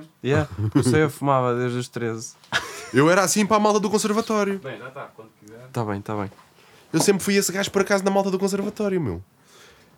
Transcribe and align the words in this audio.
tempo. 0.00 0.06
Yeah, 0.24 0.48
comecei 0.72 1.02
a 1.02 1.08
fumava 1.10 1.54
desde 1.56 1.78
os 1.78 1.88
13. 1.88 2.34
Eu 2.92 3.10
era 3.10 3.22
assim 3.22 3.44
para 3.46 3.56
a 3.56 3.60
malta 3.60 3.80
do 3.80 3.90
conservatório. 3.90 4.58
Bem, 4.58 4.78
já 4.78 4.88
está, 4.88 5.02
quando 5.14 5.30
quiser. 5.40 5.68
Tá 5.72 5.84
bem, 5.84 6.00
tá 6.00 6.14
bem. 6.16 6.30
Eu 6.92 7.00
sempre 7.00 7.22
fui 7.24 7.34
esse 7.36 7.50
gajo 7.50 7.70
por 7.70 7.82
acaso 7.82 8.04
na 8.04 8.10
malta 8.10 8.30
do 8.30 8.38
conservatório, 8.38 9.00
meu. 9.00 9.22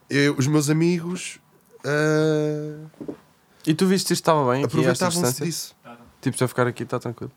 Eu- 0.08 0.34
os 0.38 0.46
meus 0.46 0.70
amigos 0.70 1.38
ah, 1.84 2.86
E 3.66 3.74
tu 3.74 3.86
viste 3.86 4.04
isto 4.12 4.22
estava 4.22 4.50
bem 4.52 4.64
aproveitavam-se 4.64 5.44
disso. 5.44 5.74
Tipo, 6.20 6.36
se 6.38 6.44
eu 6.44 6.48
ficar 6.48 6.66
aqui, 6.66 6.82
está 6.82 6.98
tranquilo. 6.98 7.30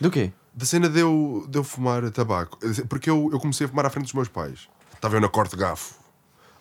Do 0.00 0.10
quê? 0.10 0.32
Da 0.52 0.64
cena 0.66 0.88
de 0.88 1.00
eu, 1.00 1.46
de 1.48 1.58
eu 1.58 1.64
fumar 1.64 2.08
tabaco. 2.10 2.58
Porque 2.88 3.08
eu, 3.10 3.30
eu 3.32 3.40
comecei 3.40 3.66
a 3.66 3.68
fumar 3.68 3.86
à 3.86 3.90
frente 3.90 4.04
dos 4.04 4.12
meus 4.14 4.28
pais. 4.28 4.68
Estava 4.94 5.16
eu 5.16 5.20
na 5.20 5.28
corte 5.28 5.52
de 5.52 5.56
gafo, 5.62 5.94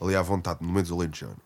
ali 0.02 0.16
à 0.16 0.22
vontade, 0.22 0.60
no 0.62 0.70
meio 0.70 0.84
dos 0.84 0.92
alentejanos. 0.92 1.38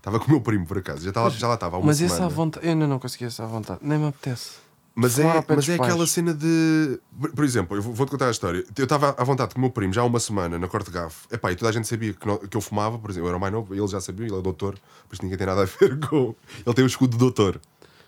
Estava 0.00 0.18
com 0.18 0.26
o 0.26 0.30
meu 0.30 0.40
primo, 0.40 0.66
por 0.66 0.78
acaso. 0.78 1.02
Já, 1.02 1.10
estava, 1.10 1.30
já 1.30 1.46
lá 1.46 1.54
estava 1.54 1.76
há 1.76 1.78
uma 1.78 1.86
Mas 1.88 1.98
semana. 1.98 2.14
esse 2.16 2.22
à 2.24 2.28
vontade. 2.28 2.66
Eu 2.66 2.72
ainda 2.72 2.86
não 2.86 2.98
consegui 2.98 3.26
essa 3.26 3.44
à 3.44 3.46
vontade. 3.46 3.80
Nem 3.82 3.98
me 3.98 4.08
apetece. 4.08 4.52
Mas 4.94 5.14
Fumar 5.14 5.36
é, 5.36 5.44
mas 5.54 5.68
é 5.68 5.76
pais. 5.76 5.90
aquela 5.90 6.06
cena 6.06 6.34
de. 6.34 6.98
por- 7.34 7.44
exemplo, 7.44 7.76
eu 7.76 7.82
vou- 7.82 7.94
vou-te 7.94 8.10
contar 8.10 8.26
a 8.26 8.30
história. 8.30 8.64
Eu 8.76 8.84
estava 8.84 9.14
à 9.16 9.24
vontade 9.24 9.54
com 9.54 9.58
o 9.58 9.62
meu 9.62 9.70
primo 9.70 9.92
já 9.92 10.00
há 10.00 10.04
uma 10.04 10.18
semana 10.18 10.58
na 10.58 10.66
Corte 10.68 10.86
de 10.90 10.92
Gafo. 10.98 11.26
Epá, 11.30 11.52
e 11.52 11.56
toda 11.56 11.68
a 11.68 11.72
gente 11.72 11.86
sabia 11.86 12.12
que, 12.12 12.26
não- 12.26 12.38
que 12.38 12.56
eu 12.56 12.60
fumava, 12.60 12.98
por 12.98 13.10
exemplo, 13.10 13.26
eu 13.26 13.28
era 13.30 13.36
o 13.38 13.40
mais 13.40 13.52
novo, 13.52 13.74
ele 13.74 13.86
já 13.86 14.00
sabia, 14.00 14.26
ele 14.26 14.36
é 14.36 14.42
doutor, 14.42 14.74
por 15.08 15.14
isso 15.14 15.22
ninguém 15.22 15.38
tem 15.38 15.46
nada 15.46 15.62
a 15.62 15.64
ver 15.80 15.98
com. 16.00 16.34
Ele 16.66 16.74
tem 16.74 16.84
o 16.84 16.86
escudo 16.88 17.12
de 17.12 17.18
doutor. 17.18 17.60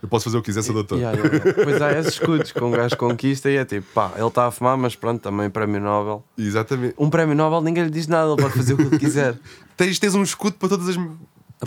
Eu 0.03 0.09
posso 0.09 0.25
fazer 0.25 0.37
o 0.39 0.43
que 0.43 0.47
quiser, 0.47 0.63
sou 0.63 0.75
doutor. 0.75 0.99
Yeah, 0.99 1.17
yeah, 1.17 1.37
yeah. 1.45 1.65
Pois 1.65 1.81
há 1.81 1.93
esses 1.93 2.15
escudos 2.15 2.51
que 2.51 2.65
um 2.65 2.73
gajo 2.73 2.97
conquista 2.97 3.49
e 3.49 3.57
é 3.57 3.65
tipo, 3.65 3.87
pá, 3.95 4.11
ele 4.17 4.27
está 4.27 4.49
a 4.49 4.51
fumar, 4.51 4.77
mas 4.77 4.97
pronto, 4.97 5.21
também 5.23 5.49
prémio 5.49 5.81
Nobel. 5.81 6.25
Exatamente. 6.37 6.95
Um 6.99 7.09
prémio 7.09 7.37
Nobel 7.37 7.61
ninguém 7.61 7.85
lhe 7.85 7.91
diz 7.91 8.09
nada, 8.09 8.33
ele 8.33 8.43
pode 8.43 8.55
fazer 8.55 8.75
o 8.75 8.77
que 8.79 8.83
ele 8.83 8.99
quiser. 8.99 9.39
Tens, 9.77 9.99
tens 10.01 10.15
um 10.17 10.23
escudo 10.25 10.57
para 10.57 10.69
todas 10.71 10.89
as 10.89 10.97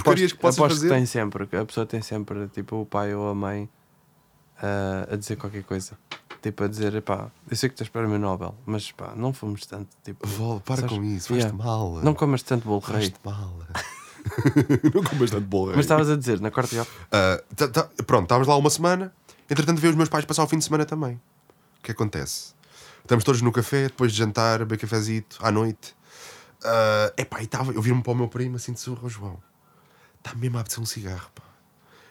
porcarias 0.03 0.31
que 0.33 0.39
possas 0.39 0.57
aposto 0.59 0.75
fazer. 0.75 0.87
que 0.89 0.93
tem 0.95 1.05
sempre, 1.05 1.43
a 1.57 1.65
pessoa 1.65 1.85
tem 1.85 2.01
sempre, 2.01 2.47
tipo, 2.49 2.81
o 2.81 2.85
pai 2.85 3.13
ou 3.15 3.29
a 3.29 3.35
mãe 3.35 3.69
ah, 4.61 5.07
a 5.11 5.15
dizer 5.15 5.35
qualquer 5.35 5.63
coisa. 5.63 5.97
Tipo, 6.41 6.63
a 6.63 6.67
dizer, 6.67 7.01
pá, 7.01 7.31
eu 7.49 7.55
sei 7.57 7.69
que 7.69 7.75
tens 7.75 7.89
prémio 7.89 8.19
Nobel, 8.19 8.53
mas 8.65 8.91
pá, 8.91 9.13
não 9.15 9.33
fomos 9.33 9.65
tanto. 9.65 9.89
Tipo, 10.03 10.27
Vol, 10.27 10.59
para 10.59 10.81
sabes? 10.81 10.91
com 10.97 11.03
isso, 11.03 11.33
Yeah. 11.33 11.49
faz-te 11.49 11.65
mal. 11.67 12.01
Não 12.03 12.13
comas 12.13 12.43
tanto 12.43 12.67
bolo 12.67 12.79
rei. 12.81 12.95
faz-te 12.95 13.19
mal. 13.25 13.57
não 14.93 15.03
comas 15.03 15.31
tanto 15.31 15.47
bolo. 15.47 15.71
Mas 15.75 15.79
estavas 15.85 16.09
a 16.09 16.15
dizer, 16.15 16.39
na 16.39 16.51
corte 16.51 16.75
de 16.75 16.81
Ah, 17.11 17.41
tá- 17.55 17.67
tá- 17.67 17.89
pronto, 18.05 18.23
estávamos 18.23 18.47
lá 18.47 18.55
uma 18.57 18.69
semana. 18.69 19.11
Entretanto, 19.49 19.79
veio 19.81 19.91
os 19.91 19.97
meus 19.97 20.09
pais 20.09 20.23
passar 20.25 20.43
o 20.43 20.47
fim 20.47 20.57
de 20.59 20.65
semana 20.65 20.85
também. 20.85 21.15
O 21.79 21.83
que 21.83 21.91
acontece? 21.91 22.53
Estamos 23.01 23.23
todos 23.23 23.41
no 23.41 23.51
café, 23.51 23.83
depois 23.83 24.11
de 24.11 24.17
jantar, 24.17 24.59
beber 24.59 24.77
cafezito, 24.79 25.37
à 25.41 25.51
noite. 25.51 25.95
Ah, 26.63 27.13
epá, 27.17 27.41
e 27.41 27.47
tava, 27.47 27.71
eu 27.71 27.81
vi-me 27.81 28.01
para 28.03 28.11
o 28.11 28.15
meu 28.15 28.27
primo 28.27 28.55
assim 28.55 28.73
de 28.73 28.79
surra, 28.79 29.01
"Ó, 29.03 29.09
João. 29.09 29.39
Está 30.25 30.35
mesmo 30.37 30.57
a 30.57 30.61
apetecer 30.61 30.81
um 30.81 30.85
cigarro, 30.87 31.29
pá. 31.35 31.43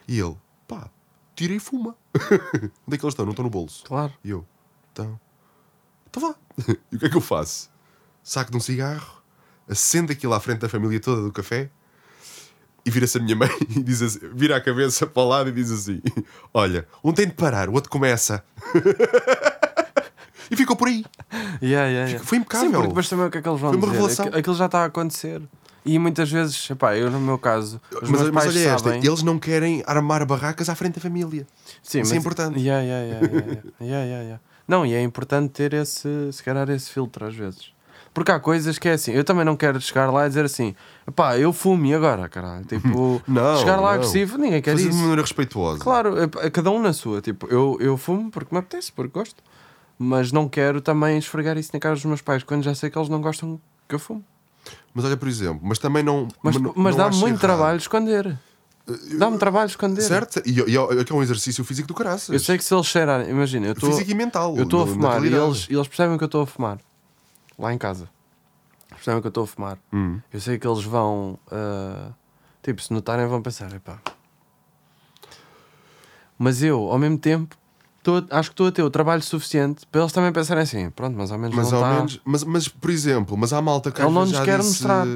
E 0.06 0.20
ele, 0.20 0.36
pá, 0.68 0.88
tira 1.34 1.52
e 1.52 1.58
fuma. 1.58 1.96
Onde 2.86 2.94
é 2.94 2.98
que 2.98 3.04
eles 3.04 3.12
estão? 3.12 3.24
Não 3.24 3.32
estão 3.32 3.42
no 3.44 3.50
bolso. 3.50 3.84
Claro. 3.84 4.12
E 4.22 4.30
eu, 4.30 4.46
então, 4.92 5.18
então 6.08 6.22
vá. 6.22 6.34
E 6.92 6.96
o 6.96 6.98
que 7.00 7.06
é 7.06 7.08
que 7.08 7.16
eu 7.16 7.20
faço? 7.20 7.68
Saco 8.22 8.50
de 8.52 8.56
um 8.56 8.60
cigarro, 8.60 9.20
acendo 9.68 10.12
aquilo 10.12 10.32
à 10.32 10.38
frente 10.40 10.60
da 10.60 10.68
família 10.68 11.00
toda 11.00 11.22
do 11.22 11.32
café 11.32 11.68
e 12.86 12.90
vira-se 12.90 13.18
a 13.18 13.20
minha 13.20 13.34
mãe 13.36 13.50
e 13.70 13.82
diz 13.82 14.00
assim, 14.00 14.20
vira 14.32 14.56
a 14.56 14.60
cabeça 14.60 15.06
para 15.06 15.22
o 15.22 15.28
lado 15.28 15.48
e 15.48 15.52
diz 15.52 15.70
assim: 15.72 16.00
Olha, 16.52 16.86
um 17.02 17.12
tem 17.12 17.26
de 17.26 17.34
parar, 17.34 17.68
o 17.68 17.72
outro 17.72 17.90
começa. 17.90 18.44
e 20.50 20.56
ficou 20.56 20.76
por 20.76 20.86
aí. 20.88 21.04
Yeah, 21.62 21.88
yeah, 21.88 22.08
yeah. 22.10 22.24
Foi 22.24 22.38
impecável. 22.38 22.68
Sim, 22.68 22.72
porque 22.74 22.88
depois 22.88 23.08
também 23.08 23.26
o 23.26 23.30
que 23.30 23.38
é 23.38 23.42
que 23.42 23.48
eles 23.48 23.60
vão 23.60 23.70
Foi 23.70 23.78
uma 23.78 23.86
dizer? 23.88 23.96
revelação. 24.00 24.26
Aqu- 24.28 24.36
Aquilo 24.38 24.54
já 24.56 24.66
está 24.66 24.82
a 24.82 24.84
acontecer. 24.86 25.42
E 25.84 25.98
muitas 25.98 26.30
vezes, 26.30 26.70
epá, 26.70 26.96
eu 26.96 27.10
no 27.10 27.20
meu 27.20 27.38
caso, 27.38 27.78
os 27.92 28.08
Mas, 28.08 28.10
meus 28.10 28.30
mas 28.30 28.44
pais 28.44 28.56
olha 28.56 28.68
esta, 28.70 28.88
sabem... 28.90 29.04
eles 29.06 29.22
não 29.22 29.38
querem 29.38 29.82
armar 29.86 30.24
barracas 30.24 30.68
à 30.70 30.74
frente 30.74 30.94
da 30.94 31.00
família. 31.00 31.46
Sim, 31.82 32.00
Isso 32.00 32.14
é 32.14 32.16
importante. 32.16 32.58
Yeah, 32.58 32.82
yeah, 32.82 33.04
yeah, 33.06 33.26
yeah, 33.26 33.52
yeah. 33.80 34.04
Yeah, 34.04 34.22
yeah. 34.22 34.40
Não, 34.66 34.86
e 34.86 34.94
é 34.94 35.02
importante 35.02 35.50
ter 35.50 35.74
esse, 35.74 36.08
se 36.32 36.42
calhar, 36.42 36.68
esse 36.70 36.90
filtro 36.90 37.26
às 37.26 37.34
vezes. 37.34 37.72
Porque 38.14 38.30
há 38.30 38.38
coisas 38.40 38.78
que 38.78 38.88
é 38.88 38.92
assim, 38.92 39.12
eu 39.12 39.24
também 39.24 39.44
não 39.44 39.56
quero 39.56 39.78
chegar 39.80 40.08
lá 40.10 40.24
e 40.24 40.28
dizer 40.28 40.44
assim, 40.44 40.74
pá, 41.14 41.36
eu 41.36 41.52
fumo 41.52 41.84
e 41.84 41.92
agora, 41.92 42.28
caralho. 42.30 42.64
Tipo, 42.64 43.20
Não, 43.28 43.58
chegar 43.58 43.76
lá 43.76 43.88
não. 43.88 43.88
agressivo, 43.88 44.38
ninguém 44.38 44.62
quer 44.62 44.70
Fazer 44.70 44.84
de 44.84 44.90
isso. 44.90 44.98
maneira 44.98 45.20
respeituosa. 45.20 45.80
Claro, 45.80 46.16
é- 46.18 46.46
é 46.46 46.50
cada 46.50 46.70
um 46.70 46.80
na 46.80 46.92
sua. 46.94 47.20
Tipo, 47.20 47.46
eu, 47.48 47.76
eu 47.80 47.96
fumo 47.98 48.30
porque 48.30 48.54
me 48.54 48.58
apetece, 48.60 48.90
porque 48.92 49.18
gosto. 49.18 49.42
Mas 49.98 50.32
não 50.32 50.48
quero 50.48 50.80
também 50.80 51.18
esfregar 51.18 51.58
isso 51.58 51.70
na 51.74 51.80
cara 51.80 51.94
dos 51.94 52.04
meus 52.04 52.22
pais 52.22 52.42
quando 52.42 52.62
já 52.62 52.74
sei 52.74 52.88
que 52.88 52.96
eles 52.96 53.08
não 53.08 53.20
gostam 53.20 53.60
que 53.88 53.94
eu 53.94 53.98
fumo. 53.98 54.24
Mas 54.94 55.04
olha, 55.04 55.16
por 55.16 55.26
exemplo, 55.26 55.60
mas 55.62 55.78
também 55.80 56.04
não. 56.04 56.28
Mas, 56.40 56.56
mas 56.56 56.94
dá-me 56.94 57.16
muito 57.16 57.30
errado. 57.30 57.40
trabalho 57.40 57.78
esconder. 57.78 58.38
Dá-me 59.18 59.38
trabalho 59.38 59.66
esconder. 59.66 60.02
Certo? 60.02 60.40
E, 60.46 60.60
e, 60.60 60.76
é 60.76 61.04
que 61.04 61.12
é 61.12 61.14
um 61.16 61.22
exercício 61.22 61.64
físico 61.64 61.88
do 61.88 61.94
caraças. 61.94 62.28
Eu 62.28 62.38
sei 62.38 62.56
que 62.56 62.62
se 62.62 62.72
eles 62.72 62.86
cheirarem, 62.86 63.28
imagina, 63.28 63.66
eu 63.66 63.72
estou. 63.72 63.90
Físico 63.90 64.10
e 64.10 64.14
mental. 64.14 64.56
Eu 64.56 64.64
estou 64.64 64.84
a 64.84 64.86
fumar 64.86 65.24
e 65.24 65.34
eles, 65.34 65.66
e 65.68 65.74
eles 65.74 65.88
percebem 65.88 66.16
que 66.16 66.22
eu 66.22 66.26
estou 66.26 66.42
a 66.42 66.46
fumar. 66.46 66.78
Lá 67.58 67.72
em 67.72 67.78
casa. 67.78 68.08
Percebem 68.90 69.20
que 69.20 69.26
eu 69.26 69.30
estou 69.30 69.44
a 69.44 69.46
fumar. 69.46 69.78
Hum. 69.92 70.20
Eu 70.32 70.40
sei 70.40 70.58
que 70.58 70.66
eles 70.66 70.84
vão. 70.84 71.38
ah, 71.50 72.12
tipo, 72.62 72.80
se 72.80 72.92
notarem, 72.92 73.26
vão 73.26 73.42
pensar: 73.42 73.72
epá. 73.74 73.98
Mas 76.38 76.62
eu, 76.62 76.88
ao 76.90 76.98
mesmo 76.98 77.18
tempo, 77.18 77.56
a- 78.12 78.38
acho 78.38 78.50
que 78.50 78.54
estou 78.54 78.66
a 78.66 78.72
ter 78.72 78.82
o 78.82 78.90
trabalho 78.90 79.22
suficiente 79.22 79.86
para 79.86 80.00
eles 80.02 80.12
também 80.12 80.32
pensarem 80.32 80.62
assim: 80.62 80.90
pronto, 80.90 81.16
mas 81.16 81.30
ao 81.30 81.38
menos 81.38 81.54
Mas 81.56 81.70
não 81.70 81.78
ao 81.78 81.84
está. 81.84 81.96
menos, 81.96 82.20
mas, 82.24 82.44
mas 82.44 82.68
por 82.68 82.90
exemplo, 82.90 83.36
mas 83.36 83.52
há 83.52 83.60
malta 83.62 83.90
que 83.90 84.00
Ele 84.00 84.10
não 84.10 84.22
nos 84.22 84.30
já 84.30 84.44
quer 84.44 84.58
disse, 84.58 84.70
mostrar. 84.70 85.06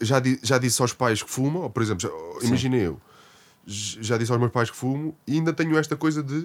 Já, 0.00 0.20
di- 0.20 0.38
já 0.42 0.58
disse 0.58 0.80
aos 0.82 0.92
pais 0.92 1.22
que 1.22 1.30
fumam, 1.30 1.62
ou, 1.62 1.70
por 1.70 1.82
exemplo, 1.82 2.02
já, 2.02 2.46
imagina 2.46 2.76
eu, 2.76 3.00
j- 3.66 3.98
já 4.02 4.18
disse 4.18 4.30
aos 4.30 4.38
meus 4.38 4.52
pais 4.52 4.70
que 4.70 4.76
fumo 4.76 5.16
e 5.26 5.34
ainda 5.34 5.52
tenho 5.54 5.76
esta 5.78 5.96
coisa 5.96 6.22
de 6.22 6.44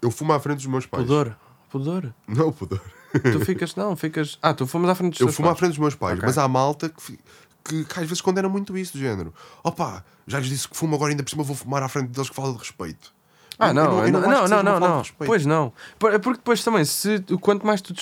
eu 0.00 0.10
fumo 0.10 0.32
à 0.32 0.40
frente 0.40 0.56
dos 0.58 0.66
meus 0.66 0.86
pais. 0.86 1.02
Pudor. 1.04 1.36
Pudor. 1.70 2.12
Não, 2.26 2.50
pudor. 2.52 2.80
tu 3.12 3.40
ficas, 3.44 3.74
não, 3.76 3.94
ficas. 3.96 4.38
Ah, 4.42 4.52
tu 4.54 4.66
fumas 4.66 4.90
à 4.90 4.94
frente 4.94 5.12
dos 5.12 5.20
Eu 5.20 5.26
teus 5.26 5.36
fumo 5.36 5.48
à 5.48 5.50
pais. 5.52 5.58
frente 5.58 5.70
dos 5.72 5.78
meus 5.78 5.94
pais, 5.94 6.14
Ok. 6.18 6.26
mas 6.26 6.38
há 6.38 6.48
malta 6.48 6.88
que, 6.88 7.18
que, 7.64 7.84
que 7.84 8.00
às 8.00 8.06
vezes 8.06 8.20
condena 8.20 8.48
muito 8.48 8.76
isso, 8.76 8.94
do 8.94 8.98
género. 8.98 9.32
Opa, 9.62 10.04
já 10.26 10.38
lhes 10.38 10.48
disse 10.48 10.66
que 10.68 10.76
fumo, 10.76 10.94
agora 10.96 11.10
ainda 11.12 11.22
por 11.22 11.30
cima 11.30 11.42
vou 11.42 11.54
fumar 11.56 11.82
à 11.82 11.88
frente 11.88 12.08
deles 12.08 12.28
que 12.30 12.34
fala 12.36 12.52
de 12.52 12.58
respeito. 12.58 13.12
Ah, 13.62 13.72
não, 13.72 14.08
não, 14.10 14.20
não, 14.20 14.48
não, 14.48 14.62
não, 14.62 14.80
não. 14.80 15.02
Pois 15.18 15.46
não. 15.46 15.72
É 16.12 16.18
porque 16.18 16.38
depois 16.38 16.62
também, 16.64 16.84
se, 16.84 17.20
quanto 17.40 17.66
mais 17.66 17.80
tu. 17.80 17.94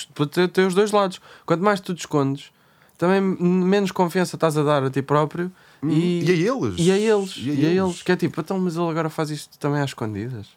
Tem 0.49 0.65
os 0.65 0.73
dois 0.73 0.91
lados. 0.91 1.21
Quanto 1.45 1.63
mais 1.63 1.79
tu 1.79 1.93
te 1.93 1.99
escondes, 1.99 2.51
também 2.97 3.21
menos 3.21 3.91
confiança 3.91 4.35
estás 4.35 4.57
a 4.57 4.63
dar 4.63 4.83
a 4.83 4.89
ti 4.89 5.01
próprio 5.01 5.51
e, 5.83 6.23
E 6.23 6.31
a 6.31 6.53
eles. 6.53 6.75
e 6.77 6.91
a 6.91 6.97
eles. 6.97 7.33
E 7.37 7.49
a 7.49 7.53
E 7.53 7.65
a 7.65 7.69
eles. 7.69 7.83
eles. 7.83 8.03
Que 8.03 8.11
é 8.11 8.15
tipo, 8.15 8.39
então, 8.41 8.59
mas 8.59 8.75
ele 8.75 8.89
agora 8.89 9.09
faz 9.09 9.29
isto 9.29 9.57
também 9.57 9.81
às 9.81 9.89
escondidas. 9.91 10.47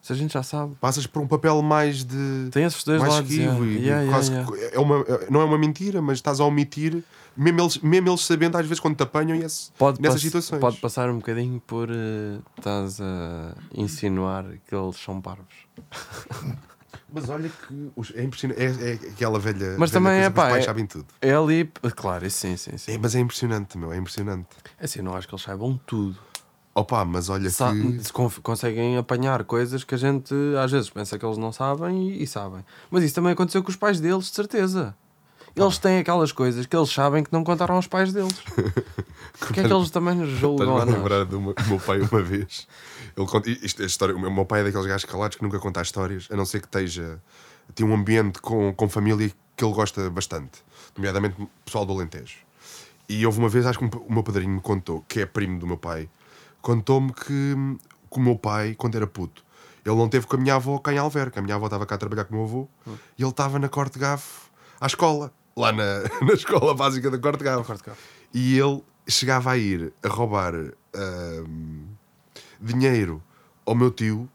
Se 0.00 0.12
a 0.12 0.16
gente 0.16 0.32
já 0.32 0.42
sabe. 0.42 0.74
Passas 0.80 1.06
por 1.06 1.20
um 1.20 1.26
papel 1.26 1.60
mais 1.60 2.04
de. 2.04 2.48
Tem 2.52 2.64
esses 2.64 2.82
dois 2.84 3.00
mais 3.00 3.14
lados. 3.14 3.30
esquivo 3.30 3.64
yeah. 3.64 3.66
e 3.66 3.84
Yeah, 3.84 4.02
yeah, 4.02 4.10
quase 4.12 4.30
yeah. 4.32 4.50
que 4.50 4.76
é 4.76 4.78
uma, 4.78 5.04
não 5.28 5.40
é 5.40 5.44
uma 5.44 5.58
mentira, 5.58 6.00
mas 6.00 6.18
estás 6.18 6.40
a 6.40 6.44
omitir, 6.44 7.02
mesmo 7.38 7.60
eles, 7.60 7.78
mesmo 7.78 8.08
eles 8.10 8.20
sabendo, 8.22 8.56
às 8.58 8.66
vezes, 8.66 8.80
quando 8.80 8.96
te 8.96 9.02
apanham 9.04 9.36
esse- 9.38 9.70
Pode, 9.78 10.00
nessas 10.02 10.20
situações. 10.20 10.60
pode 10.60 10.76
passar 10.78 11.08
um 11.08 11.16
bocadinho 11.18 11.60
por 11.66 11.88
eh, 11.90 12.38
estás 12.58 13.00
a 13.00 13.54
insinuar 13.74 14.44
que 14.66 14.74
eles 14.74 14.96
são 14.96 15.20
parvos. 15.20 15.46
Mas 17.10 17.28
olha 17.30 17.48
que 17.48 17.90
os- 17.96 18.12
é 18.14 18.22
impressionante. 18.22 18.60
É, 18.60 18.66
é 18.66 18.92
aquela 19.10 19.38
velha. 19.38 19.76
Mas 19.78 19.90
velha 19.90 19.92
também 20.04 20.12
coisa 20.14 20.26
é, 20.26 20.30
pá, 20.30 20.42
Os 20.44 20.48
pais 20.50 20.62
é- 20.64 20.66
sabem 20.66 20.86
tudo. 20.86 21.06
É 21.22 21.32
ali, 21.34 21.70
claro, 21.96 22.26
isso 22.26 22.38
sim, 22.40 22.56
sim, 22.56 22.76
sim. 22.76 22.92
É, 22.92 22.98
mas 22.98 23.14
é 23.14 23.20
impressionante, 23.20 23.78
meu, 23.78 23.92
é 23.92 23.96
impressionante. 23.96 24.48
É 24.78 24.84
assim, 24.84 25.00
não 25.00 25.14
acho 25.16 25.26
que 25.26 25.34
eles 25.34 25.42
saibam 25.44 25.80
tudo. 25.86 26.18
Opa, 26.74 27.04
mas 27.04 27.28
olha 27.28 27.50
Sa- 27.50 27.72
que. 27.72 28.12
conseguem 28.42 28.96
apanhar 28.98 29.42
coisas 29.44 29.82
que 29.84 29.94
a 29.94 29.98
gente 29.98 30.32
às 30.62 30.70
vezes 30.70 30.88
pensa 30.90 31.18
que 31.18 31.24
eles 31.26 31.36
não 31.38 31.50
sabem 31.50 32.08
e, 32.10 32.22
e 32.22 32.26
sabem. 32.26 32.64
Mas 32.90 33.02
isso 33.02 33.14
também 33.14 33.32
aconteceu 33.32 33.62
com 33.64 33.70
os 33.70 33.76
pais 33.76 34.00
deles, 34.00 34.26
de 34.26 34.34
certeza. 34.34 34.94
Eles 35.60 35.78
têm 35.78 35.98
aquelas 35.98 36.32
coisas 36.32 36.66
que 36.66 36.76
eles 36.76 36.90
sabem 36.90 37.22
que 37.24 37.32
não 37.32 37.42
contaram 37.44 37.74
aos 37.76 37.86
pais 37.86 38.12
deles. 38.12 38.34
Porque 39.38 39.60
é 39.60 39.64
que 39.68 39.72
eles 39.72 39.90
também 39.90 40.14
nos 40.16 40.28
julgam 40.30 40.76
a 40.78 40.84
lembrar 40.84 41.24
do 41.24 41.40
meu, 41.40 41.54
do 41.54 41.64
meu 41.66 41.78
pai 41.80 42.00
uma 42.00 42.22
vez. 42.22 42.66
Ele 43.16 43.26
conta, 43.26 43.50
isto, 43.50 43.82
história, 43.82 44.14
o 44.14 44.18
meu- 44.30 44.44
pai 44.44 44.60
é 44.60 44.64
daqueles 44.64 44.86
gajos 44.86 45.04
calados 45.04 45.36
que 45.36 45.42
nunca 45.42 45.58
conta 45.58 45.80
histórias, 45.82 46.28
a 46.30 46.36
não 46.36 46.44
ser 46.44 46.60
que 46.60 46.66
esteja. 46.66 47.20
tem 47.74 47.86
um 47.86 47.94
ambiente 47.94 48.40
com, 48.40 48.72
com 48.74 48.88
família 48.88 49.30
que 49.56 49.64
ele 49.64 49.74
gosta 49.74 50.08
bastante, 50.10 50.62
nomeadamente 50.96 51.40
o 51.42 51.48
pessoal 51.64 51.84
do 51.84 51.92
Alentejo. 51.92 52.36
E 53.08 53.24
houve 53.26 53.38
uma 53.38 53.48
vez, 53.48 53.66
acho 53.66 53.78
que 53.78 53.84
um- 53.84 54.04
o 54.08 54.12
meu 54.12 54.22
padrinho 54.22 54.50
me 54.54 54.60
contou, 54.60 55.04
que 55.08 55.20
é 55.20 55.26
primo 55.26 55.58
do 55.58 55.66
meu 55.66 55.76
pai, 55.76 56.08
contou-me 56.60 57.12
que, 57.12 57.24
que 57.24 58.18
o 58.18 58.20
meu 58.20 58.36
pai, 58.36 58.74
quando 58.76 58.96
era 58.96 59.06
puto, 59.06 59.44
ele 59.84 59.96
não 59.96 60.08
teve 60.08 60.26
com 60.26 60.36
a 60.36 60.38
minha 60.38 60.54
avó 60.56 60.78
cá 60.78 60.92
em 60.92 60.98
Alverca. 60.98 61.40
A 61.40 61.42
minha 61.42 61.54
avó 61.54 61.66
estava 61.66 61.86
cá 61.86 61.94
a 61.94 61.98
trabalhar 61.98 62.24
com 62.24 62.34
o 62.34 62.38
meu 62.38 62.44
avô 62.46 62.68
e 63.16 63.22
ele 63.22 63.30
estava 63.30 63.58
na 63.58 63.68
Corte 63.68 63.94
de 63.94 64.00
Gafo 64.00 64.50
à 64.80 64.86
escola, 64.86 65.32
lá 65.58 65.72
na, 65.72 66.02
na 66.26 66.32
escola 66.34 66.74
básica 66.74 67.10
da 67.10 67.18
Corte 67.18 67.42
Gafo. 67.42 67.74
E 68.32 68.58
ele 68.58 68.82
chegava 69.08 69.52
a 69.52 69.56
ir 69.56 69.92
a 70.02 70.08
roubar 70.08 70.54
ahm, 70.94 71.84
dinheiro 72.60 73.22
ao 73.66 73.74
meu 73.74 73.90
tio, 73.90 74.28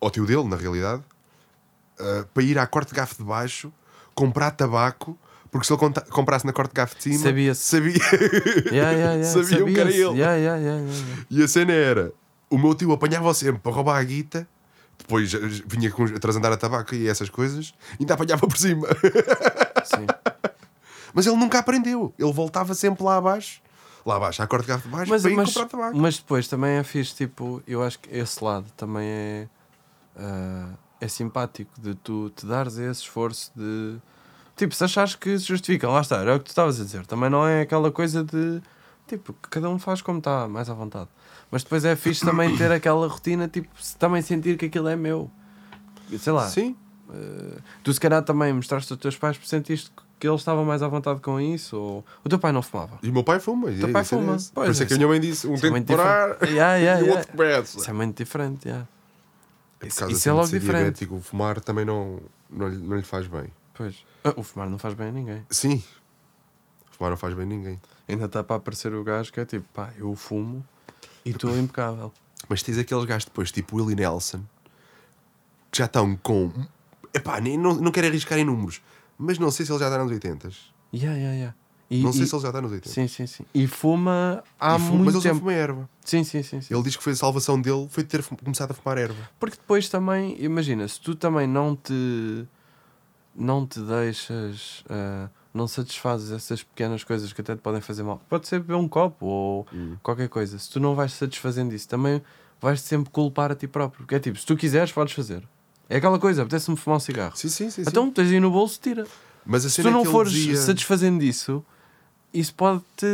ao 0.00 0.10
tio 0.10 0.26
dele, 0.26 0.44
na 0.44 0.56
realidade, 0.56 1.02
ah, 1.98 2.24
para 2.32 2.42
ir 2.42 2.58
à 2.58 2.66
Corte 2.66 2.94
Gafo 2.94 3.16
de 3.16 3.24
baixo, 3.24 3.72
comprar 4.14 4.50
tabaco. 4.50 5.18
Porque 5.50 5.66
se 5.66 5.72
ele 5.72 5.80
comprasse 6.10 6.44
na 6.44 6.52
corte 6.52 6.72
de 6.72 6.74
gafo 6.74 6.94
de 6.96 7.04
cima, 7.04 7.18
Sabia-se. 7.20 7.62
sabia. 7.64 7.94
Yeah, 8.70 8.92
yeah, 8.92 9.14
yeah. 9.14 9.24
Sabiam 9.24 9.64
que 9.66 9.80
era 9.80 9.90
ele. 9.90 10.02
Yeah, 10.02 10.34
yeah, 10.34 10.36
yeah, 10.36 10.58
yeah, 10.58 10.82
yeah. 10.82 11.26
E 11.30 11.42
a 11.42 11.48
cena 11.48 11.72
era: 11.72 12.12
o 12.50 12.58
meu 12.58 12.74
tio 12.74 12.92
apanhava 12.92 13.32
sempre 13.32 13.58
para 13.62 13.72
roubar 13.72 13.96
a 13.98 14.04
guita, 14.04 14.46
depois 14.98 15.32
vinha 15.66 15.90
com, 15.90 16.04
atrás 16.04 16.36
andar 16.36 16.52
a 16.52 16.56
tabaco 16.58 16.94
e 16.94 17.08
essas 17.08 17.30
coisas, 17.30 17.72
e 17.98 18.02
ainda 18.02 18.12
apanhava 18.12 18.46
por 18.46 18.58
cima. 18.58 18.86
Sim. 19.86 20.06
Mas 21.14 21.26
ele 21.26 21.36
nunca 21.36 21.58
aprendeu. 21.58 22.12
Ele 22.18 22.32
voltava 22.32 22.74
sempre 22.74 23.02
lá 23.04 23.16
abaixo, 23.16 23.60
lá 24.04 24.16
abaixo, 24.16 24.42
à 24.42 24.46
corda 24.46 24.64
de 24.64 24.68
garfo 24.68 24.88
de 24.88 24.94
baixo, 24.94 25.10
Mas, 25.10 25.22
para 25.22 25.30
ir 25.30 25.36
mas, 25.36 25.48
comprar 25.48 25.66
tabaco. 25.68 25.96
mas 25.98 26.16
depois 26.18 26.48
também 26.48 26.70
é 26.76 26.82
fixe, 26.84 27.14
tipo, 27.14 27.62
eu 27.66 27.82
acho 27.82 27.98
que 27.98 28.14
esse 28.14 28.42
lado 28.42 28.66
também 28.76 29.06
é, 29.06 29.48
ah, 30.16 30.70
é 31.00 31.08
simpático 31.08 31.70
de 31.80 31.94
tu 31.94 32.30
te 32.30 32.46
dares 32.46 32.76
esse 32.78 33.02
esforço 33.02 33.50
de 33.54 33.96
tipo, 34.56 34.74
se 34.74 34.82
achares 34.84 35.14
que 35.14 35.38
se 35.38 35.44
justifica, 35.46 35.88
lá 35.88 36.00
está, 36.00 36.16
era 36.16 36.34
o 36.34 36.38
que 36.38 36.46
tu 36.46 36.48
estavas 36.48 36.80
a 36.80 36.84
dizer, 36.84 37.06
também 37.06 37.30
não 37.30 37.46
é 37.46 37.62
aquela 37.62 37.92
coisa 37.92 38.24
de 38.24 38.60
tipo, 39.06 39.32
que 39.32 39.48
cada 39.48 39.68
um 39.70 39.78
faz 39.78 40.02
como 40.02 40.18
está, 40.18 40.48
mais 40.48 40.68
à 40.68 40.74
vontade. 40.74 41.08
Mas 41.50 41.62
depois 41.62 41.84
é 41.84 41.96
fixe 41.96 42.24
também 42.24 42.54
ter 42.56 42.70
aquela 42.70 43.06
rotina, 43.08 43.48
tipo, 43.48 43.68
se 43.82 43.96
também 43.96 44.20
sentir 44.20 44.58
que 44.58 44.66
aquilo 44.66 44.88
é 44.88 44.96
meu. 44.96 45.30
Sei 46.18 46.32
lá, 46.32 46.46
Sim, 46.48 46.76
Uh, 47.08 47.62
tu 47.82 47.90
se 47.90 47.98
calhar 47.98 48.22
também 48.22 48.52
mostraste 48.52 48.92
aos 48.92 49.00
teus 49.00 49.16
pais 49.16 49.40
sentiste 49.42 49.90
que 50.18 50.26
eles 50.28 50.40
estavam 50.40 50.64
mais 50.64 50.82
à 50.82 50.88
vontade 50.88 51.20
com 51.20 51.40
isso 51.40 51.76
ou 51.76 52.04
o 52.24 52.28
teu 52.28 52.38
pai 52.38 52.50
não 52.52 52.60
fumava 52.62 52.98
e 53.02 53.08
o 53.08 53.12
meu 53.12 53.22
pai 53.24 53.38
fuma. 53.40 53.70
E 53.70 53.78
teu 53.78 53.90
pai 53.90 54.02
isso 54.02 54.14
é 54.14 54.18
fuma. 54.18 54.32
Pois, 54.32 54.50
Por 54.52 54.70
isso 54.70 54.82
é 54.82 54.86
que 54.86 54.92
a 54.94 54.96
minha 54.96 55.08
mãe 55.08 55.20
disse: 55.20 55.46
um 55.46 55.54
é 55.54 55.60
tem 55.60 55.70
muito 55.70 55.86
parar. 55.86 56.36
Yeah, 56.48 56.74
yeah, 56.76 57.00
e 57.06 57.08
o 57.08 57.12
outro 57.12 57.28
começa. 57.32 57.78
isso 57.78 57.90
é 57.90 57.92
muito 57.92 58.16
diferente 58.16 58.66
yeah. 58.68 58.86
É 59.80 59.86
isso, 59.86 60.04
assim, 60.04 60.14
é 60.14 60.16
de 60.16 60.30
logo 60.30 60.46
diferente 60.48 60.72
diabético, 60.98 61.14
o 61.16 61.20
fumar 61.20 61.60
também 61.60 61.84
não, 61.84 62.20
não, 62.50 62.68
lhe, 62.68 62.76
não 62.78 62.96
lhe 62.96 63.02
faz 63.02 63.26
bem. 63.28 63.44
pois. 63.74 64.04
Ah, 64.24 64.32
o 64.36 64.42
fumar 64.42 64.68
não 64.68 64.76
faz 64.78 64.94
bem 64.94 65.08
a 65.08 65.12
ninguém 65.12 65.46
Sim, 65.48 65.82
fumar 66.90 67.10
não 67.10 67.16
faz 67.16 67.32
bem 67.34 67.44
a 67.44 67.46
ninguém. 67.46 67.80
ainda 68.08 68.24
está 68.24 68.42
para 68.42 68.56
aparecer 68.56 68.92
o 68.92 69.04
gajo 69.04 69.32
que 69.32 69.38
é 69.38 69.44
tipo 69.44 69.64
pá, 69.72 69.90
eu 69.96 70.14
fumo 70.16 70.64
e 71.24 71.30
estou 71.30 71.50
impecável 71.56 72.12
Mas 72.48 72.62
tens 72.62 72.76
aqueles 72.78 73.04
gajos 73.04 73.26
depois, 73.26 73.52
tipo 73.52 73.76
Willie 73.76 73.94
Nelson, 73.94 74.40
que 75.70 75.78
já 75.78 75.84
estão 75.84 76.16
com. 76.16 76.50
Epá, 77.14 77.40
nem, 77.40 77.56
não, 77.56 77.74
não 77.74 77.90
quero 77.92 78.06
arriscar 78.08 78.38
em 78.38 78.44
números, 78.44 78.80
mas 79.18 79.38
não 79.38 79.50
sei 79.50 79.66
se 79.66 79.72
ele 79.72 79.78
já 79.80 79.86
está 79.86 80.02
nos 80.02 80.12
80. 80.12 80.48
yeah, 80.94 81.16
yeah, 81.18 81.34
yeah. 81.36 81.54
E, 81.90 82.02
Não 82.02 82.12
sei 82.12 82.24
e- 82.24 82.26
se 82.26 82.34
ele 82.34 82.42
já 82.42 82.48
está 82.48 82.60
nos 82.60 82.70
80. 82.72 82.88
sim, 82.90 83.08
sim, 83.08 83.26
sim 83.26 83.44
e 83.54 83.66
fuma 83.66 84.44
há 84.60 84.76
E 84.76 84.78
fuma- 84.78 84.90
muito 84.98 85.04
mas 85.06 85.14
ele 85.14 85.22
só 85.22 85.28
tempo 85.30 85.40
fuma 85.40 85.52
erva. 85.54 85.90
sim, 86.04 86.22
sim, 86.22 86.42
sim, 86.42 86.60
sim. 86.60 86.74
Ele 86.74 86.82
diz 86.82 86.96
que 86.96 87.02
foi 87.02 87.12
a 87.14 87.16
salvação 87.16 87.60
dele 87.60 87.86
foi 87.90 88.04
ter 88.04 88.22
começado 88.24 88.70
a 88.70 88.74
fumar 88.74 88.98
erva. 88.98 89.28
Porque 89.40 89.56
depois 89.56 89.88
também, 89.88 90.36
imagina, 90.42 90.86
se 90.86 91.00
tu 91.00 91.14
também 91.14 91.46
não 91.46 91.74
te 91.74 92.46
não 93.34 93.66
te 93.66 93.80
deixas, 93.80 94.82
ah, 94.90 95.28
não 95.54 95.66
satisfazes 95.68 96.30
essas 96.32 96.62
pequenas 96.62 97.04
coisas 97.04 97.32
que 97.32 97.40
até 97.40 97.54
te 97.54 97.60
podem 97.62 97.80
fazer 97.80 98.02
mal, 98.02 98.20
pode 98.28 98.48
ser 98.48 98.58
beber 98.60 98.74
um 98.74 98.88
copo 98.88 99.24
ou 99.26 99.66
qualquer 100.02 100.28
coisa, 100.28 100.58
se 100.58 100.68
tu 100.70 100.80
não 100.80 100.94
vais 100.94 101.12
satisfazendo 101.12 101.72
isso, 101.74 101.88
também 101.88 102.20
vais 102.60 102.80
sempre 102.80 103.10
culpar 103.10 103.52
a 103.52 103.54
ti 103.54 103.66
próprio. 103.68 103.98
Porque 104.04 104.14
é 104.16 104.20
tipo, 104.20 104.38
se 104.38 104.44
tu 104.44 104.56
quiseres, 104.56 104.90
podes 104.92 105.14
fazer. 105.14 105.42
É 105.88 105.96
aquela 105.96 106.18
coisa, 106.18 106.42
apetece-me 106.42 106.76
fumar 106.76 106.98
um 106.98 107.00
cigarro. 107.00 107.36
Sim, 107.36 107.48
sim, 107.48 107.70
sim. 107.70 107.82
sim. 107.82 107.88
Então 107.90 108.10
tens 108.10 108.30
aí 108.30 108.40
no 108.40 108.50
bolso, 108.50 108.78
tira. 108.80 109.06
mas 109.44 109.62
Se 109.64 109.80
tu 109.82 109.88
é 109.88 109.90
não 109.90 110.04
fores 110.04 110.32
dizia- 110.32 110.56
satisfazendo 110.56 111.22
isso, 111.24 111.64
isso 112.32 112.54
pode-te 112.54 113.06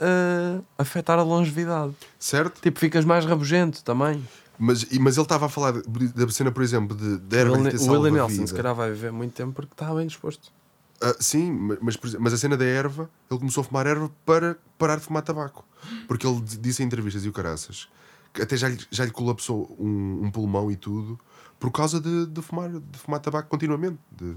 ah, 0.00 0.60
afetar 0.78 1.18
a 1.18 1.22
longevidade. 1.22 1.94
Certo? 2.18 2.60
Tipo, 2.60 2.78
ficas 2.78 3.04
mais 3.04 3.24
rabugento 3.24 3.82
também. 3.82 4.22
Mas, 4.58 4.84
mas 4.98 5.16
ele 5.16 5.24
estava 5.24 5.46
a 5.46 5.48
falar 5.48 5.72
da 5.72 6.28
cena, 6.30 6.52
por 6.52 6.62
exemplo, 6.62 6.94
de, 6.94 7.16
de 7.18 7.36
erva 7.36 7.52
O 7.56 8.04
a 8.04 8.10
Nelson, 8.10 8.46
se 8.46 8.52
calhar, 8.54 8.74
vai 8.74 8.90
viver 8.90 9.10
muito 9.10 9.32
tempo 9.32 9.52
porque 9.54 9.72
está 9.72 9.92
bem 9.94 10.06
disposto. 10.06 10.52
Ah, 11.00 11.14
sim, 11.18 11.50
ma- 11.50 11.78
mas, 11.80 11.96
por 11.96 12.06
exemplo, 12.08 12.24
mas 12.24 12.34
a 12.34 12.36
cena 12.36 12.58
da 12.58 12.64
erva, 12.66 13.08
ele 13.30 13.40
começou 13.40 13.62
a 13.62 13.64
fumar 13.64 13.86
erva 13.86 14.10
para 14.26 14.58
parar 14.76 14.96
de 14.96 15.02
fumar 15.02 15.22
tabaco. 15.22 15.64
Porque 16.06 16.26
ele 16.26 16.42
disse 16.60 16.82
em 16.82 16.86
entrevistas, 16.86 17.24
e 17.24 17.28
o 17.30 17.32
caraças, 17.32 17.88
que 18.34 18.42
até 18.42 18.54
já 18.54 18.68
lhe, 18.68 18.78
já 18.90 19.06
lhe 19.06 19.10
colapsou 19.10 19.74
um, 19.80 20.24
um 20.26 20.30
pulmão 20.30 20.70
e 20.70 20.76
tudo, 20.76 21.18
por 21.60 21.70
causa 21.70 22.00
de, 22.00 22.26
de, 22.26 22.42
fumar, 22.42 22.70
de 22.70 22.98
fumar 22.98 23.20
tabaco 23.20 23.48
continuamente. 23.48 23.98
de- 24.10 24.34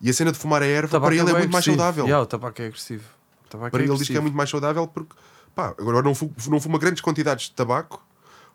E 0.00 0.10
a 0.10 0.12
cena 0.12 0.32
de 0.32 0.38
fumar 0.38 0.62
a 0.62 0.66
erva, 0.66 1.00
para 1.00 1.14
ele 1.14 1.20
é 1.20 1.24
bué 1.24 1.32
muito 1.40 1.52
mais 1.52 1.64
agressivo. 1.64 1.76
saudável. 1.76 2.04
Yeah, 2.06 2.24
o 2.24 2.26
tabaco 2.26 2.60
é 2.62 2.66
agressivo. 2.66 3.04
Tabaco 3.48 3.70
Para 3.70 3.82
é 3.82 3.86
ele 3.86 3.94
diz 3.94 4.06
que 4.08 4.14
é 4.14 4.16
agressivo. 4.16 4.22
muito 4.22 4.36
mais 4.36 4.50
saudável 4.50 4.86
porque, 4.88 5.14
pá, 5.54 5.68
agora 5.78 6.02
não 6.02 6.14
fuma, 6.14 6.32
não 6.48 6.60
fuma 6.60 6.78
grandes 6.78 7.02
quantidades 7.02 7.46
de 7.46 7.52
tabaco, 7.52 8.02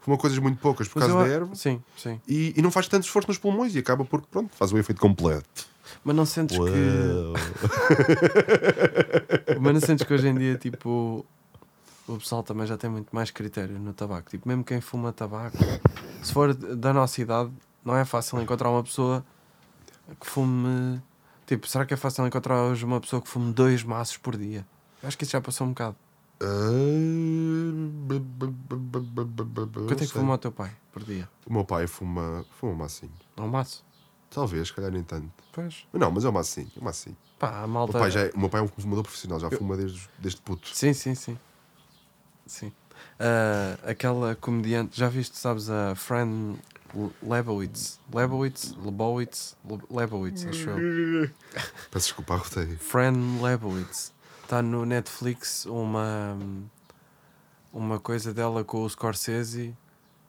fuma 0.02 0.18
coisas 0.18 0.40
muito 0.40 0.60
poucas 0.60 0.88
por 0.88 1.00
causa 1.00 1.14
eu- 1.14 1.20
da 1.20 1.28
erva. 1.28 1.56
Sim, 1.56 1.82
sim. 1.96 2.20
E, 2.28 2.54
e 2.58 2.62
não 2.62 2.72
faz 2.72 2.88
tanto 2.88 3.04
esforço 3.04 3.28
nos 3.28 3.38
pulmões 3.38 3.76
e 3.76 3.80
acaba 3.80 4.04
por, 4.04 4.22
pronto, 4.24 4.54
faz 4.56 4.72
o 4.74 4.78
efeito 4.78 5.00
completo. 5.00 5.68
Mas 6.04 6.16
não 6.16 6.26
sentes 6.26 6.58
que. 6.58 6.64
Mas 9.60 9.74
não 9.74 9.80
sentes 9.82 10.06
que 10.06 10.14
hoje 10.14 10.28
em 10.28 10.36
dia, 10.36 10.58
tipo. 10.58 11.26
O 12.08 12.18
pessoal 12.18 12.44
também 12.44 12.68
já 12.68 12.78
tem 12.78 12.90
muito 12.90 13.16
mais 13.16 13.32
critério 13.32 13.80
no 13.80 13.94
tabaco. 13.94 14.30
Tipo, 14.30 14.48
mesmo 14.48 14.64
quem 14.64 14.80
fuma 14.80 15.12
tabaco, 15.12 15.58
se 16.22 16.32
for 16.32 16.54
da 16.54 16.94
nossa 16.94 17.20
idade, 17.22 17.52
não 17.84 17.96
é 17.96 18.06
fácil 18.06 18.40
encontrar 18.42 18.70
uma 18.70 18.84
pessoa 18.84 19.26
que 20.20 20.28
fume. 20.28 21.02
Tipo, 21.48 21.68
será 21.68 21.86
que 21.86 21.94
é 21.94 21.98
fácil 21.98 22.26
encontrar 22.28 22.62
hoje 22.64 22.86
uma 22.86 23.00
pessoa 23.02 23.22
que 23.22 23.28
fume 23.28 23.52
dois 23.54 23.84
maços 23.84 24.18
por 24.18 24.38
dia? 24.38 24.66
Eu 25.02 25.08
acho 25.08 25.18
que 25.18 25.24
isso 25.24 25.32
já 25.32 25.42
passou 25.42 25.66
um 25.66 25.72
bocado. 25.72 25.96
Quanto 29.88 30.04
é 30.04 30.08
que 30.08 30.14
fuma 30.14 30.34
o 30.34 30.38
teu 30.38 30.52
pai 30.52 30.72
por 30.92 31.04
dia? 31.04 31.30
O 31.46 31.54
meu 31.54 31.66
pai 31.66 31.88
fuma, 31.88 32.46
fuma 32.60 32.74
um 32.74 32.76
massinho. 32.76 33.14
É 33.38 33.42
um 33.42 33.48
maço? 33.48 33.84
Talvez, 34.30 34.68
se 34.68 34.74
calhar 34.74 34.92
nem 34.92 35.04
tanto. 35.04 35.30
Pois. 35.52 35.88
Não, 35.94 36.12
mas 36.12 36.26
é 36.26 36.30
um 36.30 36.32
massinho. 36.32 36.72
É 36.76 36.80
um 36.80 36.84
massinho. 36.84 37.18
Pá, 37.40 37.62
a 37.62 37.66
O, 37.66 37.70
malta. 37.70 37.94
meu 37.94 38.02
pai 38.02 38.12
já 38.12 38.22
é, 38.22 38.32
o 38.36 38.40
meu 38.40 38.50
pai 38.50 38.62
é 38.62 38.64
um 38.64 38.68
fumador 38.68 39.04
profissional, 39.04 39.40
já 39.40 39.50
fuma 39.50 39.78
desde, 39.78 40.10
desde 40.20 40.42
puto. 40.42 40.70
Sim, 40.74 40.94
sim, 40.94 41.16
sim. 41.16 41.38
Sim. 42.46 42.72
Ah, 43.20 43.78
aquela 43.90 44.36
comediante, 44.36 44.98
já 44.98 45.10
viste, 45.10 45.38
sabes, 45.38 45.70
a 45.70 45.96
Fran 45.96 46.56
Lebowitz? 47.22 48.00
Lebowitz? 48.14 48.74
Lebowitz? 48.84 49.56
Le- 49.70 49.82
Lebowitz, 50.00 50.46
acho 50.46 50.70
eu. 50.70 50.78
Peço 51.92 52.08
desculpa, 52.08 52.36
arrotei. 52.36 52.76
Fran 52.78 53.42
Lebowitz. 53.42 54.14
Está 54.44 54.62
no 54.62 54.86
Netflix 54.86 55.66
uma, 55.66 56.38
uma 57.74 58.00
coisa 58.00 58.34
dela 58.34 58.64
com 58.64 58.84
o 58.84 58.90
Scorsese, 58.90 59.76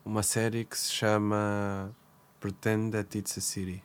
uma 0.04 0.22
série 0.22 0.64
que 0.64 0.76
se 0.78 0.90
chama 0.92 1.94
Pretend 2.40 2.92
That 2.92 3.18
It's 3.18 3.36
a 3.38 3.40
City. 3.40 3.82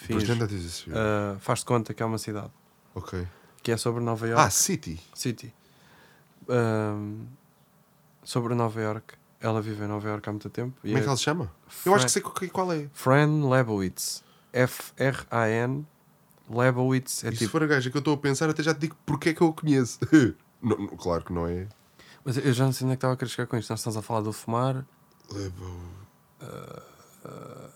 Depois 0.00 0.22
Finge, 0.24 0.32
tenta 0.32 0.46
dizer 0.46 0.66
isso. 0.66 0.90
ah, 0.94 1.36
faz-te 1.40 1.64
conta 1.66 1.92
que 1.94 2.02
é 2.02 2.06
uma 2.06 2.18
cidade. 2.18 2.50
Ok. 2.94 3.26
Que 3.62 3.72
é 3.72 3.76
sobre 3.76 4.02
Nova 4.02 4.26
York. 4.28 4.42
Ah, 4.46 4.50
City. 4.50 5.00
City. 5.14 5.52
Ahm, 6.48 7.26
sobre 8.22 8.54
Nova 8.54 8.80
York. 8.80 9.14
Ela 9.40 9.60
vive 9.62 9.84
em 9.84 9.88
Nova 9.88 10.06
York 10.08 10.28
há 10.28 10.32
muito 10.32 10.50
tempo. 10.50 10.76
Como 10.82 10.96
é 10.96 11.00
que 11.00 11.06
ela 11.06 11.16
se 11.16 11.22
chama? 11.22 11.50
Eu 11.84 11.94
acho 11.94 12.04
que 12.06 12.12
sei 12.12 12.22
qual- 12.50 12.72
é. 12.72 12.88
Fran 12.92 13.48
Lebowitz. 13.48 14.22
F-R-A-N. 14.52 15.86
Lebowitz 16.50 17.24
é 17.24 17.28
e 17.28 17.32
se 17.32 17.38
tipo. 17.38 17.52
for 17.52 17.62
a 17.62 17.66
gaja 17.66 17.90
que 17.90 17.96
eu 17.96 18.00
estou 18.00 18.14
a 18.14 18.16
pensar, 18.16 18.50
até 18.50 18.62
já 18.62 18.74
te 18.74 18.80
digo 18.80 18.96
porque 19.06 19.28
é 19.30 19.34
que 19.34 19.40
eu 19.40 19.48
a 19.48 19.52
conheço. 19.52 19.98
Não, 20.62 20.76
não, 20.76 20.88
claro 20.88 21.24
que 21.24 21.32
não 21.32 21.46
é. 21.46 21.66
Mas 22.22 22.36
eu 22.36 22.52
já 22.52 22.66
não 22.66 22.72
sei 22.72 22.84
onde 22.84 22.92
é 22.92 22.96
que 22.96 22.98
estava 22.98 23.14
a 23.14 23.16
querer 23.16 23.30
chegar 23.30 23.46
com 23.46 23.56
isto. 23.56 23.70
Nós 23.70 23.80
estamos 23.80 23.96
a 23.96 24.02
falar 24.02 24.20
do 24.20 24.30
fumar. 24.30 24.84
Lebo- 25.32 25.80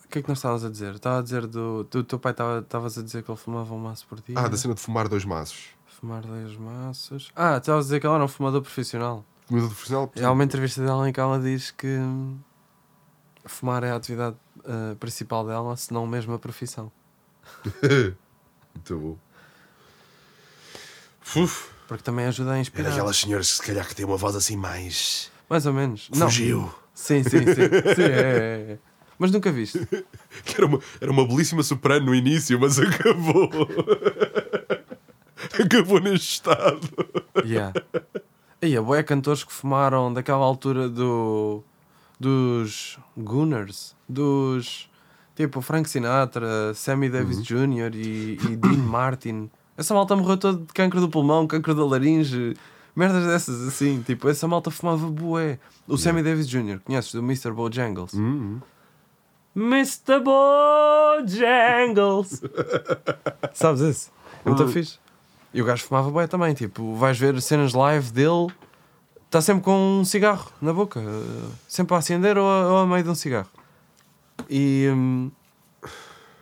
O 0.05 0.09
que 0.09 0.19
é 0.19 0.23
que 0.23 0.29
nós 0.29 0.39
estávamos 0.39 0.65
a 0.65 0.71
dizer? 0.71 0.95
Estava 0.97 1.19
a 1.19 1.23
dizer 1.23 1.47
do. 1.47 1.85
do 1.85 2.05
teu 2.05 2.19
pai 2.19 2.33
estava- 2.33 2.59
estavas 2.61 2.99
a 2.99 3.03
dizer 3.03 3.23
que 3.23 3.31
ele 3.31 3.39
fumava 3.39 3.73
um 3.75 3.79
maço 3.79 4.07
por 4.07 4.21
dia. 4.21 4.35
Ah, 4.39 4.49
da 4.49 4.57
cena 4.57 4.75
de 4.75 4.81
fumar 4.81 5.09
dois 5.09 5.25
maços. 5.25 5.69
Fumar 5.87 6.23
10 6.27 6.57
maços. 6.59 7.33
Ah, 7.35 7.57
estavas 7.57 7.85
a 7.85 7.89
dizer 7.89 8.01
que 8.01 8.07
ela 8.07 8.17
era 8.17 8.25
um 8.25 8.29
fumador 8.29 8.61
profissional. 8.61 9.25
Comida. 9.47 9.69
Há 10.23 10.33
uma 10.33 10.45
entrevista 10.45 10.83
dela 10.83 11.09
em 11.09 11.13
que 11.13 11.21
ela 11.21 11.39
diz 11.39 11.71
que 11.71 11.87
hum, 11.87 12.39
fumar 13.45 13.85
é 13.85 13.91
a 13.91 13.97
atividade 13.97 14.37
ah, 14.65 14.97
principal 14.99 15.47
dela, 15.47 15.77
se 15.77 15.93
não 15.93 16.07
mesmo 16.07 16.33
a 16.35 16.39
profissão. 16.39 16.91
Muito 18.75 18.99
bom. 18.99 19.19
Uf. 21.37 21.69
Porque 21.87 22.03
também 22.03 22.27
ajuda 22.27 22.53
a 22.53 22.59
inspirar. 22.59 22.89
daquelas 22.89 23.17
senhoras 23.17 23.51
que 23.51 23.57
se 23.57 23.63
calhar 23.63 23.87
que 23.87 23.95
têm 23.95 24.07
uma 24.07 24.17
voz 24.17 24.35
assim 24.35 24.57
mais. 24.57 25.31
Mais 25.49 25.67
ou 25.67 25.73
menos. 25.73 26.09
Não. 26.15 26.29
Fugiu. 26.29 26.75
Sim, 26.95 27.23
sim, 27.23 27.41
sim. 27.41 27.45
sim 27.95 28.03
é, 28.03 28.07
é, 28.07 28.73
é. 28.73 28.79
Mas 29.19 29.31
nunca 29.31 29.53
viste. 29.53 29.79
Era 30.57 30.67
uma, 30.67 30.81
era 31.01 31.11
uma 31.11 31.27
belíssima 31.27 31.63
soprano 31.63 32.07
no 32.07 32.15
início, 32.15 32.59
mas 32.59 32.79
acabou. 32.79 33.49
acabou 35.53 36.01
neste 36.01 36.35
estado. 36.35 36.81
Yeah. 37.45 37.73
E 38.67 38.77
a 38.77 38.83
boé 38.83 39.03
cantores 39.03 39.45
que 39.45 39.53
fumaram 39.53 40.13
daquela 40.13 40.45
altura 40.45 40.89
do 40.89 41.63
dos 42.19 42.99
Gunners, 43.17 43.95
dos 44.09 44.89
tipo 45.37 45.61
Frank 45.61 45.89
Sinatra, 45.91 46.73
Sammy 46.75 47.09
Davis 47.11 47.43
Jr. 47.43 47.95
e, 47.95 48.39
e 48.51 48.57
Dean 48.57 48.77
Martin. 48.87 49.51
Essa 49.77 49.93
malta 49.93 50.15
morreu 50.17 50.37
toda 50.37 50.59
de 50.65 50.73
cancro 50.73 51.01
do 51.01 51.09
pulmão, 51.09 51.47
cancro 51.47 51.75
da 51.75 51.85
laringe, 51.85 52.55
merdas 52.95 53.27
dessas 53.27 53.67
assim. 53.67 54.01
Tipo, 54.07 54.29
essa 54.29 54.47
malta 54.47 54.71
fumava 54.71 55.09
bué. 55.09 55.59
O 55.89 55.99
Sammy 55.99 56.23
Davis 56.23 56.49
Jr., 56.49 56.79
conheces 56.85 57.13
do 57.13 57.19
Mr. 57.21 57.51
Bojangles? 57.53 58.13
Uhum. 58.15 58.61
Mr. 59.57 60.21
Bojangles. 61.19 62.41
Sabes 63.53 63.81
esse? 63.83 64.11
É 64.45 64.49
muito 64.49 64.63
Uhum. 64.63 64.69
fixe. 64.71 64.99
E 65.55 65.63
o 65.63 65.65
gajo 65.65 65.85
fumava 65.85 66.11
bué 66.11 66.27
também. 66.27 66.53
Tipo, 66.53 66.95
vais 66.97 67.17
ver 67.19 67.41
cenas 67.41 67.73
live 67.73 68.11
dele, 68.11 68.49
Está 69.27 69.43
sempre 69.43 69.65
com 69.65 69.99
um 70.01 70.05
cigarro 70.05 70.53
na 70.63 70.73
boca, 70.73 71.03
sempre 71.67 71.93
a 71.95 71.99
acender 71.99 72.39
ou 72.39 72.49
a, 72.49 72.71
ou 72.71 72.77
a 72.79 72.87
meio 72.87 73.03
de 73.03 73.11
um 73.11 73.17
cigarro. 73.17 73.49
E. 74.49 74.89
hum, 74.93 75.29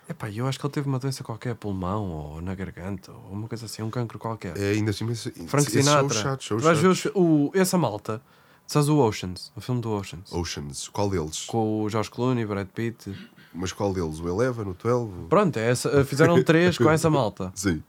epá, 0.07 0.29
eu 0.31 0.47
acho 0.47 0.59
que 0.61 0.67
ele 0.67 0.73
teve 0.75 0.89
uma 0.89 0.99
doença 0.99 1.25
qualquer, 1.25 1.55
pulmão 1.55 2.11
ou 2.11 2.43
na 2.43 2.55
garganta, 2.55 3.11
ou 3.11 3.33
uma 3.33 3.49
coisa 3.49 3.65
assim, 3.65 3.81
um 3.83 3.89
cancro 3.89 4.19
qualquer. 4.19 4.55
É 4.59 4.73
ainda 4.73 4.91
assim, 4.91 5.11
esse, 5.11 5.31
Frank 5.47 5.67
esse 5.69 5.83
Sinatra. 5.83 6.21
Chato, 6.21 6.45
show 6.45 6.59
Tu 6.59 6.65
vais 6.65 6.79
ver 6.79 6.89
os- 6.89 7.07
o, 7.15 7.51
essa 7.55 7.79
malta, 7.79 8.21
sabes 8.67 8.91
o 8.91 8.99
Oceans, 8.99 9.51
o 9.57 9.61
filme 9.63 9.81
do 9.81 9.91
Oceans, 9.91 10.31
Oceans, 10.31 10.89
qual 10.89 11.09
deles? 11.09 11.47
com 11.47 11.83
o 11.85 11.89
George 11.89 12.11
Clooney, 12.11 12.45
Brad 12.45 12.67
Pitt. 12.69 13.11
Mas 13.55 13.73
qual 13.73 13.93
deles? 13.93 14.19
O 14.21 14.29
Eleven, 14.29 14.65
o 14.69 14.75
12? 14.75 15.11
Pronto, 15.29 15.57
é 15.59 15.71
essa, 15.71 15.89
eh, 15.91 16.05
fizeram 16.05 16.41
três 16.45 16.79
com 16.79 16.91
essa 16.91 17.11
malta, 17.11 17.53
Sim. 17.55 17.83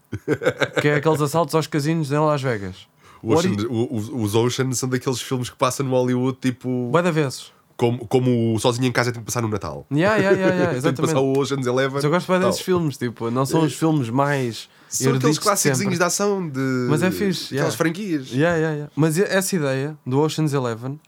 que 0.80 0.88
é 0.88 0.96
aqueles 0.96 1.20
assaltos 1.20 1.54
aos 1.54 1.66
casinos 1.66 2.12
em 2.12 2.18
Las 2.18 2.42
Vegas. 2.42 2.86
O 3.22 3.32
Oceans- 3.32 3.64
o- 3.64 4.20
os, 4.22 4.34
Oceans 4.34 4.78
são 4.78 4.88
daqueles 4.88 5.20
filmes 5.22 5.48
que 5.48 5.56
passam 5.56 5.86
no 5.86 5.92
Hollywood, 5.92 6.36
tipo. 6.40 6.90
Bué 6.92 7.00
de 7.02 7.10
vezes. 7.10 7.52
Como, 7.76 8.06
como 8.06 8.54
o 8.54 8.58
Sozinho 8.60 8.86
em 8.86 8.92
Casa 8.92 9.10
tem 9.10 9.20
de 9.20 9.24
passar 9.24 9.40
no 9.42 9.48
Natal. 9.48 9.84
Yeah, 9.90 10.16
yeah, 10.16 10.36
yeah, 10.38 10.54
yeah, 10.56 10.78
Tem 10.82 10.92
de 10.92 11.00
passar 11.00 11.18
o 11.20 11.36
Oceans 11.36 11.66
Eleven. 11.66 11.94
Mas 11.94 12.04
eu 12.04 12.10
gosto 12.10 12.30
bem 12.30 12.40
desses 12.40 12.60
filmes, 12.60 12.96
tipo, 12.96 13.30
não 13.30 13.44
são 13.46 13.64
os 13.64 13.72
filmes 13.74 14.10
mais 14.10 14.68
São 14.88 15.14
aqueles 15.14 15.38
clássicos 15.38 15.78
de 15.98 16.04
ação 16.04 16.46
de. 16.48 16.60
Mas 16.88 17.02
é 17.02 17.10
fixe, 17.10 17.46
Aquelas 17.56 17.74
yeah. 17.74 17.76
franquias. 17.76 18.28
Yeah, 18.30 18.56
yeah, 18.56 18.74
yeah. 18.74 18.92
Mas 18.94 19.18
essa 19.18 19.56
ideia 19.56 19.96
do 20.06 20.20
Ocean's 20.20 20.52
Eleven 20.52 21.00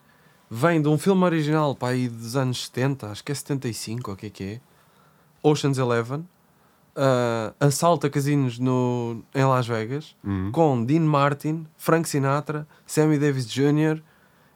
vem 0.50 0.80
de 0.80 0.88
um 0.88 0.98
filme 0.98 1.24
original 1.24 1.74
pá, 1.74 1.90
aí 1.90 2.08
dos 2.08 2.36
anos 2.36 2.66
70, 2.66 3.10
acho 3.10 3.24
que 3.24 3.32
é 3.32 3.34
75, 3.34 4.10
ou 4.10 4.14
o 4.14 4.16
que 4.18 4.26
é 4.26 4.30
que 4.30 4.44
é. 4.44 4.60
Ocean's 5.42 5.78
Eleven 5.78 6.26
ah, 6.96 7.52
assalta 7.60 8.08
casinos 8.08 8.58
no, 8.58 9.22
em 9.34 9.44
Las 9.44 9.66
Vegas 9.66 10.16
Uhum. 10.24 10.50
com 10.50 10.82
Dean 10.84 11.02
Martin, 11.02 11.66
Frank 11.76 12.08
Sinatra, 12.08 12.66
Sammy 12.86 13.18
Davis 13.18 13.46
Jr. 13.46 14.00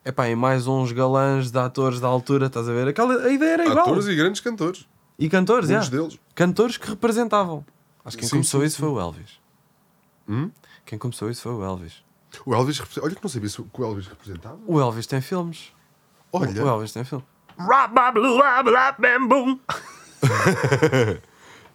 Epá, 0.02 0.28
e 0.28 0.34
mais 0.34 0.66
uns 0.66 0.90
galãs 0.92 1.50
de 1.50 1.58
atores 1.58 2.00
da 2.00 2.08
altura, 2.08 2.46
estás 2.46 2.66
a 2.66 2.72
ver? 2.72 2.88
Aquela, 2.88 3.22
a 3.26 3.30
ideia 3.30 3.52
era 3.52 3.64
igual. 3.66 3.80
Atores 3.80 4.06
e 4.06 4.16
grandes 4.16 4.40
cantores. 4.40 4.88
E 5.18 5.28
cantores, 5.28 5.68
Muitos 5.68 5.88
yeah. 5.88 6.08
deles. 6.08 6.20
Cantores 6.34 6.78
que 6.78 6.88
representavam. 6.88 7.62
Acho 8.02 8.16
que 8.16 8.22
quem 8.22 8.28
Sim, 8.30 8.36
começou 8.36 8.60
sim, 8.60 8.66
isso 8.66 8.78
foi 8.78 8.88
o 8.88 8.98
Elvis. 8.98 9.38
Hum? 10.26 10.50
Quem 10.86 10.98
começou 10.98 11.30
isso 11.30 11.42
foi 11.42 11.52
o 11.52 11.62
Elvis. 11.62 12.02
O 12.46 12.54
Elvis. 12.54 12.80
Olha 13.02 13.14
que 13.14 13.22
não 13.22 13.28
sabia 13.28 13.50
o 13.58 13.64
que 13.64 13.82
o 13.82 13.84
Elvis 13.84 14.06
representava. 14.06 14.58
O 14.66 14.80
Elvis 14.80 15.06
tem 15.06 15.20
filmes. 15.20 15.72
Olha. 16.32 16.64
O 16.64 16.68
Elvis 16.68 16.92
tem 16.92 17.04
filmes. 17.04 17.26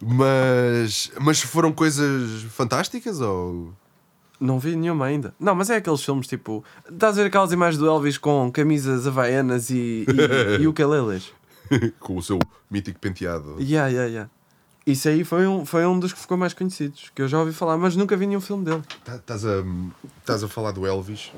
Mas. 0.00 1.10
Mas 1.20 1.40
foram 1.40 1.72
coisas 1.72 2.42
fantásticas 2.52 3.20
ou. 3.20 3.72
Não 4.38 4.58
vi 4.58 4.76
nenhuma 4.76 5.06
ainda. 5.06 5.34
Não, 5.40 5.54
mas 5.54 5.70
é 5.70 5.76
aqueles 5.76 6.02
filmes 6.04 6.26
tipo. 6.26 6.62
Estás 6.90 7.18
a 7.18 7.22
ver 7.22 7.28
aquelas 7.28 7.52
imagens 7.52 7.78
do 7.78 7.86
Elvis 7.88 8.18
com 8.18 8.50
camisas 8.52 9.06
havaianas 9.06 9.70
e, 9.70 10.04
e, 10.58 10.60
e 10.62 10.66
ukeleles? 10.66 11.32
com 11.98 12.16
o 12.16 12.22
seu 12.22 12.38
mítico 12.70 12.98
penteado. 13.00 13.56
Yeah, 13.58 13.88
yeah, 13.88 14.06
yeah. 14.10 14.30
Isso 14.86 15.08
aí 15.08 15.24
foi 15.24 15.46
um, 15.48 15.64
foi 15.66 15.84
um 15.84 15.98
dos 15.98 16.12
que 16.12 16.18
ficou 16.20 16.36
mais 16.36 16.52
conhecidos. 16.54 17.10
Que 17.14 17.22
eu 17.22 17.28
já 17.28 17.40
ouvi 17.40 17.52
falar, 17.52 17.76
mas 17.76 17.96
nunca 17.96 18.16
vi 18.16 18.26
nenhum 18.26 18.40
filme 18.40 18.64
dele. 18.64 18.82
Tá- 19.04 19.16
Estás 19.16 19.44
a, 19.44 19.64
estás 20.20 20.44
a 20.44 20.48
falar 20.48 20.70
do 20.72 20.86
Elvis. 20.86 21.32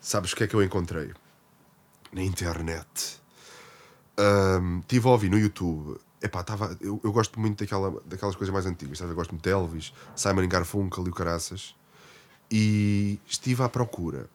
Sabes 0.00 0.32
o 0.32 0.36
que 0.36 0.44
é 0.44 0.46
que 0.48 0.54
eu 0.56 0.62
encontrei? 0.62 1.10
Na 2.12 2.22
internet. 2.22 3.20
Ahm, 4.16 4.80
Estive 4.80 5.08
a 5.08 5.10
ouvir 5.10 5.30
no 5.30 5.38
YouTube. 5.38 5.98
Epá, 6.20 6.42
tava, 6.44 6.76
eu, 6.80 7.00
eu 7.02 7.10
gosto 7.12 7.40
muito 7.40 7.58
daquela, 7.64 8.00
daquelas 8.06 8.36
coisas 8.36 8.52
mais 8.52 8.66
antigas. 8.66 8.98
Sabe? 8.98 9.10
Eu 9.12 9.16
gosto 9.16 9.30
muito 9.30 9.42
de 9.42 9.50
Elvis, 9.50 9.92
Simon 10.14 10.46
Garfunkel 10.46 11.06
e 11.06 11.10
o 11.10 11.12
Caraças. 11.12 11.74
E 12.50 13.18
estive 13.26 13.62
à 13.62 13.68
procura 13.68 14.28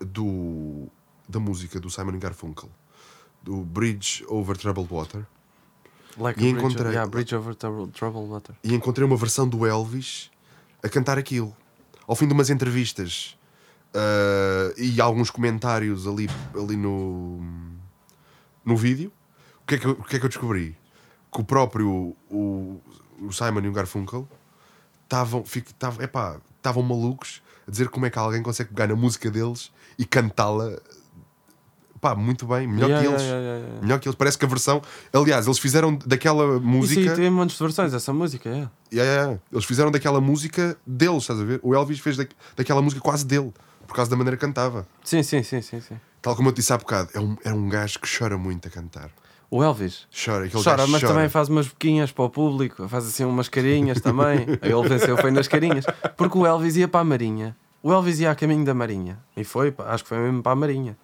do, 0.00 0.88
da 1.28 1.38
música 1.38 1.78
do 1.78 1.90
Simon 1.90 2.18
Garfunkel, 2.18 2.70
do 3.42 3.56
Bridge 3.62 4.24
Over 4.28 4.56
Troubled 4.56 4.92
Water. 4.92 5.26
Like 6.16 6.40
E 6.40 6.48
a 6.48 6.52
bridge, 6.52 6.58
encontrei- 6.66 6.92
yeah, 6.92 7.10
bridge 7.10 7.34
over 7.34 7.54
Trouble- 7.54 7.88
Troubled 7.92 8.28
Water. 8.30 8.54
e 8.62 8.72
encontrei 8.72 9.06
uma 9.06 9.16
versão 9.16 9.48
do 9.48 9.66
Elvis 9.66 10.30
a 10.82 10.88
cantar 10.88 11.18
aquilo. 11.18 11.54
Ao 12.06 12.14
fim 12.14 12.26
de 12.26 12.32
umas 12.32 12.50
entrevistas 12.50 13.36
ah, 13.94 14.72
e 14.76 15.00
alguns 15.00 15.30
comentários 15.30 16.06
ali, 16.06 16.28
ali 16.54 16.76
no, 16.76 17.40
no 18.64 18.76
vídeo, 18.76 19.12
o 19.62 19.66
que, 19.66 19.74
é 19.76 19.78
que, 19.78 19.86
eu- 19.86 19.92
o 19.92 20.04
que 20.04 20.16
é 20.16 20.18
que 20.18 20.24
eu 20.24 20.28
descobri? 20.28 20.76
Que 21.32 21.40
o 21.40 21.44
próprio 21.44 22.14
o, 22.30 22.80
o 23.20 23.32
Simon 23.32 23.60
e 23.60 23.68
o 23.68 23.72
Garfunkel 23.72 24.28
estavam 25.04 25.44
estavam 25.44 26.82
malucos 26.82 27.42
a 27.66 27.70
dizer 27.70 27.88
como 27.88 28.06
é 28.06 28.10
que 28.10 28.18
alguém 28.18 28.42
consegue 28.42 28.70
pegar 28.70 28.86
na 28.88 28.96
música 28.96 29.30
deles 29.30 29.70
e 29.98 30.04
cantá-la 30.04 30.78
pá, 32.00 32.14
muito 32.14 32.46
bem, 32.46 32.66
melhor 32.68 32.88
Yeah, 32.90 33.02
que 33.08 33.12
eles. 33.14 33.22
yeah, 33.22 33.40
yeah, 33.40 33.58
yeah. 33.64 33.82
Melhor 33.82 33.98
que 33.98 34.08
eles. 34.08 34.16
Parece 34.16 34.36
que 34.36 34.44
a 34.44 34.48
versão. 34.48 34.82
Aliás, 35.12 35.46
eles 35.46 35.58
fizeram 35.58 35.96
daquela 36.04 36.56
Isso 36.56 36.60
música. 36.66 37.10
aí 37.10 37.16
tem 37.16 37.30
de 37.56 37.58
versões, 37.58 37.94
essa 37.94 38.12
música, 38.12 38.48
é. 38.50 38.68
Yeah. 38.94 39.38
Eles 39.50 39.64
fizeram 39.64 39.90
daquela 39.90 40.20
música 40.20 40.76
deles, 40.86 41.22
estás 41.22 41.40
a 41.40 41.44
ver? 41.44 41.60
O 41.62 41.74
Elvis 41.74 42.00
fez 42.00 42.16
da, 42.18 42.26
daquela 42.56 42.82
música 42.82 43.00
quase 43.00 43.24
dele, 43.24 43.52
por 43.86 43.94
causa 43.94 44.10
da 44.10 44.16
maneira 44.16 44.36
que 44.36 44.44
cantava. 44.44 44.86
Sim, 45.02 45.22
sim, 45.22 45.42
sim, 45.42 45.60
sim, 45.62 45.80
sim. 45.80 46.00
Tal 46.20 46.34
como 46.34 46.48
eu 46.48 46.52
te 46.52 46.56
disse 46.56 46.72
há 46.72 46.78
bocado, 46.78 47.10
é 47.14 47.20
um, 47.20 47.36
é 47.44 47.52
um 47.52 47.68
gajo 47.68 47.98
que 47.98 48.08
chora 48.18 48.36
muito 48.38 48.66
a 48.68 48.70
cantar. 48.70 49.10
O 49.50 49.62
Elvis. 49.62 50.06
Chora, 50.10 50.46
aquele 50.46 50.64
Chora, 50.64 50.86
mas 50.86 51.00
chora. 51.00 51.14
também 51.14 51.28
faz 51.28 51.48
umas 51.48 51.68
boquinhas 51.68 52.10
para 52.10 52.24
o 52.24 52.30
público, 52.30 52.88
faz 52.88 53.06
assim 53.06 53.24
umas 53.24 53.48
carinhas 53.48 54.00
também. 54.00 54.40
Ele 54.62 54.88
venceu, 54.88 55.16
foi 55.16 55.30
nas 55.30 55.46
carinhas. 55.46 55.84
Porque 56.16 56.36
o 56.36 56.44
Elvis 56.46 56.76
ia 56.76 56.88
para 56.88 57.00
a 57.00 57.04
Marinha. 57.04 57.56
O 57.82 57.92
Elvis 57.92 58.18
ia 58.18 58.30
a 58.30 58.34
caminho 58.34 58.64
da 58.64 58.74
Marinha. 58.74 59.18
E 59.36 59.44
foi, 59.44 59.70
pá, 59.70 59.92
acho 59.92 60.02
que 60.02 60.08
foi 60.08 60.18
mesmo 60.18 60.42
para 60.42 60.52
a 60.52 60.56
Marinha. 60.56 60.96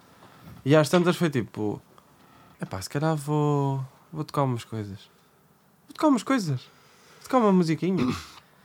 E 0.64 0.74
às 0.74 0.88
tantas 0.88 1.16
foi 1.16 1.30
tipo: 1.30 1.80
epá, 2.60 2.80
se 2.82 2.88
calhar 2.90 3.14
vou, 3.14 3.84
vou 4.12 4.24
tocar 4.24 4.42
umas 4.42 4.64
coisas. 4.64 4.98
Vou 5.86 5.94
tocar 5.94 6.08
umas 6.08 6.22
coisas. 6.22 6.60
Vou 6.60 7.22
tocar 7.24 7.38
uma 7.38 7.52
musiquinha. 7.52 8.12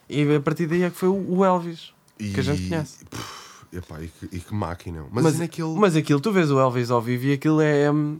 E 0.10 0.36
a 0.36 0.40
partir 0.40 0.66
daí 0.68 0.84
é 0.84 0.90
que 0.90 0.96
foi 0.98 1.10
o 1.10 1.44
Elvis 1.46 1.94
que 2.18 2.40
a 2.40 2.44
gente 2.44 2.70
conhece. 2.70 3.06
puf, 3.06 3.45
epá, 3.74 4.02
e, 4.02 4.08
que, 4.08 4.36
e 4.36 4.40
que 4.40 4.54
máquina. 4.54 5.04
Mas, 5.12 5.24
Mas, 5.24 5.40
naquele. 5.40 5.76
mas 5.76 5.96
aquilo, 5.96 6.20
tu 6.20 6.32
vês 6.32 6.50
o 6.52 6.60
Elvis 6.60 6.90
ao 6.92 7.02
vivo 7.02 7.26
e 7.26 7.34
aquilo 7.34 7.62
é. 7.62 7.92
hum, 7.92 8.20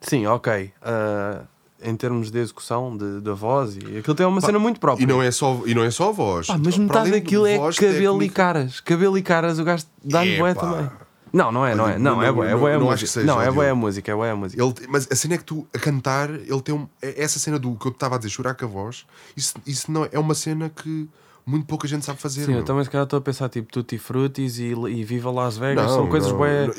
sim, 0.00 0.26
ok. 0.26 0.72
ah, 0.82 1.42
em 1.82 1.96
termos 1.96 2.30
de 2.30 2.38
execução 2.38 2.94
de- 2.94 3.22
da 3.22 3.32
voz, 3.32 3.74
e 3.74 3.96
aquilo 3.98 4.14
tem 4.14 4.26
uma 4.26 4.38
Pá, 4.40 4.48
cena 4.48 4.58
muito 4.58 4.78
própria. 4.78 5.02
E 5.02 5.06
não 5.06 5.22
é 5.22 5.30
só, 5.30 5.62
e 5.64 5.74
não 5.74 5.82
é 5.82 5.90
só 5.90 6.10
a 6.10 6.12
voz. 6.12 6.46
Pá, 6.46 6.58
mas 6.62 6.76
metade 6.76 7.10
daquilo 7.10 7.46
é 7.46 7.56
cabelo 7.56 7.72
técnica- 8.18 8.24
e 8.24 8.28
caras. 8.28 8.80
Cabelo 8.80 9.16
e 9.16 9.22
caras, 9.22 9.58
o 9.58 9.64
gajo 9.64 9.84
dá-lhe 10.04 10.36
bué 10.36 10.50
Epá. 10.50 10.60
também. 10.60 10.90
Não, 11.32 11.50
não 11.50 11.64
é, 11.64 11.74
não 11.74 11.88
é. 11.88 11.96
Não, 11.96 12.16
Não, 12.16 12.22
é 12.22 12.26
é 12.26 12.28
não, 12.28 12.34
bué 12.36 12.74
a 12.74 12.78
não 12.78 12.90
acho 12.90 13.04
que 13.06 13.10
música. 13.18 13.24
Não, 13.24 13.40
é 13.40 13.50
bué 13.50 13.70
a 13.70 13.74
música, 13.74 14.12
é 14.12 14.14
bué 14.14 14.30
a 14.30 14.36
música. 14.36 14.62
Ele, 14.62 14.74
mas 14.90 15.08
a 15.10 15.14
cena 15.16 15.34
é 15.36 15.38
que 15.38 15.44
tu, 15.44 15.66
a 15.72 15.78
cantar, 15.78 16.28
ele 16.28 16.60
tem 16.60 16.74
um, 16.74 16.86
é- 17.00 17.22
essa 17.22 17.38
cena 17.38 17.58
do 17.58 17.74
que 17.76 17.86
eu 17.86 17.92
estava 17.92 18.16
a 18.16 18.18
dizer, 18.18 18.28
chorar 18.30 18.54
com 18.54 18.64
a 18.66 18.68
voz, 18.68 19.06
isso, 19.34 19.54
isso 19.66 19.90
não 19.90 20.04
é, 20.04 20.10
é 20.12 20.18
uma 20.18 20.34
cena 20.34 20.68
que 20.68 21.08
muito 21.46 21.66
pouca 21.66 21.86
gente 21.88 22.04
sabe 22.04 22.20
fazer. 22.20 22.44
Sim, 22.44 22.52
eu 22.52 22.56
meu. 22.58 22.64
também 22.64 22.84
se 22.84 22.90
calhar 22.90 23.04
estou 23.04 23.18
a 23.18 23.20
pensar 23.20 23.48
tipo 23.48 23.70
Tutti 23.72 23.98
Frutis 23.98 24.58
e, 24.58 24.72
e 24.72 25.04
Viva 25.04 25.30
Las 25.30 25.56
Vegas. 25.56 25.86
Não, 25.86 25.94
São 25.96 26.08
coisas 26.08 26.30
não, 26.30 26.38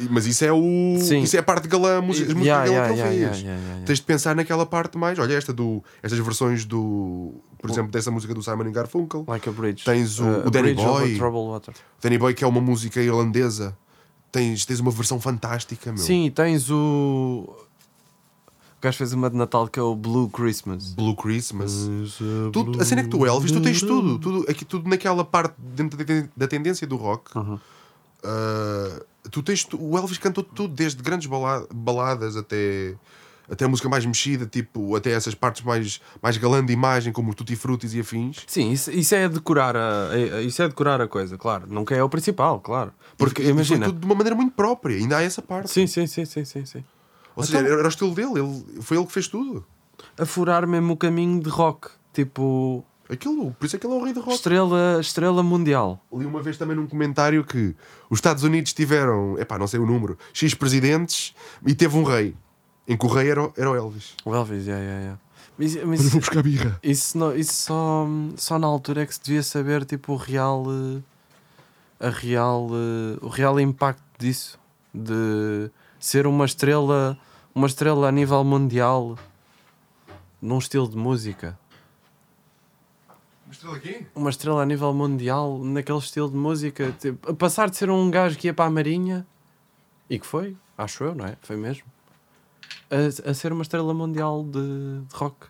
Mas 0.10 0.26
isso 0.26 0.46
é 0.46 0.52
o. 0.52 0.98
Sim. 1.00 1.22
Isso 1.22 1.36
é 1.36 1.40
a 1.40 1.44
parte 1.44 1.64
de 1.64 1.70
galã, 1.70 2.02
música, 2.02 2.32
Yeah, 2.32 2.66
de 2.66 2.72
galã 2.72 2.88
yeah, 2.88 2.88
que 2.88 2.94
ele 2.94 3.00
yeah, 3.02 3.10
fez. 3.10 3.22
yeah, 3.22 3.38
yeah, 3.42 3.68
yeah. 3.68 3.86
Tens 3.86 4.00
de 4.00 4.06
pensar 4.06 4.36
naquela 4.36 4.66
parte 4.66 4.98
mais. 4.98 5.18
Olha, 5.20 5.34
esta 5.34 5.52
do. 5.54 5.84
Estas 6.02 6.20
versões 6.20 6.66
do. 6.66 7.34
Por 7.60 7.70
exemplo, 7.70 7.92
dessa 7.92 8.10
música 8.10 8.34
do 8.34 8.42
Simon 8.42 8.72
Garfunkel. 8.72 9.26
Like 9.28 9.48
a 9.48 9.52
Bridge. 9.52 9.84
Tens 9.86 10.20
o- 10.20 10.26
Uh, 10.26 10.48
o 10.48 10.50
Danny 10.50 10.74
Boy. 10.74 11.20
Danny 12.02 12.18
Boy, 12.18 12.34
que 12.34 12.44
é 12.44 12.48
uma 12.48 12.62
música 12.62 13.02
irlandesa. 13.02 13.78
Tens, 14.32 14.66
tens 14.66 14.80
uma 14.80 14.92
versão 14.92 15.20
fantástica, 15.20 15.92
meu. 15.92 16.02
Sim, 16.02 16.32
tens 16.34 16.70
o. 16.72 17.54
O 18.82 18.84
gajo 18.84 18.98
fez 18.98 19.14
uma 19.14 19.30
de 19.30 19.38
Natal 19.38 19.68
que 19.68 19.78
é 19.80 19.82
o 19.84 19.96
Blue 19.96 20.28
Christmas. 20.28 20.96
Blue 20.96 21.16
Christmas. 21.16 21.88
Tudo, 22.52 22.82
a 22.82 22.84
cena 22.84 23.02
é 23.02 23.04
que 23.04 23.12
tu, 23.12 23.24
Elvis, 23.24 23.52
tu 23.52 23.62
tens 23.62 23.80
tudo. 23.80 24.18
Tudo, 24.18 24.50
aqui, 24.50 24.66
tudo 24.66 24.90
naquela 24.90 25.24
parte 25.24 25.54
dentro 25.60 25.96
da, 26.00 26.04
ten- 26.04 26.28
da 26.36 26.48
tendência 26.48 26.88
do 26.88 26.96
rock. 26.96 27.38
Uhum. 27.38 27.60
Uh, 28.24 29.06
tu 29.30 29.44
tens 29.44 29.68
o 29.72 29.96
Elvis 29.96 30.18
cantou 30.18 30.44
tudo, 30.44 30.74
desde 30.74 31.04
grandes 31.04 31.28
bala- 31.28 31.68
baladas 31.72 32.36
até, 32.36 32.96
até 33.48 33.66
a 33.66 33.68
música 33.68 33.88
mais 33.88 34.04
mexida, 34.04 34.48
tipo, 34.48 34.96
até 34.96 35.12
essas 35.12 35.36
partes 35.36 35.62
mais, 35.64 36.02
mais 36.20 36.38
galã 36.38 36.66
de 36.66 36.74
imagem, 36.74 37.14
como 37.14 37.30
o 37.32 37.36
Tutti 37.36 37.56
Frutis 37.56 37.94
e 37.94 38.00
afins. 38.00 38.38
Sim, 38.48 38.72
isso, 38.72 38.90
isso 38.92 39.14
é 39.14 39.30
decorar 39.30 39.76
a, 39.78 40.42
isso 40.44 40.60
é 40.64 40.68
decorar 40.68 41.00
a 41.02 41.08
coisa, 41.08 41.38
claro. 41.38 41.66
Nunca 41.70 41.96
é 41.96 42.04
o 42.04 42.10
principal, 42.10 42.60
claro. 42.60 42.92
Porque 43.16 43.44
imagina. 43.44 43.86
Tudo 43.86 44.00
de 44.00 44.06
uma 44.08 44.16
maneira 44.16 44.36
muito 44.36 44.54
própria, 44.56 44.96
ainda 44.98 45.18
há 45.18 45.22
essa 45.22 45.42
parte. 45.44 45.70
Sim, 45.70 45.86
sim, 45.86 46.08
sim, 46.08 46.26
sim, 46.26 46.44
sim, 46.46 46.66
sim. 46.66 46.84
Ou 47.36 47.44
seja, 47.44 47.60
Então- 47.62 47.74
era 47.74 47.86
o 47.86 47.90
estilo 47.90 48.14
dele, 48.16 48.40
ele, 48.40 48.82
foi 48.82 48.98
ele 48.98 49.06
que 49.06 49.14
fez 49.14 49.28
tudo. 49.28 49.66
A 50.18 50.26
furar 50.26 50.68
mesmo 50.68 50.94
o 50.94 50.98
caminho 50.98 51.42
de 51.42 51.50
rock. 51.50 51.90
Tipo, 52.14 52.84
Aquilo, 53.10 53.52
por 53.60 53.66
isso 53.66 53.76
é 53.76 53.80
que 53.80 53.86
ele 53.86 53.94
é 53.94 53.98
o 53.98 54.04
rei 54.04 54.14
do 54.14 54.20
rock. 54.22 54.34
estrela, 54.36 54.98
estrela 55.02 55.44
mundial. 55.44 56.04
Li 56.14 56.26
uma 56.26 56.42
vez 56.42 56.58
também 56.58 56.76
num 56.76 56.88
comentário 56.88 57.44
que 57.44 57.76
os 58.10 58.18
Estados 58.18 58.44
Unidos 58.44 58.74
tiveram, 58.74 59.38
epá, 59.40 59.58
não 59.58 59.68
sei 59.68 59.80
o 59.80 59.86
número, 59.86 60.18
X 60.34 60.54
presidentes 60.54 61.34
e 61.66 61.74
teve 61.76 61.98
um 61.98 62.04
rei. 62.04 62.36
Em 62.88 62.98
que 62.98 63.06
o 63.06 63.10
rei 63.10 63.30
era, 63.30 63.44
o- 63.44 63.54
era 63.56 63.70
o 63.72 63.76
Elvis. 63.76 64.16
O 64.26 64.34
Elvis, 64.36 64.66
yeah, 64.66 64.84
yeah, 64.84 65.02
yeah. 65.02 65.20
Mas, 65.58 65.76
mas 65.86 66.10
buscar 66.14 66.42
birra. 66.42 66.80
isso, 66.82 67.18
não- 67.18 67.36
isso 67.36 67.54
só, 67.54 68.08
só 68.36 68.58
na 68.58 68.66
altura 68.68 69.04
é 69.04 69.06
que 69.06 69.14
se 69.14 69.22
devia 69.24 69.44
saber 69.44 69.86
tipo, 69.86 70.14
o 70.14 70.16
real. 70.16 70.66
eh, 70.68 71.02
A 72.00 72.10
real, 72.10 72.68
eh, 72.72 73.20
o 73.22 73.28
real 73.28 73.60
impacto 73.60 74.02
disso. 74.18 74.60
de 74.94 75.70
ser 76.02 76.26
uma 76.26 76.46
estrela, 76.46 77.18
uma 77.54 77.68
estrela 77.68 78.10
a 78.10 78.12
nível 78.12 78.44
mundial 78.44 79.18
num 80.42 80.58
estilo 80.58 80.90
de 80.90 80.98
música. 80.98 81.58
Uma 83.46 83.54
estrela 83.54 83.78
aqui? 83.78 84.08
Uma 84.16 84.30
estrela 84.32 84.62
a 84.64 84.66
nível 84.66 84.94
mundial 84.94 85.60
naquele 85.64 86.00
estilo 86.00 86.30
de 86.30 86.36
música. 86.36 86.92
Tipo, 87.00 87.34
passar 87.36 87.70
de 87.70 87.78
ser 87.78 87.92
um 87.92 88.10
gajo 88.10 88.38
que 88.38 88.48
ia 88.48 88.54
para 88.54 88.66
a 88.66 88.70
Marinha 88.70 89.26
e 90.10 90.18
que 90.18 90.26
foi, 90.26 90.58
acho 90.76 91.04
eu, 91.04 91.14
não 91.14 91.26
é? 91.26 91.38
Foi 91.42 91.56
mesmo. 91.56 91.86
A, 92.90 93.30
a 93.30 93.34
ser 93.34 93.54
uma 93.54 93.62
estrela 93.62 93.94
mundial 93.94 94.44
de, 94.44 95.02
de 95.02 95.16
rock. 95.16 95.48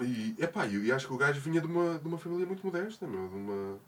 E, 0.00 0.34
epá, 0.38 0.66
eu, 0.66 0.82
e 0.82 0.90
acho 0.90 1.06
que 1.06 1.12
o 1.12 1.18
gajo 1.18 1.40
vinha 1.40 1.60
de 1.60 1.66
uma, 1.66 1.98
de 1.98 2.08
uma 2.08 2.16
família 2.16 2.46
muito 2.46 2.64
modesta, 2.64 3.06
meu, 3.06 3.28
de 3.28 3.36
uma. 3.36 3.78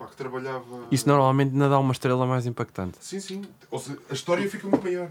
Pá, 0.00 0.06
que 0.06 0.16
trabalhava. 0.16 0.64
Isso 0.90 1.06
normalmente 1.06 1.52
ainda 1.52 1.68
dá 1.68 1.78
uma 1.78 1.92
estrela 1.92 2.26
mais 2.26 2.46
impactante. 2.46 2.96
Sim, 3.00 3.20
sim. 3.20 3.42
Ou 3.70 3.78
seja, 3.78 3.98
a 4.08 4.14
história 4.14 4.48
fica 4.48 4.66
muito 4.66 4.82
maior. 4.82 5.10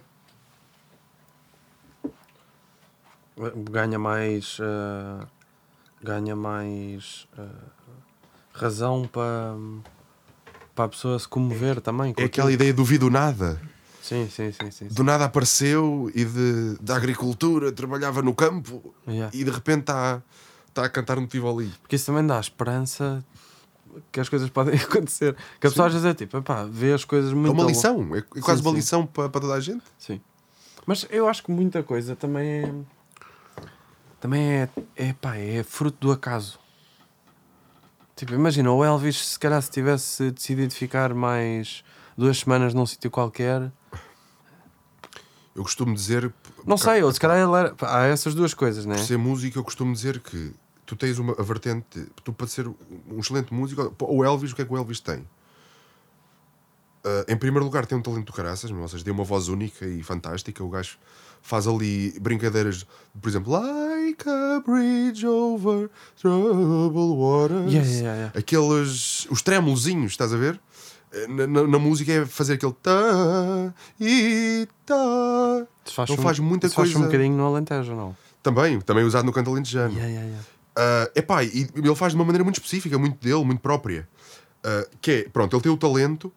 ganha 3.72 3.98
mais 3.98 4.60
uh, 4.60 5.26
ganha 6.04 6.36
mais 6.36 7.26
uh, 7.38 7.48
razão 8.52 9.08
para 9.08 9.56
para 10.76 10.86
a 10.86 10.90
pessoa 10.90 11.18
se 11.18 11.26
comover 11.26 11.80
também 11.80 12.14
é 12.18 12.24
aquela 12.26 12.52
ideia 12.52 12.74
do 12.74 12.84
vi 12.84 12.98
do 12.98 13.10
nada 13.10 13.62
sim, 14.02 14.28
sim, 14.30 14.52
sim, 14.52 14.72
sim, 14.72 14.88
do 14.88 15.06
nada 15.06 15.24
apareceu 15.24 16.12
e 16.14 16.26
de, 16.26 16.78
da 16.82 16.98
agricultura 16.98 17.72
trabalhava 17.72 18.22
no 18.22 18.36
campo 18.36 18.94
Yeah. 19.08 19.34
e 19.34 19.46
de 19.46 19.50
repente 19.50 19.82
está 19.82 20.22
tá 20.74 20.84
a 20.84 20.90
cantar 20.90 21.16
no 21.16 21.28
Tivoli 21.28 21.74
porque 21.82 21.96
isso 21.96 22.08
também 22.08 22.28
dá 22.28 22.38
esperança 22.42 23.24
que 24.12 24.20
as 24.20 24.30
coisas 24.30 24.50
podem 24.50 24.76
acontecer 24.80 25.36
que 25.60 25.68
a 25.68 25.70
pessoa 25.70 25.88
às 25.88 25.94
vezes 25.94 26.06
é 26.08 26.14
tipo 26.14 26.38
epá, 26.38 26.66
vê 26.66 26.94
as 26.94 27.06
coisas 27.06 27.34
muito 27.34 27.50
é 27.50 27.52
uma 27.52 27.64
lição 27.66 28.16
é 28.16 28.22
quase 28.42 28.62
Sim, 28.62 28.68
uma 28.68 28.72
sim. 28.72 28.78
lição 28.78 29.06
para, 29.06 29.30
para 29.30 29.42
toda 29.42 29.54
a 29.54 29.60
gente 29.60 29.84
sim 29.98 30.20
mas 30.86 31.06
eu 31.10 31.28
acho 31.28 31.44
que 31.44 31.52
muita 31.52 31.84
coisa 31.84 32.16
também 32.16 32.64
é 32.64 32.74
também 34.20 34.42
é 34.52 34.70
é, 34.96 35.14
pá, 35.14 35.36
é 35.36 35.64
fruto 35.64 35.98
do 36.00 36.12
acaso 36.12 36.60
Tipo, 38.20 38.34
imagina, 38.34 38.70
o 38.70 38.84
Elvis, 38.84 39.30
se 39.30 39.40
calhar 39.40 39.62
se 39.62 39.72
tivesse 39.72 40.32
decidido 40.32 40.74
ficar 40.74 41.14
mais 41.14 41.86
duas 42.18 42.38
semanas 42.40 42.74
num 42.74 42.86
sítio 42.86 43.10
qualquer, 43.10 43.72
eu 45.56 45.64
costumo 45.64 45.96
dizer 45.96 46.30
não 46.68 46.78
sei, 46.78 47.02
ou 47.02 47.14
se 47.14 47.18
calhar 47.18 47.38
ele 47.38 47.56
era. 47.58 47.74
pá, 47.74 47.98
Há 48.02 48.08
essas 48.08 48.36
duas 48.36 48.54
coisas, 48.54 48.86
né? 48.86 48.96
por 48.96 49.06
ser 49.06 49.18
músico 49.18 49.58
eu 49.60 49.64
costumo 49.64 49.94
dizer 49.94 50.20
que 50.20 50.54
tu 50.90 50.96
tens 50.96 51.18
uma 51.20 51.34
vertente 51.36 52.08
tu 52.24 52.34
para 52.34 52.48
ser 52.48 52.68
um 52.68 53.20
excelente 53.20 53.54
músico 53.54 53.94
o 54.02 54.24
Elvis 54.26 54.52
o 54.52 54.56
que 54.56 54.62
é 54.64 54.66
que 54.66 54.74
o 54.74 54.78
Elvis 54.78 55.00
tem? 55.00 55.24
Ah, 57.04 57.26
em 57.28 57.38
primeiro 57.38 57.64
lugar 57.64 57.86
tem 57.86 57.98
um 57.98 58.02
talento 58.02 58.26
do 58.26 58.34
caraças 58.34 58.72
meu, 58.72 58.82
ou 58.82 58.88
seja, 58.88 59.04
tem 59.04 59.14
uma 59.14 59.24
voz 59.24 59.48
única 59.48 59.86
e 59.86 60.04
fantástica. 60.04 60.64
O 60.64 60.70
gajo 60.70 60.98
faz 61.42 61.66
ali 61.68 62.14
brincadeiras 62.20 62.86
por 63.22 63.30
exemplo 63.30 63.54
like 63.54 64.28
a 64.28 64.60
bridge 64.66 65.26
over 65.26 65.90
troubled 66.22 67.16
waters. 67.18 67.72
Yeah, 67.74 67.90
yeah, 67.90 68.16
yeah. 68.16 68.40
aqueles 68.40 69.26
os 69.30 69.42
tremolozinhos 69.42 70.12
estás 70.12 70.34
a 70.34 70.38
ver? 70.38 70.60
Na, 71.28 71.48
na- 71.48 71.64
na 71.68 71.80
música 71.80 72.12
é 72.12 72.26
fazer 72.26 72.54
aquele 72.54 72.74
tá 72.74 73.74
e 74.00 74.68
tá. 74.86 75.66
Isso 75.86 76.18
faz 76.18 76.38
muita 76.40 76.68
isso 76.68 76.76
faz 76.76 76.90
um 76.90 76.94
coisa- 76.94 77.06
bocadinho 77.08 77.36
no 77.38 77.46
Alentejo, 77.48 77.96
não? 77.96 78.16
também 78.44 78.80
também 78.82 79.04
usado 79.04 79.26
no 79.26 79.32
canto 79.34 79.50
alentejano. 79.50 79.94
Yeah, 79.94 80.08
yeah, 80.10 80.28
yeah. 80.28 80.48
Uh, 80.80 81.12
epá, 81.14 81.44
e 81.44 81.68
ele 81.76 81.96
faz 81.96 82.14
de 82.14 82.16
uma 82.18 82.24
maneira 82.24 82.44
muito 82.44 82.56
específica, 82.58 82.98
muito 82.98 83.18
dele, 83.22 83.44
muito 83.44 83.60
própria. 83.60 84.08
Uh, 84.66 84.90
que 85.02 85.12
é, 85.12 85.30
pronto, 85.30 85.54
ele 85.56 85.64
tem 85.64 85.72
o 85.72 85.76
talento, 85.78 86.32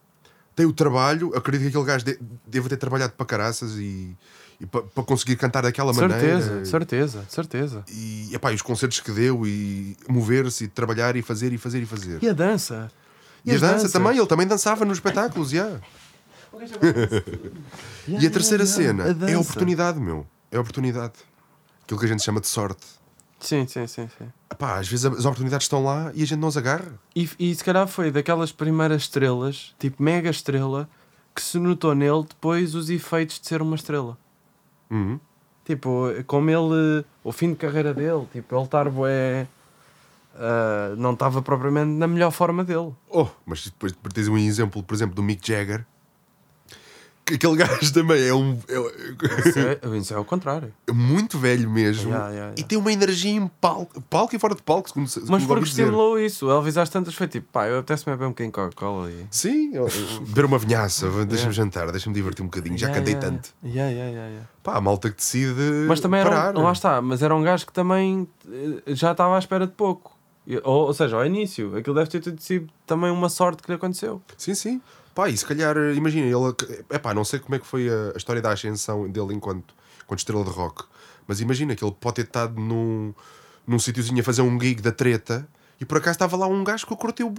tem 0.55 0.65
o 0.65 0.73
trabalho, 0.73 1.31
acredito 1.35 1.63
que 1.71 1.77
aquele 1.77 1.85
gajo 1.85 2.03
de- 2.05 2.19
deve 2.45 2.67
ter 2.69 2.75
trabalhado 2.77 3.13
para 3.13 3.25
caraças 3.25 3.73
e, 3.77 4.15
e 4.59 4.65
para 4.65 4.81
conseguir 5.03 5.35
cantar 5.37 5.61
daquela 5.63 5.93
Certeza, 5.93 6.45
maneira. 6.47 6.65
certeza, 6.65 7.25
certeza. 7.29 7.83
E, 7.89 8.29
epá, 8.33 8.51
e 8.51 8.55
os 8.55 8.61
concertos 8.61 8.99
que 8.99 9.11
deu, 9.11 9.47
e 9.47 9.95
mover-se, 10.09 10.65
e 10.65 10.67
trabalhar, 10.67 11.15
e 11.15 11.21
fazer, 11.21 11.53
e 11.53 11.57
fazer, 11.57 11.81
e 11.81 11.85
fazer. 11.85 12.21
E 12.21 12.27
a 12.29 12.33
dança? 12.33 12.91
E, 13.45 13.51
a 13.51 13.55
as 13.55 13.61
dança 13.61 13.73
danças? 13.75 13.91
também, 13.93 14.17
ele 14.17 14.27
também 14.27 14.47
dançava 14.47 14.83
nos 14.85 14.97
espetáculos, 14.97 15.49
já. 15.51 15.79
E 18.07 18.27
a 18.27 18.29
terceira 18.29 18.65
cena 18.65 19.05
é 19.29 19.33
a 19.33 19.39
oportunidade, 19.39 19.99
meu. 19.99 20.25
É 20.51 20.57
a 20.57 20.61
oportunidade. 20.61 21.13
Aquilo 21.83 21.99
que 21.99 22.05
a 22.05 22.09
gente 22.09 22.21
chama 22.23 22.39
de 22.39 22.47
sorte. 22.47 22.85
Sim, 23.43 23.67
sim, 23.67 23.85
sim, 23.87 24.07
sim. 24.17 24.27
Epá, 24.49 24.79
às 24.79 24.87
vezes 24.87 25.05
as 25.05 25.25
oportunidades 25.25 25.65
estão 25.65 25.83
lá 25.83 26.11
e 26.15 26.23
a 26.23 26.25
gente 26.25 26.39
não 26.39 26.47
as 26.47 26.55
agarra. 26.55 26.93
E, 27.13 27.29
e 27.37 27.53
se 27.53 27.63
calhar 27.63 27.85
foi 27.87 28.09
daquelas 28.09 28.53
primeiras 28.53 29.03
estrelas, 29.03 29.75
tipo 29.77 30.01
mega 30.01 30.29
estrela, 30.29 30.89
que 31.35 31.41
se 31.41 31.59
notou 31.59 31.93
nele 31.93 32.23
depois 32.23 32.73
os 32.73 32.89
efeitos 32.89 33.39
de 33.39 33.47
ser 33.47 33.61
uma 33.61 33.75
estrela. 33.75 34.17
Uhum. 34.89 35.19
Tipo, 35.65 36.07
como 36.25 36.49
ele, 36.49 37.05
o 37.23 37.31
fim 37.33 37.49
de 37.49 37.55
carreira 37.55 37.93
dele, 37.93 38.25
tipo, 38.31 38.55
ele 38.55 38.63
estar 38.63 38.89
bué, 38.89 39.47
ah, 40.35 40.93
não 40.97 41.13
estava 41.13 41.41
propriamente 41.41 41.91
na 41.91 42.07
melhor 42.07 42.31
forma 42.31 42.63
dele. 42.63 42.93
Oh, 43.09 43.27
mas 43.45 43.65
depois 43.65 43.93
tens 44.13 44.27
um 44.27 44.37
exemplo, 44.37 44.81
por 44.81 44.93
exemplo, 44.93 45.15
do 45.15 45.21
Mick 45.21 45.45
Jagger. 45.45 45.85
Que 47.25 47.35
aquele 47.35 47.55
gajo 47.57 47.93
também 47.93 48.27
é 48.27 48.33
um. 48.33 48.57
Isso 49.45 49.59
é, 49.59 49.79
isso 49.97 50.13
é 50.13 50.17
o 50.17 50.25
contrário. 50.25 50.73
É 50.87 50.91
muito 50.91 51.39
velho 51.39 51.69
mesmo. 51.69 52.09
Yeah, 52.09 52.29
yeah, 52.29 52.35
yeah. 52.35 52.55
E 52.57 52.63
tem 52.63 52.77
uma 52.77 52.91
energia 52.91 53.31
em 53.31 53.47
palco, 53.61 54.01
palco 54.01 54.35
e 54.35 54.39
fora 54.39 54.55
de 54.55 54.61
palco, 54.61 54.93
como, 54.93 55.05
Mas 55.05 55.25
como 55.25 55.47
porque 55.47 55.69
estimulou 55.69 56.19
isso. 56.19 56.47
O 56.47 56.51
Elvis 56.51 56.77
às 56.77 56.89
tantas 56.89 57.13
foi 57.13 57.27
tipo, 57.27 57.47
pá, 57.51 57.67
eu 57.67 57.79
apetece-me 57.79 58.13
beber 58.15 58.25
um 58.25 58.29
bocadinho 58.29 58.51
de 58.51 58.55
Coca-Cola 58.55 59.09
e. 59.09 59.25
Sim, 59.31 59.71
beber 60.27 60.45
uma 60.45 60.57
vinhaça, 60.57 61.09
deixa-me 61.25 61.53
jantar, 61.53 61.91
deixa-me 61.91 62.13
divertir 62.13 62.43
um 62.43 62.47
bocadinho, 62.47 62.77
já 62.77 62.89
cantei 62.89 63.15
tanto. 63.15 63.49
Yeah, 63.63 63.91
yeah, 63.91 64.11
yeah. 64.11 64.47
Pá, 64.61 64.77
a 64.77 64.81
malta 64.81 65.09
que 65.09 65.17
decide. 65.17 65.85
Mas 65.87 65.99
também 65.99 66.19
era 66.19 66.29
parar. 66.29 66.57
um, 66.57 66.61
lá 66.61 66.71
está, 66.71 67.01
mas 67.01 67.21
era 67.21 67.33
um 67.35 67.41
gajo 67.41 67.65
que 67.65 67.73
também 67.73 68.27
eh, 68.49 68.81
já 68.87 69.11
estava 69.11 69.35
à 69.35 69.39
espera 69.39 69.65
de 69.65 69.73
pouco. 69.73 70.17
Ou, 70.63 70.87
ou 70.87 70.93
seja, 70.93 71.15
ao 71.15 71.25
início, 71.25 71.75
aquilo 71.77 71.95
deve 71.95 72.09
ter 72.09 72.19
tido 72.19 72.39
sido 72.41 72.69
também 72.85 73.09
uma 73.09 73.29
sorte 73.29 73.63
que 73.63 73.71
lhe 73.71 73.75
aconteceu. 73.75 74.21
Sim, 74.37 74.53
sim. 74.53 74.81
Pá, 75.15 75.29
e 75.29 75.37
se 75.37 75.45
calhar, 75.45 75.75
imagina, 75.95 76.25
ele. 76.25 76.55
É 76.89 76.97
pá, 76.97 77.13
não 77.13 77.23
sei 77.23 77.39
como 77.39 77.55
é 77.55 77.59
que 77.59 77.67
foi 77.67 77.87
a, 77.89 78.13
a 78.13 78.17
história 78.17 78.41
da 78.41 78.51
ascensão 78.51 79.07
dele 79.09 79.33
enquanto, 79.33 79.73
enquanto 80.03 80.19
estrela 80.19 80.43
de 80.43 80.49
rock, 80.49 80.85
mas 81.27 81.39
imagina 81.39 81.75
que 81.75 81.83
ele 81.83 81.95
pode 81.99 82.15
ter 82.15 82.23
estado 82.23 82.59
num, 82.59 83.13
num 83.67 83.77
sítiozinho 83.79 84.19
a 84.19 84.23
fazer 84.23 84.41
um 84.41 84.59
gig 84.59 84.81
da 84.81 84.91
treta 84.91 85.47
e 85.79 85.85
por 85.85 85.97
acaso 85.97 86.15
estava 86.15 86.35
lá 86.35 86.47
um 86.47 86.63
gajo 86.63 86.85
que 86.87 86.93
o 86.93 86.97
curtiu, 86.97 87.31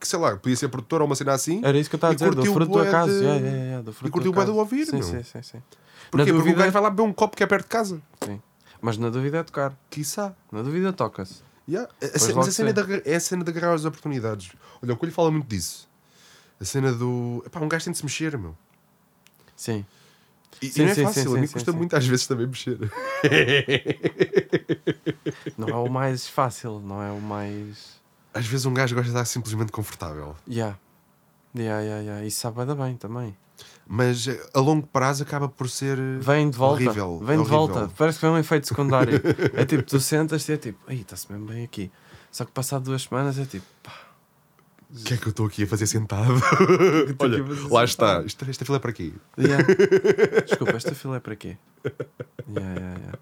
que 0.00 0.08
sei 0.08 0.18
lá, 0.18 0.36
podia 0.36 0.56
ser 0.56 0.68
produtor 0.68 1.00
ou 1.00 1.06
uma 1.06 1.14
cena 1.14 1.32
assim. 1.32 1.60
Era 1.64 1.78
isso 1.78 1.88
que 1.88 1.94
eu 1.94 1.98
estava 1.98 2.12
a 2.12 2.16
dizer, 2.16 2.34
do 2.34 2.44
fruto 2.44 2.72
do 2.72 2.78
acaso. 2.80 3.10
de- 3.12 3.18
Yeah, 3.24 3.40
yeah, 3.40 3.62
yeah, 3.64 3.82
do 3.82 3.92
fruto 3.92 4.08
e 4.08 4.10
curtiu 4.10 4.32
do 4.32 4.34
bué 4.34 4.44
do 4.44 4.56
ouvir, 4.56 4.86
sim, 4.86 4.92
meu. 4.96 5.02
sim, 5.04 5.22
sim, 5.22 5.42
sim. 5.42 5.62
Porquê? 6.10 6.24
Na 6.24 6.24
Porque 6.24 6.32
o 6.32 6.38
dúvida- 6.38 6.58
gajo 6.58 6.72
vai 6.72 6.82
lá 6.82 6.90
beber 6.90 7.02
um 7.02 7.12
copo 7.12 7.36
que 7.36 7.42
é 7.44 7.46
perto 7.46 7.64
de 7.64 7.68
casa. 7.70 8.02
Sim. 8.24 8.40
Mas 8.80 8.98
na 8.98 9.08
dúvida 9.10 9.38
é 9.38 9.42
tocar. 9.44 9.72
Quiçá. 9.88 10.34
Na 10.50 10.60
dúvida 10.60 10.92
toca-se. 10.92 11.42
Yeah. 11.68 11.88
A- 12.02 12.34
mas 12.34 12.48
a 12.48 12.50
cena 12.50 12.72
de, 12.72 13.02
é 13.08 13.14
a 13.14 13.20
cena 13.20 13.44
de 13.44 13.50
agarrar 13.52 13.74
as 13.74 13.84
oportunidades. 13.84 14.50
Olha, 14.82 14.92
o 14.92 14.96
Coelho 14.96 15.14
fala 15.14 15.30
muito 15.30 15.46
disso. 15.46 15.88
A 16.62 16.64
cena 16.64 16.92
do. 16.92 17.42
Epá, 17.44 17.58
um 17.58 17.68
gajo 17.68 17.86
tem 17.86 17.92
de 17.92 17.98
se 17.98 18.04
mexer, 18.04 18.38
meu. 18.38 18.56
Sim. 19.56 19.84
E, 20.62 20.66
e 20.66 20.70
Sim, 20.70 20.84
não 20.84 20.90
é 20.90 20.94
sim, 20.94 21.02
fácil, 21.02 21.32
sim, 21.32 21.36
a 21.36 21.40
mim 21.40 21.48
custa 21.48 21.72
muito 21.72 21.96
às 21.96 22.06
vezes 22.06 22.24
também 22.24 22.46
mexer. 22.46 22.78
Não 25.58 25.68
é 25.68 25.74
o 25.74 25.88
mais 25.88 26.28
fácil, 26.28 26.80
não 26.80 27.02
é 27.02 27.10
o 27.10 27.20
mais. 27.20 28.00
Às 28.32 28.46
vezes 28.46 28.66
um 28.66 28.74
gajo 28.74 28.94
gosta 28.94 29.10
de 29.10 29.16
estar 29.16 29.24
simplesmente 29.24 29.72
confortável. 29.72 30.36
Yeah. 30.48 30.78
Yeah, 31.56 31.82
yeah, 31.82 32.02
yeah. 32.02 32.26
Isso 32.26 32.40
sabe 32.40 32.64
bem 32.64 32.76
bem 32.76 32.96
também. 32.96 33.36
Mas 33.86 34.28
eh, 34.28 34.40
a 34.54 34.60
longo 34.60 34.86
prazo 34.86 35.24
acaba 35.24 35.48
por 35.48 35.68
ser. 35.68 35.98
Vem 36.20 36.48
de 36.48 36.56
volta. 36.56 36.82
Horrível, 36.82 37.18
Vem 37.18 37.42
de 37.42 37.48
volta. 37.48 37.90
Parece 37.96 38.18
que 38.18 38.26
vem 38.26 38.34
um 38.34 38.38
efeito 38.38 38.68
secundário. 38.68 39.20
é 39.54 39.64
tipo, 39.64 39.82
tu 39.82 40.00
sentas 40.00 40.48
e 40.48 40.52
é 40.52 40.56
tipo, 40.56 40.78
aí 40.86 41.00
está-se 41.00 41.30
mesmo 41.30 41.46
bem 41.46 41.64
aqui. 41.64 41.90
Só 42.30 42.44
que 42.44 42.52
passado 42.52 42.84
duas 42.84 43.02
semanas 43.02 43.38
é 43.38 43.44
tipo, 43.44 43.66
pá, 43.82 43.92
O 44.94 45.04
que 45.04 45.14
é 45.14 45.16
que 45.16 45.26
eu 45.26 45.30
estou 45.30 45.46
aqui 45.46 45.62
a 45.62 45.66
fazer 45.66 45.86
sentado? 45.86 46.34
estou 47.08 47.26
Olha, 47.26 47.44
fazer 47.44 47.60
lá 47.62 47.86
sentado. 47.86 47.86
está. 47.86 48.22
Esta, 48.26 48.50
esta 48.50 48.64
fila 48.64 48.76
é 48.76 48.80
para 48.80 48.90
aqui. 48.90 49.14
Yeah. 49.38 49.64
Desculpa, 50.46 50.72
esta 50.76 50.94
fila 50.94 51.16
é 51.16 51.20
para 51.20 51.34
quê? 51.36 51.56
Yeah, 52.48 52.74
yeah, 52.80 52.98
yeah. 53.00 53.18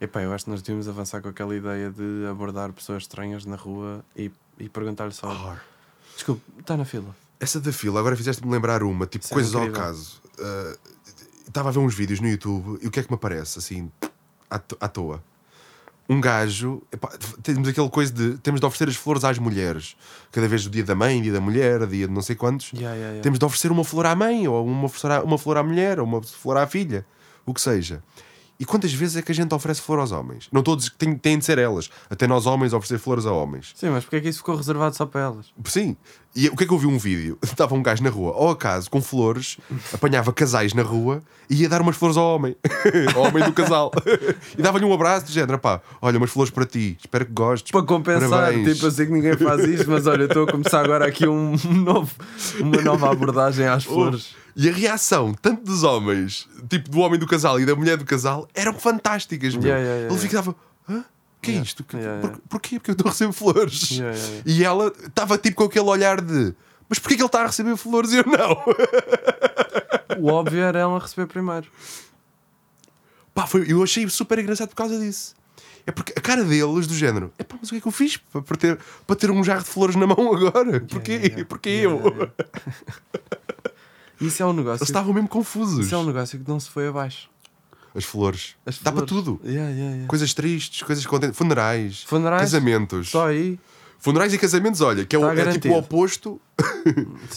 Epá, 0.00 0.22
eu 0.22 0.32
acho 0.32 0.44
que 0.44 0.50
nós 0.50 0.62
devíamos 0.62 0.88
avançar 0.88 1.20
com 1.20 1.28
aquela 1.28 1.54
ideia 1.54 1.90
de 1.90 2.26
abordar 2.30 2.72
pessoas 2.72 3.02
estranhas 3.02 3.44
na 3.44 3.56
rua 3.56 4.04
e, 4.16 4.30
e 4.58 4.68
perguntar-lhe 4.68 5.12
só: 5.12 5.56
Desculpa, 6.14 6.42
está 6.58 6.76
na 6.76 6.84
fila. 6.84 7.14
essa 7.40 7.60
da 7.60 7.72
fila, 7.72 7.98
agora 8.00 8.16
fizeste-me 8.16 8.50
lembrar 8.50 8.82
uma, 8.82 9.06
tipo 9.06 9.24
Isso 9.24 9.34
é 9.34 9.36
coisas 9.36 9.54
ao 9.54 9.62
incrível. 9.64 9.82
caso. 9.82 10.22
Ah, 10.38 10.76
Estava 11.46 11.68
a 11.70 11.72
ver 11.72 11.80
uns 11.80 11.94
vídeos 11.94 12.20
no 12.20 12.28
YouTube 12.28 12.78
e 12.80 12.86
o 12.86 12.90
que 12.92 13.00
é 13.00 13.02
que 13.02 13.10
me 13.10 13.16
aparece, 13.16 13.58
assim, 13.58 13.90
à, 14.48 14.54
à 14.80 14.88
toa? 14.88 15.20
Um 16.12 16.20
gajo, 16.20 16.82
epá, 16.90 17.08
temos 17.40 17.68
aquele 17.68 17.88
coisa 17.88 18.12
de 18.12 18.36
temos 18.38 18.58
de 18.58 18.66
oferecer 18.66 18.88
as 18.88 18.96
flores 18.96 19.22
às 19.22 19.38
mulheres, 19.38 19.96
cada 20.32 20.48
vez 20.48 20.66
o 20.66 20.70
dia 20.70 20.82
da 20.82 20.92
mãe, 20.92 21.22
dia 21.22 21.32
da 21.32 21.40
mulher, 21.40 21.86
dia 21.86 22.08
de 22.08 22.12
não 22.12 22.20
sei 22.20 22.34
quantos. 22.34 22.72
Yeah, 22.72 22.96
yeah, 22.96 23.10
yeah. 23.10 23.22
Temos 23.22 23.38
de 23.38 23.44
oferecer 23.44 23.70
uma 23.70 23.84
flor 23.84 24.06
à 24.06 24.16
mãe, 24.16 24.48
ou 24.48 24.66
uma 24.66 24.88
flor 24.88 25.12
à, 25.12 25.22
uma 25.22 25.38
flor 25.38 25.56
à 25.56 25.62
mulher, 25.62 26.00
ou 26.00 26.06
uma 26.06 26.20
flor 26.20 26.56
à 26.56 26.66
filha, 26.66 27.06
o 27.46 27.54
que 27.54 27.60
seja. 27.60 28.02
E 28.60 28.64
quantas 28.66 28.92
vezes 28.92 29.16
é 29.16 29.22
que 29.22 29.32
a 29.32 29.34
gente 29.34 29.54
oferece 29.54 29.80
flor 29.80 29.98
aos 30.00 30.12
homens? 30.12 30.46
Não 30.52 30.60
estou 30.60 30.74
a 30.74 30.76
dizer 30.76 30.90
que 30.90 30.98
têm, 30.98 31.16
têm 31.16 31.38
de 31.38 31.46
ser 31.46 31.56
elas. 31.56 31.88
Até 32.10 32.26
nós 32.26 32.44
homens 32.44 32.74
oferecer 32.74 32.98
flores 32.98 33.24
a 33.24 33.32
homens. 33.32 33.72
Sim, 33.74 33.88
mas 33.88 34.04
porque 34.04 34.16
é 34.16 34.20
que 34.20 34.28
isso 34.28 34.40
ficou 34.40 34.54
reservado 34.54 34.94
só 34.94 35.06
para 35.06 35.22
elas? 35.22 35.46
Sim. 35.64 35.96
E 36.36 36.46
o 36.46 36.54
que 36.54 36.64
é 36.64 36.66
que 36.66 36.72
eu 36.72 36.78
vi 36.78 36.86
um 36.86 36.98
vídeo? 36.98 37.38
Estava 37.42 37.74
um 37.74 37.82
gajo 37.82 38.02
na 38.02 38.10
rua, 38.10 38.34
ao 38.34 38.50
acaso, 38.50 38.90
com 38.90 39.00
flores, 39.00 39.56
apanhava 39.94 40.30
casais 40.30 40.74
na 40.74 40.82
rua 40.82 41.22
e 41.48 41.62
ia 41.62 41.70
dar 41.70 41.80
umas 41.80 41.96
flores 41.96 42.18
ao 42.18 42.34
homem. 42.36 42.54
ao 43.16 43.22
homem 43.22 43.42
do 43.42 43.52
casal. 43.54 43.90
e 44.56 44.60
dava-lhe 44.60 44.84
um 44.84 44.92
abraço 44.92 45.24
de 45.24 45.32
género, 45.32 45.58
pá, 45.58 45.80
olha, 46.02 46.18
umas 46.18 46.30
flores 46.30 46.50
para 46.50 46.66
ti, 46.66 46.98
espero 47.00 47.24
que 47.24 47.32
gostes. 47.32 47.72
Para 47.72 47.82
compensar, 47.82 48.28
Parabéns. 48.28 48.74
tipo, 48.74 48.86
eu 48.86 48.90
sei 48.90 49.06
que 49.06 49.12
ninguém 49.12 49.38
faz 49.38 49.64
isto, 49.64 49.90
mas 49.90 50.06
olha, 50.06 50.24
estou 50.24 50.44
a 50.44 50.46
começar 50.46 50.84
agora 50.84 51.06
aqui 51.06 51.26
um 51.26 51.56
novo, 51.82 52.12
uma 52.60 52.82
nova 52.82 53.10
abordagem 53.10 53.66
às 53.66 53.84
flores. 53.84 54.38
E 54.56 54.68
a 54.68 54.72
reação, 54.72 55.32
tanto 55.34 55.62
dos 55.64 55.82
homens, 55.82 56.48
tipo 56.68 56.90
do 56.90 56.98
homem 57.00 57.18
do 57.18 57.26
casal 57.26 57.60
e 57.60 57.66
da 57.66 57.74
mulher 57.74 57.96
do 57.96 58.04
casal, 58.04 58.48
eram 58.54 58.74
fantásticas, 58.74 59.54
meu. 59.54 59.64
Yeah, 59.64 59.80
yeah, 59.82 59.98
yeah, 60.00 60.14
Ele 60.14 60.20
ficava, 60.28 60.54
hã? 60.88 60.98
O 60.98 61.40
que 61.42 61.52
é 61.52 61.54
isto? 61.54 61.82
Por-. 61.84 62.38
Porquê? 62.48 62.78
Porque 62.78 62.90
eu 62.90 62.92
estou 62.92 63.08
a 63.08 63.10
receber 63.12 63.32
flores. 63.32 63.98
E 64.44 64.62
ela 64.62 64.92
estava 65.06 65.38
tipo 65.38 65.56
com 65.56 65.64
aquele 65.64 65.86
olhar 65.86 66.20
de, 66.20 66.54
mas 66.88 66.98
porquê 66.98 67.14
que 67.16 67.22
ele 67.22 67.26
está 67.26 67.42
a 67.42 67.46
receber 67.46 67.76
flores 67.76 68.12
e 68.12 68.16
eu 68.16 68.24
não? 68.26 70.20
O 70.20 70.26
óbvio 70.32 70.60
era 70.60 70.78
ela 70.80 70.98
receber 70.98 71.26
primeiro. 71.26 71.68
Pá, 73.32 73.46
foi, 73.46 73.64
eu 73.72 73.82
achei 73.82 74.06
super 74.08 74.38
engraçado 74.38 74.68
por 74.70 74.74
causa 74.76 74.98
disso. 74.98 75.34
É 75.86 75.92
porque 75.92 76.12
a 76.14 76.20
cara 76.20 76.44
deles, 76.44 76.86
do 76.86 76.94
género, 76.94 77.32
é 77.38 77.42
pá, 77.44 77.56
mas 77.58 77.68
o 77.68 77.72
que 77.72 77.78
é 77.78 77.80
que 77.80 77.88
eu 77.88 77.92
fiz 77.92 78.16
para, 78.18 78.56
ter, 78.56 78.78
para 79.06 79.16
ter 79.16 79.30
um 79.30 79.42
jarro 79.42 79.62
de 79.62 79.70
flores 79.70 79.96
na 79.96 80.06
mão 80.06 80.34
agora? 80.34 80.80
Porquê? 80.80 81.12
yeah, 81.12 81.26
yeah. 81.28 81.44
Porquê 81.48 81.70
Yeah, 81.70 82.04
eu? 82.04 82.30
Isso 84.20 84.42
é 84.42 84.46
um 84.46 84.52
negócio. 84.52 84.78
Eles 84.82 84.88
estavam 84.90 85.12
mesmo 85.14 85.28
confusos. 85.28 85.86
Isso 85.86 85.94
é 85.94 85.98
um 85.98 86.04
negócio 86.04 86.38
que 86.38 86.48
não 86.48 86.58
se 86.60 86.68
foi 86.68 86.88
abaixo. 86.88 87.28
As 87.94 88.04
flores. 88.04 88.54
As 88.64 88.78
Dá 88.78 88.92
para 88.92 89.04
tudo. 89.06 89.40
Yeah, 89.44 89.68
yeah, 89.70 89.90
yeah. 89.90 90.06
Coisas 90.06 90.32
tristes, 90.34 90.82
coisas 90.82 91.04
contentes, 91.06 91.36
funerais, 91.36 92.04
Funerais, 92.04 92.42
casamentos. 92.42 93.10
Só 93.10 93.26
aí. 93.28 93.58
Funerais 93.98 94.32
e 94.32 94.38
casamentos, 94.38 94.80
olha, 94.80 95.04
que 95.04 95.14
é, 95.14 95.18
o- 95.18 95.30
Está 95.30 95.50
é 95.50 95.52
tipo 95.52 95.68
o 95.74 95.78
oposto 95.78 96.40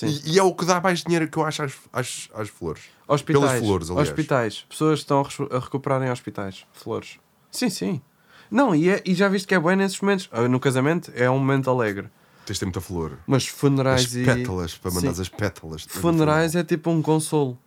e, 0.03 0.33
e 0.33 0.39
é 0.39 0.43
o 0.43 0.53
que 0.55 0.63
dá 0.65 0.79
mais 0.79 1.03
dinheiro 1.03 1.27
que 1.27 1.37
eu 1.37 1.43
acho 1.45 1.63
às, 1.63 1.73
às, 1.91 2.29
às 2.33 2.49
flores. 2.49 2.83
Hospitais. 3.07 3.43
Pelas 3.45 3.59
flores, 3.59 3.89
aliás. 3.89 4.09
Hospitais. 4.09 4.65
Pessoas 4.69 4.99
que 4.99 5.03
estão 5.03 5.25
a 5.51 5.59
recuperar 5.59 6.01
em 6.03 6.09
hospitais. 6.11 6.65
Flores. 6.71 7.17
Sim, 7.51 7.69
sim. 7.69 8.01
Não, 8.49 8.73
e, 8.75 8.89
é- 8.89 9.01
e 9.05 9.13
já 9.13 9.27
viste 9.27 9.47
que 9.47 9.55
é 9.55 9.59
bom 9.59 9.71
nesses 9.75 9.99
momentos. 9.99 10.29
Ah, 10.31 10.47
No 10.47 10.59
casamento 10.59 11.11
é 11.15 11.29
um 11.29 11.37
momento 11.39 11.69
alegre. 11.69 12.07
Tens 12.45 12.55
de 12.55 12.59
ter 12.59 12.65
muita 12.65 12.81
flor. 12.81 13.17
Mas 13.25 13.47
funerais 13.47 14.05
As 14.05 14.15
e. 14.15 14.23
pétalas, 14.25 14.75
para 14.77 14.91
mandar 14.91 15.11
as 15.11 15.29
pétalas. 15.29 15.83
Funerais 15.87 16.55
é 16.55 16.63
tipo 16.63 16.89
um 16.91 17.01
consolo. 17.01 17.57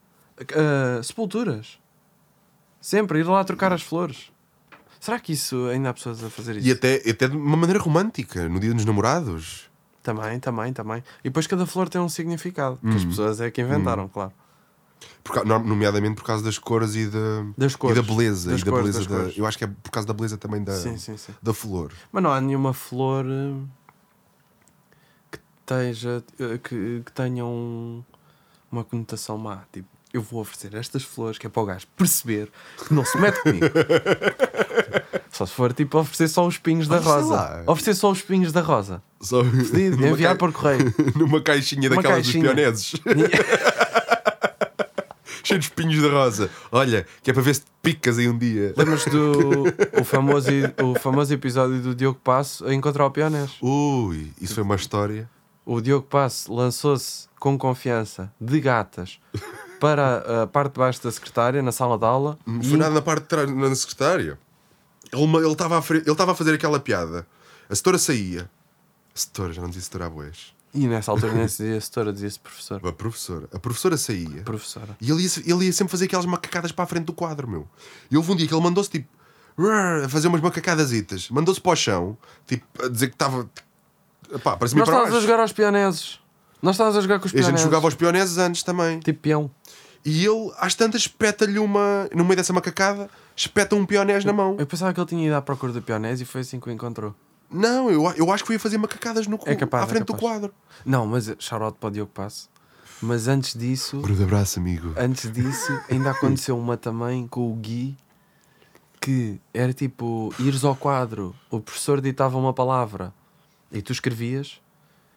Ah, 0.54 1.02
sepulturas. 1.02 1.78
Sempre 2.80 3.20
ir 3.20 3.24
lá 3.26 3.42
trocar 3.44 3.72
as 3.72 3.82
flores. 3.82 4.30
Será 5.00 5.18
que 5.18 5.32
isso 5.32 5.66
ainda 5.68 5.90
há 5.90 5.94
pessoas 5.94 6.22
a 6.22 6.28
fazer 6.30 6.56
isso? 6.56 6.66
E 6.68 6.72
até, 6.72 6.96
até 7.08 7.28
de 7.28 7.36
uma 7.36 7.56
maneira 7.56 7.80
romântica, 7.80 8.48
no 8.48 8.58
dia 8.60 8.72
dos 8.74 8.84
namorados. 8.84 9.70
Também, 10.02 10.38
também, 10.38 10.72
também. 10.72 11.02
E 11.20 11.24
depois 11.28 11.46
cada 11.46 11.66
flor 11.66 11.88
tem 11.88 12.00
um 12.00 12.08
significado. 12.08 12.78
Que 12.80 12.88
as 12.96 13.02
Hum. 13.04 13.08
pessoas 13.08 13.40
é 13.40 13.50
que 13.50 13.60
inventaram, 13.60 14.08
claro. 14.08 14.32
Por 15.24 15.44
nomeadamente 15.44 16.14
por 16.16 16.24
causa 16.24 16.42
das 16.44 16.58
cores 16.58 16.94
e 16.94 17.06
da, 17.08 17.18
Das 17.58 17.72
e 17.72 17.76
cores. 17.78 17.96
da 17.96 18.02
beleza. 18.02 18.50
Das 18.50 18.60
e 18.60 18.64
da 18.64 18.70
cores, 18.70 18.90
beleza 18.96 19.08
da- 19.24 19.30
eu 19.36 19.44
acho 19.46 19.58
que 19.58 19.64
é 19.64 19.66
por 19.66 19.90
causa 19.90 20.06
da 20.06 20.14
beleza 20.14 20.36
também 20.38 20.62
da, 20.62 20.74
Sim, 20.76 20.96
sim, 20.96 21.16
sim. 21.16 21.32
da 21.42 21.52
flor. 21.52 21.92
Mas 22.12 22.22
não 22.22 22.30
há 22.32 22.40
nenhuma 22.40 22.72
flor 22.72 23.24
eh, 23.26 23.54
esteja, 25.66 26.22
eh, 26.38 26.58
que, 26.62 27.02
que 27.04 27.12
tenha 27.12 27.44
um- 27.44 28.02
uma 28.70 28.84
conotação 28.84 29.36
má. 29.36 29.62
Tipo, 29.72 29.88
eu 30.12 30.22
vou 30.22 30.40
oferecer 30.40 30.74
estas 30.74 31.02
flores 31.02 31.36
que 31.38 31.46
é 31.46 31.50
para 31.50 31.62
o 31.62 31.66
gajo 31.66 31.86
perceber 31.96 32.48
que 32.86 32.94
não 32.94 33.04
se 33.04 33.18
mete 33.18 33.42
comigo. 33.42 33.66
só 35.30 35.44
se 35.44 35.52
for 35.52 35.72
tipo 35.72 35.98
oferecer 35.98 36.28
só 36.28 36.46
os 36.46 36.54
espinhos 36.54 36.86
da 36.88 36.98
rosa. 36.98 37.34
lá. 37.34 37.62
Oferecer 37.66 37.94
só 37.94 38.10
os 38.10 38.18
espinhos 38.18 38.52
da 38.52 38.60
rosa. 38.60 39.02
Só 39.20 39.42
Pedido, 39.42 40.06
enviar 40.06 40.30
cai- 40.30 40.38
por 40.38 40.52
correio. 40.52 40.94
numa 41.16 41.40
caixinha 41.42 41.88
Uma 41.90 41.96
daquelas 41.96 42.24
caixinha. 42.24 42.44
dos 42.44 42.54
pioneses. 42.54 42.92
Cheio 45.44 45.60
de 45.60 45.66
espinhos 45.66 45.94
de 45.94 46.08
rosa. 46.08 46.50
Olha, 46.72 47.06
que 47.22 47.30
é 47.30 47.34
para 47.34 47.42
ver 47.42 47.54
se 47.54 47.60
te 47.60 47.66
picas 47.80 48.18
aí 48.18 48.28
um 48.28 48.36
dia. 48.36 48.74
Lembras 48.76 49.04
do 49.04 49.64
o 50.00 50.04
famoso, 50.04 50.48
o 50.82 50.98
famoso 50.98 51.32
episódio 51.32 51.80
do 51.80 51.94
Diogo 51.94 52.18
Passo 52.22 52.66
a 52.66 52.74
encontrar 52.74 53.06
o 53.06 53.10
pionês? 53.12 53.52
Ui, 53.62 54.32
isso 54.40 54.54
foi 54.54 54.64
uma 54.64 54.74
história. 54.74 55.28
O 55.66 55.80
Diogo 55.80 56.06
Passo 56.06 56.54
lançou-se 56.54 57.28
com 57.40 57.58
confiança 57.58 58.32
de 58.40 58.60
gatas 58.60 59.18
para 59.80 60.44
a 60.44 60.46
parte 60.46 60.74
de 60.74 60.78
baixo 60.78 61.02
da 61.02 61.10
secretária, 61.10 61.60
na 61.60 61.72
sala 61.72 61.98
de 61.98 62.04
aula. 62.04 62.38
Não 62.46 62.60
e 62.60 62.68
foi 62.68 62.78
nada 62.78 62.94
na 62.94 63.02
parte 63.02 63.22
de 63.22 63.28
trás, 63.28 63.50
na 63.50 63.74
secretária. 63.74 64.38
Ele 65.12 65.52
estava 65.52 65.76
a, 65.76 65.82
ele 65.90 66.30
a 66.30 66.34
fazer 66.36 66.54
aquela 66.54 66.78
piada. 66.78 67.26
A 67.68 67.74
setora 67.74 67.98
saía. 67.98 68.48
A 69.12 69.18
setora, 69.18 69.52
já 69.52 69.60
não 69.60 69.68
dizia 69.68 69.82
setora 69.82 70.08
boés. 70.08 70.54
E 70.72 70.86
nessa 70.86 71.10
altura 71.10 71.32
nem 71.32 71.48
se 71.48 71.64
dizia 71.64 71.80
setora, 71.80 72.12
dizia-se 72.12 72.38
professor. 72.38 72.86
A 72.86 72.92
professora. 72.92 73.48
A 73.52 73.58
professora 73.58 73.96
saía. 73.96 74.42
Professora. 74.44 74.96
E 75.00 75.10
ele 75.10 75.24
ia, 75.24 75.30
ele 75.52 75.64
ia 75.64 75.72
sempre 75.72 75.90
fazer 75.90 76.04
aquelas 76.04 76.26
macacadas 76.26 76.70
para 76.70 76.84
a 76.84 76.86
frente 76.86 77.06
do 77.06 77.12
quadro, 77.12 77.48
meu. 77.48 77.68
E 78.08 78.16
houve 78.16 78.30
um 78.30 78.36
dia 78.36 78.46
que 78.46 78.54
ele 78.54 78.62
mandou-se 78.62 78.90
tipo 78.90 79.08
a 79.58 80.08
fazer 80.08 80.28
umas 80.28 80.40
macacadasitas. 80.40 81.28
Mandou-se 81.30 81.60
para 81.60 81.72
o 81.72 81.76
chão, 81.76 82.16
tipo, 82.46 82.64
a 82.84 82.88
dizer 82.88 83.08
que 83.08 83.14
estava. 83.14 83.50
Pá, 84.42 84.56
Nós 84.60 84.72
estávamos 84.72 85.14
a 85.14 85.20
jogar 85.20 85.40
aos 85.40 85.52
pioneses. 85.52 86.20
Nós 86.62 86.74
estávamos 86.74 86.98
a 86.98 87.00
jogar 87.00 87.18
com 87.20 87.26
os 87.26 87.32
E 87.32 87.36
a 87.36 87.38
gente 87.38 87.44
pioneses. 87.46 87.64
jogava 87.64 87.86
aos 87.86 87.94
pioneses 87.94 88.38
antes 88.38 88.62
também. 88.62 88.98
Tipo 89.00 89.20
peão. 89.20 89.50
E 90.04 90.24
ele, 90.24 90.52
às 90.58 90.74
tantas, 90.74 91.02
espeta-lhe 91.02 91.58
uma. 91.58 92.08
No 92.14 92.24
meio 92.24 92.36
dessa 92.36 92.52
macacada, 92.52 93.10
espeta 93.34 93.74
um 93.74 93.84
pionés 93.84 94.24
na 94.24 94.32
mão. 94.32 94.56
Eu 94.58 94.66
pensava 94.66 94.92
que 94.94 95.00
ele 95.00 95.06
tinha 95.08 95.26
ido 95.26 95.34
à 95.34 95.42
procura 95.42 95.72
do 95.72 95.82
pionés 95.82 96.20
e 96.20 96.24
foi 96.24 96.42
assim 96.42 96.60
que 96.60 96.68
o 96.68 96.72
encontrou. 96.72 97.14
Não, 97.50 97.90
eu, 97.90 98.02
eu 98.16 98.30
acho 98.32 98.42
que 98.42 98.48
foi 98.48 98.56
a 98.56 98.60
fazer 98.60 98.78
macacadas 98.78 99.26
no, 99.26 99.38
É 99.44 99.54
capaz, 99.54 99.84
à 99.84 99.86
frente 99.86 100.02
é 100.02 100.04
do 100.04 100.14
quadro. 100.16 100.52
Não, 100.84 101.06
mas 101.06 101.32
shoutout 101.38 101.78
para 101.78 101.88
o 101.88 101.90
Diogo 101.90 102.10
Passo. 102.12 102.48
Mas 103.00 103.28
antes 103.28 103.54
disso, 103.54 104.00
Grande 104.00 104.22
abraço, 104.22 104.58
amigo. 104.58 104.92
antes 104.96 105.30
disso, 105.30 105.78
ainda 105.90 106.10
aconteceu 106.10 106.58
uma 106.58 106.76
também 106.76 107.26
com 107.26 107.50
o 107.52 107.54
Gui 107.54 107.96
que 109.00 109.40
era 109.54 109.72
tipo 109.72 110.34
ires 110.38 110.64
ao 110.64 110.74
quadro, 110.74 111.34
o 111.50 111.60
professor 111.60 112.00
ditava 112.00 112.36
uma 112.38 112.52
palavra 112.52 113.12
e 113.72 113.82
tu 113.82 113.92
escrevias 113.92 114.60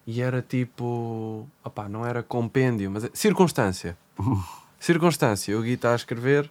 e 0.07 0.21
era 0.21 0.41
tipo 0.41 1.47
opá, 1.63 1.87
não 1.87 2.05
era 2.05 2.23
compêndio, 2.23 2.89
mas 2.91 3.03
é- 3.05 3.09
circunstância. 3.13 3.97
Circunstância, 4.79 5.57
o 5.57 5.61
Gui 5.61 5.73
está 5.73 5.91
a 5.91 5.95
escrever 5.95 6.49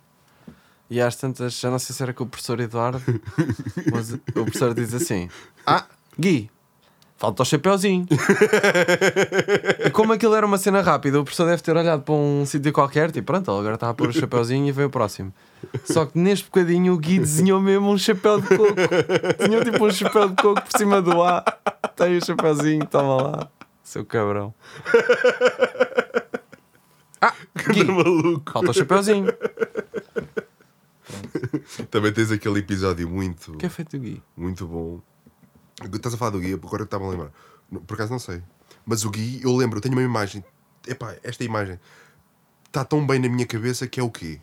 e 0.90 1.00
às 1.00 1.16
tantas, 1.16 1.58
já 1.58 1.70
não 1.70 1.78
sei 1.78 1.94
se 1.96 2.02
era 2.02 2.12
com 2.12 2.24
o 2.24 2.26
professor 2.26 2.60
Eduardo, 2.60 3.02
mas 3.90 4.12
o 4.12 4.18
professor 4.18 4.74
diz 4.74 4.92
assim: 4.92 5.28
Ah, 5.66 5.86
Gui, 6.18 6.50
falta 7.16 7.42
o 7.42 7.46
chapeuzinho. 7.46 8.06
E 9.84 9.90
como 9.90 10.12
aquilo 10.12 10.34
era 10.34 10.46
uma 10.46 10.58
cena 10.58 10.80
rápida, 10.82 11.20
o 11.20 11.24
professor 11.24 11.46
deve 11.46 11.62
ter 11.62 11.76
olhado 11.76 12.02
para 12.02 12.14
um 12.14 12.44
sítio 12.46 12.72
qualquer, 12.72 13.10
tipo, 13.10 13.26
pronto, 13.26 13.50
ele 13.50 13.60
agora 13.60 13.74
está 13.74 13.88
a 13.90 13.94
pôr 13.94 14.08
o 14.08 14.12
chapeuzinho 14.12 14.66
e 14.66 14.72
veio 14.72 14.88
o 14.88 14.90
próximo. 14.90 15.32
Só 15.84 16.06
que 16.06 16.18
neste 16.18 16.44
bocadinho 16.46 16.92
o 16.94 16.98
Gui 16.98 17.18
desenhou 17.18 17.60
mesmo 17.60 17.90
um 17.90 17.98
chapéu 17.98 18.40
de 18.40 18.48
coco. 18.48 18.74
Desenhou 19.38 19.64
tipo 19.64 19.86
um 19.86 19.90
chapéu 19.90 20.28
de 20.28 20.36
coco 20.36 20.62
por 20.62 20.78
cima 20.78 21.00
do 21.02 21.22
A. 21.22 21.44
Tem 21.98 22.16
o 22.16 22.24
chapeuzinho, 22.24 22.86
toma 22.86 23.22
lá. 23.22 23.50
Seu 23.82 24.04
cabrão. 24.04 24.54
Ah, 27.20 27.34
Gui, 27.72 27.82
maluco. 27.82 28.52
falta 28.52 28.70
o 28.70 28.72
chapeuzinho. 28.72 29.26
Também 31.90 32.12
tens 32.12 32.30
aquele 32.30 32.60
episódio 32.60 33.10
muito, 33.10 33.54
O 33.54 33.56
que 33.56 33.66
é 33.66 33.68
feito 33.68 33.98
do 33.98 34.04
Gui? 34.04 34.22
muito 34.36 34.64
bom. 34.68 35.00
Estás 35.92 36.14
a 36.14 36.16
falar 36.16 36.30
do 36.30 36.38
Gui, 36.38 36.54
agora 36.54 36.84
estava 36.84 37.04
a 37.04 37.08
lembrar. 37.08 37.32
Por 37.88 37.94
acaso 37.94 38.12
não 38.12 38.20
sei. 38.20 38.40
Mas 38.86 39.04
o 39.04 39.10
Gui, 39.10 39.40
eu 39.42 39.56
lembro, 39.56 39.78
eu 39.78 39.82
tenho 39.82 39.96
uma 39.96 40.02
imagem. 40.02 40.44
Epá, 40.86 41.16
esta 41.24 41.42
imagem 41.42 41.80
está 42.66 42.84
tão 42.84 43.04
bem 43.04 43.18
na 43.18 43.28
minha 43.28 43.46
cabeça 43.46 43.88
que 43.88 43.98
é 43.98 44.02
o 44.02 44.12
quê? 44.12 44.40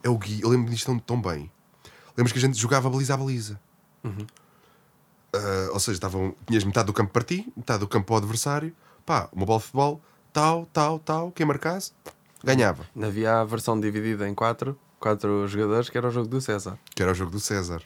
É 0.00 0.08
o 0.08 0.16
Gui, 0.16 0.42
eu 0.42 0.48
lembro 0.48 0.70
disto 0.70 0.86
tão, 0.86 0.98
tão 1.00 1.20
bem. 1.20 1.50
Lembras 2.16 2.30
que 2.32 2.38
a 2.38 2.42
gente 2.42 2.56
jogava 2.56 2.88
baliza 2.88 3.14
a 3.14 3.16
baliza. 3.16 3.60
Ah, 5.34 5.70
ou 5.72 5.80
seja, 5.80 5.96
estavam, 5.96 6.34
tinhas 6.46 6.62
metade 6.64 6.86
do 6.86 6.92
campo 6.92 7.12
para 7.12 7.22
ti, 7.22 7.50
metade 7.56 7.80
do 7.80 7.88
campo 7.88 8.06
para 8.06 8.14
o 8.14 8.18
adversário. 8.18 8.74
Pá, 9.06 9.28
uma 9.32 9.46
bola 9.46 9.58
de 9.58 9.64
futebol, 9.66 10.00
tal, 10.32 10.66
tal, 10.66 10.98
tal. 10.98 11.32
Quem 11.32 11.46
marcasse, 11.46 11.92
ganhava. 12.44 12.84
Havia 13.00 13.40
a 13.40 13.44
versão 13.44 13.78
dividida 13.80 14.28
em 14.28 14.34
quatro, 14.34 14.78
quatro 15.00 15.46
jogadores, 15.48 15.88
que 15.88 15.96
era 15.98 16.08
o 16.08 16.10
jogo 16.10 16.28
do 16.28 16.40
César. 16.40 16.78
que 16.94 17.02
era 17.02 17.12
o 17.12 17.14
jogo 17.14 17.30
do 17.30 17.40
César. 17.40 17.82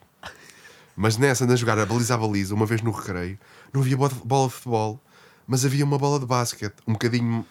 Mas 0.97 1.17
nessa, 1.17 1.47
de 1.47 1.55
jogar 1.57 1.79
a 1.79 1.87
baliza 1.87 2.15
a 2.15 2.19
baliza, 2.19 2.55
uma 2.55 2.67
vez 2.67 2.81
no 2.83 2.91
recreio, 2.91 3.39
não 3.73 3.81
havia 3.83 3.97
bo- 3.97 4.09
bola 4.25 4.49
de 4.49 4.55
futebol, 4.55 5.01
mas 5.47 5.65
havia 5.65 5.85
uma 5.85 5.99
bola 5.99 6.19
de 6.19 6.25
basquete, 6.27 6.75
um 6.87 6.95
bocadinho 6.95 7.47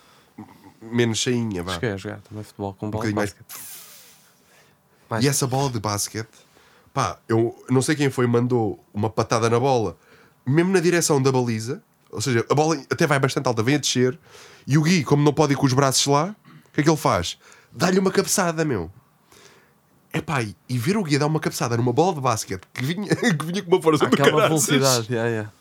menos 0.81 1.19
cheinha, 1.19 1.63
vá. 1.63 1.73
Cheguei 1.75 1.91
a 1.91 1.97
jogar 1.97 2.19
também 2.21 2.43
futebol 2.43 2.73
com 2.73 2.87
Um 2.87 2.91
bola 2.91 3.05
de 3.07 3.13
basquete. 3.13 3.45
Mais- 5.09 5.23
E 5.23 5.27
essa 5.27 5.45
bola 5.47 5.69
de 5.69 5.79
basquete, 5.79 6.27
pá, 6.95 7.19
eu 7.27 7.53
não 7.69 7.81
sei 7.81 7.93
quem 7.93 8.09
foi, 8.09 8.25
mandou 8.25 8.81
uma 8.93 9.09
patada 9.09 9.49
na 9.49 9.59
bola, 9.59 9.97
mesmo 10.47 10.71
na 10.71 10.79
direção 10.79 11.21
da 11.21 11.29
baliza, 11.29 11.83
ou 12.09 12.21
seja, 12.21 12.45
a 12.49 12.55
bola 12.55 12.77
até 12.89 13.05
vai 13.05 13.19
bastante 13.19 13.45
alta, 13.47 13.61
vem 13.61 13.75
a 13.75 13.77
descer, 13.77 14.17
e 14.65 14.77
o 14.77 14.81
Gui, 14.81 15.03
como 15.03 15.21
não 15.21 15.33
pode 15.33 15.51
ir 15.53 15.57
com 15.57 15.65
os 15.65 15.73
braços 15.73 16.07
lá, 16.07 16.33
o 16.69 16.71
que 16.71 16.79
é 16.79 16.83
que 16.83 16.89
ele 16.89 16.95
faz? 16.97 17.37
Dá-lhe 17.73 17.99
uma 17.99 18.09
cabeçada, 18.11 18.63
meu. 18.63 18.89
Epá, 20.13 20.41
e- 20.41 20.55
e 20.69 20.77
ver 20.77 20.95
o 20.95 21.03
guia 21.03 21.19
dar 21.19 21.27
uma 21.27 21.41
cabeçada 21.41 21.75
numa 21.75 21.91
bola 21.91 22.15
de 22.15 22.21
basquete 22.21 22.63
que 22.73 22.85
vinha, 22.85 23.09
que 23.13 23.45
vinha 23.45 23.61
com 23.61 23.75
uma 23.75 23.81
força 23.81 24.05
do 24.07 24.13
Aquela 24.13 24.29
caraças, 24.31 24.65
velocidade, 24.67 25.13
yeah, 25.13 25.29
yeah. 25.29 25.51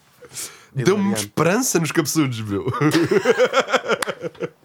Deu-me 0.73 1.12
esperança 1.14 1.81
nos 1.81 1.90
cabeçudos, 1.90 2.40
meu. 2.40 2.64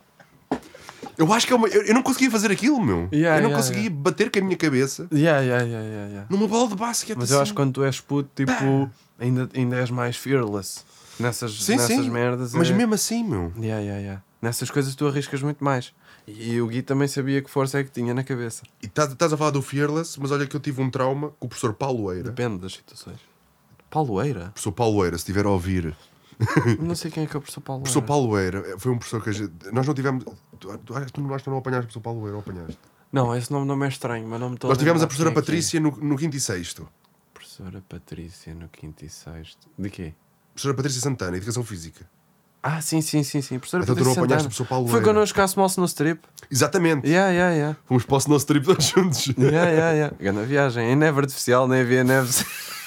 eu 1.19 1.33
acho 1.33 1.45
que 1.45 1.51
é 1.51 1.55
uma. 1.55 1.67
Eu, 1.67 1.83
eu 1.83 1.93
não 1.93 2.01
conseguia 2.01 2.31
fazer 2.31 2.49
aquilo, 2.49 2.81
meu. 2.81 3.09
Yeah, 3.11 3.39
eu 3.39 3.43
não 3.43 3.49
yeah, 3.49 3.55
conseguia 3.55 3.89
bater 3.89 4.31
com 4.31 4.39
a 4.39 4.41
minha 4.41 4.55
cabeça 4.55 5.07
Yeah, 5.11 5.41
yeah, 5.41 5.65
yeah, 5.65 5.87
yeah, 5.87 6.07
yeah. 6.07 6.27
numa 6.29 6.47
bola 6.47 6.69
de 6.69 6.75
basquete. 6.75 7.17
Mas 7.17 7.29
eu 7.29 7.35
assim. 7.35 7.43
acho 7.43 7.51
que 7.51 7.55
quando 7.57 7.73
tu 7.73 7.83
és 7.83 7.99
puto, 7.99 8.29
tipo, 8.33 8.89
ainda, 9.19 9.49
ainda 9.53 9.75
és 9.75 9.91
mais 9.91 10.15
fearless 10.15 10.85
nessas, 11.19 11.51
Sim, 11.61 11.75
nessas 11.75 12.05
sim. 12.05 12.09
merdas. 12.09 12.53
Mas 12.53 12.69
é- 12.69 12.73
mesmo 12.73 12.93
assim, 12.93 13.23
meu. 13.23 13.51
Yeah, 13.57 13.81
yeah, 13.81 14.01
yeah. 14.01 14.23
Nessas 14.41 14.71
coisas 14.71 14.95
tu 14.95 15.05
arriscas 15.07 15.41
muito 15.41 15.61
mais. 15.61 15.93
E 16.25 16.61
o 16.61 16.67
Gui 16.67 16.81
também 16.81 17.07
sabia 17.07 17.41
que 17.41 17.49
força 17.49 17.79
é 17.79 17.83
que 17.83 17.91
tinha 17.91 18.13
na 18.13 18.23
cabeça. 18.23 18.63
E 18.81 18.85
estás 18.85 19.11
estás 19.11 19.33
a 19.33 19.37
falar 19.37 19.51
do 19.51 19.61
Fearless, 19.61 20.17
mas 20.19 20.31
olha 20.31 20.47
que 20.47 20.55
eu 20.55 20.59
tive 20.59 20.81
um 20.81 20.89
trauma 20.89 21.33
com 21.39 21.47
o 21.47 21.49
professor 21.49 21.73
Paulo 21.73 22.11
Eira. 22.13 22.29
Depende 22.29 22.59
das 22.59 22.73
situações. 22.73 23.19
Paulo 23.89 24.21
Eira? 24.23 24.51
Professor 24.53 24.71
Paulo 24.71 25.03
Eira, 25.03 25.17
se 25.17 25.23
estiver 25.23 25.45
a 25.45 25.49
ouvir. 25.49 25.93
Não 26.79 26.95
sei 26.95 27.11
quem 27.11 27.23
é 27.23 27.27
que 27.27 27.35
é 27.35 27.37
o 27.37 27.41
professor 27.41 27.61
Paulo 27.61 27.81
Professor 27.83 27.99
Eira. 27.99 28.07
Paulo 28.07 28.39
Eira 28.39 28.75
foi 28.79 28.91
um 28.91 28.97
professor 28.97 29.21
que 29.23 29.29
a 29.29 29.33
gente. 29.33 29.51
Nós 29.73 29.85
não 29.85 29.93
tivemos. 29.93 30.23
Tu, 30.59 30.77
tu, 30.79 30.95
acho 30.95 31.05
que 31.07 31.11
tu, 31.13 31.21
não- 31.21 31.29
acho 31.33 31.37
que 31.39 31.43
tu 31.43 31.51
não 31.51 31.57
apanhaste 31.57 31.85
o 31.85 31.87
professor 31.87 32.01
Paulo 32.01 32.25
Eira, 32.25 32.35
ou 32.35 32.39
apanhaste? 32.41 32.79
Não, 33.11 33.35
esse 33.35 33.51
nome 33.51 33.65
não 33.65 33.83
é 33.83 33.87
estranho, 33.87 34.27
mas 34.27 34.39
não 34.39 34.49
me 34.49 34.55
estou 34.55 34.69
Nós 34.69 34.77
tivemos 34.77 35.01
a 35.01 35.07
professora 35.07 35.29
é 35.29 35.31
é. 35.31 35.35
Patrícia 35.35 35.79
no, 35.79 35.91
no 35.91 36.15
quinto 36.17 36.37
e 36.37 36.39
sexto. 36.39 36.87
Professora 37.33 37.83
Patrícia 37.89 38.53
no 38.53 38.69
quinto 38.69 39.03
e 39.03 39.09
sexto. 39.09 39.67
De 39.77 39.89
quê? 39.89 40.13
Professora 40.53 40.75
Patrícia 40.75 41.01
Santana, 41.01 41.35
Educação 41.37 41.63
Física. 41.63 42.07
Ah, 42.61 42.81
sim, 42.81 43.01
sim, 43.01 43.23
sim, 43.23 43.41
sim. 43.41 43.57
Professora 43.57 43.83
Então 43.83 43.95
tu 43.95 43.99
Patrícia 43.99 44.19
não 44.19 44.23
apanhaste 44.25 44.45
o 44.47 44.49
professor 44.49 44.67
Paulo 44.67 44.87
Foi 44.89 44.99
Eira. 44.99 45.13
connosco 45.13 45.41
à 45.41 45.47
Small 45.47 45.69
no 45.77 45.85
Strip. 45.85 46.21
Exatamente. 46.51 47.07
Yeah, 47.07 47.31
yeah, 47.31 47.55
yeah. 47.55 47.77
Fomos 47.85 48.05
para 48.05 48.17
o 48.17 48.29
nosso 48.29 48.45
trip 48.45 48.65
todos 48.65 48.85
juntos. 48.85 49.27
Yeah, 49.37 49.69
yeah, 49.71 49.91
yeah. 49.91 50.15
Grande 50.19 50.45
viagem. 50.45 50.91
Em 50.91 50.95
neve 50.95 51.19
artificial, 51.19 51.67
nem 51.67 51.81
havia 51.81 52.03
neve. 52.03 52.29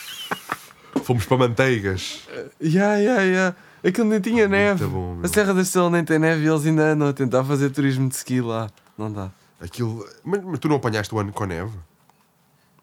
Fomos 1.02 1.24
para 1.26 1.36
Manteigas. 1.38 2.20
yeah, 2.62 2.96
yeah, 2.96 3.22
yeah. 3.22 3.56
Aquilo 3.84 4.06
nem 4.08 4.20
tinha 4.20 4.46
neve. 4.46 4.84
bom, 4.86 5.18
a 5.22 5.28
Serra 5.28 5.52
da 5.52 5.60
Estrela 5.62 5.90
nem 5.90 6.04
tem 6.04 6.18
neve 6.18 6.44
e 6.44 6.48
eles 6.48 6.64
ainda 6.64 6.82
andam 6.92 7.08
a 7.08 7.12
tentar 7.12 7.42
fazer 7.44 7.70
turismo 7.70 8.08
de 8.08 8.14
ski 8.14 8.40
lá. 8.40 8.70
Não 8.96 9.10
dá. 9.12 9.30
Aquilo. 9.60 10.06
Mas, 10.24 10.42
mas 10.44 10.58
tu 10.58 10.68
não 10.68 10.76
apanhaste 10.76 11.12
o 11.14 11.18
ano 11.18 11.32
com 11.32 11.44
neve? 11.44 11.72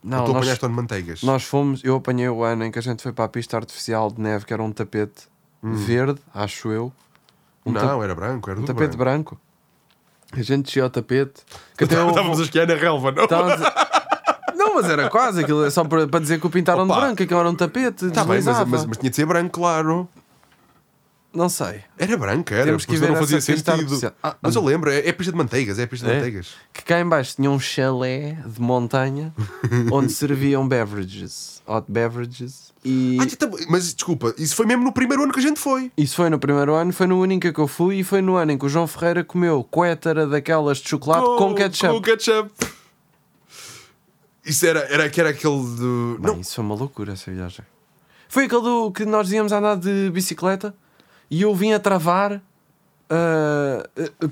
Não, 0.04 0.20
Ou 0.20 0.26
tu 0.26 0.34
nós, 0.34 0.38
apanhaste 0.44 0.64
o 0.64 0.66
ano 0.68 0.76
de 0.76 0.82
Manteigas? 0.82 1.24
nós 1.24 1.44
fomos. 1.44 1.82
Eu 1.84 1.96
apanhei 1.96 2.28
o 2.30 2.44
ano 2.44 2.66
em 2.66 2.72
que 2.72 2.80
a 2.80 2.82
gente 2.82 3.02
foi 3.04 3.12
para 3.14 3.26
a 3.26 3.30
pista 3.30 3.58
artificial 3.58 4.12
de 4.12 4.20
neve, 4.22 4.46
que 4.46 4.54
era 4.54 4.62
um 4.64 4.72
tapete 4.72 5.24
verde, 5.64 6.20
acho 6.34 6.70
eu. 6.72 6.92
Um, 7.66 7.74
ta- 7.74 7.84
não, 7.86 8.02
era 8.04 8.16
branco, 8.16 8.50
era 8.50 8.60
um 8.60 8.64
tapete 8.66 8.96
branco. 8.98 9.38
A 10.32 10.42
gente 10.42 10.66
descia 10.66 10.84
ao 10.84 10.90
tapete. 10.90 11.42
Que 11.78 11.84
até 11.86 11.98
houve- 12.00 12.12
Estávamos 12.12 12.40
a 12.40 12.44
esquiar 12.44 12.68
na 12.68 12.76
relva, 12.76 13.12
não? 13.12 13.24
Estávamos 13.24 13.62
mas 14.82 14.90
era 14.92 15.10
quase 15.10 15.42
aquilo, 15.42 15.66
é 15.66 15.70
só 15.70 15.84
para, 15.84 16.08
para 16.08 16.20
dizer 16.20 16.40
que 16.40 16.48
o 16.48 16.50
pintaram 16.50 16.84
Opa. 16.84 16.94
de 16.94 17.00
branco, 17.02 17.24
aquilo 17.24 17.40
era 17.40 17.50
um 17.50 17.56
tapete. 17.56 18.10
Tá 18.12 18.24
bem, 18.24 18.42
mas, 18.42 18.68
mas, 18.68 18.86
mas 18.86 18.98
tinha 18.98 19.10
de 19.10 19.16
ser 19.16 19.26
branco, 19.26 19.52
claro. 19.52 20.08
Não 21.32 21.48
sei. 21.48 21.82
Era 21.96 22.18
branco, 22.18 22.52
era. 22.52 22.66
Temos 22.66 22.86
que 22.86 22.98
ver 22.98 23.10
não 23.10 23.16
fazia 23.16 23.40
sentido. 23.40 24.14
Ah, 24.24 24.36
mas 24.42 24.56
eu 24.56 24.64
lembro, 24.64 24.90
é, 24.92 25.08
é 25.08 25.12
pista 25.12 25.32
de 25.32 25.38
manteigas, 25.38 25.78
é 25.78 25.86
pista 25.86 26.08
de 26.08 26.12
É? 26.12 26.16
manteigas. 26.16 26.48
Que 26.74 26.82
cá 26.84 27.00
em 27.00 27.08
baixo 27.08 27.36
tinha 27.36 27.52
um 27.52 27.60
chalé 27.60 28.36
de 28.48 28.60
montanha 28.60 29.32
onde 29.92 30.12
serviam 30.12 30.68
beverages, 30.68 31.62
hot 31.68 31.86
beverages. 31.88 32.74
E 32.84 33.18
Ah, 33.22 33.26
então, 33.32 33.52
mas 33.70 33.94
desculpa, 33.94 34.34
isso 34.40 34.56
foi 34.56 34.66
mesmo 34.66 34.84
no 34.84 34.92
primeiro 34.92 35.22
ano 35.22 35.32
que 35.32 35.40
a 35.40 35.44
gente 35.44 35.60
foi. 35.60 35.92
isso 35.96 36.16
foi 36.16 36.32
no 36.32 36.40
primeiro 36.40 36.74
ano, 36.74 36.92
foi 36.92 37.06
no 37.06 37.22
ano 37.22 37.34
em 37.34 37.40
que 37.40 37.54
eu 37.56 37.68
fui 37.68 37.98
e 37.98 38.04
foi 38.04 38.22
no 38.24 38.36
ano 38.36 38.54
em 38.54 38.58
que 38.58 38.66
o 38.66 38.70
João 38.70 38.88
Ferreira 38.88 39.24
comeu 39.24 39.64
coétara 39.70 40.26
daquelas 40.26 40.80
de 40.80 40.90
chocolate 40.90 41.26
com, 41.38 41.54
ketchup. 41.54 41.94
Com 41.94 42.02
ketchup. 42.02 42.50
Isso 44.46 44.66
era, 44.66 44.80
era, 44.92 45.10
que 45.10 45.20
era 45.20 45.30
aquele 45.30 45.62
do. 45.76 46.18
Bem, 46.22 46.34
Não, 46.34 46.40
isso 46.42 46.56
foi 46.56 46.64
uma 46.64 46.76
loucura 46.76 47.14
essa 47.14 47.32
viagem. 47.32 47.66
Foi 48.28 48.46
aquele 48.46 48.62
do 48.62 48.92
que 48.92 49.06
nós 49.06 49.32
íamos 49.32 49.52
andar 49.52 49.76
de 49.76 50.10
bicicleta 50.12 50.74
e 51.30 51.42
eu 51.42 51.54
vim 51.56 51.74
a 51.74 51.80
travar. 51.80 52.42
ah, 53.10 53.84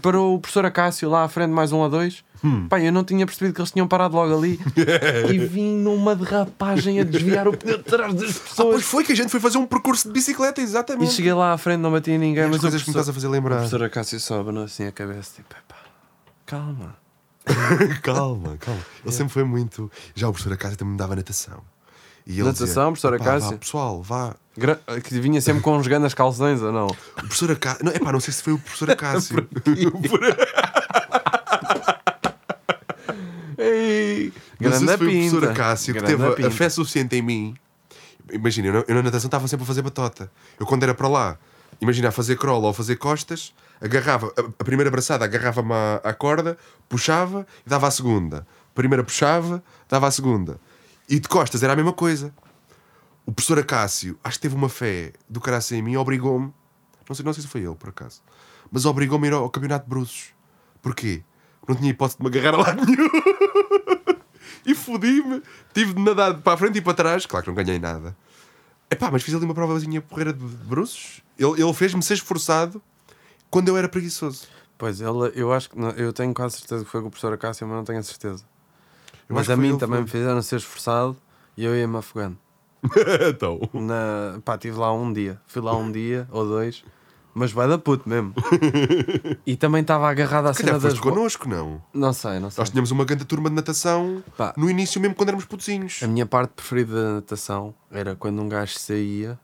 para 0.02 0.20
o 0.20 0.39
professor 0.39 0.65
Acácio 0.65 1.10
lá 1.10 1.24
à 1.24 1.28
frente, 1.28 1.50
mais 1.52 1.72
um 1.72 1.84
a 1.84 1.88
dois. 1.89 2.24
Hum. 2.43 2.67
Pá, 2.70 2.80
eu 2.80 2.91
não 2.91 3.04
tinha 3.04 3.26
percebido 3.26 3.56
que 3.56 3.60
eles 3.62 3.72
tinham 3.72 3.88
parado 3.88 4.15
logo 4.15 4.32
ali 4.38 4.60
e 5.34 5.39
vim 5.39 5.76
numa 5.78 6.15
derrapagem 6.15 7.00
a 7.00 7.04
desviar 7.04 7.48
o 7.48 7.58
pneu 7.58 7.80
de 7.80 7.84
trás 7.84 8.13
das 8.13 8.22
Ah, 8.30 8.34
pois 8.36 8.39
pessoas. 8.50 8.84
foi 8.84 9.04
que 9.04 9.12
a 9.12 9.15
gente 9.15 9.30
foi 9.30 9.39
fazer 9.39 9.58
um 9.58 9.65
percurso 9.65 10.08
de 10.08 10.13
bicicleta, 10.13 10.62
e 10.62 10.63
exatamente. 10.63 11.13
cheguei 11.13 11.34
lá 11.34 11.54
à 11.54 11.58
frente, 11.58 11.80
não 11.80 11.91
bati 11.91 12.12
em 12.12 12.20
ninguém, 12.20 12.43
E 12.43 12.46
as 12.46 12.50
mas 12.52 12.60
o 12.60 12.62
coisas 12.62 12.84
que 12.84 12.89
me 12.89 12.91
estás 12.93 13.10
a 13.10 13.13
fazer 13.13 13.26
o 13.26 13.32
lembrar. 13.32 13.56
professor 13.56 13.82
Acácio 13.84 14.20
só 14.20 14.39
abanou 14.39 14.63
assim 14.65 14.86
a 14.86 14.91
cabeça, 14.91 15.32
tipo, 15.38 15.52
epá, 15.56 15.76
calma. 16.46 16.96
calma, 18.03 18.57
calma. 18.57 18.81
Ele 19.03 19.13
sempre 19.13 19.33
foi 19.33 19.43
muito. 19.43 19.91
Já 20.15 20.27
o 20.27 20.31
professor 20.31 20.53
Acácio 20.53 20.77
também 20.77 20.91
me 20.93 20.97
dava 20.97 21.15
natação. 21.15 21.62
E 22.25 22.33
ele 22.33 22.43
Natação, 22.43 22.65
dizia, 22.67 22.83
professor 22.83 23.13
"Epá, 23.13 23.23
vá, 23.23 23.31
Acácio?" 23.38 23.57
pessoal, 23.57 24.03
vá. 24.03 24.36
Gra- 24.57 24.79
Que 25.03 25.19
vinha 25.19 25.39
sempre 25.39 25.62
com 25.62 25.77
uns 25.77 25.88
ganas 25.88 26.13
calções 26.13 26.62
ou 26.62 26.71
não? 26.73 26.88
O 26.88 26.95
professor 27.21 27.51
Acácio. 27.51 27.86
Não, 27.86 27.91
epá, 27.93 28.12
não 28.12 28.19
sei 28.19 28.33
se 28.33 28.43
foi 28.43 28.53
o 28.53 28.60
professor 28.60 28.91
Acácio. 28.91 29.47
Ei, 33.57 34.31
Não 34.60 34.71
sei 34.71 34.79
grande 34.86 34.91
se 34.91 34.97
foi 34.97 35.07
o 35.07 35.10
pinta. 35.10 35.29
professor 35.38 35.51
Acácio 35.51 35.93
que 35.93 35.99
grande 35.99 36.15
teve 36.17 36.27
a- 36.27 36.36
pinta. 36.36 36.47
a 36.47 36.51
fé 36.51 36.69
suficiente 36.69 37.15
em 37.15 37.21
mim. 37.21 37.55
Imagina, 38.31 38.67
eu, 38.67 38.73
na- 38.73 38.83
eu 38.88 38.95
na 38.95 39.03
natação 39.03 39.27
estava 39.27 39.47
sempre 39.47 39.63
a 39.63 39.67
fazer 39.67 39.81
batota. 39.81 40.29
Eu 40.60 40.65
quando 40.65 40.83
era 40.83 40.93
para 40.93 41.07
lá, 41.07 41.38
imagina, 41.79 42.10
a 42.10 42.12
fazer 42.12 42.38
crawl 42.38 42.62
ou 42.63 42.69
a 42.69 42.73
fazer 42.73 42.97
costas, 42.97 43.53
agarrava, 43.81 44.33
a, 44.37 44.63
primeira 44.63 44.89
abraçada 44.89 45.25
agarrava-me 45.25 45.73
à, 45.73 46.01
à 46.03 46.13
corda, 46.13 46.57
puxava 46.87 47.45
e 47.65 47.69
dava 47.69 47.87
a 47.87 47.91
segunda. 47.91 48.47
Primeira 48.73 49.03
puxava, 49.03 49.63
dava 49.89 50.07
a 50.07 50.11
segunda. 50.11 50.59
E 51.09 51.19
de 51.19 51.27
costas 51.27 51.63
era 51.63 51.73
a 51.73 51.75
mesma 51.75 51.93
coisa. 51.93 52.33
O 53.25 53.31
professor 53.31 53.59
Acácio, 53.59 54.17
acho 54.23 54.37
que 54.37 54.41
teve 54.41 54.55
uma 54.55 54.69
fé 54.69 55.13
do 55.27 55.41
caraço 55.41 55.75
em 55.75 55.81
mim, 55.81 55.95
obrigou-me, 55.97 56.53
não 57.07 57.15
sei, 57.15 57.25
não 57.25 57.33
sei 57.33 57.43
se 57.43 57.49
foi 57.49 57.61
ele 57.61 57.75
por 57.75 57.89
acaso, 57.89 58.21
mas 58.71 58.85
obrigou-me 58.85 59.27
a 59.27 59.31
ir 59.31 59.33
ao, 59.33 59.43
ao 59.43 59.49
campeonato 59.49 59.85
de 59.85 59.89
bruços. 59.89 60.33
Porquê? 60.81 61.23
Não 61.67 61.75
tinha 61.75 61.89
hipótese 61.89 62.17
de 62.17 62.23
me 62.23 62.29
agarrar 62.29 62.57
lado 62.57 62.85
nenhum. 62.85 63.09
e 64.65 64.73
fodi-me. 64.73 65.43
Tive 65.73 65.93
de 65.93 66.01
nadar 66.01 66.41
para 66.41 66.53
a 66.53 66.57
frente 66.57 66.77
e 66.77 66.81
para 66.81 66.93
trás. 66.93 67.25
Claro 67.25 67.43
que 67.43 67.49
não 67.49 67.55
ganhei 67.55 67.77
nada. 67.77 68.15
Epá, 68.89 69.11
mas 69.11 69.21
fiz 69.21 69.35
ali 69.35 69.43
uma 69.43 69.53
provazinha 69.53 70.01
porreira 70.01 70.31
de 70.31 70.45
bruços. 70.45 71.21
Ele, 71.37 71.61
ele 71.61 71.73
fez-me 71.73 72.01
ser 72.01 72.13
esforçado 72.13 72.81
quando 73.49 73.69
eu 73.69 73.77
era 73.77 73.88
preguiçoso. 73.89 74.47
Pois, 74.77 75.01
ele, 75.01 75.31
eu 75.36 75.51
acho 75.51 75.69
que 75.71 75.79
não- 75.79 75.89
eu 75.91 76.13
tenho 76.13 76.33
quase 76.33 76.57
certeza 76.57 76.83
que 76.86 76.89
foi 76.89 77.01
com 77.01 77.07
o 77.07 77.10
professor 77.10 77.33
Acácio, 77.33 77.65
mas 77.67 77.75
não 77.77 77.83
tenho 77.83 77.99
a 77.99 78.03
certeza. 78.03 78.43
Eu 79.27 79.36
mas 79.36 79.49
a 79.49 79.57
mim 79.57 79.77
também 79.77 79.97
foi. 79.97 80.03
me 80.03 80.07
fizeram 80.10 80.41
ser 80.41 80.57
esforçado 80.57 81.17
e 81.57 81.65
eu 81.65 81.75
ia-me 81.75 81.97
afogando. 81.97 82.38
então. 83.27 83.60
Na, 83.73 84.39
pá, 84.45 84.55
estive 84.55 84.77
lá 84.77 84.93
um 84.93 85.12
dia, 85.12 85.41
fui 85.47 85.62
lá 85.62 85.75
um 85.75 85.91
dia 85.91 86.27
ou 86.31 86.45
dois, 86.45 86.83
mas 87.33 87.51
vai 87.51 87.67
da 87.67 87.77
puto 87.77 88.07
mesmo. 88.07 88.33
e 89.45 89.55
também 89.55 89.81
estava 89.81 90.07
agarrado 90.10 90.47
à 90.47 90.53
Se 90.53 90.63
cena 90.63 90.79
das 90.79 90.99
connosco, 90.99 91.49
não. 91.49 91.81
Não 91.93 92.13
sei, 92.13 92.39
não 92.39 92.49
sei. 92.51 92.62
Nós 92.62 92.69
tínhamos 92.69 92.91
uma 92.91 93.03
grande 93.03 93.25
turma 93.25 93.49
de 93.49 93.55
natação 93.55 94.23
Pá. 94.38 94.53
no 94.55 94.69
início, 94.69 95.01
mesmo 95.01 95.15
quando 95.15 95.29
éramos 95.29 95.45
putozinhos. 95.45 96.01
A 96.03 96.07
minha 96.07 96.25
parte 96.25 96.51
preferida 96.51 96.93
da 96.93 97.13
natação 97.15 97.73
era 97.91 98.15
quando 98.15 98.41
um 98.41 98.47
gajo 98.47 98.77
saía 98.77 99.39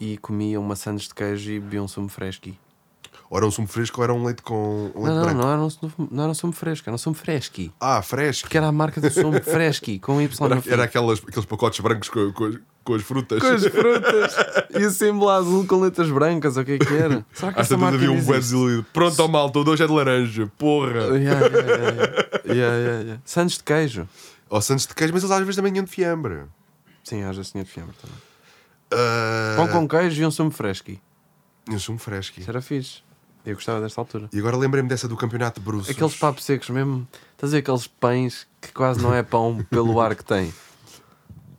e 0.00 0.16
comia 0.18 0.58
uma 0.58 0.74
sandes 0.74 1.06
de 1.08 1.14
queijo 1.14 1.50
e 1.50 1.60
bebia 1.60 1.82
um 1.82 1.88
sumo 1.88 2.08
fresqui. 2.08 2.58
Ou 3.30 3.36
era 3.38 3.46
um 3.46 3.50
sumo 3.50 3.68
fresco 3.68 4.00
ou 4.00 4.04
era 4.04 4.12
um 4.12 4.24
leite 4.24 4.42
com 4.42 4.90
um 4.92 5.04
leite 5.04 5.06
Não, 5.06 5.14
não, 5.14 5.22
branco. 5.22 5.40
não 5.40 5.52
era, 5.52 5.62
um, 5.62 5.70
sumo- 5.70 6.08
não 6.10 6.22
era 6.24 6.32
um 6.32 6.34
sumo 6.34 6.52
fresco, 6.52 6.88
era 6.90 6.94
um 6.96 6.98
sumo 6.98 7.14
fresqui. 7.14 7.72
Ah, 7.80 8.02
fresco. 8.02 8.48
Que 8.48 8.56
era 8.58 8.66
a 8.66 8.72
marca 8.72 9.00
do 9.00 9.08
sumo 9.08 9.38
fresqui, 9.44 10.00
com 10.00 10.20
Y 10.20 10.46
Era, 10.46 10.62
era 10.66 10.82
aquelas, 10.84 11.20
aqueles 11.20 11.44
pacotes 11.44 11.78
brancos 11.78 12.08
com, 12.08 12.32
com, 12.32 12.44
as- 12.46 12.58
com 12.82 12.94
as 12.94 13.02
frutas. 13.02 13.38
Com 13.40 13.46
as 13.46 13.64
frutas 13.70 14.34
e 14.70 14.84
o 14.84 14.90
símbolo 14.90 15.30
azul 15.30 15.64
com 15.64 15.80
letras 15.80 16.10
brancas, 16.10 16.56
ou 16.56 16.64
o 16.64 16.66
que 16.66 16.72
é 16.72 16.78
que 16.78 16.92
era? 16.92 17.24
Será 17.32 17.52
que 17.52 17.60
essa 17.60 17.76
marca 17.76 17.94
havia 17.96 18.10
um 18.10 18.16
desiludido. 18.20 18.84
Pronto, 18.92 19.20
ó 19.22 19.28
malta, 19.28 19.60
o 19.60 19.64
dois 19.64 19.80
é 19.80 19.86
de 19.86 19.92
laranja. 19.92 20.50
Porra. 20.58 20.90
Yeah, 21.16 21.46
yeah, 21.46 21.46
yeah, 21.46 22.46
yeah. 22.46 22.76
Yeah. 23.02 23.22
Santos 23.24 23.58
de 23.58 23.62
queijo. 23.64 24.08
Ou 24.48 24.60
Santos 24.60 24.88
de 24.88 24.94
queijo, 24.94 25.12
mas 25.14 25.22
eles 25.22 25.30
às 25.32 25.38
vezes 25.40 25.54
também 25.54 25.70
tinham 25.72 25.84
de 25.84 25.90
fiambre. 25.92 26.42
Sim, 27.04 27.22
às 27.22 27.36
vezes 27.36 27.52
tinha 27.52 27.62
de 27.62 27.70
fiambre 27.70 27.94
também. 28.02 28.16
Ah, 28.92 29.54
Pão 29.56 29.68
com 29.68 29.86
queijo 29.88 30.20
e 30.20 30.26
um 30.26 30.30
sumo 30.32 30.50
fresqui. 30.50 31.00
Um 31.68 31.78
sumo 31.78 31.96
fresco. 31.98 32.40
Isso 32.40 32.50
era 32.50 32.60
fixe. 32.60 33.02
Eu 33.44 33.54
gostava 33.54 33.80
desta 33.80 34.00
altura. 34.00 34.28
E 34.32 34.38
agora 34.38 34.56
lembrei-me 34.56 34.88
dessa 34.88 35.08
do 35.08 35.16
campeonato 35.16 35.60
de 35.60 35.64
bruços. 35.66 35.90
Aqueles 35.90 36.14
papos 36.16 36.44
secos 36.44 36.68
mesmo. 36.70 37.08
Estás 37.32 37.52
a 37.52 37.56
ver 37.56 37.60
aqueles 37.60 37.86
pães 37.86 38.46
que 38.60 38.70
quase 38.72 39.00
não 39.02 39.14
é 39.14 39.22
pão 39.22 39.64
pelo 39.70 39.98
ar 40.00 40.14
que 40.14 40.24
tem. 40.24 40.52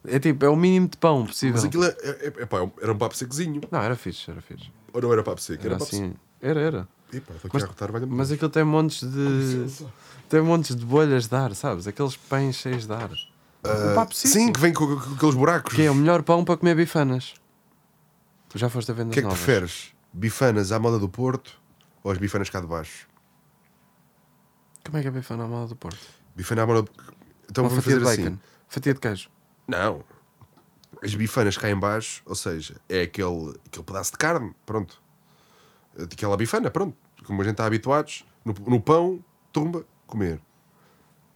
É 0.07 0.19
tipo, 0.19 0.43
é 0.45 0.49
o 0.49 0.55
mínimo 0.55 0.87
de 0.87 0.97
pão 0.97 1.25
possível. 1.25 1.55
Mas 1.55 1.63
aquilo 1.65 1.83
é, 1.85 1.89
é, 2.01 2.33
é, 2.39 2.45
pá, 2.45 2.57
era 2.81 2.91
um 2.91 2.97
papo 2.97 3.15
secozinho. 3.15 3.61
Não, 3.71 3.81
era 3.81 3.95
fixe, 3.95 4.29
era 4.29 4.41
fixe. 4.41 4.71
Ou 4.93 5.01
não 5.01 5.11
era 5.13 5.23
papo 5.23 5.41
seco? 5.41 5.63
Era 5.65 5.75
Era, 5.75 5.83
assim. 5.83 6.13
Era, 6.41 6.59
era. 6.59 6.87
seco. 7.11 7.33
Estou 7.33 7.35
aqui 7.47 7.49
Mas- 7.53 7.63
a 7.63 7.67
rotar, 7.67 7.91
vai 7.91 8.01
Mas 8.05 8.31
aquilo 8.31 8.49
tem 8.49 8.63
montes 8.63 9.01
de. 9.03 9.65
Tem 10.29 10.41
montes 10.41 10.75
de 10.75 10.85
bolhas 10.85 11.27
de 11.27 11.35
ar, 11.35 11.53
sabes? 11.55 11.87
Aqueles 11.87 12.15
pães 12.15 12.55
cheios 12.55 12.85
de 12.87 12.93
ar. 12.93 13.09
um 13.11 13.95
papo 13.95 14.15
seco. 14.15 14.33
Sim, 14.33 14.51
que 14.51 14.59
vem 14.59 14.73
com, 14.73 14.87
com 14.97 15.13
aqueles 15.15 15.35
buracos. 15.35 15.75
Que 15.75 15.83
é 15.83 15.91
o 15.91 15.95
melhor 15.95 16.23
pão 16.23 16.43
para 16.45 16.57
comer 16.57 16.75
bifanas. 16.75 17.33
Tu 18.49 18.57
já 18.57 18.69
foste 18.69 18.91
a 18.91 18.93
vendas 18.93 19.11
O 19.11 19.13
que 19.13 19.19
é 19.19 19.21
que 19.21 19.27
novas? 19.27 19.39
preferes? 19.43 19.93
Bifanas 20.13 20.71
à 20.71 20.79
moda 20.79 20.97
do 20.99 21.07
Porto 21.07 21.60
ou 22.03 22.11
as 22.11 22.17
bifanas 22.17 22.49
cá 22.49 22.59
de 22.59 22.67
baixo? 22.67 23.07
Como 24.85 24.97
é 24.97 25.01
que 25.01 25.07
é 25.07 25.11
bifana 25.11 25.43
à 25.43 25.47
moda 25.47 25.67
do 25.67 25.75
Porto? 25.75 25.99
Bifana 26.35 26.63
à 26.63 26.67
moda. 26.67 26.89
Então 27.49 27.63
Uma 27.63 27.69
vamos 27.69 27.83
fazer 27.85 27.99
bacon. 27.99 28.21
assim. 28.27 28.39
Fatia 28.67 28.93
de 28.93 28.99
queijo. 28.99 29.29
Não. 29.67 30.03
As 31.03 31.13
bifanas 31.15 31.57
cá 31.57 31.69
em 31.69 31.77
baixo, 31.79 32.21
ou 32.25 32.35
seja, 32.35 32.79
é 32.89 33.01
aquele, 33.03 33.57
aquele 33.65 33.83
pedaço 33.85 34.11
de 34.11 34.17
carne, 34.17 34.53
pronto. 34.65 35.01
Aquela 35.97 36.37
bifana, 36.37 36.69
pronto. 36.71 36.95
Como 37.25 37.41
a 37.41 37.43
gente 37.45 37.53
está 37.53 37.65
habituados, 37.65 38.25
no, 38.43 38.53
no 38.67 38.81
pão, 38.81 39.23
tumba, 39.51 39.85
comer. 40.07 40.39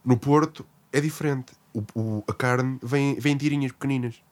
No 0.03 0.17
Porto 0.17 0.65
é 0.91 0.99
diferente. 1.01 1.53
O, 1.73 1.83
o- 1.93 2.23
a 2.27 2.33
carne 2.33 2.79
vem, 2.81 3.15
vem 3.19 3.33
em 3.33 3.37
tirinhas 3.37 3.71
pequeninas. 3.71 4.23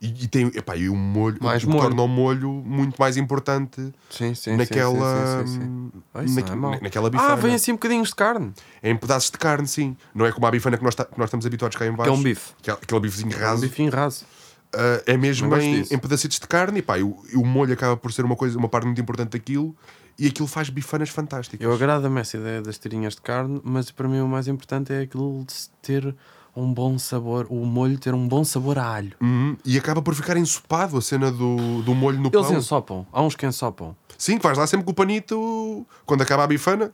E, 0.00 0.08
e 0.24 0.28
tem 0.28 0.48
epá, 0.48 0.76
e 0.76 0.90
o 0.90 0.94
molho, 0.94 1.38
Mais 1.40 1.62
o 1.62 1.66
que 1.66 1.72
molho. 1.72 1.88
torna 1.88 2.02
o 2.02 2.06
molho 2.08 2.50
muito 2.52 2.96
mais 3.00 3.16
importante 3.16 3.92
Sim, 4.10 4.34
sim. 4.34 4.54
naquela, 4.56 5.44
Sim, 5.44 5.46
sim, 5.46 5.46
sim, 5.46 5.60
sim, 5.60 5.60
sim. 5.92 6.02
Ah, 6.14 6.22
é 6.22 6.54
na- 6.56 6.80
naquela 6.82 7.08
bifana. 7.08 7.32
Ah, 7.32 7.36
vem 7.36 7.54
assim 7.54 7.72
bocadinhos 7.72 8.08
de 8.10 8.14
carne. 8.14 8.52
É 8.82 8.90
em 8.90 8.96
pedaços 8.96 9.30
de 9.30 9.38
carne, 9.38 9.66
sim. 9.66 9.96
Não 10.14 10.26
é 10.26 10.32
como 10.32 10.46
a 10.46 10.50
bifana 10.50 10.76
que 10.76 10.84
nós, 10.84 10.94
que 10.94 11.18
nós 11.18 11.28
estamos 11.28 11.46
habituados 11.46 11.78
cá 11.78 11.86
em 11.86 11.92
Que 11.92 11.96
baixo. 11.96 12.10
é 12.10 12.14
um 12.14 12.22
bife. 12.22 12.52
Aquele, 12.60 12.76
aquele 12.82 13.00
bifezinho 13.00 13.34
Um 13.36 13.40
raso. 13.40 13.62
bifinho 13.62 13.90
raso. 13.90 14.26
Uh, 14.74 15.00
é 15.06 15.16
mesmo 15.16 15.56
em, 15.56 15.86
em 15.90 15.98
pedacitos 15.98 16.38
de 16.38 16.46
carne 16.46 16.80
e, 16.80 16.82
pá, 16.82 16.98
e, 16.98 17.02
o, 17.02 17.16
e 17.32 17.36
o 17.36 17.44
molho 17.46 17.72
acaba 17.72 17.96
por 17.96 18.12
ser 18.12 18.24
uma, 18.26 18.36
coisa, 18.36 18.58
uma 18.58 18.68
parte 18.68 18.84
muito 18.84 19.00
importante 19.00 19.30
daquilo 19.30 19.74
e 20.18 20.26
aquilo 20.26 20.46
faz 20.46 20.68
bifanas 20.68 21.08
fantásticas. 21.08 21.64
Eu 21.64 21.72
agrada-me 21.72 22.20
essa 22.20 22.36
ideia 22.36 22.60
das 22.60 22.76
tirinhas 22.76 23.14
de 23.14 23.22
carne, 23.22 23.60
mas 23.64 23.90
para 23.90 24.06
mim 24.08 24.20
o 24.20 24.28
mais 24.28 24.46
importante 24.46 24.92
é 24.92 25.00
aquilo 25.00 25.42
de 25.46 25.52
se 25.54 25.70
ter 25.80 26.14
um 26.56 26.72
bom 26.72 26.98
sabor, 26.98 27.46
o 27.50 27.64
molho 27.66 27.98
ter 27.98 28.14
um 28.14 28.26
bom 28.26 28.42
sabor 28.42 28.78
a 28.78 28.86
alho. 28.94 29.12
Uhum. 29.20 29.56
E 29.64 29.76
acaba 29.78 30.00
por 30.00 30.14
ficar 30.14 30.36
ensopado 30.38 30.96
a 30.96 31.02
cena 31.02 31.30
do, 31.30 31.82
do 31.82 31.94
molho 31.94 32.18
no 32.18 32.30
Eles 32.32 32.46
pão. 32.46 32.56
ensopam, 32.56 33.06
há 33.12 33.22
uns 33.22 33.36
que 33.36 33.46
ensopam. 33.46 33.94
Sim, 34.16 34.38
que 34.38 34.42
vais 34.42 34.56
lá 34.56 34.66
sempre 34.66 34.84
com 34.86 34.92
o 34.92 34.94
panito, 34.94 35.86
quando 36.06 36.22
acaba 36.22 36.44
a 36.44 36.46
bifana, 36.46 36.90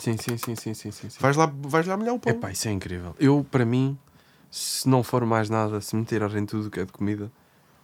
Sim, 0.00 0.16
sim, 0.16 0.36
sim, 0.38 0.54
sim, 0.54 0.72
sim, 0.74 0.90
sim. 0.92 1.10
sim. 1.10 1.18
vais 1.20 1.36
lá, 1.36 1.52
vais 1.52 1.86
lá 1.86 1.96
molhar 1.96 2.14
o 2.14 2.18
pão. 2.20 2.32
Epá, 2.32 2.52
isso 2.52 2.68
é 2.68 2.70
incrível. 2.70 3.14
Eu, 3.18 3.44
para 3.50 3.64
mim, 3.64 3.98
se 4.50 4.88
não 4.88 5.02
for 5.02 5.24
mais 5.26 5.50
nada, 5.50 5.80
se 5.80 5.96
me 5.96 6.04
tirarem 6.04 6.46
tudo 6.46 6.68
o 6.68 6.70
que 6.70 6.78
é 6.80 6.84
de 6.84 6.92
comida, 6.92 7.30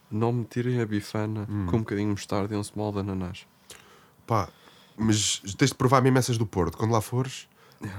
não 0.09 0.33
me 0.33 0.45
tirem 0.45 0.81
a 0.81 0.87
bifana 0.87 1.47
Hum. 1.51 1.67
com 1.69 1.77
um 1.79 1.81
bocadinho 1.81 2.07
de 2.09 2.13
mostarda 2.13 2.55
e 2.55 2.57
um 2.57 2.63
small 2.63 2.93
de 2.93 3.01
ananás. 3.01 3.45
Pá, 4.25 4.49
mas 4.97 5.43
tens 5.59 5.71
de 5.71 5.75
provar 5.75 6.01
mesmo 6.01 6.19
essas 6.19 6.39
do 6.39 6.47
Porto. 6.47 6.79
Quando 6.79 6.93
lá 6.93 7.01
fores, 7.01 7.49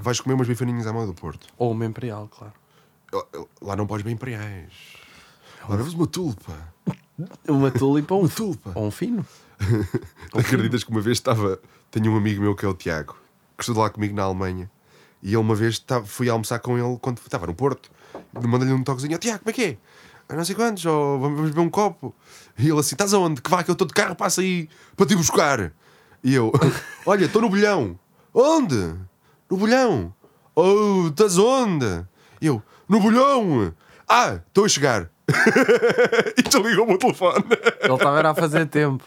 vais 0.02 0.20
comer 0.22 0.36
umas 0.36 0.48
bifaninhas 0.48 0.88
à 0.88 0.94
mão 0.94 1.06
do 1.06 1.14
Porto. 1.14 1.48
Ou 1.58 1.72
uma 1.72 1.86
imperial, 1.86 2.30
claro. 2.30 2.54
Lá 3.62 3.76
não 3.76 3.88
podes 3.88 4.04
bem 4.04 4.14
imperiais. 4.14 4.72
Lá 5.68 5.76
vemos 5.76 5.94
uma 5.94 6.08
tulpa. 6.08 6.54
Uma 7.48 7.72
tulipa 7.72 8.14
ou 8.14 8.22
um, 8.22 8.24
Uma 8.26 8.30
tulpa. 8.30 8.72
ou 8.76 8.88
um 8.88 8.92
fino. 8.92 9.26
Acreditas 10.38 10.84
que 10.84 10.92
uma 10.92 11.02
vez 11.02 11.18
estava. 11.18 11.60
Tenho 11.90 12.12
um 12.12 12.18
amigo 12.18 12.42
meu 12.42 12.56
que 12.56 12.66
é 12.66 12.68
o 12.68 12.74
Tiago, 12.74 13.16
que 13.58 13.64
estudou 13.64 13.84
lá 13.84 13.90
comigo 13.90 14.16
na 14.16 14.24
Alemanha. 14.24 14.70
E 15.24 15.30
ele 15.30 15.38
uma 15.38 15.56
vez 15.56 15.84
fui 16.06 16.30
almoçar 16.30 16.60
com 16.60 16.78
ele 16.78 16.98
quando 17.02 17.18
estava 17.20 17.48
no 17.48 17.56
Porto. 17.56 17.90
Mandei-lhe 18.34 18.74
um 18.74 18.84
toquezinho: 18.84 19.16
"Ó, 19.16 19.18
Tiago, 19.18 19.40
como 19.40 19.50
é 19.50 19.54
que 19.54 19.64
é? 19.64 19.78
"Ah, 20.30 20.36
Não 20.36 20.46
sei 20.46 20.54
quantos, 20.56 20.86
ou 20.86 21.20
vamos 21.20 21.50
beber 21.50 21.62
um 21.62 21.70
copo. 21.70 22.14
E 22.58 22.70
ele 22.70 22.80
assim: 22.80 22.94
Estás 22.96 23.14
aonde? 23.14 23.42
Que 23.42 23.50
vá, 23.50 23.64
que 23.64 23.72
eu 23.72 23.74
estou 23.74 23.88
de 23.88 23.94
carro, 23.94 24.16
passa 24.16 24.42
aí 24.42 24.70
para 24.96 25.06
te 25.08 25.16
buscar. 25.16 25.72
E 26.24 26.34
eu: 26.36 26.52
Olha, 27.06 27.26
estou 27.26 27.42
no 27.42 27.50
bolhão. 27.50 27.98
Onde? 28.34 28.94
No 29.50 29.58
bolhão. 29.58 30.14
Oh, 30.54 31.08
estás 31.08 31.38
onde? 31.40 32.06
E 32.40 32.46
eu: 32.48 32.62
No 32.88 33.00
bolhão. 33.00 33.74
Ah, 34.08 34.40
estou 34.48 34.66
a 34.66 34.70
chegar. 34.70 35.10
e 36.38 36.42
desligou-me 36.42 36.94
o 36.94 36.98
telefone. 36.98 37.44
Ele 37.82 37.94
estava 37.94 38.30
a 38.30 38.34
fazer 38.34 38.66
tempo. 38.68 39.04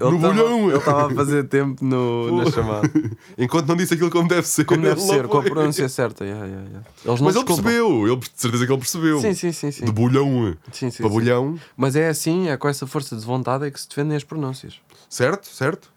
Ele 0.00 0.10
No 0.12 0.18
bolhão. 0.18 0.68
Ele 0.68 0.78
estava 0.78 1.10
a 1.10 1.14
fazer 1.14 1.44
tempo 1.48 1.84
no, 1.84 2.36
na 2.44 2.50
chamada. 2.50 2.88
Enquanto 3.36 3.66
não 3.66 3.74
disse 3.76 3.94
aquilo 3.94 4.10
como 4.10 4.28
deve 4.28 4.46
ser. 4.46 4.64
Como 4.64 4.82
deve 4.82 5.00
ser, 5.00 5.26
com 5.26 5.38
a 5.38 5.42
pronúncia 5.42 5.88
certa. 5.88 6.24
yeah, 6.24 6.46
yeah, 6.46 6.68
yeah. 6.68 6.88
Mas 7.04 7.20
ele 7.20 7.26
desculpam. 7.32 7.56
percebeu, 7.56 8.06
ele, 8.06 8.16
de 8.16 8.30
certeza 8.36 8.66
que 8.66 8.72
ele 8.72 8.78
percebeu. 8.78 9.20
Sim, 9.20 9.34
sim, 9.34 9.50
sim. 9.50 9.70
sim. 9.72 9.84
De 9.84 9.90
bolhão 9.92 10.56
Sim, 10.70 10.90
sim, 10.90 10.98
para 10.98 11.08
sim. 11.08 11.12
bolhão, 11.12 11.58
Mas 11.76 11.96
é 11.96 12.08
assim, 12.08 12.48
é 12.48 12.56
com 12.56 12.68
essa 12.68 12.86
força 12.86 13.16
de 13.16 13.24
vontade 13.24 13.66
é 13.66 13.70
que 13.72 13.80
se 13.80 13.88
defendem 13.88 14.16
as 14.16 14.22
pronúncias. 14.22 14.80
certo? 15.10 15.48
Certo? 15.48 15.92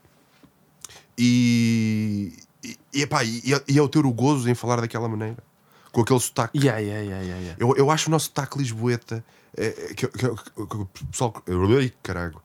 E. 1.17 2.34
E, 2.63 2.76
e, 2.93 3.02
epá, 3.04 3.23
e, 3.23 3.41
e 3.67 3.78
é 3.78 3.82
o 3.82 3.88
ter 3.88 4.04
o 4.06 4.12
gozo 4.12 4.50
em 4.50 4.56
falar 4.56 4.82
daquela 4.82 5.08
maneira, 5.08 5.38
com 5.97 6.01
aquele 6.01 6.19
sotaque. 6.19 6.60
Yeah, 6.60 6.79
yeah, 6.79 7.03
yeah, 7.03 7.23
yeah. 7.23 7.55
Eu, 7.57 7.75
eu 7.75 7.89
acho 7.89 8.07
o 8.07 8.12
nosso 8.12 8.25
sotaque 8.25 8.60
lisboeta. 8.60 9.25
É, 9.55 9.71
que, 9.95 10.07
que, 10.07 10.29
que, 10.29 10.67
que 10.67 10.77
o 10.77 10.86
pessoal. 11.10 11.33
Ai, 11.75 11.91
caralho. 12.03 12.39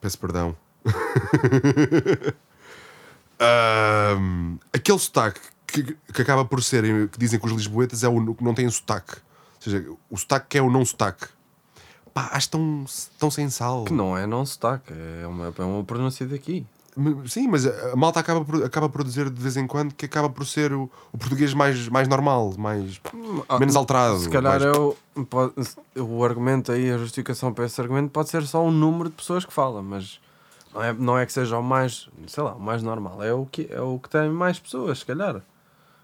Peço 0.00 0.18
perdão. 0.18 0.56
Ahm, 3.38 4.58
aquele 4.72 4.98
sotaque 4.98 5.40
que, 5.64 5.96
que 6.12 6.22
acaba 6.22 6.44
por 6.44 6.60
ser, 6.60 7.08
que 7.08 7.18
dizem 7.18 7.38
que 7.38 7.46
os 7.46 7.52
lisboetas 7.52 8.02
é 8.02 8.08
o 8.08 8.34
que 8.34 8.42
não 8.42 8.52
tem 8.52 8.68
sotaque. 8.68 9.14
Ou 9.14 9.62
seja, 9.62 9.86
o 10.10 10.16
sotaque 10.16 10.46
que 10.48 10.58
é 10.58 10.62
o 10.62 10.68
não 10.68 10.84
sotaque. 10.84 11.28
Pá, 12.12 12.30
acho 12.32 12.50
tão, 12.50 12.84
tão 13.16 13.30
sem 13.30 13.48
sal. 13.48 13.84
Que 13.84 13.92
não 13.92 14.18
é 14.18 14.26
não 14.26 14.44
sotaque, 14.44 14.92
é 15.22 15.26
uma, 15.26 15.54
é 15.56 15.62
uma 15.62 15.84
pronúncia 15.84 16.26
daqui. 16.26 16.66
Sim, 17.26 17.48
mas 17.48 17.66
a 17.66 17.92
a 17.92 17.96
malta 17.96 18.20
acaba 18.20 18.44
por, 18.44 18.62
acaba 18.64 18.88
por 18.88 19.02
dizer 19.02 19.30
de 19.30 19.40
vez 19.42 19.56
em 19.56 19.66
quando 19.66 19.94
que 19.94 20.04
acaba 20.04 20.28
por 20.28 20.46
ser 20.46 20.72
o, 20.74 20.90
o 21.10 21.16
português 21.18 21.54
mais, 21.54 21.88
mais 21.88 22.06
normal, 22.06 22.52
mais, 22.58 23.00
menos 23.58 23.74
alterado. 23.76 24.18
Se 24.18 24.28
calhar 24.28 24.60
mais- 24.60 24.62
é 24.62 24.78
o, 24.78 24.96
pode- 25.24 25.54
o 25.96 26.22
argumento 26.24 26.70
aí, 26.70 26.90
a 26.90 26.98
justificação 26.98 27.52
para 27.54 27.64
esse 27.64 27.80
argumento 27.80 28.10
pode 28.10 28.28
ser 28.28 28.42
só 28.46 28.62
o 28.62 28.70
número 28.70 29.08
de 29.08 29.16
pessoas 29.16 29.44
que 29.46 29.52
falam, 29.52 29.82
mas 29.82 30.20
não 30.74 30.82
é, 30.82 30.92
não 30.92 31.18
é 31.18 31.24
que 31.24 31.32
seja 31.32 31.56
o 31.58 31.62
mais, 31.62 32.08
sei 32.26 32.42
lá, 32.42 32.54
o 32.54 32.60
mais 32.60 32.82
normal. 32.82 33.22
É 33.22 33.32
o 33.32 33.46
que, 33.46 33.68
é 33.70 33.80
o 33.80 33.98
que 33.98 34.10
tem 34.10 34.28
mais 34.28 34.58
pessoas, 34.58 34.98
se 34.98 35.06
calhar. 35.06 35.40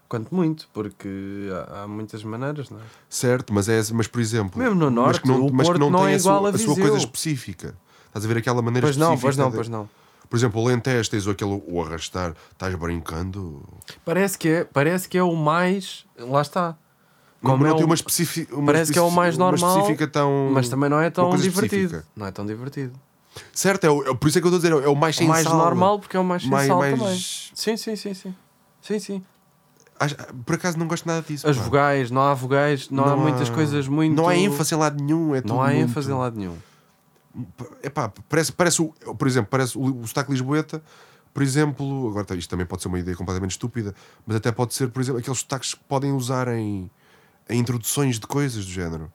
Quanto 0.07 0.33
muito, 0.33 0.67
porque 0.73 1.49
há, 1.71 1.83
há 1.83 1.87
muitas 1.87 2.23
maneiras, 2.23 2.71
não 2.71 2.79
é? 2.79 2.81
Certo, 3.07 3.53
mas, 3.53 3.69
é, 3.69 3.79
mas 3.93 4.07
por 4.07 4.19
exemplo. 4.19 4.59
Mesmo 4.59 4.73
no 4.73 4.85
mas 4.89 4.93
norte, 4.95 5.21
que 5.21 5.27
não, 5.27 5.45
o 5.45 5.53
mas 5.53 5.69
que 5.69 5.77
não 5.77 5.91
não 5.91 5.99
tem 6.03 6.13
é 6.13 6.15
a 6.15 6.19
sua, 6.19 6.31
igual 6.31 6.45
a 6.47 6.49
a 6.49 6.57
sua 6.57 6.75
coisa 6.75 6.97
específica. 6.97 7.75
Estás 8.07 8.25
a 8.25 8.27
ver 8.27 8.37
aquela 8.37 8.59
maneira 8.63 8.87
Pois 8.87 8.97
não, 8.97 9.13
específica? 9.13 9.27
pois 9.27 9.37
não, 9.37 9.49
de- 9.51 9.55
pois 9.55 9.69
não. 9.69 9.98
Por 10.29 10.37
exemplo, 10.37 10.61
o 10.61 10.67
Alentejo 10.67 11.09
tens 11.09 11.27
aquele 11.27 11.61
o 11.67 11.81
arrastar, 11.83 12.35
estás 12.51 12.75
brincando. 12.75 13.63
Parece 14.05 14.37
que 14.37 14.47
é, 14.47 14.63
parece 14.63 15.09
que 15.09 15.17
é 15.17 15.23
o 15.23 15.35
mais. 15.35 16.05
Lá 16.19 16.41
está. 16.41 16.77
Não, 17.41 17.51
Como 17.51 17.63
não 17.63 17.71
é 17.71 17.73
tem 17.73 17.83
o- 17.83 17.85
uma 17.87 17.95
específica. 17.95 18.53
uma 18.55 18.65
parece 18.67 18.91
que 18.91 18.99
é 18.99 19.01
o 19.01 19.09
mais 19.09 19.37
normal, 19.37 19.87
tão, 20.11 20.51
Mas 20.51 20.67
também 20.69 20.89
não 20.89 20.99
é 20.99 21.09
tão 21.09 21.29
divertido. 21.35 21.65
específica. 21.65 22.05
Não 22.15 22.25
é 22.27 22.31
tão 22.31 22.45
divertido. 22.45 22.93
Certo, 23.53 23.85
é, 23.85 23.89
o- 23.89 24.03
é 24.11 24.13
por 24.13 24.27
isso 24.27 24.37
é 24.37 24.41
que 24.41 24.47
eu 24.47 24.53
estou 24.55 24.69
a 24.69 24.71
dizer, 24.77 24.85
é 24.85 24.89
o 24.89 24.95
mais 24.95 25.15
O 25.15 25.19
sem 25.19 25.27
mais 25.27 25.47
sal. 25.47 25.57
normal 25.57 25.99
porque 25.99 26.17
é 26.17 26.19
o 26.19 26.23
mais 26.23 26.41
sem 26.41 26.51
Mais- 26.51 26.67
sal 26.67 26.79
mais- 26.79 26.99
também. 26.99 27.17
Sim, 27.17 27.77
sim, 27.77 27.95
sim, 27.95 28.13
sim. 28.13 28.35
Sim, 28.81 28.99
sim. 28.99 29.23
Por 30.45 30.55
acaso 30.55 30.77
não 30.77 30.87
gosto 30.87 31.05
nada 31.05 31.21
disso. 31.27 31.47
As 31.47 31.57
pá. 31.57 31.63
vogais, 31.63 32.09
não 32.11 32.21
há 32.21 32.33
vogais, 32.33 32.89
não, 32.89 33.03
há 33.05 33.15
muitas 33.17 33.49
coisas 33.49 33.87
muito. 33.87 34.15
Não 34.15 34.27
há 34.29 34.35
ênfase 34.35 34.73
em 34.73 34.77
lado 34.77 35.01
nenhum. 35.03 35.35
É 35.35 35.41
Não 35.43 35.61
há 35.61 35.67
muito- 35.67 35.79
ênfase 35.89 36.09
em 36.11 36.13
lado 36.13 36.37
nenhum. 36.37 36.55
Epá, 37.83 38.11
parece, 38.27 38.51
parece 38.51 38.81
o, 38.81 38.89
por 39.15 39.27
exemplo, 39.27 39.49
parece 39.49 39.77
o, 39.77 40.01
o 40.01 40.07
sotaque 40.07 40.31
lisboeta, 40.31 40.81
por 41.33 41.43
exemplo, 41.43 42.09
agora 42.09 42.25
tá, 42.25 42.35
isto 42.35 42.49
também 42.49 42.65
pode 42.65 42.81
ser 42.81 42.87
uma 42.87 42.99
ideia 42.99 43.15
completamente 43.15 43.51
estúpida, 43.51 43.93
mas 44.25 44.37
até 44.37 44.51
pode 44.51 44.73
ser, 44.73 44.89
por 44.89 45.01
exemplo, 45.01 45.19
aqueles 45.19 45.39
sotaques 45.39 45.73
que 45.73 45.83
podem 45.83 46.11
usar 46.11 46.47
em, 46.47 46.89
em 47.49 47.59
introduções 47.59 48.19
de 48.19 48.27
coisas 48.27 48.65
do 48.65 48.71
género. 48.71 49.11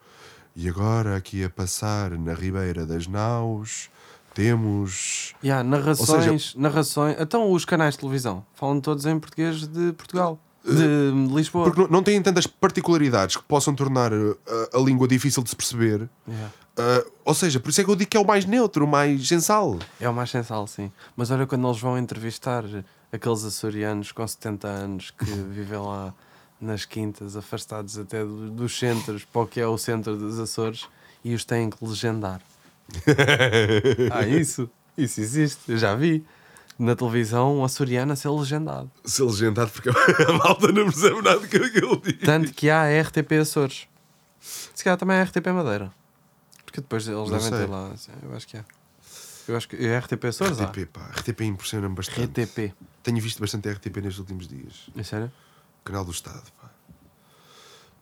E 0.55 0.69
agora, 0.69 1.17
aqui 1.17 1.43
a 1.43 1.49
passar 1.49 2.11
na 2.11 2.33
Ribeira 2.33 2.85
das 2.85 3.07
Naus, 3.07 3.89
temos. 4.33 5.33
Yeah, 5.43 5.63
narrações, 5.63 6.55
narrações. 6.55 7.17
Então 7.19 7.51
os 7.51 7.65
canais 7.65 7.95
de 7.95 7.99
televisão 7.99 8.45
falam 8.53 8.79
todos 8.79 9.05
em 9.05 9.19
português 9.19 9.67
de 9.67 9.91
Portugal. 9.93 10.39
De 10.65 11.33
Lisboa. 11.33 11.65
Porque 11.71 11.91
não, 11.91 12.01
têm 12.01 12.21
tantas 12.21 12.47
particularidades 12.47 13.35
que 13.37 13.43
possam 13.43 13.75
tornar 13.75 14.11
a, 14.13 14.17
a 14.73 14.79
língua 14.79 15.07
difícil 15.07 15.43
de 15.43 15.49
se 15.49 15.55
perceber. 15.55 16.09
Yeah. 16.27 16.51
Uh, 16.77 17.11
ou 17.23 17.33
seja, 17.33 17.59
por 17.59 17.69
isso 17.69 17.79
é 17.81 17.83
que 17.83 17.89
eu 17.89 17.95
digo 17.95 18.09
que 18.09 18.17
é 18.17 18.19
o 18.19 18.25
mais 18.25 18.45
neutro, 18.45 18.83
o 18.85 18.87
mais 18.87 19.27
sensal. 19.27 19.77
É 19.99 20.09
o 20.09 20.13
mais 20.13 20.29
sensal, 20.29 20.67
sim. 20.67 20.91
Mas 21.15 21.31
olha 21.31 21.45
quando 21.47 21.67
eles 21.67 21.79
vão 21.79 21.97
entrevistar 21.97 22.63
aqueles 23.11 23.45
açorianos 23.45 24.11
com 24.11 24.27
70 24.27 24.67
anos 24.67 25.11
que 25.11 25.23
vivem 25.51 25.79
lá 25.79 26.13
nas 26.59 26.83
quintas, 26.83 27.35
afastados 27.37 27.97
até 27.97 28.23
do- 28.23 28.49
dos 28.49 28.77
centros, 28.77 29.23
para 29.23 29.41
o 29.41 29.47
que 29.47 29.59
é 29.59 29.67
o 29.67 29.77
centro 29.77 30.17
dos 30.17 30.39
Açores, 30.39 30.87
e 31.23 31.33
os 31.35 31.45
têm 31.45 31.69
que 31.69 31.77
legendar. 31.85 32.41
ah, 34.11 34.25
isso? 34.27 34.69
Isso 34.97 35.19
existe, 35.21 35.59
eu 35.71 35.77
já 35.77 35.95
vi. 35.95 36.23
Na 36.77 36.93
televisão, 36.95 37.57
um 37.59 37.63
açoriano 37.63 38.11
a 38.11 38.15
ser 38.17 38.29
legendado. 38.29 38.91
Se 39.05 39.21
legendado, 39.23 39.71
porque 39.71 39.89
a 40.27 40.33
malta 40.33 40.71
não 40.73 40.83
percebe 40.85 41.21
nada 41.21 41.39
do 41.39 41.47
que 41.47 41.55
ele 41.57 41.97
diz. 42.03 42.19
Tanto 42.25 42.51
que 42.53 42.69
há 42.69 42.81
a 42.83 43.01
RTP 43.01 43.31
Açores. 43.41 43.87
Se 44.39 44.83
calhar 44.83 44.97
também 44.97 45.15
há 45.17 45.21
a 45.21 45.23
RTP 45.23 45.47
Madeira. 45.47 45.91
Porque 46.65 46.81
depois 46.81 47.07
eles 47.07 47.29
devem 47.29 47.39
sei. 47.47 47.51
ter 47.59 47.69
lá. 47.69 47.91
Eu 48.23 48.35
acho 48.35 48.47
que 48.47 48.57
é. 48.57 48.65
Eu 49.47 49.55
acho 49.55 49.69
que 49.69 49.75
é 49.77 49.97
RTP 49.99 50.25
Açores. 50.25 50.59
há. 50.59 50.65
RTP, 50.65 50.85
pá. 50.91 51.07
RTP 51.15 51.41
impressiona-me 51.41 51.95
bastante. 51.95 52.41
RTP. 52.43 52.73
Tenho 53.01 53.21
visto 53.21 53.39
bastante 53.39 53.69
RTP 53.69 53.97
nestes 53.97 54.19
últimos 54.19 54.45
dias. 54.47 54.89
É 54.97 55.03
sério? 55.03 55.31
Canal 55.85 56.03
do 56.03 56.11
Estado, 56.11 56.43
pá. 56.61 56.69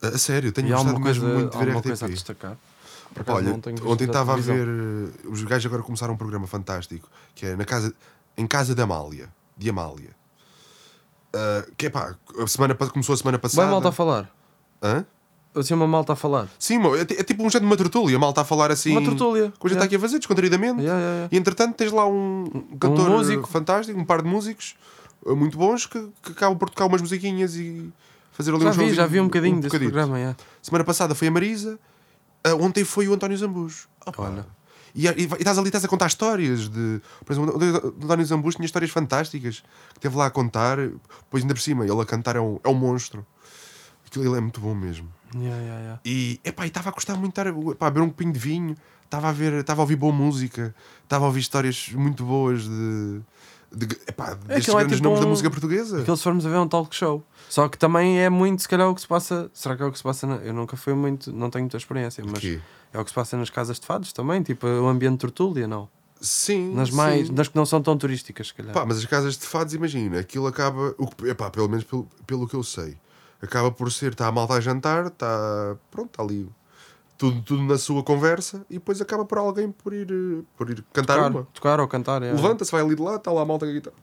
A, 0.08 0.18
sério, 0.18 0.52
tenho 0.52 0.68
E 0.70 0.72
gostado 0.72 1.00
coisa, 1.00 1.22
mesmo 1.22 1.34
muito 1.40 1.58
de 1.58 1.66
ver 1.66 1.72
RTP. 1.78 1.84
coisa 1.84 2.06
a 2.06 2.10
destacar? 2.10 2.58
Olha, 3.28 3.50
não 3.52 3.62
ontem 3.92 4.06
estava 4.06 4.34
a 4.34 4.38
ver. 4.38 4.68
eh, 4.68 5.28
Os 5.28 5.44
gajos 5.44 5.68
agora 5.68 5.84
começaram 5.84 6.16
um 6.16 6.18
programa 6.18 6.48
fantástico 6.48 7.08
que 7.36 7.46
é 7.46 7.56
na 7.56 7.64
casa, 7.64 7.94
em 8.38 8.48
casa 8.48 8.74
da 8.76 8.84
Amália. 8.84 9.30
De 9.58 9.70
Amália. 9.70 10.16
Ah, 11.34 11.66
que 11.76 11.88
é 11.88 11.90
pá, 11.90 12.16
a 12.40 12.48
semana, 12.48 12.76
começou 12.76 13.14
a 13.14 13.18
semana 13.18 13.40
passada. 13.40 13.64
Vai 13.64 13.72
malta 13.72 13.90
a 13.90 13.92
falar. 13.92 14.30
Hã? 14.82 15.06
Assim 15.56 15.74
uma 15.74 15.88
malta 15.88 16.14
a 16.14 16.16
falar. 16.16 16.48
Sim, 16.58 16.80
é, 16.96 17.02
é 17.20 17.24
tipo 17.24 17.44
um 17.44 17.50
género 17.50 17.68
de 17.68 17.72
uma 17.72 17.78
tertúlia. 17.78 18.16
A 18.16 18.20
malta 18.20 18.42
a 18.42 18.44
falar 18.44 18.72
assim. 18.72 18.92
Uma 18.92 19.02
tertúlia. 19.08 19.54
Coisa 19.60 19.76
que 19.76 19.80
está 19.80 19.86
aqui 19.86 19.96
a 19.96 20.00
fazer, 20.00 20.18
descontraídamente. 20.18 20.82
Yeah, 20.82 21.00
yeah. 21.00 21.30
E 21.32 21.38
entretanto 21.38 21.76
tens 21.76 21.92
lá 21.92 22.08
um, 22.08 22.46
um 22.72 22.78
cantor 22.78 23.10
músico. 23.10 23.48
fantástico, 23.48 24.00
um 24.00 24.06
par 24.06 24.24
de 24.24 24.28
músicos 24.30 24.76
uh, 25.24 25.36
muito 25.36 25.58
bons 25.58 25.86
que, 25.86 26.10
que 26.24 26.32
acabam 26.32 26.58
por 26.58 26.70
tocar 26.70 26.86
umas 26.88 27.02
musiquinhas 27.02 27.56
e 27.56 27.92
fazer 28.32 28.52
ali 28.52 28.64
Já 28.64 28.70
um 28.70 28.72
vi, 28.72 28.76
showzinho, 28.78 28.96
já 28.96 29.06
vi 29.06 29.20
um 29.20 29.26
bocadinho 29.26 29.56
desse 29.58 29.68
bocadito. 29.68 29.92
programa. 29.92 30.18
yeah. 30.18 30.38
Semana 30.60 30.84
passada 30.84 31.14
foi 31.14 31.28
a 31.28 31.32
Marisa, 31.32 31.80
uh, 32.48 32.64
ontem 32.64 32.84
foi 32.84 33.08
o 33.08 33.14
António 33.14 33.38
Zambujo. 33.38 33.88
Opa. 34.08 34.24
Olha. 34.24 34.46
E, 34.96 35.08
e, 35.08 35.10
e 35.10 35.24
estás 35.24 35.58
ali, 35.58 35.68
estás 35.68 35.84
a 35.84 35.88
contar 35.88 36.08
histórias 36.08 36.70
de. 36.70 37.02
Por 37.26 37.34
exemplo, 37.34 37.58
o 37.58 38.04
António 38.04 38.26
Zambujo 38.26 38.58
tinha 38.58 38.66
histórias 38.66 38.92
fantásticas 38.92 39.64
que 39.94 40.00
teve 40.00 40.16
lá 40.16 40.28
a 40.28 40.32
contar, 40.32 40.78
pois 41.30 41.44
ainda 41.44 41.54
por 41.54 41.62
cima, 41.62 41.86
ele 41.86 42.00
a 42.00 42.06
cantar 42.06 42.36
é 42.36 42.42
um, 42.42 42.60
é 42.64 42.70
um 42.70 42.76
monstro. 42.76 43.26
Aquilo 44.06 44.26
ele 44.26 44.38
é 44.38 44.42
muito 44.42 44.62
bom 44.62 44.76
mesmo. 44.76 45.12
Yeah, 45.34 45.58
yeah, 45.58 45.82
yeah. 45.82 46.02
E 46.06 46.40
epá, 46.44 46.68
estava 46.68 46.90
a 46.90 46.92
gostar 46.92 47.16
muito 47.16 47.32
estar 47.32 47.48
a 47.48 47.90
beber 47.90 48.04
um 48.04 48.10
copinho 48.10 48.32
de 48.32 48.40
vinho, 48.40 48.78
estava 49.04 49.30
a 49.30 49.32
ver, 49.32 49.54
estava 49.54 49.82
a 49.82 49.84
ouvir 49.84 49.96
boa 49.96 50.14
música, 50.14 50.76
estava 51.04 51.26
a 51.26 51.28
ouvir 51.28 51.40
histórias 51.40 51.90
muito 51.94 52.24
boas 52.24 52.64
de, 52.64 53.22
de, 53.74 53.86
epá, 54.08 54.34
destes 54.36 54.74
é 54.74 54.78
grandes 54.78 54.96
tipo 54.98 55.04
nomes 55.08 55.20
da 55.22 55.26
um- 55.26 55.30
música 55.30 55.50
portuguesa. 55.50 56.02
Aquilo 56.02 56.18
se 56.18 56.24
formos 56.24 56.46
a 56.46 56.50
ver 56.50 56.56
é 56.56 56.60
um 56.60 56.68
talk 56.68 56.96
show. 56.96 57.24
Só 57.50 57.68
que 57.68 57.78
também 57.78 58.20
é 58.20 58.30
muito, 58.30 58.62
se 58.62 58.68
calhar, 58.70 58.90
o 58.90 58.96
que 58.96 59.02
se 59.02 59.08
passa. 59.08 59.50
Será 59.54 59.76
que 59.76 59.84
é 59.84 59.86
o 59.86 59.92
que 59.92 59.98
se 59.98 60.04
passa? 60.04 60.26
Na... 60.28 60.36
Eu 60.38 60.54
nunca 60.54 60.76
fui 60.78 60.94
muito, 60.94 61.32
não 61.32 61.50
tenho 61.50 61.64
muita 61.64 61.78
experiência, 61.78 62.24
mas 62.26 62.44
é 62.94 63.00
o 63.00 63.04
que 63.04 63.10
se 63.10 63.16
passa 63.16 63.36
nas 63.38 63.50
casas 63.50 63.80
de 63.80 63.86
fados 63.86 64.12
também, 64.14 64.42
tipo 64.42 64.66
o 64.68 64.88
ambiente 64.88 65.14
de 65.14 65.20
tertúlia, 65.20 65.68
não? 65.68 65.88
Sim, 66.22 66.74
Nas 66.74 66.90
sim. 66.90 66.96
mais, 66.96 67.30
nas 67.30 67.48
que 67.50 67.56
não 67.56 67.66
são 67.66 67.82
tão 67.82 67.98
turísticas, 67.98 68.48
se 68.48 68.54
calhar. 68.54 68.74
Pá, 68.74 68.86
mas 68.86 68.98
as 68.98 69.06
casas 69.06 69.38
de 69.38 69.46
fados, 69.46 69.74
imagina, 69.74 70.20
aquilo 70.20 70.48
acaba, 70.48 70.96
o 70.98 71.08
que- 71.08 71.28
epá, 71.28 71.50
pelo 71.52 71.68
menos 71.68 71.84
pelo, 71.84 72.08
pelo 72.26 72.48
que 72.48 72.56
eu 72.56 72.64
sei, 72.64 72.96
acaba 73.42 73.70
por 73.72 73.92
ser, 73.92 74.14
está 74.14 74.28
a 74.28 74.32
malta 74.32 74.54
a 74.54 74.62
jantar, 74.62 75.08
está, 75.08 75.76
pronto, 75.92 76.12
está 76.12 76.24
ali 76.24 76.48
tudo, 77.24 77.42
tudo 77.42 77.64
na 77.64 77.78
sua 77.78 78.04
conversa 78.04 78.66
e 78.70 78.74
depois 78.74 79.00
acaba 79.00 79.24
por 79.24 79.38
alguém 79.38 79.72
por 79.72 79.94
ir, 79.94 80.12
eh, 80.12 80.44
por 80.58 80.70
ir 80.70 80.84
cantar 80.92 81.16
tocar, 81.16 81.32
uma. 81.32 81.44
tocar 81.54 81.80
ou 81.80 81.88
cantar. 81.88 82.22
É. 82.22 82.34
Levanta-se, 82.34 82.70
vai 82.70 82.82
ali 82.82 82.96
de 82.96 83.02
lá, 83.02 83.16
está 83.16 83.32
lá 83.32 83.44
a 83.44 83.46
malta 83.46 83.66
com 83.66 83.72
a 83.72 83.74
guitarra. 83.74 83.96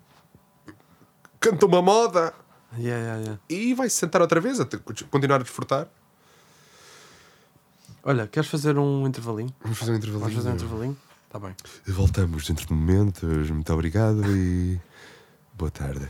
Canta 1.38 1.66
uma 1.66 1.82
moda 1.82 2.32
Yeah, 2.78 3.02
yeah, 3.02 3.20
yeah. 3.20 3.40
e 3.48 3.74
vai 3.74 3.90
se 3.90 3.96
sentar 3.96 4.22
outra 4.22 4.40
vez, 4.40 4.60
a 4.60 4.66
continuar 5.10 5.40
a 5.40 5.42
desfrutar. 5.42 5.88
Olha, 8.04 8.26
queres 8.28 8.48
fazer 8.48 8.78
um 8.78 9.06
intervalinho? 9.06 9.52
Vamos 9.60 9.76
fazer 9.76 9.92
um 9.92 9.96
intervalinho. 9.96 10.20
Vamos 10.30 10.36
fazer 10.36 10.50
um 10.50 10.54
intervalinho? 10.54 10.96
Está 11.26 11.38
bem. 11.40 11.54
Voltamos 11.88 12.46
dentro 12.46 12.66
de 12.66 12.72
momentos. 12.72 13.50
Muito 13.50 13.72
obrigado 13.72 14.24
e 14.34 14.80
boa 15.52 15.70
tarde. 15.70 16.08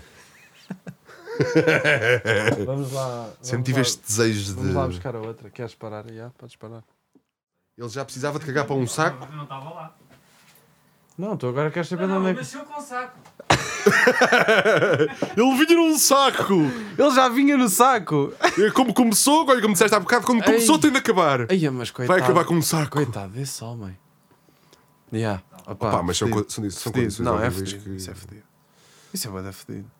Vamos 2.66 2.92
lá. 2.92 3.30
Sempre 3.40 3.64
tive 3.64 3.80
este 3.80 4.00
desejo 4.06 4.54
Vamos 4.54 4.74
lá 4.74 4.82
de. 4.82 4.88
buscar 4.90 5.16
a 5.16 5.20
outra. 5.20 5.50
Queres 5.50 5.74
parar? 5.74 6.06
Já, 6.12 6.30
podes 6.30 6.56
parar. 6.56 6.84
Ele 7.80 7.88
já 7.88 8.04
precisava 8.04 8.38
de 8.38 8.44
cagar 8.44 8.66
para 8.66 8.76
um 8.76 8.86
saco. 8.86 9.26
Eu 9.30 9.36
não 9.36 9.44
estava 9.44 9.70
lá. 9.70 9.96
Não, 11.16 11.34
tu 11.36 11.46
agora 11.46 11.70
queres 11.70 11.88
saber 11.88 12.06
Não, 12.06 12.08
de 12.08 12.14
onde 12.14 12.22
não, 12.24 12.30
é 12.30 12.34
que. 12.34 12.40
mexeu 12.40 12.60
com 12.66 12.78
o 12.78 12.82
saco. 12.82 13.18
Ele 15.36 15.56
vinha 15.66 15.76
num 15.78 15.98
saco! 15.98 16.54
Ele 16.98 17.10
já 17.14 17.28
vinha 17.28 17.56
no 17.56 17.68
saco! 17.68 18.32
É 18.58 18.70
Como 18.70 18.92
começou, 18.92 19.46
olha 19.48 19.60
como 19.62 19.72
disseste 19.72 19.94
há 19.94 20.00
bocado, 20.00 20.26
quando 20.26 20.44
começou 20.44 20.74
Ei. 20.76 20.80
tem 20.82 20.90
de 20.92 20.98
acabar. 20.98 21.46
Ai, 21.50 21.70
mas 21.70 21.90
coitado. 21.90 22.18
Vai 22.18 22.22
acabar 22.24 22.44
com 22.44 22.54
um 22.54 22.62
saco. 22.62 22.92
Coitado 22.92 23.32
desse 23.32 23.62
homem. 23.64 23.98
Yeah. 25.12 25.42
Opa, 25.66 25.90
Pá, 25.90 26.02
mas 26.02 26.16
são, 26.18 26.28
fedido. 26.28 26.44
co- 26.44 26.50
são, 26.50 26.70
são 26.70 26.92
Fedido. 26.92 27.02
condições 27.16 27.24
Não, 27.24 27.42
é 27.42 27.50
fedido. 27.50 27.82
que- 27.82 27.90
Isso 27.96 28.10
é 28.10 28.14
fedido. 28.14 28.42
Isso 29.12 29.28
é 29.28 29.30
bué 29.30 29.52
fedido. 29.52 29.90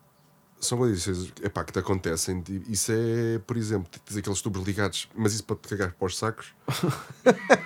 São 0.61 0.79
condições 0.79 1.33
epá, 1.43 1.65
que 1.65 1.73
te 1.73 1.79
acontecem. 1.79 2.43
Isso 2.69 2.93
é, 2.93 3.39
por 3.47 3.57
exemplo, 3.57 3.89
tens 4.05 4.19
aqueles 4.19 4.43
tubos 4.43 4.63
ligados, 4.63 5.09
mas 5.17 5.33
isso 5.33 5.45
para 5.45 5.57
te 5.57 5.69
cagar 5.69 5.93
para 5.93 6.07
os 6.07 6.19
sacos. 6.19 6.53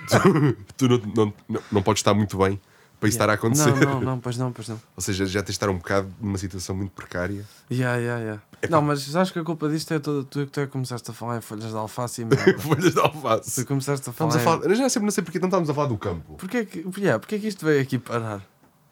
tu 0.07 0.57
tu 0.77 0.87
não, 0.87 0.97
não, 0.97 1.33
não, 1.47 1.61
não 1.71 1.83
podes 1.83 1.99
estar 1.99 2.13
muito 2.13 2.37
bem 2.37 2.59
para 2.99 3.09
isso 3.09 3.15
estar 3.17 3.29
a 3.29 3.33
acontecer. 3.33 3.73
Não, 3.75 3.95
não, 3.95 4.01
não, 4.01 4.19
pois 4.19 4.37
não, 4.37 4.51
pois 4.51 4.67
não. 4.67 4.81
Ou 4.95 5.01
seja, 5.01 5.25
já 5.25 5.41
tens 5.41 5.47
de 5.47 5.51
estar 5.51 5.69
um 5.69 5.77
bocado 5.77 6.11
numa 6.19 6.37
situação 6.37 6.75
muito 6.75 6.91
precária. 6.91 7.45
Yeah, 7.71 7.97
yeah, 7.97 8.21
yeah. 8.21 8.43
Não, 8.69 8.81
mas 8.81 9.15
acho 9.15 9.31
que 9.31 9.39
a 9.39 9.43
culpa 9.43 9.69
disto 9.69 9.93
é 9.93 9.99
toda 9.99 10.23
tu 10.23 10.45
que 10.45 10.51
tu 10.51 10.59
é 10.59 10.65
que 10.65 10.71
começaste 10.71 11.09
a 11.11 11.13
falar 11.13 11.37
em 11.37 11.41
folhas 11.41 11.69
de 11.69 11.75
alface 11.75 12.21
e 12.21 12.25
merda. 12.25 12.57
Folhas 12.57 12.93
de 12.93 12.99
alface. 12.99 13.61
tu 13.61 13.67
começaste 13.67 14.09
a 14.09 14.13
falar. 14.13 14.29
Estamos 14.29 14.47
a 14.47 14.57
falar. 14.57 14.71
Eu 14.71 14.75
já 14.75 14.89
sempre 14.89 15.05
não 15.05 15.11
sei 15.11 15.23
porque 15.23 15.39
não 15.39 15.47
estamos 15.47 15.69
a 15.69 15.73
falar 15.73 15.87
do 15.87 15.97
campo. 15.97 16.35
Porquê 16.35 16.65
que, 16.65 16.85
yeah, 16.97 17.19
porquê 17.19 17.37
que 17.37 17.47
isto 17.47 17.65
veio 17.65 17.81
aqui 17.81 17.99
parar? 17.99 18.41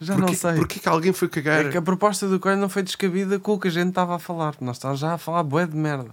Já 0.04 0.16
Porquê, 0.16 0.32
não 0.32 0.38
sei. 0.38 0.56
porquê 0.56 0.80
que 0.80 0.90
alguém 0.90 1.14
foi 1.14 1.28
cagar? 1.30 1.66
É 1.66 1.70
que 1.70 1.78
a 1.78 1.82
proposta 1.82 2.28
do 2.28 2.40
Coelho 2.40 2.60
não 2.60 2.70
foi 2.70 2.84
descabida 2.84 3.40
com 3.40 3.54
o 3.54 3.60
que 3.60 3.68
a 3.68 3.72
gente 3.72 3.90
estava 3.90 4.16
a 4.16 4.20
falar. 4.20 4.56
Nós 4.62 4.76
estávamos 4.78 5.00
já 5.00 5.14
a 5.14 5.18
falar 5.18 5.44
bué 5.44 5.66
de 5.66 5.76
merda. 5.76 6.12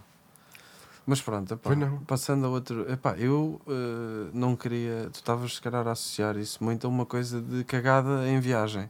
Mas 1.06 1.20
pronto, 1.20 1.54
epá, 1.54 1.74
não. 1.74 1.98
passando 2.00 2.46
a 2.46 2.48
outro. 2.48 2.90
Epá, 2.90 3.16
eu 3.16 3.60
eh, 3.66 4.30
não 4.32 4.54
queria. 4.54 5.08
Tu 5.12 5.16
estavas, 5.16 5.54
se 5.56 5.60
calhar, 5.60 5.86
a 5.88 5.92
associar 5.92 6.36
isso 6.36 6.62
muito 6.62 6.86
a 6.86 6.90
uma 6.90 7.04
coisa 7.04 7.40
de 7.40 7.64
cagada 7.64 8.28
em 8.28 8.38
viagem. 8.38 8.88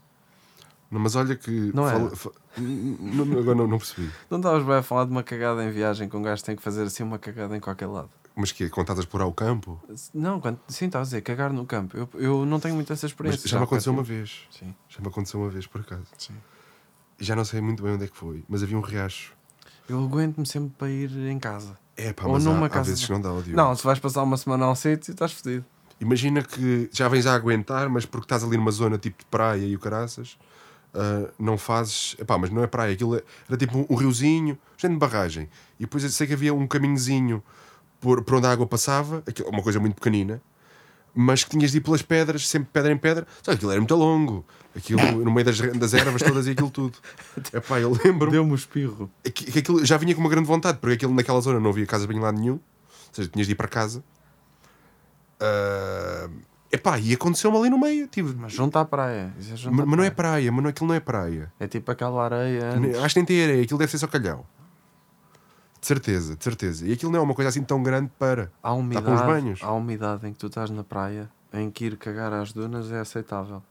Não, 0.91 1.01
mas 1.01 1.15
olha 1.17 1.35
que. 1.37 1.71
Não 1.73 1.89
é? 1.89 1.93
fala- 1.93 2.11
fa- 2.17 2.31
N- 2.59 2.99
n- 3.01 3.39
Agora 3.39 3.55
não, 3.57 3.67
não 3.67 3.79
percebi. 3.79 4.11
Não 4.29 4.39
estavas 4.39 4.65
bem 4.65 4.75
a 4.75 4.83
falar 4.83 5.05
de 5.05 5.13
uma 5.13 5.23
cagada 5.23 5.65
em 5.65 5.71
viagem 5.71 6.09
que 6.09 6.17
um 6.17 6.23
gajo 6.23 6.43
tem 6.45 6.57
que 6.57 6.63
fazer 6.63 6.83
assim 6.83 7.03
uma 7.05 7.19
cagada 7.19 7.57
em 7.57 7.61
qualquer 7.61 7.87
lado. 7.87 8.11
Mas 8.41 8.53
que 8.53 8.65
é? 8.65 8.69
Quando 8.69 8.85
estás 8.85 8.99
a 8.99 9.03
explorar 9.03 9.27
o 9.27 9.33
campo? 9.33 9.81
Não, 10.15 10.41
quando, 10.41 10.59
sim, 10.69 10.87
estava 10.87 11.03
a 11.03 11.05
dizer, 11.05 11.21
cagar 11.23 11.53
no 11.53 11.65
campo. 11.67 11.97
Eu, 11.97 12.09
eu 12.15 12.47
não 12.47 12.59
tenho 12.59 12.75
muito 12.75 12.93
essa 12.93 13.05
Mas 13.07 13.13
experiência. 13.13 13.49
já 13.49 13.59
me 13.59 13.65
aconteceu 13.65 13.93
uma 13.93 14.03
porque- 14.03 14.15
vez. 14.15 14.41
Sim, 14.51 14.75
Já 14.89 15.01
me 15.01 15.09
aconteceu 15.09 15.41
uma 15.41 15.49
vez, 15.51 15.67
por 15.67 15.81
acaso. 15.83 16.03
sim. 16.19 16.35
Já 17.19 17.37
não 17.37 17.45
sei 17.45 17.61
muito 17.61 17.83
bem 17.83 17.93
onde 17.93 18.05
é 18.05 18.09
que 18.09 18.17
foi. 18.17 18.43
Mas 18.49 18.63
havia 18.63 18.79
um 18.79 18.81
riacho. 18.81 19.35
Eu 19.89 20.03
aguento-me 20.03 20.47
sempre 20.47 20.73
para 20.79 20.89
ir 20.91 21.11
em 21.29 21.39
casa. 21.39 21.77
É 21.97 22.13
pá, 22.15 22.25
Ou 22.27 22.33
mas 22.33 22.45
numa 22.45 22.63
há, 22.63 22.67
há 22.67 22.71
casa 22.71 22.91
vezes 22.91 23.05
de- 23.05 23.13
não 23.13 23.21
dá 23.21 23.31
ódio. 23.33 23.55
Não, 23.55 23.75
se 23.77 23.85
vais 23.85 23.99
passar 23.99 24.23
uma 24.23 24.37
semana 24.39 24.65
a 24.65 24.71
um 24.71 24.75
sítio, 24.75 25.11
estás 25.13 25.33
fedido. 25.33 25.65
Imagina 26.01 26.43
que 26.43 26.89
já 26.93 27.09
vens 27.09 27.27
a 27.27 27.35
aguentar, 27.35 27.91
mas 27.91 28.07
porque 28.07 28.25
estás 28.25 28.43
ali 28.43 28.57
numa 28.57 28.71
zona 28.71 28.97
tipo 28.97 29.19
de 29.19 29.27
praia 29.27 29.67
e 29.67 29.77
o 29.77 29.79
caraças, 29.79 30.39
ah, 30.95 31.31
não 31.39 31.59
fazes. 31.59 32.17
Epá, 32.19 32.39
mas 32.39 32.49
não 32.49 32.63
é 32.63 32.67
praia, 32.67 32.95
aquilo 32.95 33.17
é- 33.17 33.23
era 33.47 33.59
tipo 33.59 33.77
um, 33.77 33.87
um 33.91 33.95
riozinho, 33.97 34.57
gente 34.79 34.93
de 34.93 34.99
barragem. 34.99 35.47
E 35.79 35.83
depois 35.83 36.03
eu 36.03 36.09
sei 36.09 36.27
que 36.27 36.33
havia 36.33 36.55
um 36.55 36.67
caminhozinho 36.67 37.43
por, 38.01 38.23
por 38.25 38.35
onde 38.37 38.47
a 38.47 38.51
água 38.53 38.67
passava, 38.67 39.23
aquilo- 39.27 39.49
uma 39.51 39.63
coisa 39.63 39.79
muito 39.79 39.95
pequenina, 39.95 40.41
mas 41.15 41.43
que 41.45 41.51
tinhas 41.51 41.73
de 41.73 41.79
ir 41.79 41.81
pelas 41.81 42.03
pedras, 42.03 42.47
sempre 42.49 42.69
pedra 42.73 42.93
em 42.93 42.97
pedra. 42.97 43.27
Só 43.43 43.51
que 43.53 43.57
aquilo 43.57 43.71
era 43.73 43.81
muito 43.81 43.95
longo. 43.97 44.45
Aquilo 44.77 45.01
no 45.25 45.31
meio 45.33 45.45
das, 45.45 45.59
das 45.59 45.93
ervas 45.95 46.23
todas 46.23 46.47
e 46.47 46.51
aquilo 46.51 46.71
tudo. 46.71 46.97
Epá, 47.53 47.81
eu 47.81 47.91
lembro 48.05 48.31
Deu-me 48.31 48.53
o 48.53 48.55
espirro. 48.55 49.11
que, 49.25 49.31
que 49.33 49.59
aquilo 49.59 49.85
já 49.85 49.97
vinha 49.97 50.15
com 50.15 50.21
uma 50.21 50.31
grande 50.31 50.47
vontade, 50.47 50.79
porque 50.79 50.95
aquilo 50.95 51.13
naquela 51.15 51.41
zona 51.41 51.59
não 51.61 51.71
havia 51.71 51.85
casa 51.87 52.07
bem 52.07 52.21
lá 52.21 52.31
nenhum, 52.31 52.55
ou 52.55 52.61
seja, 53.13 53.29
tinhas 53.29 53.47
de 53.49 53.53
ir 53.53 53.57
para 53.57 53.67
casa. 53.69 54.03
Ah, 55.41 56.29
epá, 56.71 56.99
e 56.99 57.13
aconteceu-me 57.15 57.57
ali 57.59 57.71
no 57.71 57.79
meio. 57.79 58.07
Tipo, 58.07 58.33
Mas 58.39 58.53
junto 58.53 58.79
à 58.79 58.85
praia. 58.85 59.33
É 59.39 59.57
junto 59.57 59.75
mas, 59.77 59.83
à 59.83 59.87
mas 59.87 59.97
não 59.99 60.05
é 60.05 60.11
praia. 60.11 60.33
praia, 60.33 60.53
mas 60.53 60.63
não, 60.63 60.71
aquilo 60.71 60.89
não 60.89 60.95
é 60.95 61.01
praia. 61.01 61.53
É 61.59 61.67
tipo 61.67 61.91
aquela 61.91 62.25
areia. 62.25 62.73
antes. 62.75 62.99
Acho 62.99 63.15
que 63.15 63.21
nem 63.21 63.27
tem 63.27 63.43
areia, 63.43 63.63
aquilo 63.63 63.79
deve 63.79 63.91
ser 63.91 63.99
só 63.99 64.07
calhau. 64.07 64.47
De 65.81 65.87
certeza, 65.87 66.37
de 66.37 66.45
certeza. 66.45 66.87
E 66.87 66.93
aquilo 66.93 67.11
não 67.11 67.21
é 67.21 67.23
uma 67.23 67.35
coisa 67.35 67.49
assim 67.49 67.63
tão 67.63 67.83
grande 67.83 68.11
para. 68.19 68.53
Há 68.63 68.73
umidade, 68.73 69.05
para 69.07 69.15
uns 69.15 69.23
banhos. 69.23 69.61
há 69.63 69.73
umidade 69.73 70.27
em 70.27 70.33
que 70.33 70.39
tu 70.39 70.47
estás 70.49 70.71
na 70.71 70.85
praia 70.85 71.31
em 71.53 71.71
que 71.71 71.87
ir 71.87 71.97
cagar 71.97 72.33
às 72.33 72.53
dunas 72.53 72.91
é 72.93 73.01
aceitável. 73.01 73.63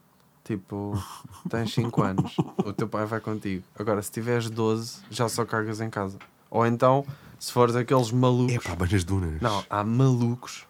Tipo, 0.44 1.02
tens 1.48 1.74
5 1.74 2.02
anos, 2.02 2.36
o 2.66 2.74
teu 2.74 2.88
pai 2.88 3.06
vai 3.06 3.20
contigo. 3.20 3.64
Agora, 3.78 4.02
se 4.02 4.12
tiveres 4.12 4.50
12, 4.50 5.02
já 5.12 5.30
só 5.30 5.46
cagas 5.46 5.80
em 5.80 5.90
casa. 5.90 6.18
Ou 6.50 6.66
então, 6.66 7.06
se 7.38 7.52
fores 7.52 7.76
aqueles 7.76 8.12
malucos. 8.12 8.56
Epá, 8.56 8.76
mas 8.78 8.92
nas 8.92 9.04
dunas. 9.04 9.40
Não, 9.40 9.64
há 9.70 9.84
malucos 9.84 10.66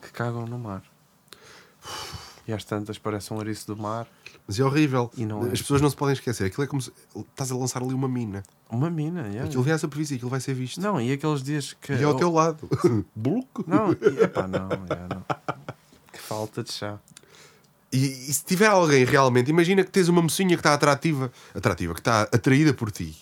que 0.00 0.12
cagam 0.12 0.46
no 0.46 0.58
mar. 0.58 0.82
E 2.46 2.52
às 2.52 2.64
tantas 2.64 2.98
parece 2.98 3.32
um 3.32 3.40
ariço 3.40 3.66
do 3.66 3.76
mar. 3.76 4.06
Mas 4.46 4.60
é 4.60 4.64
horrível. 4.64 5.10
Não 5.16 5.46
é. 5.46 5.52
As 5.52 5.62
pessoas 5.62 5.80
não 5.80 5.88
se 5.88 5.96
podem 5.96 6.12
esquecer. 6.12 6.44
Aquilo 6.44 6.64
é 6.64 6.66
como 6.66 6.80
se 6.82 6.92
estás 7.16 7.50
a 7.50 7.56
lançar 7.56 7.82
ali 7.82 7.94
uma 7.94 8.08
mina. 8.08 8.42
Uma 8.68 8.90
mina, 8.90 9.22
yeah. 9.22 9.44
Aquilo 9.44 9.62
vem 9.62 9.72
à 9.72 9.78
superfície, 9.78 10.14
aquilo 10.16 10.30
vai 10.30 10.40
ser 10.40 10.54
visto. 10.54 10.80
Não, 10.80 11.00
e 11.00 11.12
aqueles 11.12 11.42
dias 11.42 11.72
que. 11.80 11.92
E 11.92 12.02
é 12.02 12.04
ao 12.04 12.14
teu 12.14 12.30
lado. 12.30 12.68
Bluco. 13.16 13.64
Não, 13.66 13.92
e- 13.92 14.22
epá, 14.22 14.46
não, 14.46 14.68
yeah, 14.90 15.08
não. 15.08 15.24
Que 16.12 16.18
falta 16.18 16.62
de 16.62 16.72
chá. 16.72 16.98
E, 17.90 17.98
e 17.98 18.34
se 18.34 18.44
tiver 18.44 18.66
alguém 18.66 19.04
realmente, 19.04 19.48
imagina 19.50 19.84
que 19.84 19.90
tens 19.90 20.08
uma 20.08 20.20
mocinha 20.20 20.56
que 20.56 20.60
está 20.60 20.74
atrativa, 20.74 21.30
atrativa, 21.54 21.94
que 21.94 22.00
está 22.00 22.22
atraída 22.22 22.74
por 22.74 22.90
ti, 22.90 23.16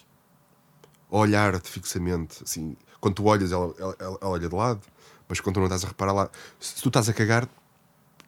a 1.10 1.16
olhar-te 1.18 1.68
fixamente, 1.68 2.42
assim, 2.42 2.74
quando 2.98 3.16
tu 3.16 3.24
olhas, 3.26 3.52
ela, 3.52 3.74
ela, 3.78 3.96
ela 3.98 4.18
olha 4.22 4.48
de 4.48 4.54
lado, 4.54 4.80
mas 5.28 5.40
quando 5.40 5.56
tu 5.56 5.60
não 5.60 5.66
estás 5.66 5.84
a 5.84 5.88
reparar 5.88 6.12
lá, 6.12 6.30
se 6.58 6.80
tu 6.82 6.88
estás 6.88 7.06
a 7.06 7.12
cagar, 7.12 7.46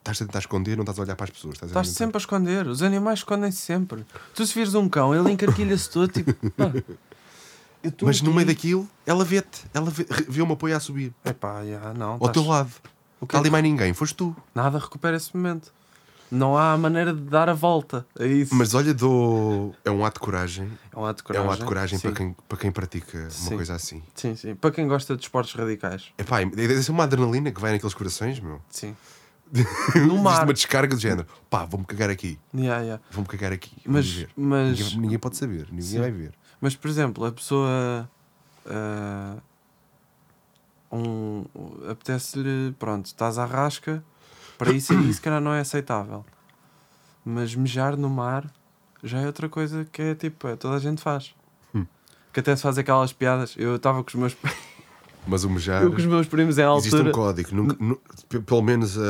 estás 0.05 0.21
a 0.21 0.25
tentar 0.25 0.39
esconder, 0.39 0.75
não 0.77 0.83
estás 0.83 0.99
a 0.99 1.01
olhar 1.01 1.15
para 1.15 1.23
as 1.25 1.29
pessoas. 1.31 1.55
Estás, 1.55 1.69
a 1.69 1.73
Estás 1.73 1.87
tentar- 1.87 1.97
sempre 1.97 2.17
a 2.17 2.19
esconder. 2.19 2.67
Os 2.67 2.81
animais 2.83 3.19
escondem-se 3.19 3.57
sempre. 3.59 4.05
Tu 4.35 4.45
se 4.45 4.53
vires 4.53 4.75
um 4.75 4.87
cão, 4.87 5.13
ele 5.15 5.31
encarquilha-se 5.31 5.89
todo, 5.89 6.07
tipo. 6.11 6.31
tô 7.97 8.05
Mas 8.05 8.21
no 8.21 8.29
aqui. 8.29 8.35
meio 8.35 8.47
daquilo, 8.47 8.89
ela 9.05 9.23
vê-te, 9.25 9.63
ela 9.73 9.89
vê, 9.89 10.05
vê 10.27 10.41
um 10.41 10.51
apoio 10.51 10.75
a 10.75 10.79
subir, 10.79 11.13
Epá, 11.23 11.63
já, 11.65 11.93
não. 11.93 12.11
ao 12.11 12.15
estás- 12.17 12.33
teu 12.33 12.43
lado. 12.45 12.71
O 13.19 13.25
que 13.27 13.35
ali 13.35 13.49
mais 13.49 13.63
ninguém, 13.63 13.93
foste 13.93 14.15
tu. 14.15 14.35
Nada 14.53 14.77
recupera 14.77 15.15
esse 15.17 15.35
momento. 15.35 15.73
Não 16.29 16.57
há 16.57 16.75
maneira 16.75 17.13
de 17.13 17.21
dar 17.21 17.47
a 17.49 17.53
volta 17.53 18.05
a 18.19 18.25
isso. 18.25 18.53
Mas 18.55 18.73
olha, 18.73 18.93
do... 18.93 19.73
é 19.85 19.91
um 19.91 20.03
ato 20.03 20.15
de 20.19 20.25
coragem. 20.25 20.69
é 20.91 20.99
um 20.99 21.05
ato 21.05 21.17
de 21.17 21.23
É 21.23 21.25
coragem. 21.27 21.47
um 21.47 21.51
ato 21.51 21.61
de 21.61 21.67
coragem 21.67 21.99
sim. 21.99 22.07
para 22.07 22.17
quem, 22.17 22.35
para 22.49 22.57
quem 22.57 22.71
pratica 22.71 23.17
uma 23.19 23.29
Sim. 23.29 23.55
coisa 23.55 23.75
assim. 23.75 24.03
Sim, 24.15 24.35
sim. 24.35 24.55
Para 24.55 24.71
quem 24.71 24.87
gosta 24.87 25.15
de 25.15 25.21
esportes 25.23 25.53
radicais. 25.53 26.05
É 26.17 26.23
pá, 26.23 26.43
deve 26.43 26.81
ser 26.81 26.91
uma 26.91 27.03
adrenalina 27.03 27.51
que 27.51 27.61
vai 27.61 27.71
naqueles 27.71 27.93
corações, 27.93 28.39
meu. 28.39 28.59
Sim. 28.69 28.95
Existe 29.53 30.21
mar. 30.21 30.43
uma 30.43 30.53
descarga 30.53 30.95
do 30.95 31.01
género. 31.01 31.27
Pá, 31.49 31.65
vou-me 31.65 31.85
cagar 31.85 32.09
aqui. 32.09 32.39
Yeah, 32.53 32.81
yeah. 32.81 33.03
Vou-me 33.11 33.27
cagar 33.27 33.51
aqui. 33.51 33.71
Mas, 33.85 34.25
mas, 34.35 34.79
Ninguém, 34.79 34.99
ninguém 34.99 35.19
pode 35.19 35.37
saber. 35.37 35.67
Ninguém 35.69 35.81
Sim. 35.81 35.99
vai 35.99 36.11
ver. 36.11 36.33
mas, 36.59 36.75
por 36.75 36.89
exemplo, 36.89 37.25
a 37.25 37.31
pessoa. 37.31 38.09
ah, 38.65 39.35
um, 40.91 41.45
apetece-lhe. 41.89 42.73
Pronto, 42.79 43.05
estás 43.05 43.37
à 43.37 43.45
rasca. 43.45 44.03
Para 44.57 44.71
isso 44.71 44.93
se 45.13 45.21
calhar, 45.21 45.41
não 45.41 45.53
é 45.53 45.59
aceitável. 45.59 46.25
Mas 47.23 47.55
mejar 47.55 47.97
no 47.97 48.09
mar 48.09 48.45
já 49.03 49.19
é 49.19 49.25
outra 49.25 49.49
coisa 49.49 49.85
que 49.91 50.01
é 50.01 50.15
tipo. 50.15 50.47
é, 50.47 50.55
toda 50.55 50.75
a 50.75 50.79
gente 50.79 51.01
faz. 51.01 51.35
Hum. 51.73 51.85
Que 52.31 52.39
até 52.39 52.55
se 52.55 52.61
faz 52.61 52.77
aquelas 52.77 53.11
piadas. 53.13 53.55
Eu 53.57 53.75
estava 53.75 54.03
com 54.03 54.09
os 54.09 54.15
meus. 54.15 54.37
Mas 55.27 55.43
o 55.43 55.49
mejar. 55.49 55.81
Eu 55.83 55.91
com 55.91 55.97
os 55.97 56.05
meus 56.05 56.27
primos 56.27 56.57
em 56.57 56.61
Existe 56.77 56.93
um 56.95 56.97
altura. 56.99 57.11
código. 57.13 57.55
Nunca- 57.55 57.75
nu- 57.79 57.99
pe- 58.29 58.39
pelo 58.39 58.61
menos 58.61 58.95
uh, 58.97 59.01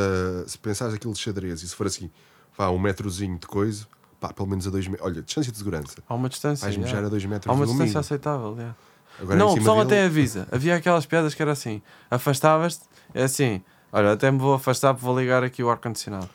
se 0.48 0.58
pensares 0.58 0.94
aquilo 0.94 1.14
de 1.14 1.20
xadrez 1.20 1.62
e 1.62 1.68
se 1.68 1.76
for 1.76 1.88
assim, 1.88 2.10
vá, 2.58 2.70
um 2.70 2.80
metrozinho 2.80 3.38
de 3.38 3.46
coisa, 3.48 3.86
pá, 4.20 4.32
pelo 4.32 4.48
menos 4.48 4.66
a 4.66 4.70
dois 4.70 4.88
metros. 4.88 5.06
Olha, 5.06 5.22
distância 5.22 5.52
de 5.52 5.58
segurança. 5.58 5.96
Há 6.08 6.16
uma 6.16 6.30
distância. 6.30 6.64
Vais 6.66 6.78
mejar 6.78 7.04
a 7.04 7.10
dois 7.10 7.26
metros 7.26 7.50
Há 7.52 7.54
uma 7.54 7.66
distância 7.66 8.00
aceitável. 8.00 8.54
yeah. 8.58 8.76
Agora 9.20 9.38
não, 9.38 9.52
o 9.52 9.56
pessoal 9.56 9.78
dele- 9.86 9.88
até 9.88 10.06
avisa. 10.06 10.48
Havia 10.52 10.76
aquelas 10.76 11.06
piadas 11.06 11.34
que 11.34 11.42
era 11.42 11.52
assim: 11.52 11.82
afastavas-te, 12.12 12.84
é 13.14 13.24
assim, 13.24 13.62
olha, 13.92 14.12
até 14.14 14.30
me 14.32 14.38
vou 14.40 14.54
afastar 14.54 14.94
porque 14.94 15.06
vou 15.06 15.18
ligar 15.20 15.44
aqui 15.44 15.62
o 15.64 15.70
ar-condicionado. 15.70 16.30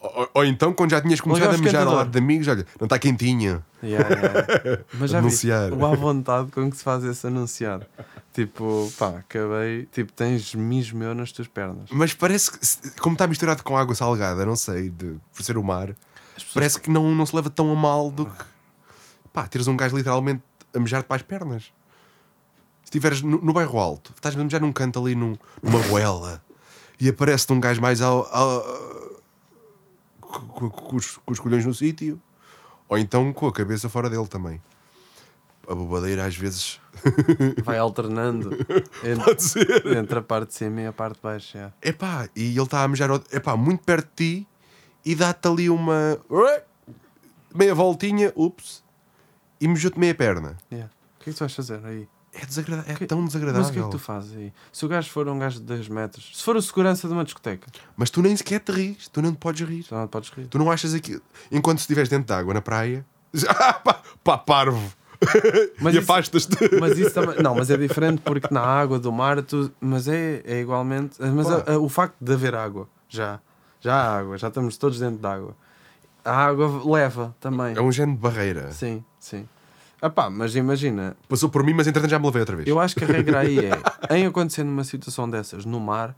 Ou, 0.00 0.30
ou 0.34 0.44
então, 0.46 0.72
quando 0.72 0.92
já 0.92 1.00
tinhas 1.00 1.20
começado 1.20 1.54
a 1.54 1.56
o 1.58 1.60
mejar 1.60 1.86
ao 1.86 1.94
lado 1.94 2.10
de 2.10 2.18
amigos, 2.18 2.48
olha, 2.48 2.64
não 2.80 2.86
está 2.86 2.98
quentinha. 2.98 3.62
Yeah, 3.82 4.08
yeah. 4.08 4.84
Mas 4.98 5.10
já 5.10 5.20
vi 5.20 5.28
o 5.76 5.86
à 5.86 5.94
vontade 5.94 6.50
com 6.52 6.70
que 6.70 6.76
se 6.76 6.82
faz 6.82 7.04
esse 7.04 7.26
anunciar. 7.26 7.80
Tipo, 8.32 8.90
pá, 8.98 9.08
acabei. 9.18 9.86
Tipo, 9.86 10.12
tens 10.12 10.54
meu 10.54 11.14
nas 11.14 11.32
tuas 11.32 11.48
pernas. 11.48 11.90
Mas 11.90 12.14
parece 12.14 12.50
que, 12.52 12.90
como 13.00 13.14
está 13.14 13.26
misturado 13.26 13.62
com 13.64 13.76
água 13.76 13.94
salgada, 13.94 14.46
não 14.46 14.54
sei, 14.56 14.88
de, 14.90 15.16
por 15.34 15.42
ser 15.42 15.56
o 15.58 15.64
mar, 15.64 15.96
parece 16.54 16.80
que 16.80 16.88
não, 16.90 17.12
não 17.14 17.26
se 17.26 17.34
leva 17.34 17.50
tão 17.50 17.70
a 17.72 17.74
mal 17.74 18.10
do 18.10 18.26
que. 18.26 18.44
Pá, 19.32 19.46
teres 19.48 19.66
um 19.66 19.76
gajo 19.76 19.96
literalmente 19.96 20.42
a 20.74 20.78
mejar-te 20.78 21.06
para 21.06 21.16
as 21.16 21.22
pernas. 21.22 21.64
Se 22.84 22.84
estiveres 22.96 23.20
no, 23.22 23.40
no 23.40 23.52
bairro 23.52 23.78
alto, 23.78 24.12
estás 24.14 24.36
a 24.36 24.42
mejar 24.44 24.60
num 24.60 24.72
canto 24.72 25.00
ali 25.04 25.14
num- 25.14 25.36
numa 25.62 25.80
goela 25.88 26.42
e 27.00 27.08
aparece-te 27.08 27.52
um 27.52 27.60
gajo 27.60 27.80
mais 27.80 28.00
ao, 28.00 28.26
ao- 28.34 29.20
com, 30.20 30.46
com- 30.48 30.70
com 30.70 30.96
os, 30.96 31.16
com 31.18 31.32
os 31.32 31.40
colhões 31.40 31.64
no 31.66 31.74
sítio, 31.74 32.20
ou 32.88 32.96
então 32.98 33.32
com 33.32 33.46
a 33.46 33.52
cabeça 33.52 33.88
fora 33.88 34.08
dele 34.10 34.26
também. 34.26 34.60
A 35.68 35.74
bobadeira 35.74 36.24
às 36.26 36.36
vezes 36.36 36.80
Vai 37.64 37.78
alternando 37.78 38.50
entre, 39.04 39.24
pode 39.24 39.42
ser. 39.42 39.86
entre 39.96 40.18
a 40.18 40.22
parte 40.22 40.48
de 40.48 40.54
cima 40.54 40.80
e 40.80 40.86
a 40.86 40.92
parte 40.92 41.16
de 41.16 41.22
baixo. 41.22 41.56
yeah. 41.56 41.74
Epá, 41.82 42.28
e 42.34 42.48
ele 42.50 42.62
está 42.62 42.82
a 42.82 42.88
mejar 42.88 43.08
epá, 43.32 43.56
muito 43.56 43.82
perto 43.84 44.08
de 44.16 44.40
ti 44.40 44.48
e 45.04 45.14
dá-te 45.14 45.46
ali 45.48 45.70
uma 45.70 46.18
meia 47.54 47.74
voltinha, 47.74 48.32
ups, 48.36 48.82
e 49.60 49.68
mijou-te 49.68 49.98
meia 49.98 50.14
perna. 50.14 50.56
Yeah. 50.70 50.90
O 51.20 51.24
que 51.24 51.30
é 51.30 51.32
que 51.32 51.38
tu 51.38 51.40
vais 51.40 51.54
fazer 51.54 51.80
aí? 51.84 52.08
É, 52.32 52.46
desagrada 52.46 52.84
é 52.86 52.94
Que- 52.94 53.06
tão 53.06 53.24
desagradável. 53.24 53.62
Mas 53.62 53.70
o 53.70 53.72
que 53.72 53.78
é 53.80 53.82
que 53.82 53.90
tu 53.90 53.98
fazes 53.98 54.36
aí? 54.36 54.52
Se 54.72 54.84
o 54.84 54.88
gajo 54.88 55.10
for 55.10 55.26
um 55.28 55.38
gajo 55.38 55.58
de 55.58 55.64
2 55.66 55.88
metros, 55.88 56.30
se 56.36 56.42
for 56.44 56.54
o 56.56 56.62
segurança 56.62 57.08
de 57.08 57.12
uma 57.14 57.24
discoteca, 57.24 57.66
Mas 57.96 58.08
tu 58.10 58.22
nem 58.22 58.36
sequer 58.36 58.60
te 58.60 58.70
rires, 58.72 59.08
tu 59.08 59.20
não 59.20 59.32
te 59.32 59.38
podes 59.38 59.66
rir. 59.68 59.82
já 59.82 59.98
não 59.98 60.06
podes 60.06 60.30
rir. 60.30 60.46
Tu 60.46 60.58
não 60.58 60.70
achas 60.70 60.94
aquilo. 60.94 61.20
Enquanto 61.50 61.78
estiveres 61.80 62.08
dentro 62.08 62.26
de 62.26 62.32
água 62.32 62.54
na 62.54 62.62
praia, 62.62 63.04
ah, 63.48 63.72
pá, 63.74 64.02
pá, 64.22 64.38
parvo. 64.38 64.92
Mas 65.80 65.94
e 65.94 65.98
afastas-te. 65.98 66.56
Mas 66.80 66.96
isso 66.98 67.12
também. 67.12 67.42
Não, 67.42 67.54
mas 67.54 67.70
é 67.70 67.76
diferente 67.76 68.22
porque 68.22 68.48
na 68.50 68.60
água 68.62 68.98
do 68.98 69.12
mar, 69.12 69.42
tu, 69.42 69.70
mas 69.80 70.08
é, 70.08 70.42
é 70.46 70.60
igualmente. 70.60 71.16
Mas 71.20 71.46
Pá. 71.46 71.64
a- 71.66 71.72
a- 71.74 71.78
o 71.78 71.88
facto 71.88 72.14
de 72.20 72.32
haver 72.32 72.54
água, 72.54 72.88
já. 73.08 73.38
Já 73.80 73.94
há 73.94 74.18
água, 74.18 74.38
já 74.38 74.48
estamos 74.48 74.76
todos 74.76 74.98
dentro 74.98 75.18
de 75.18 75.26
água. 75.26 75.54
A 76.24 76.32
água 76.36 76.82
leva 76.84 77.34
também. 77.40 77.76
É 77.76 77.80
um 77.80 77.92
género 77.92 78.16
de 78.16 78.22
barreira. 78.22 78.72
Sim, 78.72 79.04
sim. 79.18 79.46
Epá, 80.02 80.30
mas 80.30 80.54
imagina, 80.56 81.14
Passou 81.28 81.50
por 81.50 81.62
mim, 81.62 81.74
mas 81.74 81.86
entretanto 81.86 82.10
já 82.10 82.18
me 82.18 82.24
levei 82.26 82.40
outra 82.40 82.56
vez. 82.56 82.66
eu 82.68 82.80
acho 82.80 82.94
que 82.96 83.04
a 83.04 83.06
regra 83.06 83.40
aí 83.40 83.58
é: 83.58 84.16
em 84.16 84.24
acontecendo 84.26 84.68
uma 84.70 84.84
situação 84.84 85.28
dessas 85.28 85.64
no 85.66 85.78
mar, 85.78 86.14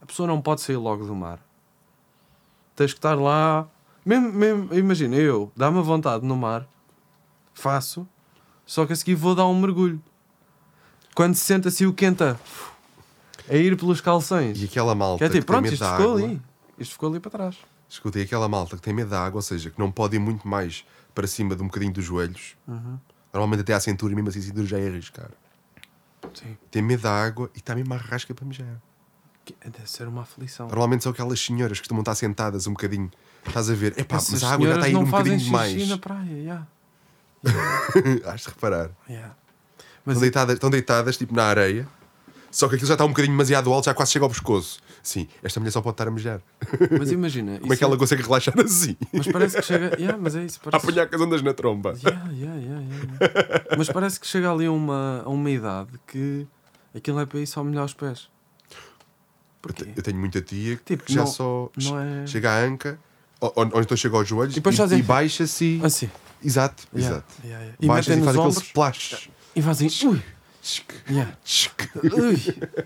a 0.00 0.06
pessoa 0.06 0.26
não 0.26 0.40
pode 0.40 0.62
sair 0.62 0.76
logo 0.78 1.04
do 1.04 1.14
mar. 1.14 1.38
Tens 2.74 2.92
que 2.92 2.98
estar 2.98 3.14
lá. 3.14 3.66
Mesmo, 4.06 4.32
mesmo, 4.32 4.68
imagina, 4.74 5.16
eu 5.16 5.52
dá-me 5.54 5.78
a 5.78 5.82
vontade 5.82 6.24
no 6.24 6.36
mar, 6.36 6.66
faço, 7.52 8.06
só 8.68 8.84
que 8.84 8.92
a 8.92 8.96
seguir 8.96 9.14
vou 9.14 9.34
dar 9.34 9.46
um 9.46 9.58
mergulho. 9.58 9.98
Quando 11.14 11.34
se 11.34 11.40
sente 11.44 11.66
assim 11.68 11.86
o 11.86 11.92
quenta 11.92 12.38
a 13.48 13.54
ir 13.56 13.76
pelos 13.76 14.00
calções. 14.00 14.60
E 14.60 14.66
aquela 14.66 14.94
malta 14.94 15.18
Que 15.18 15.24
é 15.24 15.28
tipo, 15.28 15.40
que 15.40 15.46
tem 15.46 15.46
pronto, 15.46 15.62
medo 15.62 15.72
isto 15.74 15.84
ficou 15.86 16.12
água. 16.14 16.24
ali. 16.26 16.42
Isto 16.78 16.92
ficou 16.92 17.08
ali 17.10 17.18
para 17.20 17.30
trás. 17.30 17.56
Escuta, 17.88 18.18
e 18.18 18.22
aquela 18.22 18.48
malta 18.48 18.76
que 18.76 18.82
tem 18.82 18.92
medo 18.92 19.08
da 19.10 19.24
água, 19.24 19.38
ou 19.38 19.42
seja, 19.42 19.70
que 19.70 19.78
não 19.78 19.90
pode 19.90 20.16
ir 20.16 20.18
muito 20.18 20.46
mais 20.46 20.84
para 21.14 21.26
cima 21.26 21.56
de 21.56 21.62
um 21.62 21.66
bocadinho 21.66 21.92
dos 21.92 22.04
joelhos, 22.04 22.54
Uhum. 22.68 22.98
normalmente 23.32 23.60
até 23.62 23.72
à 23.72 23.80
cintura, 23.80 24.12
e 24.12 24.16
mesmo 24.16 24.28
assim 24.28 24.38
a 24.40 24.42
cintura 24.42 24.66
já 24.66 24.78
é 24.78 24.86
arriscar. 24.86 25.30
Sim. 26.34 26.56
Tem 26.70 26.82
medo 26.82 27.02
da 27.02 27.10
água 27.12 27.50
e 27.54 27.58
está 27.58 27.74
mesmo 27.74 27.94
à 27.94 27.96
rasca 27.96 28.34
para 28.34 28.44
mijar. 28.44 28.66
Deve 29.64 29.90
ser 29.90 30.06
uma 30.06 30.22
aflição. 30.22 30.66
Normalmente 30.66 31.02
são 31.02 31.10
aquelas 31.10 31.40
senhoras 31.40 31.78
que 31.78 31.82
costumam 31.84 32.02
estar 32.02 32.14
sentadas 32.14 32.66
um 32.66 32.72
bocadinho. 32.72 33.10
Estás 33.46 33.70
a 33.70 33.74
ver? 33.74 33.98
Epá, 33.98 34.16
Essas 34.16 34.32
mas 34.34 34.44
a 34.44 34.52
água 34.52 34.68
já 34.68 34.74
está 34.74 34.86
a 34.86 34.88
ir 34.90 34.96
um 34.96 35.04
bocadinho 35.04 35.38
xixi 35.38 35.50
mais. 35.50 35.88
na 35.88 35.96
praia, 35.98 36.30
yeah. 36.30 36.66
Has 38.26 38.42
de 38.42 38.48
reparar. 38.48 38.90
Yeah. 39.08 39.34
Estão 40.06 40.20
deitadas, 40.20 40.54
estão 40.54 40.70
deitadas, 40.70 41.16
tipo 41.16 41.34
na 41.34 41.44
areia, 41.44 41.86
só 42.50 42.66
que 42.68 42.74
aquilo 42.76 42.88
já 42.88 42.94
está 42.94 43.04
um 43.04 43.08
bocadinho 43.08 43.34
demasiado 43.34 43.70
alto, 43.72 43.84
já 43.86 43.94
quase 43.94 44.12
chega 44.12 44.24
ao 44.24 44.30
pescoço. 44.30 44.80
Sim, 45.02 45.28
esta 45.42 45.60
mulher 45.60 45.70
só 45.70 45.80
pode 45.82 45.94
estar 45.94 46.08
a 46.08 46.10
mijar. 46.10 46.40
Mas 46.98 47.12
imagina, 47.12 47.58
Como 47.60 47.72
é 47.72 47.76
que 47.76 47.84
ela 47.84 47.96
consegue 47.96 48.22
relaxar 48.22 48.54
assim? 48.60 48.96
mas 49.12 49.26
parece 49.28 49.56
que 49.56 49.62
chega. 49.62 49.94
Yeah, 49.98 50.18
mas 50.20 50.34
é 50.34 50.44
isso, 50.44 50.58
A 50.64 50.70
parece... 50.70 50.86
apanhar 50.86 51.06
com 51.08 51.16
as 51.16 51.20
ondas 51.22 51.42
na 51.42 51.52
tromba. 51.54 51.94
Yeah, 52.02 52.30
yeah. 52.32 52.84
Mas 53.76 53.88
parece 53.90 54.18
que 54.18 54.26
chega 54.26 54.50
ali 54.50 54.66
a 54.66 54.72
uma, 54.72 55.22
a 55.24 55.28
uma 55.28 55.50
idade 55.50 55.90
que 56.06 56.46
aquilo 56.94 57.20
é 57.20 57.26
para 57.26 57.38
ir 57.40 57.46
só 57.46 57.62
molhar 57.62 57.84
os 57.84 57.92
pés. 57.94 58.28
Eu, 58.70 58.76
Porquê? 59.60 59.92
eu 59.94 60.02
tenho 60.02 60.16
muita 60.18 60.40
tia 60.40 60.76
que 60.76 60.84
Tipo, 60.96 61.04
já 61.12 61.20
não- 61.20 61.26
só 61.26 61.70
não 61.76 62.00
é- 62.00 62.26
chega 62.26 62.50
à 62.50 62.60
anca, 62.64 62.98
ou, 63.40 63.52
ou- 63.56 63.70
ou 63.74 63.80
então 63.82 63.96
chega 63.96 64.16
aos 64.16 64.26
joelhos 64.26 64.56
E 64.56 64.60
e, 64.60 64.98
e 64.98 65.02
baixa-se. 65.02 65.80
Assim. 65.84 66.10
Exato, 66.44 66.84
Yeah, 66.94 67.16
exato. 67.16 67.34
yeah, 67.44 67.64
yeah. 67.64 67.76
E 67.80 67.86
Baixa 67.86 68.10
metem 68.10 68.22
e 68.22 68.26
nos 68.26 68.26
faz 68.26 68.36
aquele 68.36 68.48
ombros 68.48 68.64
splash. 68.66 69.30
e 69.56 69.62
fazem. 69.62 69.88
Ui, 70.06 70.22
yeah. 71.10 71.32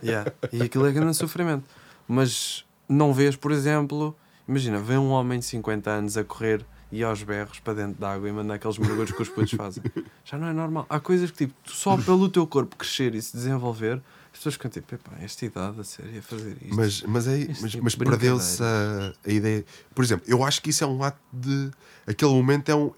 Yeah. 0.02 0.32
E 0.52 0.62
aquilo 0.62 0.86
é 0.86 0.92
grande 0.92 1.16
sofrimento. 1.16 1.64
Mas 2.06 2.64
não 2.88 3.12
vês, 3.12 3.36
por 3.36 3.52
exemplo, 3.52 4.16
imagina, 4.46 4.78
vê 4.78 4.96
um 4.96 5.10
homem 5.10 5.38
de 5.38 5.44
50 5.46 5.90
anos 5.90 6.16
a 6.16 6.24
correr 6.24 6.64
e 6.90 7.02
aos 7.02 7.22
berros 7.22 7.58
para 7.60 7.74
dentro 7.74 8.00
da 8.00 8.12
água 8.12 8.28
e 8.28 8.32
mandar 8.32 8.54
aqueles 8.54 8.76
mergulhos 8.78 9.10
que 9.12 9.22
os 9.22 9.28
putos 9.28 9.52
fazem. 9.52 9.82
Já 10.24 10.36
não 10.38 10.48
é 10.48 10.52
normal. 10.52 10.84
Há 10.90 11.00
coisas 11.00 11.30
que, 11.30 11.46
tipo, 11.46 11.54
só 11.64 11.96
pelo 11.96 12.28
teu 12.28 12.46
corpo 12.46 12.76
crescer 12.76 13.14
e 13.14 13.22
se 13.22 13.34
desenvolver, 13.36 14.00
as 14.32 14.38
pessoas 14.38 14.54
ficam 14.54 14.70
tipo, 14.70 14.94
epá, 14.94 15.12
esta 15.20 15.44
idade 15.44 15.80
a 15.80 15.84
sério 15.84 16.18
a 16.18 16.22
fazer 16.22 16.56
isto. 16.62 16.74
Mas, 16.74 17.02
mas, 17.02 17.28
é, 17.28 17.46
mas, 17.60 17.70
tipo 17.70 17.84
mas 17.84 17.92
de 17.92 17.98
perdeu-se 17.98 18.62
a, 18.62 19.12
a 19.26 19.30
ideia. 19.30 19.64
Por 19.94 20.02
exemplo, 20.02 20.24
eu 20.26 20.42
acho 20.42 20.62
que 20.62 20.70
isso 20.70 20.82
é 20.82 20.86
um 20.86 21.02
ato 21.02 21.18
de. 21.32 21.70
Aquele 22.06 22.32
momento 22.32 22.68
é 22.70 22.74
um. 22.74 22.92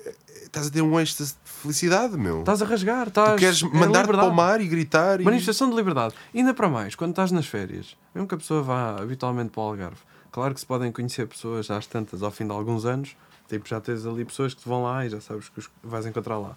Estás 0.45 0.69
a 0.69 0.71
ter 0.71 0.83
um 0.83 0.99
êxtase 1.01 1.33
de 1.33 1.51
felicidade, 1.51 2.17
meu. 2.17 2.41
Estás 2.41 2.63
a 2.63 2.65
rasgar, 2.65 3.09
estás. 3.09 3.35
tu 3.35 3.39
queres 3.39 3.63
mandar-te 3.63 4.07
para 4.07 4.25
o 4.25 4.33
mar 4.33 4.61
e 4.61 4.69
gritar. 4.69 5.21
E... 5.21 5.25
Manifestação 5.25 5.69
de 5.69 5.75
liberdade. 5.75 6.15
Ainda 6.33 6.55
para 6.55 6.69
mais, 6.69 6.95
quando 6.95 7.11
estás 7.11 7.33
nas 7.33 7.47
férias, 7.47 7.97
mesmo 8.15 8.29
que 8.29 8.37
a 8.37 8.39
pessoa 8.39 8.63
vá 8.63 9.03
habitualmente 9.03 9.51
para 9.51 9.61
o 9.61 9.65
Algarve, 9.65 10.01
claro 10.31 10.55
que 10.55 10.61
se 10.61 10.67
podem 10.67 10.93
conhecer 10.93 11.27
pessoas 11.27 11.69
às 11.69 11.87
tantas 11.89 12.23
ao 12.23 12.31
fim 12.31 12.47
de 12.47 12.53
alguns 12.53 12.85
anos, 12.85 13.17
tipo, 13.49 13.69
já 13.69 13.81
tens 13.81 14.07
ali 14.07 14.25
pessoas 14.25 14.55
que 14.55 14.63
te 14.63 14.69
vão 14.69 14.85
lá 14.85 15.05
e 15.05 15.11
já 15.11 15.21
sabes 15.21 15.49
que 15.49 15.59
os 15.59 15.69
vais 15.83 16.07
encontrar 16.07 16.39
lá. 16.39 16.57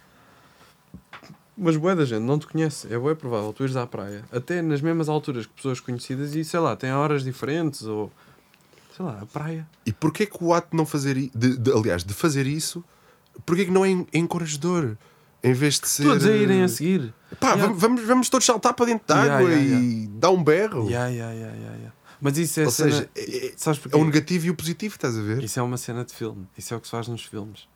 Mas 1.58 1.76
boa 1.76 1.96
da 1.96 2.06
gente 2.06 2.22
não 2.22 2.38
te 2.38 2.46
conhece, 2.46 2.92
é 2.94 2.98
bué 3.00 3.16
provável 3.16 3.52
tu 3.52 3.64
ires 3.64 3.76
à 3.76 3.88
praia, 3.88 4.24
até 4.32 4.62
nas 4.62 4.80
mesmas 4.82 5.10
alturas 5.10 5.46
que 5.48 5.54
pessoas 5.54 5.80
conhecidas 5.80 6.36
e 6.36 6.44
sei 6.46 6.60
lá, 6.60 6.76
têm 6.76 6.92
horas 6.92 7.24
diferentes 7.24 7.84
ou 7.84 8.12
sei 8.96 9.04
lá, 9.06 9.20
a 9.22 9.26
praia. 9.26 9.68
E 9.86 9.92
porquê 9.92 10.26
que 10.28 10.38
o 10.44 10.54
ato 10.54 10.70
de 10.72 10.78
não 10.78 10.86
fazer 10.86 11.18
i- 11.18 11.32
de, 11.34 11.58
de- 11.58 11.72
aliás, 11.72 12.04
de 12.04 12.14
fazer 12.14 12.46
isso, 12.46 12.84
porquê 13.46 13.66
que 13.66 13.72
não 13.72 13.84
é 13.84 13.90
en- 13.90 14.06
encorajador? 14.14 14.96
Em 15.44 15.54
vez 15.54 15.80
de 15.80 15.88
ser. 15.88 16.04
Todos 16.04 16.26
a 16.26 16.32
irem 16.36 16.64
a 16.64 16.68
seguir. 16.68 17.14
Pá, 17.40 17.50
Yeah. 17.54 17.62
vamos, 17.68 17.82
vamos, 17.82 18.04
vamos 18.06 18.30
todos 18.30 18.46
saltar 18.46 18.74
para 18.74 18.88
dentro 18.88 19.06
de 19.08 19.14
Yeah, 19.14 19.38
água 19.38 19.50
yeah, 19.52 19.80
e 19.86 20.08
dar 20.08 20.32
um 20.32 20.44
berro. 20.44 20.88
Yeah, 20.90 21.08
yeah, 21.10 21.32
yeah, 21.34 21.56
yeah, 21.56 21.76
yeah. 21.78 21.94
Mas 22.20 22.38
isso 22.40 22.60
é 22.60 22.66
Ou 22.66 22.72
cena- 22.72 22.92
seja, 22.92 23.10
é, 23.16 23.48
é- 23.48 23.54
é 23.94 23.96
o 23.98 24.04
negativo 24.04 24.48
e 24.48 24.50
o 24.50 24.56
positivo, 24.56 24.96
estás 24.96 25.16
a 25.18 25.22
ver? 25.22 25.44
Isso 25.44 25.60
é 25.60 25.64
uma 25.64 25.78
cena 25.78 26.04
de 26.04 26.12
filme. 26.14 26.48
Isso 26.58 26.74
é 26.74 26.78
o 26.78 26.80
que 26.80 26.88
se 26.88 26.92
faz 26.92 27.08
nos 27.08 27.24
filmes. 27.24 27.68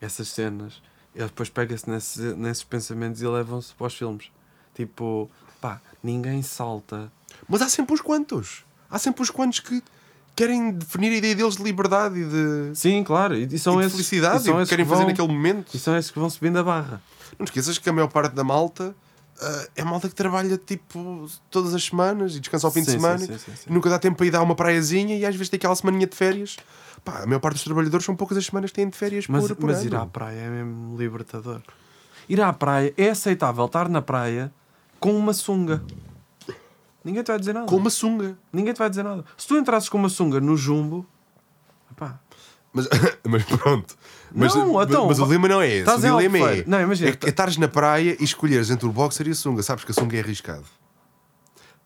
Essas 0.00 0.28
cenas. 0.28 0.82
Ele 1.14 1.26
depois 1.26 1.48
pega-se 1.48 1.88
nesses, 1.88 2.36
nesses 2.36 2.64
pensamentos 2.64 3.20
e 3.22 3.26
levam-se 3.26 3.74
para 3.74 3.86
os 3.86 3.94
filmes. 3.94 4.30
Tipo, 4.74 5.28
pá, 5.60 5.80
ninguém 6.02 6.42
salta. 6.42 7.10
Mas 7.48 7.62
há 7.62 7.68
sempre 7.68 7.94
uns 7.94 8.00
quantos. 8.00 8.64
Há 8.90 8.98
sempre 8.98 9.22
uns 9.22 9.30
quantos 9.30 9.60
que, 9.60 9.82
querem 10.38 10.70
definir 10.70 11.12
a 11.12 11.16
ideia 11.16 11.34
deles 11.34 11.56
de 11.56 11.62
liberdade 11.64 12.20
e 12.20 12.24
de, 12.24 12.78
Sim, 12.78 13.02
claro. 13.02 13.34
E, 13.34 13.48
e 13.50 13.58
são 13.58 13.74
e 13.74 13.78
de 13.78 13.86
esses, 13.86 13.92
felicidade 13.92 14.42
e 14.42 14.44
são 14.44 14.60
e 14.60 14.62
que 14.62 14.70
querem 14.70 14.84
que 14.84 14.88
fazer 14.88 15.02
vão, 15.02 15.10
naquele 15.10 15.28
momento. 15.28 15.74
E 15.74 15.78
são 15.78 15.96
esses 15.96 16.12
que 16.12 16.18
vão 16.18 16.30
subindo 16.30 16.58
a 16.58 16.62
barra. 16.62 17.02
Não 17.36 17.44
te 17.44 17.48
esqueças 17.48 17.76
que 17.76 17.88
a 17.88 17.92
maior 17.92 18.08
parte 18.08 18.34
da 18.34 18.44
malta 18.44 18.94
ah, 19.40 19.68
é 19.74 19.84
malta 19.84 20.08
que 20.08 20.14
trabalha 20.14 20.56
tipo 20.56 21.28
todas 21.50 21.74
as 21.74 21.84
semanas 21.84 22.36
e 22.36 22.40
descansa 22.40 22.66
ao 22.66 22.72
fim 22.72 22.80
de 22.80 22.86
Sim, 22.86 22.92
semana 22.92 23.18
sim, 23.18 23.38
sim, 23.38 23.52
e 23.68 23.72
nunca 23.72 23.90
dá 23.90 23.98
tempo 23.98 24.16
para 24.16 24.26
ir 24.26 24.30
dar 24.30 24.42
uma 24.42 24.54
praiazinha 24.54 25.16
e 25.16 25.24
às 25.24 25.34
vezes 25.34 25.48
tem 25.48 25.58
aquela 25.58 25.74
semaninha 25.74 26.06
de 26.06 26.16
férias. 26.16 26.56
Pá, 27.10 27.22
a 27.22 27.26
maior 27.26 27.40
parte 27.40 27.54
dos 27.54 27.64
trabalhadores 27.64 28.04
são 28.04 28.14
poucas 28.14 28.36
as 28.36 28.46
semanas 28.46 28.70
que 28.70 28.76
têm 28.76 28.88
de 28.88 28.96
férias 28.96 29.26
Mas, 29.28 29.46
por, 29.46 29.56
por 29.56 29.66
mas 29.66 29.78
ano. 29.78 29.86
ir 29.86 29.94
à 29.94 30.06
praia 30.06 30.38
é 30.38 30.48
mesmo 30.50 30.96
libertador. 30.98 31.62
Ir 32.28 32.40
à 32.40 32.52
praia 32.52 32.92
é 32.96 33.10
aceitável 33.10 33.64
estar 33.64 33.88
na 33.88 34.02
praia 34.02 34.52
com 35.00 35.16
uma 35.16 35.32
sunga. 35.32 35.82
Ninguém 37.02 37.22
te 37.22 37.28
vai 37.28 37.38
dizer 37.38 37.54
nada. 37.54 37.66
Com 37.66 37.76
uma 37.76 37.88
sunga. 37.90 38.36
Ninguém 38.52 38.74
te 38.74 38.78
vai 38.78 38.90
dizer 38.90 39.02
nada. 39.02 39.24
Se 39.36 39.46
tu 39.48 39.56
entrasses 39.56 39.88
com 39.88 39.96
uma 39.96 40.10
sunga 40.10 40.40
no 40.40 40.56
jumbo, 40.56 41.06
epá, 41.90 42.20
Mas, 42.72 42.86
mas 43.26 43.44
pronto. 43.44 43.96
Mas, 44.30 44.54
Não, 44.54 44.82
então, 44.82 45.06
mas 45.06 45.18
o 45.18 45.24
dilema 45.24 45.48
não 45.48 45.62
é 45.62 45.68
esse. 45.68 45.90
O 45.90 45.94
em 45.94 46.00
dilema 46.00 46.38
é. 46.50 46.64
Não, 46.66 46.80
imagina, 46.82 47.10
é 47.10 47.18
é 47.24 47.28
estares 47.30 47.56
na 47.56 47.68
praia 47.68 48.16
e 48.20 48.24
escolheres 48.24 48.68
entre 48.68 48.86
o 48.86 48.92
boxer 48.92 49.26
e 49.26 49.30
a 49.30 49.34
sunga. 49.34 49.62
Sabes 49.62 49.84
que 49.84 49.92
a 49.92 49.94
sunga 49.94 50.16
é 50.16 50.20
arriscado. 50.20 50.64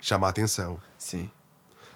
Chama 0.00 0.26
a 0.26 0.30
atenção. 0.30 0.78
sim. 0.98 1.30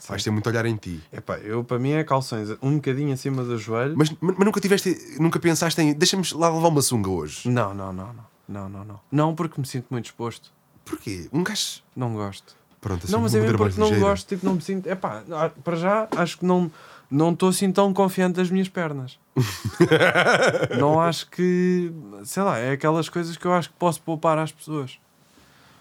Vais 0.09 0.23
ter 0.23 0.31
muito 0.31 0.47
a 0.47 0.51
olhar 0.51 0.67
em 0.67 0.77
ti. 0.77 1.03
Epá, 1.13 1.39
eu 1.39 1.65
para 1.65 1.79
mim 1.79 1.93
é 1.93 2.05
calções 2.05 2.51
um 2.63 2.77
bocadinho 2.77 3.13
acima 3.13 3.43
do 3.43 3.59
joelho. 3.59 3.95
Mas, 3.97 4.15
mas, 4.21 4.39
nunca 4.39 4.61
tiveste, 4.61 5.17
nunca 5.19 5.39
pensaste 5.39 5.81
em 5.81 5.93
deixa-me 5.93 6.23
lá 6.35 6.49
levar 6.49 6.69
uma 6.69 6.83
sunga 6.83 7.11
hoje. 7.11 7.49
Não, 7.49 7.75
não, 7.75 7.93
não, 7.93 8.13
não. 8.13 8.27
Não, 8.49 8.69
não, 8.69 8.85
não. 8.85 9.01
Não, 9.11 9.35
porque 9.35 9.61
me 9.61 9.67
sinto 9.67 9.87
muito 9.91 10.07
exposto. 10.07 10.53
Porquê? 10.85 11.29
Um 11.33 11.43
gajo. 11.43 11.83
Não 11.97 12.15
gosto. 12.15 12.55
Pronto, 12.81 13.05
assim, 13.05 13.13
não, 13.13 13.21
mas 13.21 13.35
é 13.35 13.41
mesmo 13.41 13.59
porque 13.59 13.81
não 13.81 13.89
ligeira. 13.89 14.09
gosto, 14.09 14.29
tipo, 14.29 14.47
não 14.47 14.55
me 14.55 14.63
sinto. 14.63 14.87
Epá, 14.87 15.25
ah, 15.33 15.51
para 15.65 15.77
já 15.77 16.09
acho 16.13 16.39
que 16.39 16.45
não 16.45 16.71
não 17.11 17.33
estou 17.33 17.49
assim 17.49 17.71
tão 17.73 17.93
confiante 17.93 18.37
das 18.37 18.51
minhas 18.51 18.69
pernas. 18.69 19.19
não 20.79 21.01
acho 21.01 21.29
que. 21.31 21.93
Sei 22.25 22.43
lá, 22.43 22.59
é 22.59 22.73
aquelas 22.73 23.09
coisas 23.09 23.37
que 23.37 23.45
eu 23.45 23.53
acho 23.53 23.71
que 23.71 23.75
posso 23.77 24.01
poupar 24.03 24.39
às 24.39 24.53
pessoas. 24.53 24.99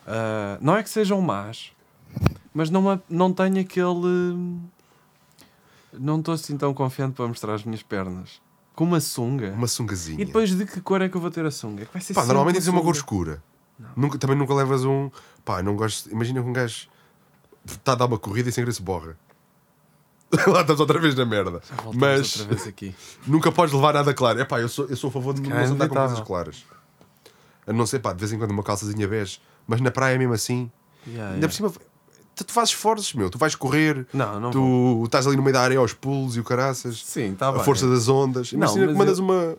Ah, 0.07 0.57
não 0.61 0.75
é 0.75 0.83
que 0.83 0.89
sejam 0.89 1.21
más, 1.21 1.71
mas 2.55 2.69
não, 2.69 3.01
não 3.09 3.33
tenho 3.33 3.59
aquele. 3.59 4.37
Não 5.91 6.19
estou 6.19 6.33
assim 6.33 6.57
tão 6.57 6.73
confiante 6.73 7.13
para 7.13 7.27
mostrar 7.27 7.53
as 7.53 7.65
minhas 7.65 7.83
pernas. 7.83 8.41
Com 8.73 8.85
uma 8.85 9.01
sunga. 9.01 9.51
Uma 9.51 9.67
sungazinha. 9.67 10.21
E 10.21 10.25
depois 10.25 10.55
de 10.55 10.65
que 10.65 10.79
cor 10.79 11.01
é 11.01 11.09
que 11.09 11.17
eu 11.17 11.21
vou 11.21 11.29
ter 11.29 11.45
a 11.45 11.51
sunga? 11.51 11.83
É 11.83 11.85
que 11.85 11.91
vai 11.91 12.01
ser 12.01 12.13
Pá, 12.13 12.23
normalmente 12.25 12.55
tens 12.55 12.67
uma 12.69 12.81
cor 12.81 12.95
escura. 12.95 13.43
Nunca, 13.93 14.17
também 14.17 14.37
nunca 14.37 14.53
levas 14.53 14.85
um. 14.85 15.11
Pá, 15.43 15.61
não 15.61 15.75
gosto. 15.75 16.09
Imagina 16.09 16.41
que 16.41 16.47
um 16.47 16.53
gajo 16.53 16.87
está 17.65 17.91
a 17.91 17.95
dar 17.95 18.05
uma 18.05 18.17
corrida 18.17 18.47
e 18.47 18.51
sem 18.53 18.63
querer 18.63 18.73
se 18.73 18.81
borra. 18.81 19.17
Lá 20.47 20.61
estás 20.61 20.79
outra 20.79 20.97
vez 20.97 21.13
na 21.13 21.25
merda. 21.25 21.61
Mas 21.93 22.47
nunca 23.27 23.51
podes 23.51 23.73
levar 23.73 23.93
nada 23.95 24.13
claro. 24.13 24.39
É 24.39 24.45
pá, 24.45 24.61
eu 24.61 24.69
sou, 24.69 24.85
eu 24.85 24.95
sou 24.95 25.09
a 25.09 25.11
favor 25.11 25.33
de 25.33 25.41
não 25.41 25.57
É 25.57 25.65
andar 25.65 25.89
com 25.89 25.95
coisas 25.95 26.21
claras. 26.21 26.65
A 27.67 27.73
não 27.73 27.85
ser, 27.85 27.99
pá, 27.99 28.13
de 28.13 28.19
vez 28.19 28.31
em 28.31 28.37
quando 28.37 28.51
uma 28.51 28.63
calçazinha 28.63 29.07
bege. 29.09 29.41
Mas 29.67 29.81
na 29.81 29.91
praia 29.91 30.17
mesmo 30.17 30.33
assim. 30.33 30.71
Yeah, 31.05 31.33
Ainda 31.33 31.47
yeah. 31.47 31.47
por 31.47 31.53
cima. 31.53 31.94
Tu, 32.35 32.43
tu 32.43 32.51
fazes 32.51 32.71
esforços, 32.71 33.13
meu. 33.13 33.29
Tu 33.29 33.37
vais 33.37 33.55
correr. 33.55 34.05
Não, 34.13 34.39
não 34.39 34.51
tu 34.51 35.03
estás 35.05 35.25
ali 35.25 35.37
no 35.37 35.41
meio 35.43 35.53
da 35.53 35.61
área 35.61 35.79
aos 35.79 35.93
pulos 35.93 36.35
e 36.35 36.39
o 36.39 36.43
caraças. 36.43 37.01
Sim, 37.03 37.31
está 37.33 37.47
a 37.47 37.51
bem. 37.53 37.63
força 37.63 37.89
das 37.89 38.07
ondas. 38.09 38.51
Não, 38.51 38.57
Imagina 38.59 38.85
mas 38.87 38.93
que 38.93 38.97
mandas 38.99 39.17
eu- 39.19 39.23
uma, 39.23 39.57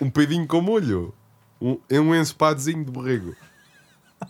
um 0.00 0.10
peidinho 0.10 0.46
com 0.46 0.60
molho. 0.60 1.14
Um, 1.60 1.78
é 1.88 1.98
um 2.00 2.14
ensopadozinho 2.14 2.84
de 2.84 2.90
borrego. 2.90 3.34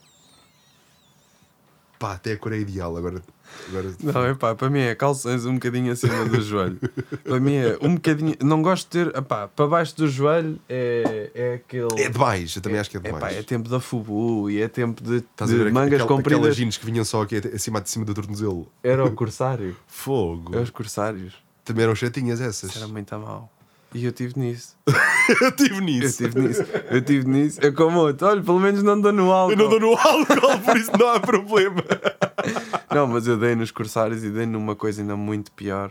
Pá, 1.99 2.13
até 2.15 2.33
a 2.33 2.39
cor 2.39 2.53
é 2.53 2.59
ideal. 2.59 2.97
Agora, 2.97 3.23
agora 3.69 3.95
Não, 4.03 4.25
é 4.27 4.35
pá, 4.35 4.55
para 4.55 4.69
mim 4.71 4.81
é 4.81 4.95
calções 4.95 5.45
um 5.47 5.55
bocadinho 5.55 5.93
acima 5.93 6.25
do 6.25 6.41
joelho. 6.41 6.79
para 7.25 7.41
mim 7.41 7.55
é 7.57 7.77
um 7.81 7.95
bocadinho. 7.95 8.35
Não 8.43 8.63
gosto 8.63 8.85
de 8.91 9.05
ter. 9.05 9.17
Epá, 9.17 9.49
para 9.49 9.67
baixo 9.67 9.97
do 9.97 10.09
joelho 10.09 10.59
é, 10.69 11.31
é 11.35 11.55
aquele. 11.55 12.01
é 12.03 12.09
demais. 12.09 12.55
Eu 12.57 12.63
também 12.63 12.79
acho 12.79 12.91
que 12.91 12.97
é 12.97 13.01
é, 13.01 13.03
demais. 13.03 13.23
pá, 13.23 13.31
é 13.33 13.43
tempo 13.43 13.69
da 13.69 13.81
fubu 13.81 14.51
e 14.51 14.61
é 14.63 14.69
tempo 14.69 15.03
de, 15.03 15.21
de 15.21 15.57
ver 15.57 15.73
mangas 15.73 15.95
aquel- 15.95 16.07
compridas. 16.07 16.39
Aquelas 16.41 16.57
jeans 16.57 16.77
que 16.77 16.87
vinham 16.87 17.05
só 17.05 17.23
aqui 17.23 17.37
acima 17.55 17.81
de 17.81 17.91
cima 17.91 18.05
do 18.05 18.15
tornozelo. 18.15 18.67
Era 18.83 19.05
o 19.05 19.13
corsário. 19.13 19.77
Fogo. 19.87 20.55
É 20.57 20.61
os 20.61 20.71
corsários. 20.71 21.35
Também 21.65 21.85
eram 21.85 21.95
chatinhas 21.95 22.41
essas. 22.41 22.71
Isso 22.71 22.79
era 22.79 22.89
muito 22.89 23.13
a 23.15 23.19
mal. 23.19 23.53
E 23.95 24.05
eu 24.05 24.13
tive 24.13 24.39
nisso. 24.39 24.77
eu 25.41 25.53
tive 25.53 25.77
Eu 25.77 25.81
nisso. 25.81 26.23
tive 26.25 26.41
nisso. 26.41 26.63
Eu 26.91 27.03
tive 27.03 27.29
nisso. 27.29 27.61
Eu 27.61 27.75
como 27.75 27.99
outro. 27.99 28.27
Olha, 28.27 28.43
pelo 28.43 28.59
menos 28.59 28.83
não 28.83 29.01
dou 29.01 29.13
no 29.13 29.31
álcool. 29.31 29.53
Eu 29.53 29.57
não 29.57 29.69
dou 29.69 29.81
no 29.81 29.97
álcool, 29.97 30.61
por 30.65 30.77
isso 30.77 30.91
não 30.99 31.09
há 31.09 31.21
problema. 31.21 31.83
Não, 32.93 33.07
mas 33.07 33.27
eu 33.27 33.39
dei 33.39 33.55
nos 33.55 33.71
corsários 33.71 34.23
e 34.23 34.29
dei 34.29 34.45
numa 34.45 34.77
coisa 34.77 35.01
ainda 35.01 35.17
muito 35.17 35.51
pior. 35.53 35.91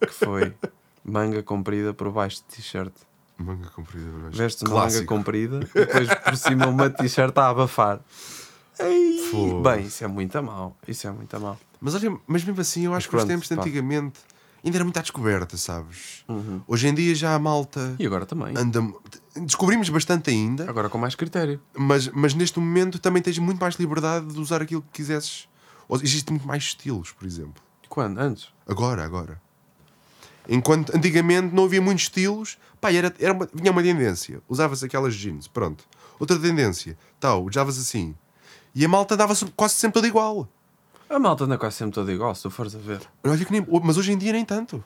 Que 0.00 0.12
foi 0.12 0.54
manga 1.04 1.42
comprida 1.42 1.92
por 1.92 2.10
baixo 2.10 2.36
de 2.36 2.56
t-shirt. 2.56 2.92
Manga 3.36 3.68
comprida. 3.68 4.06
mas 4.22 4.36
Vestes 4.36 4.62
uma 4.62 4.86
manga 4.86 5.04
comprida 5.04 5.60
e 5.74 5.78
depois 5.80 6.14
por 6.14 6.36
cima 6.36 6.66
uma 6.68 6.88
t-shirt 6.88 7.36
a 7.36 7.48
abafar. 7.50 8.00
Ei. 8.78 9.20
Bem, 9.62 9.84
isso 9.86 10.04
é 10.04 10.06
muito 10.06 10.42
mal. 10.42 10.74
Isso 10.88 11.06
é 11.06 11.10
muito 11.10 11.38
mal. 11.38 11.58
Mas 11.80 11.94
olha, 11.94 12.16
mas 12.26 12.44
mesmo 12.44 12.60
assim, 12.60 12.86
eu 12.86 12.94
acho 12.94 13.08
que 13.08 13.16
os 13.16 13.22
pronto, 13.22 13.30
tempos 13.30 13.48
de 13.48 13.56
pá. 13.56 13.62
Ainda 14.66 14.76
era 14.78 14.84
muito 14.84 14.98
à 14.98 15.00
descoberta, 15.02 15.56
sabes? 15.56 16.24
Uhum. 16.28 16.60
Hoje 16.66 16.88
em 16.88 16.94
dia 16.94 17.14
já 17.14 17.34
a 17.34 17.38
malta 17.38 17.94
E 17.98 18.04
agora 18.06 18.26
também. 18.26 18.52
anda. 18.56 18.80
Descobrimos 19.36 19.88
bastante 19.88 20.30
ainda, 20.30 20.68
Agora 20.68 20.88
com 20.88 20.98
mais 20.98 21.14
critério. 21.14 21.60
mas, 21.76 22.08
mas 22.08 22.34
neste 22.34 22.58
momento 22.58 22.98
também 22.98 23.22
tens 23.22 23.38
muito 23.38 23.60
mais 23.60 23.76
liberdade 23.76 24.26
de 24.26 24.38
usar 24.40 24.60
aquilo 24.62 24.82
que 24.82 24.88
quisesses. 25.02 25.48
Existem 26.02 26.34
muito 26.34 26.46
mais 26.48 26.64
estilos, 26.64 27.12
por 27.12 27.26
exemplo. 27.26 27.62
Quando? 27.88 28.18
Antes? 28.18 28.48
Agora, 28.66 29.04
agora. 29.04 29.40
Enquanto 30.48 30.94
antigamente 30.96 31.54
não 31.54 31.64
havia 31.64 31.80
muitos 31.82 32.04
estilos, 32.04 32.56
pá, 32.80 32.92
era, 32.92 33.12
era 33.18 33.32
uma, 33.32 33.48
vinha 33.52 33.70
uma 33.72 33.82
tendência. 33.82 34.40
Usava-se 34.48 34.84
aquelas 34.84 35.14
jeans, 35.14 35.48
pronto. 35.48 35.84
Outra 36.18 36.38
tendência, 36.38 36.96
tal, 37.20 37.44
usavas 37.44 37.78
assim. 37.78 38.14
E 38.74 38.84
a 38.84 38.88
malta 38.88 39.16
dava-se 39.16 39.44
quase 39.56 39.74
sempre 39.74 39.94
toda 39.94 40.06
igual. 40.06 40.48
A 41.08 41.18
malta 41.18 41.44
anda 41.44 41.56
quase 41.56 41.76
sempre 41.76 41.94
toda 41.94 42.12
igual, 42.12 42.34
se 42.34 42.42
tu 42.42 42.50
fores 42.50 42.74
a 42.74 42.78
ver. 42.78 43.00
Olha 43.24 43.44
que 43.44 43.52
nem, 43.52 43.64
mas 43.82 43.96
hoje 43.96 44.12
em 44.12 44.18
dia 44.18 44.32
nem 44.32 44.44
tanto. 44.44 44.82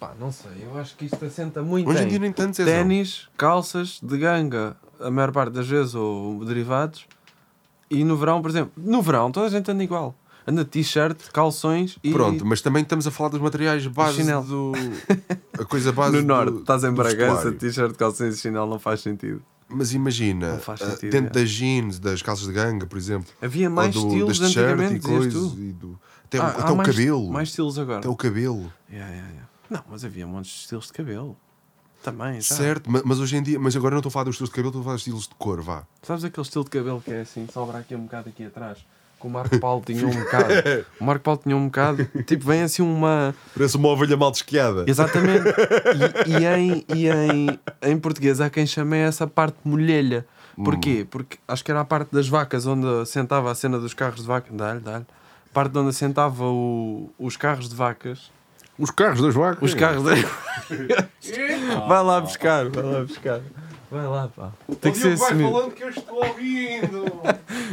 Pá, 0.00 0.12
não 0.18 0.32
sei. 0.32 0.50
Eu 0.62 0.78
acho 0.78 0.96
que 0.96 1.04
isto 1.04 1.24
assenta 1.24 1.62
muito 1.62 1.88
Hoje 1.88 2.02
em 2.02 2.08
dia 2.08 2.18
nem 2.18 2.32
tanto, 2.32 2.56
Zezão. 2.56 2.72
ténis, 2.72 3.28
calças 3.36 4.00
de 4.02 4.18
ganga, 4.18 4.76
a 4.98 5.10
maior 5.10 5.30
parte 5.30 5.52
das 5.52 5.68
vezes, 5.68 5.94
ou 5.94 6.44
derivados. 6.44 7.06
E 7.90 8.02
no 8.02 8.16
verão, 8.16 8.40
por 8.40 8.50
exemplo, 8.50 8.72
no 8.76 9.02
verão 9.02 9.30
toda 9.30 9.46
a 9.46 9.50
gente 9.50 9.70
anda 9.70 9.84
igual. 9.84 10.14
Anda 10.44 10.64
de 10.64 10.70
t-shirt, 10.70 11.30
calções 11.32 11.98
e 12.02 12.10
Pronto, 12.10 12.44
mas 12.44 12.60
também 12.60 12.82
estamos 12.82 13.06
a 13.06 13.12
falar 13.12 13.28
dos 13.28 13.40
materiais 13.40 13.86
base 13.86 14.16
chinelo. 14.16 14.42
do. 14.42 14.72
A 15.60 15.64
coisa 15.64 15.92
base 15.92 16.16
no 16.16 16.22
norte, 16.26 16.52
do, 16.54 16.60
estás 16.60 16.82
em 16.82 16.88
do 16.88 16.96
Bragança, 16.96 17.52
t-shirt, 17.52 17.94
calções 17.94 18.36
e 18.36 18.40
chinelo 18.40 18.68
não 18.68 18.78
faz 18.80 19.02
sentido. 19.02 19.40
Mas 19.74 19.92
imagina, 19.92 20.60
ah, 20.66 20.76
sentido, 20.76 21.10
dentro 21.10 21.38
é. 21.38 21.42
das 21.42 21.50
jeans, 21.50 21.98
das 21.98 22.22
calças 22.22 22.46
de 22.46 22.52
ganga, 22.52 22.86
por 22.86 22.96
exemplo, 22.98 23.32
Havia 23.40 23.68
mais 23.70 23.94
do- 23.94 24.06
estilos 24.06 24.38
das 24.38 24.48
t-shirt 24.52 24.80
antigamente, 24.80 24.96
e 24.96 25.30
tu. 25.30 25.58
e 25.58 25.72
do- 25.72 26.00
até, 26.24 26.38
Ah, 26.38 26.48
até 26.48 26.72
o 26.72 26.76
mais, 26.76 26.88
cabelo. 26.88 27.30
Mais 27.32 27.48
estilos 27.48 27.78
agora. 27.78 27.98
Até 27.98 28.08
o 28.08 28.16
cabelo. 28.16 28.72
Yeah, 28.90 29.10
yeah, 29.12 29.30
yeah. 29.32 29.48
Não, 29.70 29.82
mas 29.90 30.04
havia 30.04 30.26
montes 30.26 30.50
de 30.52 30.58
estilos 30.60 30.86
de 30.86 30.92
cabelo. 30.92 31.36
Também, 32.02 32.40
já. 32.40 32.54
Certo, 32.56 32.90
ma- 32.90 33.02
mas 33.04 33.20
hoje 33.20 33.36
em 33.36 33.42
dia, 33.42 33.58
mas 33.60 33.76
agora 33.76 33.92
não 33.94 34.00
estou 34.00 34.08
a 34.08 34.12
falar 34.12 34.24
dos 34.24 34.34
estilos 34.34 34.50
de 34.50 34.54
cabelo, 34.56 34.68
estou 34.70 34.80
a 34.80 34.84
falar 34.84 34.94
dos 34.96 35.02
estilos 35.02 35.28
de 35.28 35.34
cor, 35.36 35.60
vá. 35.62 35.86
Sabes 36.02 36.24
aquele 36.24 36.44
estilo 36.44 36.64
de 36.64 36.70
cabelo 36.70 37.00
que 37.00 37.12
é 37.12 37.20
assim, 37.20 37.46
sobra 37.52 37.78
aqui 37.78 37.94
um 37.94 38.02
bocado 38.04 38.28
aqui 38.28 38.44
atrás? 38.44 38.78
Que 39.22 39.26
o 39.28 39.30
Marco 39.30 39.58
Paulo 39.60 39.82
tinha 39.86 40.04
um 40.06 40.10
bocado. 40.10 40.52
O 41.00 41.04
Marco 41.04 41.22
Paulo 41.24 41.40
tinha 41.42 41.56
um 41.56 41.66
bocado. 41.66 42.04
Tipo, 42.26 42.44
vem 42.44 42.62
assim 42.62 42.82
uma. 42.82 43.32
Parece 43.54 43.76
uma 43.76 43.88
ovelha 43.88 44.16
mal 44.16 44.30
desquiada. 44.32 44.84
Exatamente. 44.86 45.44
E, 46.26 46.32
e 46.32 46.44
em, 46.46 46.84
e 46.94 47.08
em, 47.08 47.58
em 47.82 47.98
português 47.98 48.40
há 48.40 48.50
quem 48.50 48.66
chame 48.66 48.96
essa 48.98 49.26
parte 49.26 49.56
molhelha. 49.64 50.26
Porquê? 50.56 51.06
Porque 51.10 51.38
acho 51.48 51.64
que 51.64 51.70
era 51.70 51.80
a 51.80 51.84
parte 51.84 52.08
das 52.12 52.28
vacas 52.28 52.66
onde 52.66 52.86
assentava 53.00 53.50
a 53.50 53.54
cena 53.54 53.78
dos 53.78 53.94
carros 53.94 54.20
de 54.20 54.26
vaca. 54.26 54.48
Dá-lhe, 54.52 54.80
dá-lhe. 54.80 55.06
Parte 55.52 55.78
onde 55.78 55.90
assentava 55.90 56.44
o- 56.44 57.10
os 57.18 57.36
carros 57.36 57.68
de 57.68 57.74
vacas. 57.74 58.30
Os 58.78 58.90
carros 58.90 59.20
das 59.22 59.34
vacas. 59.34 59.62
Os 59.62 59.74
carros 59.74 60.02
de... 60.04 60.26
Vai 61.88 62.02
lá 62.02 62.20
buscar, 62.20 62.68
vai 62.68 62.82
lá 62.82 63.00
buscar. 63.02 63.40
Vai 63.90 64.06
lá, 64.06 64.28
pá. 64.34 64.50
Tem 64.80 64.90
que 64.92 64.98
ser 64.98 65.12
assumido. 65.12 65.70
que 65.72 65.84
eu 65.84 65.90
estou 65.90 66.24
ouvindo. 66.24 67.04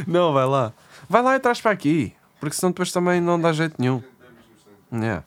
Não, 0.06 0.32
vai 0.32 0.46
lá. 0.46 0.72
Vai 1.10 1.22
lá 1.22 1.34
e 1.34 1.40
traz 1.40 1.60
para 1.60 1.72
aqui. 1.72 2.14
Porque 2.38 2.54
senão 2.54 2.70
depois 2.70 2.92
também 2.92 3.20
não 3.20 3.38
dá 3.38 3.52
jeito 3.52 3.74
nenhum. 3.80 4.00
Yeah. 4.92 5.24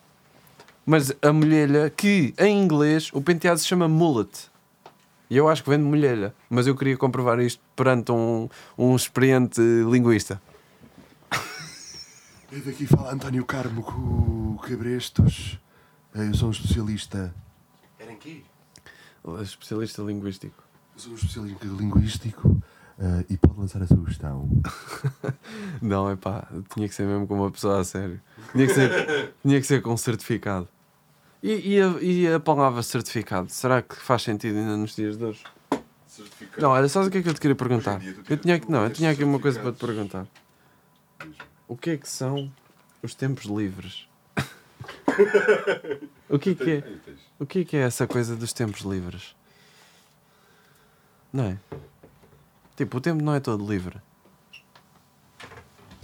Mas 0.85 1.11
a 1.21 1.33
molhelha, 1.33 1.89
que 1.89 2.33
em 2.39 2.63
inglês 2.63 3.09
o 3.11 3.21
penteado 3.21 3.59
se 3.59 3.67
chama 3.67 3.85
mullet. 3.89 4.49
E 5.29 5.35
eu 5.35 5.49
acho 5.49 5.61
que 5.61 5.69
vem 5.69 5.77
de 5.77 5.83
molhelha. 5.83 6.33
Mas 6.49 6.67
eu 6.67 6.75
queria 6.77 6.95
comprovar 6.95 7.37
isto 7.41 7.61
perante 7.75 8.13
um, 8.13 8.47
um 8.77 8.95
experiente 8.95 9.59
linguista. 9.59 10.41
E 12.49 12.59
daqui 12.59 12.85
fala 12.85 13.11
António 13.11 13.43
Carmo 13.43 13.81
com 13.81 14.55
Cabrestos. 14.59 15.59
Eu 16.13 16.33
sou 16.35 16.49
um 16.49 16.51
especialista. 16.51 17.33
Era 17.97 18.11
em 18.11 18.17
quê? 18.17 18.43
Especialista 19.41 20.03
linguístico. 20.03 20.63
Eu 20.95 20.99
sou 20.99 21.11
um 21.13 21.15
especialista 21.15 21.65
linguístico. 21.65 22.61
Ah, 22.99 23.23
e 23.29 23.37
pode 23.37 23.59
lançar 23.59 23.81
a 23.81 23.87
sugestão. 23.87 24.47
Não, 25.81 26.09
é 26.09 26.15
pá, 26.15 26.47
tinha 26.73 26.87
que 26.87 26.93
ser 26.93 27.07
mesmo 27.07 27.25
com 27.27 27.35
uma 27.35 27.49
pessoa 27.51 27.79
a 27.79 27.83
sério. 27.83 28.21
Tinha 28.51 28.67
que 28.67 28.73
ser, 28.73 29.33
tinha 29.41 29.59
que 29.59 29.65
ser 29.67 29.81
com 29.81 29.97
certificado. 29.97 30.67
E, 31.41 31.75
e, 31.75 31.81
a, 31.81 31.87
e 32.01 32.33
a 32.33 32.39
palavra 32.39 32.81
certificado, 32.83 33.49
será 33.49 33.81
que 33.81 33.95
faz 33.95 34.21
sentido 34.21 34.57
ainda 34.57 34.77
nos 34.77 34.95
dias 34.95 35.17
de 35.17 35.25
hoje? 35.25 35.43
Não, 36.57 36.69
olha, 36.69 36.87
sabes 36.87 37.07
o 37.07 37.11
que 37.11 37.17
é 37.17 37.21
que 37.23 37.29
eu 37.29 37.33
te 37.33 37.41
queria 37.41 37.55
perguntar? 37.55 37.99
Eu 38.29 38.37
tinha, 38.37 38.59
que- 38.59 38.71
não, 38.71 38.83
eu 38.83 38.89
tinha 38.91 39.09
aqui 39.11 39.23
uma 39.23 39.39
coisa 39.39 39.59
para 39.59 39.71
te 39.73 39.79
perguntar. 39.85 40.27
O 41.67 41.75
que 41.75 41.89
é 41.89 41.97
que 41.97 42.07
são 42.07 42.51
os 43.01 43.15
tempos 43.15 43.45
livres? 43.45 44.07
o 46.29 46.37
que 46.39 46.51
é 46.51 46.55
que 46.55 46.71
é? 46.71 46.83
O 47.39 47.45
que 47.45 47.59
é 47.59 47.65
que 47.65 47.75
é 47.77 47.81
essa 47.81 48.05
coisa 48.07 48.35
dos 48.35 48.53
tempos 48.53 48.81
livres? 48.81 49.35
Não 51.33 51.45
é? 51.45 51.57
Tipo, 52.75 52.97
o 52.97 53.01
tempo 53.01 53.23
não 53.23 53.33
é 53.35 53.39
todo 53.39 53.65
livre. 53.69 53.97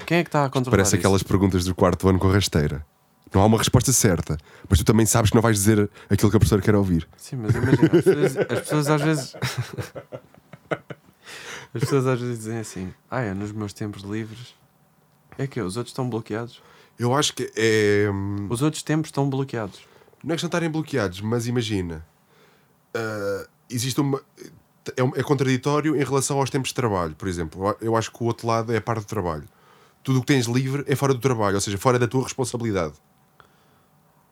Quem 0.06 0.20
é 0.20 0.24
que 0.24 0.30
está 0.30 0.46
a 0.46 0.50
controlar 0.50 0.78
Parece 0.78 0.90
isso? 0.90 0.96
aquelas 0.98 1.24
perguntas 1.24 1.66
do 1.66 1.76
quarto 1.76 2.08
ano 2.10 2.18
com 2.20 2.30
a 2.30 2.34
rasteira. 2.34 2.86
Não 3.32 3.42
há 3.42 3.46
uma 3.46 3.58
resposta 3.60 3.92
certa, 3.94 4.38
mas 4.68 4.80
tu 4.80 4.86
também 4.86 5.06
sabes 5.06 5.30
que 5.30 5.36
não 5.36 5.42
vais 5.42 5.56
dizer 5.58 5.88
aquilo 6.10 6.32
que 6.32 6.38
a 6.38 6.40
professora 6.40 6.62
quer 6.64 6.76
ouvir. 6.76 7.08
Sim, 7.16 7.36
mas 7.36 7.54
imagina, 7.54 7.86
as 7.86 8.04
pessoas, 8.04 8.38
as 8.38 8.60
pessoas 8.62 8.88
às 8.90 9.02
vezes. 9.02 9.36
As 11.72 11.82
pessoas 11.82 12.08
às 12.08 12.20
vezes 12.20 12.40
dizem 12.40 12.58
assim: 12.58 12.94
Ah, 13.12 13.22
é 13.22 13.32
nos 13.32 13.52
meus 13.52 13.74
tempos 13.74 14.02
livres. 14.02 14.56
É 15.38 15.46
que 15.46 15.62
os 15.62 15.78
outros 15.78 15.92
estão 15.92 16.10
bloqueados. 16.10 16.64
Eu 16.98 17.14
acho 17.16 17.32
que 17.36 17.52
é. 17.56 18.10
hum, 18.12 18.48
Os 18.50 18.64
outros 18.64 18.82
tempos 18.82 19.10
estão 19.10 19.30
bloqueados. 19.30 19.80
Não 20.24 20.34
é 20.34 20.36
de 20.36 20.44
estarem 20.44 20.68
bloqueados, 20.70 21.22
mas 21.22 21.46
imagina. 21.46 22.04
ah, 22.96 23.46
existe 23.70 24.02
uma. 24.02 24.20
É, 24.98 25.20
é 25.20 25.24
contraditório 25.24 25.96
em 25.96 26.04
relação 26.04 26.40
aos 26.40 26.50
tempos 26.50 26.70
de 26.70 26.76
trabalho, 26.76 27.16
por 27.16 27.28
exemplo. 27.28 27.76
Eu 27.82 27.96
acho 27.96 28.12
que 28.12 28.24
o 28.24 28.28
outro 28.28 28.48
lado 28.48 28.74
é 28.74 28.78
a 28.78 28.82
parte 28.82 29.02
do 29.02 29.08
trabalho. 29.08 29.44
Tudo 30.04 30.20
o 30.20 30.22
que 30.22 30.28
tens 30.28 30.46
livre 30.46 30.84
é 30.88 30.96
fora 30.96 31.14
do 31.14 31.20
trabalho, 31.20 31.56
ou 31.56 31.62
seja, 31.62 31.78
fora 31.78 32.00
da 32.00 32.08
tua 32.08 32.24
responsabilidade. 32.24 32.94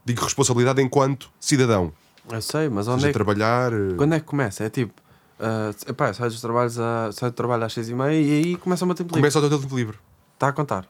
Digo 0.06 0.24
responsabilidade 0.24 0.82
enquanto 0.82 1.30
cidadão. 1.40 1.92
Eu 2.30 2.42
sei, 2.42 2.70
mas 2.70 2.88
onde 2.88 3.02
seja, 3.02 3.08
é 3.08 3.10
que, 3.10 3.14
trabalhar. 3.14 3.74
eh, 3.74 3.96
quando 3.98 4.14
é 4.14 4.20
que 4.20 4.26
começa? 4.26 4.64
É 4.64 4.70
tipo: 4.70 4.94
ah, 5.40 5.72
epá, 5.88 6.14
sai, 6.14 6.30
dos 6.30 6.42
trabalhos 6.42 6.80
a, 6.80 7.12
sai 7.12 7.30
do 7.30 7.34
trabalho 7.34 7.64
às 7.64 7.74
seis 7.74 7.90
e 7.90 7.94
meia 7.94 8.20
e 8.20 8.32
aí 8.32 8.56
começa 8.58 8.86
o 8.86 8.88
meu 8.88 8.96
tempo 8.96 9.10
livre. 9.10 9.22
Começa 9.22 9.40
o 9.40 9.50
teu 9.50 9.60
tempo 9.60 9.76
livre. 9.76 9.98
Está 10.34 10.50
a 10.50 10.54
contar. 10.54 10.88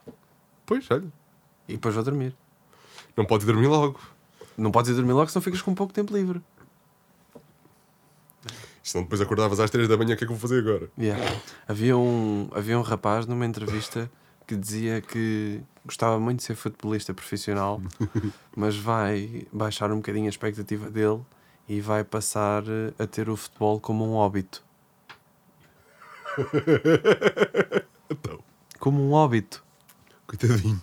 Pois, 0.64 0.86
olha. 0.90 1.04
E 1.68 1.72
depois 1.72 1.94
vou 1.94 2.04
dormir. 2.04 2.34
Não 3.16 3.24
podes 3.24 3.46
dormir 3.46 3.66
logo. 3.66 3.98
Não 4.56 4.70
podes 4.70 4.90
ir 4.90 4.94
dormir 4.94 5.12
logo, 5.12 5.30
senão 5.30 5.42
ficas 5.42 5.62
com 5.62 5.74
pouco 5.74 5.92
tempo 5.92 6.14
livre. 6.14 6.40
Senão 8.88 9.04
depois 9.04 9.20
acordavas 9.20 9.60
às 9.60 9.68
3 9.70 9.86
da 9.86 9.98
manhã, 9.98 10.14
o 10.14 10.16
que 10.16 10.24
é 10.24 10.26
que 10.26 10.32
eu 10.32 10.36
vou 10.36 10.48
fazer 10.48 10.60
agora? 10.60 10.88
Yeah. 10.98 11.22
Havia, 11.66 11.94
um, 11.94 12.48
havia 12.54 12.78
um 12.78 12.80
rapaz 12.82 13.26
numa 13.26 13.44
entrevista 13.44 14.10
que 14.46 14.56
dizia 14.56 15.02
que 15.02 15.60
gostava 15.84 16.18
muito 16.18 16.38
de 16.38 16.44
ser 16.44 16.54
futebolista 16.54 17.12
profissional, 17.12 17.82
mas 18.56 18.76
vai 18.78 19.46
baixar 19.52 19.92
um 19.92 19.96
bocadinho 19.96 20.24
a 20.24 20.30
expectativa 20.30 20.90
dele 20.90 21.20
e 21.68 21.82
vai 21.82 22.02
passar 22.02 22.62
eh, 22.66 22.94
a 22.98 23.06
ter 23.06 23.28
o 23.28 23.36
futebol 23.36 23.78
como 23.78 24.06
um 24.06 24.14
óbito. 24.14 24.64
Então, 28.10 28.38
Como 28.78 29.02
um 29.02 29.12
óbito. 29.12 29.62
coitadinho. 30.26 30.80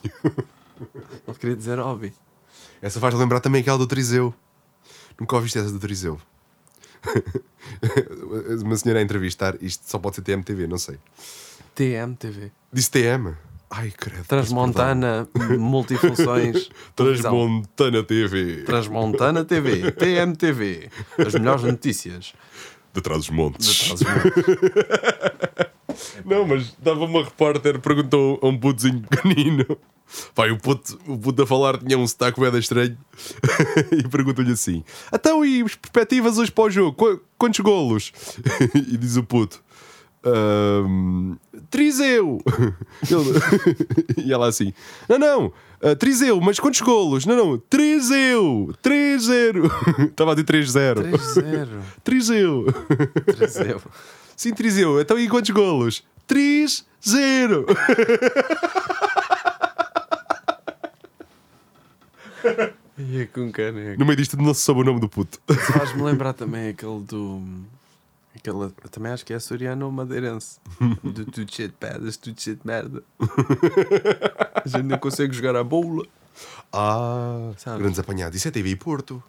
Ele 1.27 1.37
queria 1.39 1.55
dizer 1.55 1.79
hobby. 1.79 2.13
Essa 2.79 2.99
faz 2.99 3.15
lembrar 3.15 3.39
também 3.39 3.61
aquela 3.61 3.79
do 3.79 3.87
Triseu. 3.87 4.31
Nunca 5.19 5.35
ouviste 5.35 5.57
essa 5.57 5.71
do 5.71 5.79
Triseu? 5.79 6.19
Uma 8.63 8.75
senhora 8.75 8.99
a 8.99 9.03
entrevistar, 9.03 9.55
isto 9.61 9.89
só 9.89 9.99
pode 9.99 10.17
ser 10.17 10.21
TMTV, 10.21 10.67
não 10.67 10.77
sei. 10.77 10.97
TMTV. 11.73 12.51
Disse 12.71 12.91
TM. 12.91 13.35
Ai, 13.69 13.91
credo. 13.91 14.23
Transmontana 14.25 15.27
Multifunções. 15.59 16.69
Transmontana 16.95 18.03
TV. 18.03 18.63
Transmontana 18.63 19.43
TV. 19.43 19.91
TMTV. 19.91 20.89
As 21.17 21.33
melhores 21.33 21.63
notícias. 21.63 22.33
De 22.93 23.01
trás 23.01 23.19
dos 23.19 23.27
de 23.27 23.33
montes. 23.33 23.93
Trás-os-Montes. 25.95 26.25
Não, 26.25 26.45
mas 26.47 26.75
dava 26.79 27.05
uma 27.05 27.23
repórter, 27.23 27.79
perguntou 27.79 28.39
a 28.41 28.47
um 28.47 28.57
putozinho 28.57 29.01
pequenino. 29.01 29.65
Pai, 30.35 30.51
o 30.51 30.57
puto, 30.57 30.99
o 31.07 31.17
puto 31.17 31.41
a 31.43 31.47
falar 31.47 31.77
tinha 31.79 31.97
um 31.97 32.05
sotaque 32.05 32.39
bem 32.39 32.59
estranho 32.59 32.95
e 33.91 34.07
perguntou-lhe 34.07 34.51
assim: 34.51 34.83
Então, 35.11 35.43
e 35.43 35.63
as 35.63 35.75
perspectivas 35.75 36.37
hoje 36.37 36.51
para 36.51 36.63
o 36.65 36.69
jogo? 36.69 36.93
Qu- 36.93 37.21
quantos 37.37 37.59
golos? 37.59 38.11
e 38.75 38.97
diz 38.97 39.17
o 39.17 39.23
puto: 39.23 39.63
"Ahm, 40.23 41.35
Triseu! 41.69 42.39
E 44.17 44.31
ela 44.31 44.47
assim: 44.47 44.73
Não, 45.09 45.17
não, 45.17 45.53
ah, 45.81 45.95
Triseu, 45.95 46.39
mas 46.39 46.59
quantos 46.59 46.81
golos? 46.81 47.25
Não, 47.25 47.35
não, 47.35 47.57
Triseu! 47.57 48.73
3-0! 48.83 50.09
Estava 50.09 50.31
a 50.31 50.35
dizer 50.35 50.45
3-0. 50.45 51.11
3-0. 51.11 51.67
Triseu! 52.03 52.65
3-0. 52.65 53.81
Sim, 54.35 54.53
Triseu, 54.53 54.99
então 54.99 55.17
e 55.17 55.29
quantos 55.29 55.51
golos? 55.51 56.03
3-0! 56.27 57.65
E 62.97 63.21
é 63.21 63.25
com 63.25 63.51
caneco. 63.51 63.99
No 63.99 64.05
meio 64.05 64.15
disto 64.15 64.37
não 64.37 64.53
se 64.53 64.61
soube 64.61 64.81
o 64.81 64.83
nome 64.83 64.99
do 64.99 65.09
puto. 65.09 65.39
Faz-me 65.73 66.01
lembrar 66.01 66.33
também 66.33 66.69
aquele 66.69 67.01
do. 67.01 67.41
Aquele, 68.35 68.69
também 68.89 69.11
acho 69.11 69.25
que 69.25 69.33
é 69.33 69.35
açoriano 69.35 69.85
ou 69.85 69.91
madeirense. 69.91 70.59
Do 71.03 71.25
tudo 71.25 71.53
cheio 71.53 71.69
de 71.69 71.75
pedras, 71.75 72.17
tudo 72.17 72.39
cheio 72.39 72.57
de 72.57 72.67
merda. 72.67 73.01
A 74.63 74.67
gente 74.67 74.83
não 74.83 74.97
consegue 74.97 75.33
jogar 75.33 75.55
a 75.55 75.63
bola. 75.63 76.05
Ah, 76.71 77.51
grandes 77.77 77.97
apanhados. 77.97 78.37
Isso 78.37 78.47
é 78.47 78.51
TV 78.51 78.75
Porto. 78.75 79.23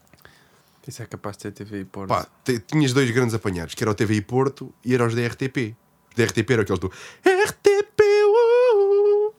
Isso 0.87 1.03
é 1.03 1.07
capaz 1.07 1.37
de 1.37 1.45
ter 1.45 1.53
TV 1.53 1.81
e 1.81 1.85
Porto. 1.85 2.09
Pá, 2.09 2.27
tinhas 2.67 2.93
dois 2.93 3.11
grandes 3.11 3.35
apanhados, 3.35 3.75
que 3.75 3.83
era 3.83 3.91
o 3.91 3.95
TV 3.95 4.15
e 4.15 4.21
Porto 4.21 4.73
e 4.85 4.95
era 4.95 5.05
os 5.05 5.15
da 5.15 5.27
RTP. 5.27 5.75
Os 6.11 6.17
da 6.17 6.25
RTP 6.25 6.51
eram 6.51 6.63
aqueles 6.63 6.79
do 6.79 6.89
RTP, 6.89 8.01
uh, 8.29 9.35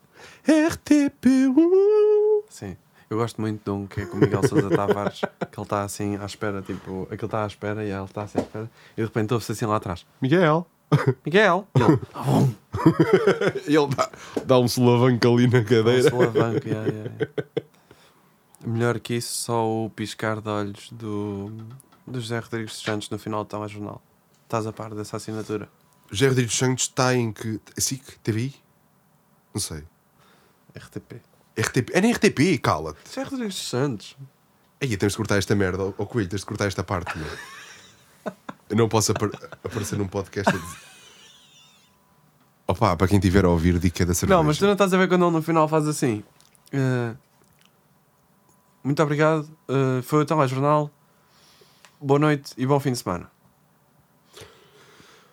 RTP, 0.70 1.26
uh. 1.56 2.44
Sim. 2.50 2.76
Eu 3.10 3.18
gosto 3.18 3.40
muito 3.40 3.64
de 3.64 3.70
um 3.70 3.88
que 3.88 4.02
é 4.02 4.06
com 4.06 4.18
o 4.18 4.20
Miguel 4.20 4.46
Sousa 4.46 4.70
Tavares, 4.70 5.22
que 5.50 5.58
ele 5.58 5.64
está 5.64 5.84
assim 5.84 6.18
à 6.18 6.26
espera, 6.26 6.62
tipo, 6.62 7.04
aquele 7.10 7.26
está 7.26 7.46
à 7.46 7.48
espera 7.48 7.86
e 7.86 7.90
ele 7.90 8.04
está 8.04 8.24
assim 8.24 8.40
à 8.40 8.42
espera, 8.42 8.72
e 8.98 9.02
de 9.02 9.04
repente 9.04 9.34
ouve-se 9.34 9.54
assim 9.54 9.66
lá 9.66 9.78
atrás: 9.78 10.06
Miguel. 10.22 10.68
Miguel! 11.26 11.68
E 11.76 11.82
ele, 11.82 12.00
bom, 12.14 12.50
Ele 13.68 13.96
dá, 13.96 14.10
dá 14.46 14.60
um 14.60 14.68
solavanco 14.68 15.28
ali 15.28 15.48
na 15.48 15.60
um 15.60 15.64
cadeira. 15.64 16.10
solavanco, 16.10 16.68
yeah, 16.68 16.88
yeah, 16.90 17.12
yeah. 17.18 17.28
Melhor 18.68 19.00
que 19.00 19.14
isso, 19.16 19.34
só 19.34 19.66
o 19.66 19.90
piscar 19.90 20.42
de 20.42 20.50
olhos 20.50 20.90
do, 20.92 21.52
do 22.06 22.20
José 22.20 22.40
Rodrigues 22.40 22.74
dos 22.74 22.84
Santos 22.84 23.10
no 23.10 23.18
final 23.18 23.44
do 23.44 23.48
telejornal. 23.50 24.02
Estás 24.44 24.68
a 24.68 24.74
par 24.74 24.94
dessa 24.94 25.18
assinatura? 25.18 25.70
José 26.12 26.28
Rodrigues 26.28 26.56
Santos 26.56 26.84
está 26.86 27.16
em 27.16 27.32
que. 27.32 27.60
SIC? 27.78 28.04
TVI? 28.24 28.54
Não 29.54 29.62
sei. 29.62 29.84
RTP. 30.76 31.22
RTP. 31.58 31.90
É 31.94 32.00
RTP, 32.12 32.62
cala-te. 32.62 33.00
José 33.08 33.24
Rodrigues 33.24 33.56
dos 33.56 33.68
Santos. 33.70 34.18
Aí 34.82 34.96
temos 34.98 35.14
de 35.14 35.18
cortar 35.18 35.38
esta 35.38 35.56
merda, 35.56 35.84
ó 35.84 35.94
ó 35.98 36.06
Coelho, 36.06 36.30
tens 36.30 36.42
de 36.42 36.46
cortar 36.46 36.66
esta 36.68 36.84
parte, 36.84 37.18
meu. 37.18 37.28
Eu 38.70 38.76
não 38.76 38.90
posso 38.90 39.14
apar- 39.14 39.32
aparecer 39.64 39.98
num 39.98 40.08
podcast 40.10 40.50
a 40.54 40.60
dizer. 40.60 40.78
Opa, 42.68 42.98
para 42.98 43.08
quem 43.08 43.18
tiver 43.20 43.46
a 43.46 43.50
ouvir, 43.50 43.80
dica 43.80 44.06
da 44.06 44.14
cerveja. 44.14 44.38
Não, 44.38 44.44
mas 44.44 44.58
tu 44.58 44.66
não 44.66 44.74
estás 44.74 44.94
a 44.94 44.98
ver 44.98 45.08
quando 45.08 45.24
ele 45.26 45.32
no 45.38 45.42
final 45.42 45.68
faz 45.70 45.88
assim. 45.88 46.22
eh, 46.74 47.16
muito 48.88 49.04
obrigado. 49.04 49.48
eh, 49.68 50.02
foi 50.02 50.22
o 50.22 50.26
telejornal. 50.26 50.90
Boa 52.00 52.20
noite 52.20 52.54
e 52.58 52.66
bom 52.66 52.80
fim 52.80 52.92
de 52.94 53.00
semana. 53.00 53.30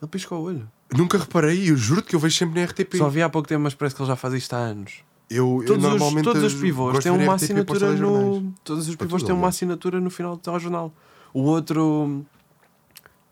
Ele 0.03 0.11
piscou 0.11 0.41
o 0.41 0.43
olho. 0.45 0.69
Nunca 0.93 1.17
reparei, 1.19 1.71
eu 1.71 1.77
juro 1.77 2.03
que 2.03 2.15
eu 2.15 2.21
vejo 2.21 2.37
sempre 2.37 2.61
na 2.61 2.67
RTP. 2.67 2.97
Só 2.97 3.09
vi 3.09 3.23
há 3.23 3.29
pouco 3.29 3.49
tempo, 3.49 3.63
mas 3.63 3.75
parece 3.75 3.95
que 3.95 4.03
ele 4.03 4.09
já 4.09 4.17
faz 4.17 4.35
isto 4.35 4.53
há 4.55 4.59
anos. 4.59 5.05
Eu, 5.31 5.61
eu 5.63 5.67
Todos, 5.67 5.83
normalmente 5.83 6.27
os, 6.29 6.33
todos 6.35 6.55
os 6.55 6.61
pivôs 6.61 7.03
têm 7.03 7.13
uma 7.13 7.35
assinatura 7.35 7.93
no. 7.93 8.53
Todos 8.63 8.89
os 8.89 8.97
pivôs 8.97 9.23
têm 9.23 9.35
uma 9.35 9.49
assinatura 9.49 10.01
no 10.01 10.11
final 10.11 10.37
do 10.37 10.43
telejornal. 10.43 10.93
O 11.33 11.43
outro. 11.43 12.25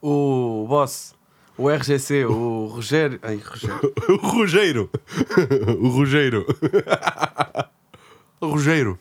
O 0.00 0.66
boss. 0.68 1.14
O 1.56 1.68
RGC, 1.68 2.24
o 2.24 2.66
Rogério. 2.66 3.18
Ai, 3.22 3.36
Rogério. 3.36 3.92
O 4.08 4.26
Rugeiro. 4.28 4.90
o 5.80 5.88
Rugeiro. 5.88 6.46
o 8.40 8.46
Rugeiro. 8.46 8.98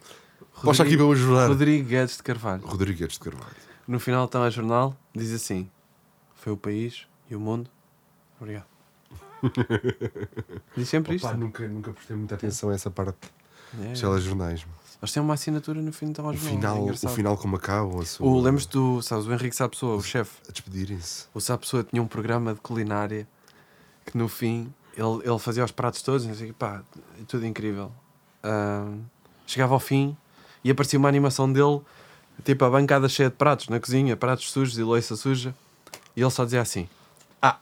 Posso 0.64 0.82
aqui 0.84 0.96
para 0.96 1.06
eu 1.06 1.12
ajudar. 1.12 1.48
Rodrigo 1.48 1.88
Guedes 1.88 2.18
de 2.18 2.24
Carvalho. 2.24 2.66
Rodrigues 2.66 3.14
de 3.14 3.20
Carvalho. 3.20 3.56
No 3.88 4.00
final 4.00 4.26
do 4.28 4.30
telejornal 4.30 4.96
diz 5.16 5.32
assim: 5.34 5.70
Foi 6.36 6.54
o 6.54 6.58
país 6.58 7.06
e 7.30 7.36
o 7.36 7.40
mundo. 7.40 7.70
Obrigado. 8.40 8.66
diz 10.78 10.88
sempre 10.90 11.16
isto. 11.16 11.28
Opa, 11.28 11.36
nunca, 11.38 11.68
nunca 11.68 11.92
prestei 11.92 12.16
muita 12.16 12.36
atenção 12.36 12.70
a 12.70 12.74
essa 12.74 12.90
parte 12.92 13.18
É. 13.82 13.88
dos 13.92 14.00
telejornais. 14.02 14.66
Eles 15.02 15.12
têm 15.14 15.24
uma 15.24 15.34
assinatura 15.34 15.82
no 15.82 15.92
fim 15.92 16.12
do 16.12 16.22
O 16.22 16.32
telejornal. 16.32 16.36
é 16.48 16.56
final, 16.56 16.76
o 16.80 16.84
engraçado. 16.84 17.14
final 17.16 17.38
como 17.38 17.56
acabam, 17.56 18.00
a 18.00 18.06
sua... 18.06 18.28
O, 18.28 18.40
lembras 18.40 18.68
do, 18.68 19.02
sabes, 19.02 19.26
o 19.26 19.34
Henrique 19.34 19.56
Sapessoa, 19.56 19.96
o 19.96 20.02
chefe. 20.04 20.38
a 20.48 20.52
despedirem-se. 20.52 21.26
O 21.34 21.42
Sapessoa 21.42 21.84
tinha 21.84 22.02
um 22.02 22.08
programa 22.08 22.54
de 22.54 22.60
culinária 22.62 23.28
que 24.06 24.16
no 24.16 24.28
fim 24.28 24.72
ele, 24.96 25.22
ele 25.28 25.40
fazia 25.40 25.64
os 25.66 25.72
pratos 25.72 26.04
todos, 26.04 26.26
o 26.26 26.30
quê, 26.46 26.54
pá, 26.58 26.84
tudo 27.28 27.46
incrível. 27.48 27.92
Ah, 28.44 28.94
chegava 29.48 29.74
ao 29.74 29.80
fim 29.80 30.16
e 30.64 30.72
aparecia 30.72 31.00
uma 31.00 31.10
animação 31.10 31.52
dele, 31.52 31.82
tipo 32.44 32.64
a 32.66 32.70
bancada 32.70 33.08
cheia 33.10 33.30
de 33.30 33.36
pratos 33.36 33.68
na 33.70 33.80
cozinha, 33.80 34.16
pratos 34.16 34.52
sujos 34.52 34.78
e 34.78 34.84
louça 34.84 35.16
suja, 35.16 35.56
e 36.16 36.22
ele 36.22 36.32
só 36.32 36.44
dizia 36.44 36.62
assim: 36.62 36.88
Ah, 37.42 37.58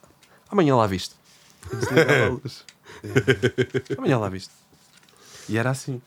amanhã 0.49 0.75
lá 0.75 0.87
viste. 0.87 1.15
É, 1.91 2.29
amanhã 3.97 4.17
lá 4.17 4.29
viste. 4.29 4.51
E 5.47 5.57
era 5.57 5.69
assim. 5.69 6.01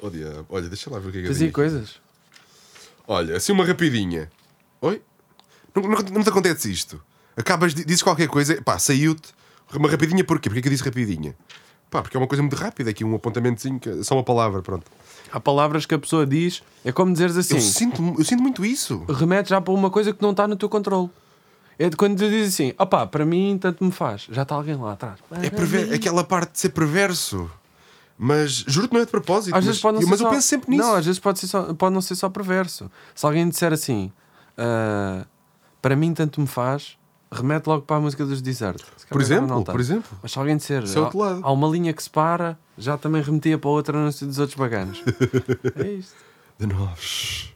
Oh. 0.00 0.10
Olha, 0.48 0.68
deixa 0.68 0.90
lá 0.90 0.98
ver 0.98 1.08
o 1.08 1.12
que 1.12 1.18
é 1.18 1.22
que 1.22 1.28
Fazia 1.28 1.52
coisas. 1.52 2.00
Olha, 3.06 3.36
assim 3.36 3.52
uma 3.52 3.64
rapidinha. 3.64 4.30
Oi? 4.80 5.02
Não, 5.74 5.82
não, 5.82 5.98
não 5.98 6.22
te 6.22 6.28
acontece 6.28 6.70
isto. 6.70 7.02
Acabas, 7.36 7.74
dizes 7.74 8.02
qualquer 8.02 8.28
coisa, 8.28 8.60
pá, 8.62 8.78
saiu-te. 8.78 9.34
Uma 9.72 9.88
rapidinha 9.90 10.24
porquê? 10.24 10.48
Porquê 10.48 10.62
que 10.62 10.68
eu 10.68 10.72
disse 10.72 10.84
rapidinha? 10.84 11.36
Pá, 11.90 12.02
porque 12.02 12.16
é 12.16 12.20
uma 12.20 12.26
coisa 12.28 12.40
muito 12.42 12.54
rápida, 12.56 12.90
aqui 12.90 13.04
um 13.04 13.14
apontamentozinho, 13.16 13.80
é 13.84 14.02
só 14.04 14.14
uma 14.14 14.22
palavra, 14.22 14.62
pronto. 14.62 14.84
Há 15.32 15.40
palavras 15.40 15.86
que 15.86 15.94
a 15.94 15.98
pessoa 15.98 16.24
diz, 16.26 16.62
é 16.84 16.92
como 16.92 17.12
dizeres 17.12 17.36
assim: 17.36 17.54
Eu, 17.56 17.60
sinto, 17.60 18.14
eu 18.18 18.24
sinto 18.24 18.42
muito 18.42 18.64
isso. 18.64 19.04
remete 19.08 19.50
já 19.50 19.60
para 19.60 19.72
uma 19.74 19.90
coisa 19.90 20.12
que 20.12 20.22
não 20.22 20.30
está 20.30 20.46
no 20.46 20.54
teu 20.56 20.68
controle. 20.68 21.10
É 21.78 21.88
de 21.88 21.96
quando 21.96 22.16
tu 22.16 22.28
dizes 22.28 22.54
assim: 22.54 22.72
opá, 22.78 23.06
para 23.06 23.24
mim 23.24 23.58
tanto 23.60 23.84
me 23.84 23.90
faz, 23.90 24.26
já 24.30 24.42
está 24.42 24.54
alguém 24.54 24.76
lá 24.76 24.92
atrás. 24.92 25.18
É 25.42 25.50
perver- 25.50 25.92
aquela 25.92 26.22
parte 26.22 26.52
de 26.52 26.60
ser 26.60 26.68
perverso. 26.70 27.50
Mas 28.22 28.64
juro 28.68 28.86
que 28.86 28.94
não 28.94 29.00
é 29.00 29.04
de 29.06 29.10
propósito. 29.10 29.54
Às 29.54 29.64
mas 29.64 29.64
vezes 29.64 29.80
pode 29.80 30.00
não 30.00 30.08
mas 30.08 30.18
ser 30.18 30.24
eu 30.24 30.28
só... 30.28 30.34
penso 30.34 30.46
sempre 30.48 30.70
nisso. 30.70 30.82
Não, 30.82 30.94
às 30.94 31.06
vezes 31.06 31.18
pode, 31.18 31.38
ser 31.38 31.46
só- 31.46 31.72
pode 31.74 31.94
não 31.94 32.02
ser 32.02 32.14
só 32.16 32.28
perverso. 32.28 32.90
Se 33.14 33.24
alguém 33.24 33.48
disser 33.48 33.72
assim, 33.72 34.12
ah, 34.58 35.24
para 35.80 35.96
mim 35.96 36.12
tanto 36.12 36.38
me 36.40 36.46
faz, 36.46 36.98
remete 37.30 37.68
logo 37.68 37.82
para 37.82 37.96
a 37.96 38.00
música 38.00 38.24
dos 38.26 38.42
Desert. 38.42 38.82
Se 38.96 39.06
Por 39.06 39.20
exemplo, 39.20 39.46
não 39.46 39.62
por 39.62 39.80
exemplo. 39.80 40.18
Mas 40.22 40.32
se 40.32 40.38
alguém 40.38 40.56
disser, 40.56 40.82
é 40.82 40.98
há, 40.98 41.16
lado. 41.16 41.40
há 41.42 41.52
uma 41.52 41.68
linha 41.68 41.92
que 41.92 42.02
separa, 42.02 42.58
já 42.76 42.98
também 42.98 43.22
remetia 43.22 43.58
para 43.58 43.70
outra 43.70 43.96
anúncio 43.98 44.26
dos 44.26 44.38
outros 44.38 44.58
baganos. 44.58 45.02
é 45.76 45.92
isto. 45.92 46.16
De 46.58 46.66
nós. 46.66 47.54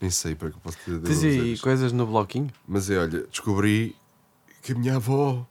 Nem 0.00 0.10
sei 0.10 0.34
para 0.34 0.50
que 0.50 0.56
eu 0.56 0.60
posso 0.60 0.78
dizer. 0.86 1.40
aí 1.40 1.58
coisas 1.58 1.92
no 1.92 2.06
bloquinho? 2.06 2.50
Mas 2.68 2.90
é, 2.90 2.98
olha, 2.98 3.26
descobri 3.30 3.96
que 4.62 4.72
a 4.72 4.74
minha 4.74 4.96
avó, 4.96 5.46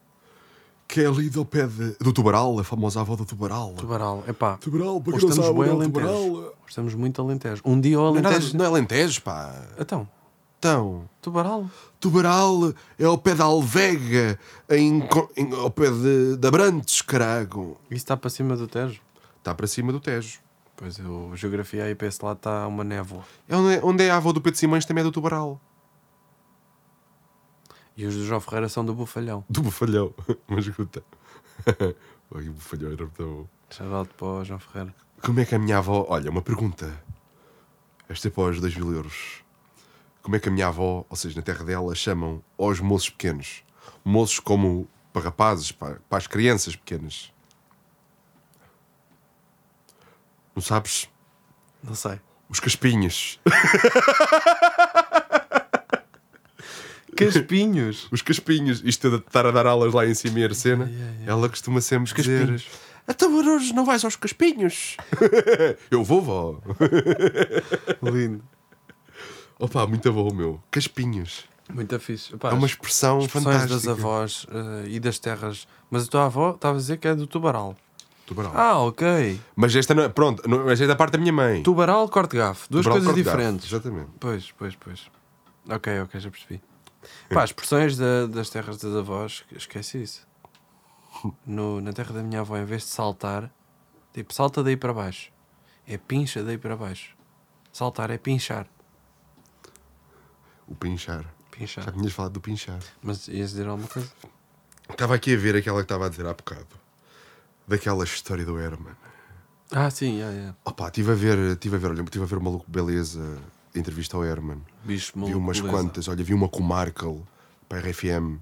que 0.88 1.02
é 1.02 1.08
ali 1.08 1.30
do 1.30 1.44
pé 1.44 1.66
de, 1.66 1.96
do 2.00 2.14
Tubaral, 2.14 2.60
a 2.60 2.64
famosa 2.64 3.02
avó 3.02 3.16
do 3.16 3.26
Tubaral. 3.26 3.74
Tubaral. 3.74 4.24
Epá, 4.28 4.58
Tubaral, 4.58 5.02
para 5.02 5.16
Hoje 5.16 5.26
quem 5.26 5.36
não 5.36 5.44
estamos 5.44 5.46
sabe, 5.46 5.60
bem 5.60 5.70
é 5.70 5.72
Alentejo. 5.72 6.08
Tubaral. 6.08 6.56
Estamos 6.68 6.94
muito 6.94 7.22
Alentejo. 7.22 7.62
Um 7.66 7.82
dia 7.82 8.00
o 8.00 8.14
Não 8.14 8.18
é, 8.18 8.26
Alentejo... 8.26 8.58
não 8.58 8.66
é 8.66 8.68
Alentejo, 8.68 9.22
pá. 9.24 9.68
Então, 9.80 10.08
Então, 10.68 11.10
Tubaral. 11.22 11.70
Tubaral 12.00 12.74
é 12.98 13.06
ao 13.06 13.18
pé 13.18 13.36
da 13.36 13.44
Alvega, 13.46 14.40
em, 14.70 15.04
em- 15.38 15.54
ao 15.54 15.70
pé 15.70 15.92
de, 15.92 16.38
de 16.38 16.48
Abrantes, 16.48 17.02
carago. 17.04 17.78
Isso 17.90 17.98
está 17.98 18.18
para 18.18 18.30
cima 18.30 18.56
do 18.58 18.68
Tejo? 18.68 19.00
Está 19.38 19.54
para 19.54 19.68
cima 19.68 19.92
do 19.92 20.00
Tejo. 20.00 20.40
Pois 20.76 20.98
eu, 20.98 21.32
geografia 21.36 21.84
aí 21.86 21.94
para 21.96 22.08
esse 22.08 22.24
lado 22.26 22.38
está 22.38 22.68
uma 22.68 22.84
névoa. 22.84 23.24
É 23.48 23.56
onde, 23.56 23.76
é 23.76 23.82
onde 23.84 24.04
é 24.04 24.10
a 24.12 24.18
avó 24.18 24.34
do 24.34 24.42
Pedro 24.42 24.60
Simões, 24.60 24.86
também 24.86 25.02
é 25.02 25.06
do 25.06 25.12
Tubaral. 25.12 25.62
E 27.96 28.06
os 28.06 28.16
do 28.16 28.26
João 28.26 28.42
Ferreira 28.42 28.68
são 28.68 28.84
do 28.84 28.94
Bufalhão. 28.94 29.46
Do 29.50 29.62
Bufalhão. 29.62 30.14
Mas 30.48 30.66
escuta. 30.66 31.04
O 32.32 32.42
Bufalhão 32.42 32.92
era 32.92 33.04
muito 33.04 33.24
bom. 33.24 33.48
Shout 33.70 34.14
para 34.16 34.28
o 34.28 34.44
João 34.44 34.60
Ferreira. 34.60 34.96
Como 35.24 35.40
é 35.40 35.46
que 35.46 35.54
a 35.54 35.60
minha 35.60 35.78
avó. 35.78 36.08
Olha, 36.10 36.32
uma 36.32 36.42
pergunta. 36.42 36.92
Esta 38.10 38.28
é 38.30 38.32
para 38.32 38.46
os 38.50 38.60
2 38.60 38.76
mil 38.78 38.92
euros. 38.94 39.45
Como 40.26 40.36
é 40.36 40.40
que 40.40 40.50
a 40.50 40.52
minha 40.52 40.66
avó, 40.66 41.06
ou 41.08 41.16
seja, 41.16 41.36
na 41.36 41.44
terra 41.44 41.64
dela, 41.64 41.94
chamam 41.94 42.44
aos 42.58 42.80
moços 42.80 43.12
pequenos? 43.12 43.64
Moços 44.04 44.40
como 44.40 44.90
para 45.14 45.22
rapazes, 45.22 45.72
para, 45.72 46.02
para 46.10 46.18
as 46.18 46.26
crianças 46.26 46.76
pequenas. 46.76 47.32
Não 50.56 50.64
sabes? 50.64 51.08
Não 51.84 51.94
sei. 51.94 52.20
Os 52.50 52.60
caspinhas. 52.60 53.40
Caspinhos. 57.16 58.08
Os 58.12 58.24
caspinhos. 58.24 58.82
Isto 58.84 59.12
de 59.12 59.18
estar 59.18 59.46
a 59.46 59.52
dar 59.52 59.68
aulas 59.68 59.94
lá 59.94 60.08
em 60.08 60.16
cima 60.16 60.40
e 60.40 60.46
a 60.46 60.54
cena. 60.56 60.86
Yeah, 60.86 61.12
yeah. 61.12 61.32
Ela 61.34 61.50
costuma 61.50 61.82
sempre 61.82 62.12
caspinhos. 62.12 62.64
dizer... 62.64 62.80
Então 63.08 63.32
hoje 63.32 63.74
não 63.74 63.86
vais 63.86 64.04
aos 64.04 64.16
caspinhos? 64.16 64.98
Eu 65.92 66.04
vou, 66.04 66.20
vó. 66.20 66.62
Lindo. 68.02 68.44
Opa, 69.60 69.86
muito 69.88 70.12
bom, 70.12 70.34
meu. 70.34 70.62
Caspinhos. 70.72 71.46
Muito 71.74 72.00
fixe. 72.00 72.36
Pá, 72.38 72.50
É 72.50 72.54
uma 72.54 72.68
expressão 72.68 73.28
fantástica. 73.28 73.74
das 73.74 73.88
avós 73.88 74.46
eh, 74.52 74.90
e 74.90 75.00
das 75.00 75.18
terras. 75.18 75.68
Mas 75.90 76.04
a 76.08 76.08
tua 76.08 76.26
avó 76.26 76.52
estava 76.52 76.76
a 76.76 76.80
dizer 76.80 76.98
que 76.98 77.08
é 77.08 77.16
do 77.16 77.26
Tubaral. 77.26 77.76
Tubaral. 78.26 78.52
Ah, 78.56 78.80
ok. 78.80 79.40
Mas 79.56 79.76
esta 79.76 79.94
não 79.96 80.04
é. 80.04 80.10
Pronto, 80.10 80.48
não, 80.48 80.66
mas 80.66 80.80
é 80.82 80.88
da 80.88 80.96
parte 80.96 81.14
da 81.14 81.18
minha 81.18 81.34
mãe. 81.34 81.64
Tubaral, 81.64 82.08
corte 82.10 82.36
gafo. 82.38 82.68
Duas 82.70 82.84
Tubaral, 82.86 83.04
coisas 83.06 83.24
diferentes. 83.24 83.66
Exatamente. 83.72 84.10
Pois, 84.20 84.52
pois, 84.52 84.76
pois. 84.76 85.08
Ok, 85.70 86.02
ok, 86.02 86.20
já 86.20 86.30
percebi. 86.30 86.62
Pá, 87.30 87.44
as 87.44 87.50
expressões 87.50 87.98
da- 87.98 88.26
das 88.28 88.50
terras 88.50 88.78
das 88.78 88.96
avós, 88.96 89.44
esquece 89.56 90.02
isso. 90.02 90.28
No, 91.46 91.80
na 91.82 91.94
terra 91.94 92.14
da 92.14 92.22
minha 92.24 92.42
avó, 92.42 92.58
em 92.58 92.66
vez 92.66 92.84
de 92.84 92.90
saltar, 92.90 93.50
tipo, 94.14 94.34
salta 94.34 94.62
daí 94.64 94.76
para 94.78 94.94
baixo. 94.94 95.32
É 95.88 95.98
pincha 95.98 96.44
daí 96.44 96.58
para 96.58 96.76
baixo. 96.76 97.16
Saltar 97.72 98.10
é 98.12 98.18
pinchar. 98.18 98.68
O 100.68 100.76
pinchar. 100.76 101.22
Já 101.24 101.58
Pinchar. 101.58 101.92
tinhas 101.94 102.12
falado 102.14 102.34
do 102.34 102.42
pinchar. 102.42 102.80
Mas 103.02 103.28
ias 103.28 103.52
dizer 103.52 103.68
alguma 103.68 103.88
coisa? 103.88 104.10
Estava 104.90 105.16
aqui 105.16 105.34
a 105.34 105.38
ver 105.38 105.56
aquela 105.56 105.78
que 105.80 105.86
estava 105.86 106.06
a 106.06 106.10
dizer 106.10 106.26
há 106.26 106.34
bocado. 106.34 106.68
Daquela 107.68 108.04
história 108.04 108.46
do 108.46 108.60
Herman. 108.60 108.94
Ah, 109.72 109.90
sim, 109.90 110.18
yeah, 110.18 110.34
yeah. 110.36 110.56
Opa, 110.64 110.88
estive 110.88 111.12
a 111.12 111.16
ver, 111.16 111.38
estive 111.54 111.76
a 111.76 111.80
ver, 111.80 111.90
olha, 111.92 112.02
estive 112.04 112.24
a 112.24 112.28
ver 112.28 112.38
o 112.38 112.42
maluco 112.42 112.66
beleza, 112.70 113.38
entrevista 113.74 114.16
ao 114.18 114.24
Herman. 114.24 114.62
Bicho 114.84 115.14
vi 115.16 115.20
maluco, 115.22 115.38
umas 115.40 115.60
beleza. 115.60 115.78
quantas, 115.78 116.08
olha, 116.08 116.24
vi 116.24 116.34
uma 116.34 116.48
com 116.48 116.60
o 116.60 116.64
Markle 116.64 117.24
para 117.68 117.80
a 117.80 117.82
RFM. 117.90 118.38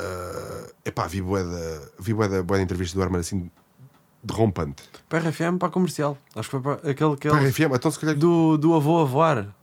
Uh, 0.00 0.72
epá, 0.84 1.06
vi 1.06 1.20
bué 1.20 1.42
da, 1.42 1.88
vi 1.98 2.14
bué 2.14 2.28
da, 2.28 2.42
bué 2.42 2.58
da 2.58 2.62
entrevista 2.62 2.96
do 2.96 3.02
Herman 3.02 3.20
assim 3.20 3.50
derrompante. 4.22 4.82
Para 5.08 5.18
a 5.18 5.30
RFM, 5.30 5.58
para 5.58 5.68
a 5.68 5.70
comercial. 5.70 6.16
Acho 6.34 6.48
que 6.48 6.58
foi 6.58 6.60
para 6.60 6.90
aquele 6.90 7.16
que 7.16 7.28
Para 7.28 7.38
a 7.38 7.48
RFM, 7.48 7.74
então 7.74 7.90
se 7.90 7.98
calhar. 7.98 8.16
do, 8.16 8.56
do 8.56 8.74
avô 8.74 9.00
a 9.00 9.04
voar. 9.04 9.54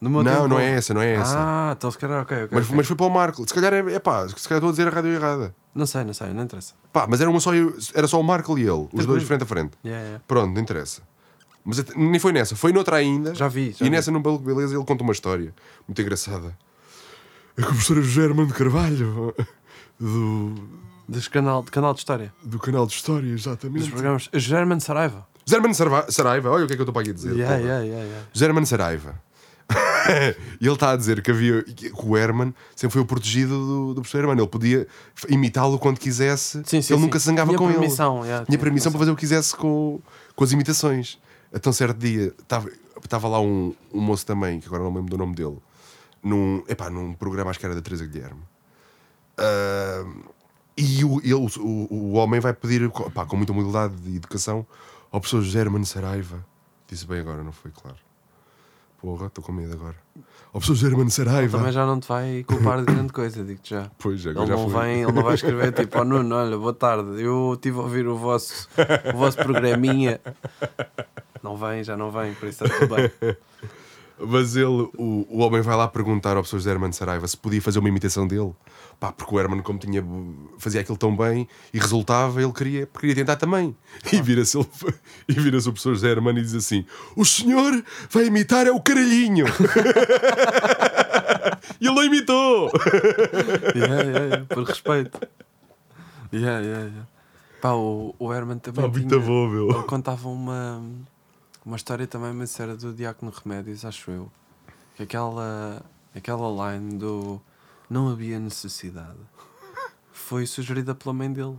Não, 0.00 0.24
tempo- 0.24 0.48
não 0.48 0.58
é 0.58 0.70
essa, 0.70 0.94
não 0.94 1.02
é 1.02 1.12
essa. 1.14 1.34
Ah, 1.36 1.74
então 1.76 1.90
se 1.90 1.98
calhar, 1.98 2.22
ok, 2.22 2.36
ok. 2.44 2.48
mas, 2.52 2.64
ok. 2.64 2.76
mas 2.76 2.86
foi 2.86 2.96
para 2.96 3.06
o 3.06 3.10
Markle. 3.10 3.46
Se 3.46 3.52
calhar 3.52 3.72
é, 3.74 3.78
epá, 3.94 4.26
se 4.28 4.48
calhar 4.48 4.58
estou 4.58 4.68
a 4.68 4.70
dizer 4.70 4.88
a 4.88 4.90
rádio 4.90 5.10
errada. 5.10 5.54
Não 5.74 5.84
sei, 5.86 6.04
não 6.04 6.14
sei, 6.14 6.32
não 6.32 6.42
interessa. 6.44 6.72
Pá, 6.92 7.06
mas 7.08 7.20
era, 7.20 7.28
uma 7.28 7.38
só, 7.38 7.50
era 7.94 8.08
só 8.08 8.18
o 8.18 8.22
Markle 8.24 8.54
e 8.58 8.62
ele, 8.62 8.70
os 8.70 8.78
Tranquilo. 8.88 9.06
dois 9.08 9.22
frente 9.24 9.42
a 9.42 9.46
frente. 9.46 9.72
Yeah, 9.84 10.02
yeah. 10.04 10.24
Pronto, 10.26 10.54
não 10.54 10.60
interessa. 10.62 11.02
Mas 11.62 11.78
até- 11.78 11.94
nem 11.94 12.18
foi 12.18 12.32
nessa, 12.32 12.56
foi 12.56 12.72
noutra 12.72 12.96
ainda. 12.96 13.34
Já 13.34 13.46
vi, 13.46 13.72
já 13.72 13.84
e 13.84 13.88
vi. 13.88 13.90
nessa, 13.90 14.10
no 14.10 14.20
Maluco 14.20 14.42
Beleza, 14.42 14.74
ele 14.74 14.84
conta 14.86 15.02
uma 15.04 15.12
história 15.12 15.54
muito 15.86 16.00
engraçada. 16.00 16.56
A 17.58 17.66
professora 17.66 18.00
José 18.00 18.26
Armando 18.26 18.54
Carvalho, 18.54 19.34
do, 19.98 20.54
Dos 21.06 21.28
canal, 21.28 21.62
de 21.62 21.70
canal 21.70 21.92
de 21.92 21.98
história. 21.98 22.32
do 22.42 22.58
canal 22.58 22.86
de 22.86 22.94
História, 22.94 23.30
Dos 23.32 23.42
exatamente. 23.46 23.90
programas. 23.90 24.30
German 24.32 24.80
Saraiva. 24.80 25.26
José 25.44 25.56
Armando 25.56 26.10
Saraiva, 26.12 26.50
olha 26.50 26.64
o 26.64 26.66
que 26.66 26.72
é 26.72 26.76
que 26.76 26.80
eu 26.80 26.84
estou 26.84 26.92
para 26.94 27.02
aqui 27.02 27.10
a 27.10 27.14
dizer. 27.14 27.34
Yeah, 27.34 27.56
yeah, 27.56 27.84
yeah, 27.84 28.04
yeah. 28.06 28.26
José 28.32 28.64
Saraiva. 28.64 29.20
E 30.58 30.64
ele 30.66 30.72
está 30.72 30.92
a 30.92 30.96
dizer 30.96 31.22
que 31.22 31.30
havia 31.30 31.62
que 31.62 31.92
o 31.94 32.16
Herman 32.16 32.54
sempre 32.74 32.94
foi 32.94 33.02
o 33.02 33.06
protegido 33.06 33.50
do, 33.50 33.94
do 33.94 34.00
professor 34.00 34.20
Herman. 34.20 34.38
Ele 34.38 34.46
podia 34.48 34.86
imitá-lo 35.28 35.78
quando 35.78 35.98
quisesse. 35.98 36.62
Sim, 36.64 36.64
sim, 36.64 36.76
ele 36.76 36.84
sim. 36.84 36.96
nunca 36.96 37.18
se 37.18 37.26
zangava 37.26 37.48
Tinha 37.48 37.58
com 37.58 37.68
permissão, 37.68 38.18
ele. 38.18 38.26
yeah, 38.26 38.44
tinha 38.44 38.56
tinha 38.56 38.58
permissão 38.58 38.92
para 38.92 38.98
fazer 38.98 39.10
o 39.10 39.16
que 39.16 39.20
quisesse 39.20 39.54
com, 39.54 40.00
com 40.34 40.44
as 40.44 40.52
imitações. 40.52 41.18
A 41.52 41.58
tão 41.58 41.72
certo 41.72 41.98
dia 41.98 42.32
estava, 42.40 43.28
lá 43.28 43.40
um, 43.40 43.74
um 43.92 44.00
moço 44.00 44.24
também, 44.24 44.60
que 44.60 44.66
agora 44.66 44.82
não 44.82 44.90
me 44.90 44.98
lembro 44.98 45.10
do 45.10 45.18
nome 45.18 45.34
dele, 45.34 45.58
num, 46.22 46.62
epá, 46.68 46.88
num 46.88 47.12
programa, 47.12 47.50
acho 47.50 47.58
que 47.58 47.66
era 47.66 47.74
da 47.74 47.82
Teresa 47.82 48.06
Guilherme. 48.06 48.40
Ah, 49.36 50.04
e 50.76 51.04
o, 51.04 51.20
ele, 51.20 51.34
o, 51.34 51.88
o 51.90 52.12
homem 52.12 52.40
vai 52.40 52.52
pedir, 52.52 52.90
pá, 53.12 53.26
com 53.26 53.36
muita 53.36 53.52
humildade 53.52 53.94
e 54.06 54.16
educação, 54.16 54.66
ao 55.10 55.20
professor 55.20 55.42
José 55.42 55.60
Hermano 55.60 55.84
Saraiva. 55.84 56.44
Disse 56.88 57.06
bem 57.06 57.20
agora, 57.20 57.42
não 57.42 57.52
foi 57.52 57.70
claro. 57.70 57.98
Porra, 59.00 59.26
estou 59.26 59.42
com 59.42 59.52
medo 59.52 59.72
agora. 59.72 59.96
Ao 60.52 60.60
professor 60.60 60.74
José 60.74 60.88
Hermano 60.88 61.10
Saraiva. 61.10 61.58
Também 61.58 61.72
já 61.72 61.86
não 61.86 61.98
te 62.00 62.08
vai 62.08 62.44
culpar 62.44 62.80
de 62.80 62.92
grande 62.92 63.12
coisa, 63.12 63.42
digo-te 63.44 63.70
já. 63.70 63.90
Pois, 63.98 64.20
Ele 64.26 64.30
agora 64.30 64.46
já 64.48 64.56
não, 64.56 64.68
vem, 64.68 65.02
ele 65.02 65.12
não 65.12 65.22
vai 65.22 65.34
escrever 65.34 65.72
tipo, 65.72 65.98
oh 65.98 66.04
Nuno, 66.04 66.34
olha, 66.34 66.58
boa 66.58 66.74
tarde, 66.74 67.22
eu 67.22 67.54
estive 67.54 67.78
a 67.78 67.82
ouvir 67.82 68.06
o 68.06 68.16
vosso, 68.16 68.68
o 69.14 69.16
vosso 69.16 69.38
programinha. 69.38 70.20
Não 71.42 71.56
vem, 71.56 71.82
já 71.82 71.96
não 71.96 72.10
vem, 72.10 72.34
por 72.34 72.48
isso 72.48 72.64
está 72.64 72.78
tudo 72.78 72.94
bem. 72.94 73.10
Mas 74.28 74.54
ele, 74.56 74.66
o, 74.66 75.26
o 75.30 75.38
homem 75.38 75.60
vai 75.62 75.76
lá 75.76 75.88
perguntar 75.88 76.30
ao 76.30 76.36
professor 76.42 76.58
José 76.58 76.70
Hermano 76.70 76.92
Saraiva 76.92 77.26
se 77.26 77.36
podia 77.36 77.62
fazer 77.62 77.78
uma 77.78 77.88
imitação 77.88 78.26
dele. 78.26 78.52
Pá, 78.98 79.12
porque 79.12 79.34
o 79.34 79.40
Hermano, 79.40 79.62
como 79.62 79.78
tinha, 79.78 80.04
fazia 80.58 80.82
aquilo 80.82 80.98
tão 80.98 81.16
bem 81.16 81.48
e 81.72 81.78
resultava, 81.78 82.42
ele 82.42 82.52
queria, 82.52 82.86
queria 82.86 83.14
tentar 83.14 83.36
também. 83.36 83.74
E 84.12 84.20
vira-se 84.20 84.58
ele- 84.58 84.68
e 85.28 85.32
vira-se 85.32 85.68
o 85.68 85.72
professor 85.72 85.94
José 85.94 86.10
Hermano 86.10 86.38
e 86.38 86.42
diz 86.42 86.54
assim: 86.54 86.84
O 87.16 87.24
senhor 87.24 87.82
vai 88.10 88.26
imitar 88.26 88.66
é 88.66 88.70
o 88.70 88.80
caralhinho. 88.80 89.46
e 91.80 91.86
ele 91.86 91.94
não 91.94 92.04
imitou. 92.04 92.70
Yeah, 93.74 94.02
yeah, 94.02 94.24
yeah, 94.26 94.44
por 94.48 94.64
respeito. 94.64 95.18
Yeah, 96.32 96.60
yeah, 96.60 96.84
yeah. 96.86 97.06
Pá, 97.60 97.72
o, 97.72 98.14
o 98.18 98.32
Herman 98.32 98.58
também 98.58 98.84
Pá, 98.84 98.90
muito 98.90 99.08
tinha, 99.08 99.20
bom, 99.20 99.48
meu. 99.48 99.70
ele 99.70 99.82
contava 99.84 100.28
uma, 100.28 100.82
uma 101.64 101.76
história 101.76 102.06
também, 102.06 102.32
mas 102.32 102.58
era 102.58 102.76
do 102.76 102.92
Diácono 102.92 103.32
Remédios, 103.32 103.84
acho 103.84 104.10
eu. 104.10 104.32
Que 104.96 105.02
aquela, 105.02 105.82
aquela 106.14 106.72
line 106.72 106.98
do 106.98 107.40
não 107.88 108.08
havia 108.08 108.38
necessidade 108.38 109.18
foi 110.12 110.46
sugerida 110.46 110.94
pela 110.94 111.12
mãe 111.12 111.32
dele. 111.32 111.58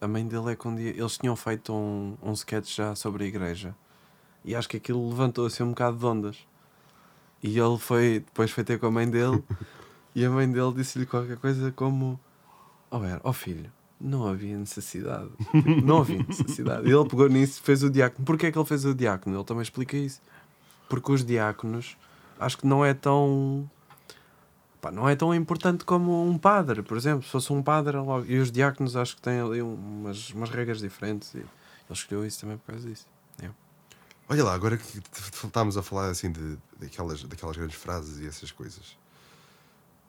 A 0.00 0.08
mãe 0.08 0.26
dele 0.26 0.52
é 0.52 0.56
que 0.56 0.66
um 0.66 0.74
dia. 0.74 0.90
Eles 0.90 1.18
tinham 1.18 1.36
feito 1.36 1.72
um, 1.72 2.16
um 2.22 2.32
sketch 2.32 2.74
já 2.74 2.94
sobre 2.94 3.24
a 3.24 3.26
igreja 3.26 3.74
e 4.44 4.54
acho 4.54 4.68
que 4.68 4.76
aquilo 4.78 5.08
levantou 5.08 5.46
assim 5.46 5.62
um 5.62 5.70
bocado 5.70 5.98
de 5.98 6.06
ondas. 6.06 6.38
E 7.42 7.58
ele 7.58 7.78
foi, 7.78 8.20
depois 8.20 8.50
foi 8.50 8.64
ter 8.64 8.78
com 8.78 8.86
a 8.86 8.90
mãe 8.90 9.08
dele 9.08 9.44
e 10.14 10.24
a 10.24 10.30
mãe 10.30 10.50
dele 10.50 10.72
disse-lhe 10.72 11.04
qualquer 11.04 11.36
coisa 11.36 11.70
como: 11.72 12.18
Oh, 12.90 13.04
era, 13.04 13.20
oh 13.22 13.32
filho, 13.32 13.70
não 14.00 14.26
havia 14.26 14.56
necessidade. 14.56 15.30
Não 15.84 15.98
havia 15.98 16.22
necessidade. 16.22 16.88
Ele 16.88 17.08
pegou 17.08 17.28
nisso 17.28 17.60
fez 17.62 17.82
o 17.82 17.90
diácono. 17.90 18.24
Porquê 18.24 18.46
é 18.46 18.52
que 18.52 18.58
ele 18.58 18.66
fez 18.66 18.84
o 18.84 18.94
diácono? 18.94 19.36
Ele 19.36 19.44
também 19.44 19.62
explica 19.62 19.96
isso. 19.96 20.20
Porque 20.88 21.10
os 21.10 21.24
diáconos 21.24 21.96
acho 22.38 22.58
que 22.58 22.66
não 22.66 22.84
é 22.84 22.94
tão. 22.94 23.68
pá, 24.80 24.92
não 24.92 25.08
é 25.08 25.16
tão 25.16 25.34
importante 25.34 25.84
como 25.84 26.24
um 26.24 26.38
padre, 26.38 26.82
por 26.82 26.96
exemplo. 26.96 27.24
Se 27.24 27.30
fosse 27.30 27.52
um 27.52 27.62
padre, 27.62 27.96
logo. 27.96 28.24
E 28.26 28.38
os 28.38 28.52
diáconos 28.52 28.94
acho 28.94 29.16
que 29.16 29.22
têm 29.22 29.40
ali 29.40 29.60
umas, 29.60 30.30
umas 30.30 30.50
regras 30.50 30.78
diferentes. 30.78 31.34
E 31.34 31.38
ele 31.38 31.48
escolheu 31.90 32.24
isso 32.24 32.40
também 32.40 32.56
por 32.56 32.72
causa 32.72 32.88
disso. 32.88 33.06
É. 33.42 33.50
Olha 34.28 34.44
lá, 34.44 34.54
agora 34.54 34.76
que 34.76 35.02
estávamos 35.44 35.76
a 35.76 35.82
falar 35.82 36.10
assim 36.10 36.30
de, 36.30 36.56
daquelas, 36.78 37.24
daquelas 37.24 37.56
grandes 37.56 37.76
frases 37.76 38.20
e 38.20 38.26
essas 38.26 38.52
coisas. 38.52 38.96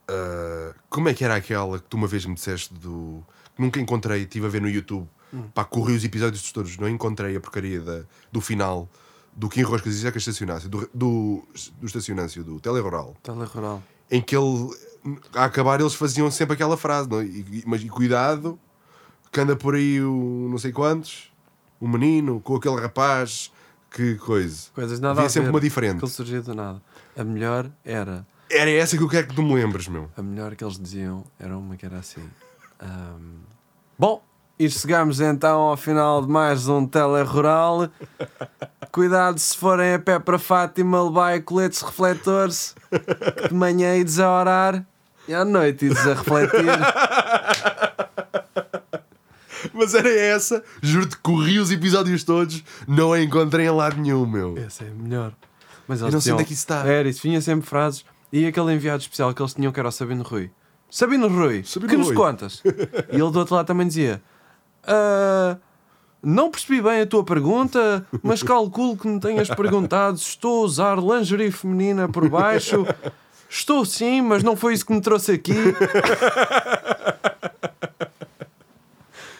Ah, 0.09 0.73
como 0.89 1.07
é 1.07 1.13
que 1.13 1.23
era 1.23 1.35
aquela 1.35 1.79
que 1.79 1.85
tu 1.85 1.95
uma 1.95 2.07
vez 2.07 2.25
me 2.25 2.33
disseste 2.33 2.73
do. 2.73 3.23
Que 3.59 3.61
nunca 3.61 3.79
encontrei, 3.79 4.21
estive 4.21 4.45
a 4.45 4.49
ver 4.49 4.61
no 4.61 4.69
YouTube. 4.69 5.07
Pá, 5.53 5.63
corri 5.63 5.93
os 5.93 6.03
episódios 6.03 6.51
todos, 6.51 6.77
não 6.77 6.89
encontrei 6.89 7.35
a 7.35 7.39
porcaria 7.39 7.79
da, 7.81 8.01
do 8.31 8.41
final 8.41 8.89
do 9.35 9.47
Kim 9.47 9.61
Roscas 9.61 9.93
e 9.93 9.97
Zeca 9.97 10.17
Estacionâncio, 10.17 10.67
do, 10.67 10.89
do, 10.93 11.43
do 11.79 11.85
Estacionâncio, 11.85 12.43
do 12.43 12.59
Telerural, 12.59 13.15
Telerural. 13.21 13.83
em 14.09 14.21
que 14.21 14.35
ele, 14.35 14.69
a 15.35 15.45
acabar, 15.45 15.79
eles 15.79 15.93
faziam 15.93 16.31
sempre 16.31 16.55
aquela 16.55 16.75
frase, 16.75 17.07
não? 17.07 17.19
é? 17.19 17.25
E, 17.25 17.63
mas 17.67 17.81
e 17.83 17.89
cuidado, 17.89 18.59
que 19.31 19.39
anda 19.39 19.55
por 19.55 19.75
aí 19.75 20.01
o 20.01 20.47
não 20.49 20.57
sei 20.57 20.71
quantos, 20.71 21.31
o 21.79 21.87
menino 21.87 22.39
com 22.39 22.55
aquele 22.55 22.79
rapaz, 22.81 23.51
que 23.91 24.15
coisa. 24.15 24.69
Coisas 24.73 24.99
nada 24.99 25.19
Havia 25.19 25.27
a 25.27 25.29
sempre 25.29 25.49
ver. 25.49 25.53
uma 25.55 25.61
diferente. 25.61 25.95
Aquilo 25.97 26.09
surgiu 26.09 26.41
do 26.41 26.55
nada. 26.55 26.81
A 27.15 27.23
melhor 27.23 27.69
era. 27.85 28.25
Era 28.49 28.71
essa 28.71 28.97
que 28.97 29.03
eu 29.03 29.07
quero 29.09 29.27
que 29.27 29.35
tu 29.35 29.43
me 29.43 29.53
lembres, 29.53 29.87
meu. 29.87 30.09
A 30.17 30.23
melhor 30.23 30.55
que 30.55 30.63
eles 30.63 30.79
diziam 30.79 31.23
era 31.37 31.55
uma 31.55 31.75
que 31.77 31.85
era 31.85 31.99
assim. 31.99 32.23
Ahm, 32.79 33.39
Bom, 33.97 34.23
e 34.57 34.69
chegamos 34.69 35.19
então 35.21 35.59
ao 35.61 35.77
final 35.77 36.21
de 36.21 36.27
mais 36.31 36.67
um 36.67 36.85
Telerural. 36.85 37.89
Cuidado 38.91 39.37
se 39.39 39.55
forem 39.55 39.93
a 39.93 39.99
pé 39.99 40.19
para 40.19 40.39
Fátima, 40.39 41.03
levar 41.03 41.41
coletes 41.41 41.81
refletores. 41.81 42.75
que 42.89 43.47
De 43.49 43.53
manhã 43.53 43.95
ides 43.97 44.19
a 44.19 44.31
orar 44.31 44.85
e 45.27 45.33
à 45.33 45.45
noite 45.45 45.85
ides 45.85 46.05
a 46.07 46.13
refletir. 46.13 46.65
Mas 49.73 49.93
era 49.93 50.09
essa, 50.09 50.63
juro-te, 50.81 51.17
corri 51.17 51.59
os 51.59 51.69
episódios 51.71 52.23
todos, 52.23 52.63
não 52.87 53.11
a 53.13 53.21
encontrei 53.21 53.65
em 53.67 53.69
lado 53.71 53.97
nenhum, 54.01 54.25
meu. 54.25 54.57
Essa 54.57 54.85
é 54.85 54.89
melhor. 54.89 55.33
Mas 55.87 55.99
Eu 56.01 56.05
não 56.11 56.19
sei 56.21 56.29
tinham- 56.31 56.35
onde 56.37 56.43
é 56.43 56.47
que 56.47 56.53
isso 56.53 56.61
está. 56.63 56.85
Era 56.85 57.07
isso, 57.09 57.21
vinha 57.21 57.41
sempre 57.41 57.67
frases. 57.67 58.05
E 58.31 58.45
aquele 58.45 58.73
enviado 58.73 59.01
especial 59.01 59.33
que 59.33 59.41
eles 59.41 59.53
tinham 59.53 59.71
que 59.71 59.79
era 59.79 59.89
o 59.89 59.91
Sabino 59.91 60.23
Rui. 60.23 60.49
Sabino 60.89 61.27
Rui, 61.27 61.63
Sabino 61.63 61.89
que 61.89 61.97
nos 61.97 62.07
Rui. 62.07 62.15
contas? 62.15 62.61
e 63.11 63.15
ele 63.15 63.31
do 63.31 63.39
outro 63.39 63.55
lado 63.55 63.65
também 63.67 63.87
dizia: 63.87 64.21
"Ah, 64.85 65.57
Não 66.21 66.49
percebi 66.51 66.81
bem 66.81 67.01
a 67.01 67.05
tua 67.05 67.23
pergunta, 67.23 68.05
mas 68.21 68.43
calculo 68.43 68.97
que 68.97 69.07
me 69.07 69.19
tenhas 69.19 69.47
perguntado 69.49 70.17
se 70.17 70.29
estou 70.29 70.63
a 70.63 70.65
usar 70.65 70.97
lingerie 70.99 71.51
feminina 71.51 72.09
por 72.09 72.27
baixo. 72.27 72.85
Estou 73.49 73.85
sim, 73.85 74.21
mas 74.21 74.43
não 74.43 74.55
foi 74.55 74.73
isso 74.73 74.85
que 74.85 74.93
me 74.93 74.99
trouxe 75.01 75.31
aqui. 75.31 75.53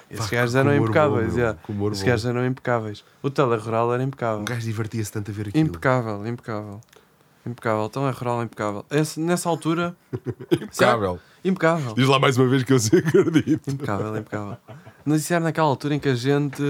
Esses 0.10 0.28
gajos 0.30 0.56
eram 0.56 0.72
humor 0.72 0.84
impecáveis. 0.86 1.36
yeah. 1.36 1.60
humor 1.68 1.91
Esses 1.91 2.04
bom. 2.04 2.10
gajos 2.10 2.26
eram 2.26 2.45
impecáveis. 2.45 3.04
O 3.22 3.30
telerural 3.30 3.93
era 3.93 4.02
impecável. 4.02 4.39
Um 4.41 4.45
gajo 4.45 4.62
divertia-se 4.62 5.12
tanto 5.12 5.30
a 5.30 5.34
ver 5.34 5.50
aquilo. 5.50 5.68
Impecável, 5.68 6.26
impecável. 6.26 6.82
Impecável. 7.46 7.86
Então 7.86 8.08
é 8.08 8.12
rural 8.12 8.44
impecável. 8.44 8.86
Esse- 8.92 9.20
nessa 9.20 9.50
altura. 9.50 9.96
Impecável. 10.52 11.20
Impecável. 11.44 11.94
Diz 11.94 12.08
lá 12.08 12.20
mais 12.20 12.38
uma 12.38 12.48
vez 12.48 12.64
que 12.64 12.74
eu 12.74 12.80
sei 12.80 13.00
acredito. 13.06 13.70
Impecável, 13.70 14.16
impecável. 14.18 14.58
Mas 15.06 15.22
isso 15.22 15.34
era 15.34 15.44
naquela 15.44 15.68
altura 15.68 15.96
em 15.96 16.00
que 16.00 16.10
a 16.10 16.16
gente. 16.16 16.62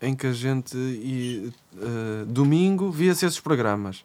Em 0.00 0.14
que 0.14 0.26
a 0.28 0.32
gente. 0.32 0.76
E, 0.76 1.52
eh, 1.76 2.24
domingo 2.26 2.90
via-se 2.90 3.26
esses 3.26 3.40
programas. 3.40 4.04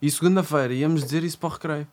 E 0.00 0.10
segunda-feira 0.10 0.72
íamos 0.72 1.02
dizer 1.02 1.24
isso 1.24 1.38
para 1.38 1.48
o 1.48 1.52
recreio. 1.52 1.86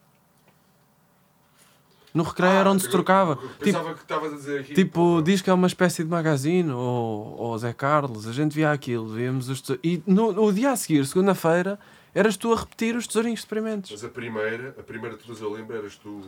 No 2.13 2.23
recreio 2.23 2.51
era 2.51 2.69
onde 2.69 2.83
se 2.83 2.89
trocava. 2.89 3.37
Tipo, 3.37 3.63
Pensava 3.63 3.93
que 3.93 4.01
estavas 4.01 4.33
a 4.33 4.35
dizer 4.35 4.59
aqui. 4.59 4.73
Tipo, 4.73 5.21
diz 5.23 5.41
que 5.41 5.49
é 5.49 5.53
uma 5.53 5.67
espécie 5.67 6.03
de 6.03 6.09
magazine, 6.09 6.69
ou, 6.69 7.35
ou 7.37 7.57
Zé 7.57 7.71
Carlos, 7.71 8.27
a 8.27 8.33
gente 8.33 8.53
via 8.53 8.69
aquilo, 8.71 9.07
víamos 9.07 9.47
os 9.47 9.63
E 9.81 10.03
no, 10.05 10.33
no 10.33 10.51
dia 10.51 10.71
a 10.71 10.75
seguir, 10.75 11.05
segunda-feira, 11.05 11.79
eras 12.13 12.37
tu 12.37 12.53
a 12.53 12.59
repetir 12.59 12.95
os 12.95 13.07
tesourinhos 13.07 13.39
de 13.39 13.45
experimentos. 13.45 13.91
Mas 13.91 14.03
a 14.03 14.09
primeira, 14.09 14.75
a 14.77 14.83
primeira 14.83 15.17
de 15.17 15.23
todas 15.23 15.41
eu 15.41 15.51
lembro, 15.51 15.75
eras 15.75 15.95
tu, 15.95 16.25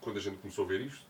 quando 0.00 0.18
a 0.18 0.20
gente 0.20 0.36
começou 0.38 0.64
a 0.64 0.68
ver 0.68 0.82
isto, 0.82 1.04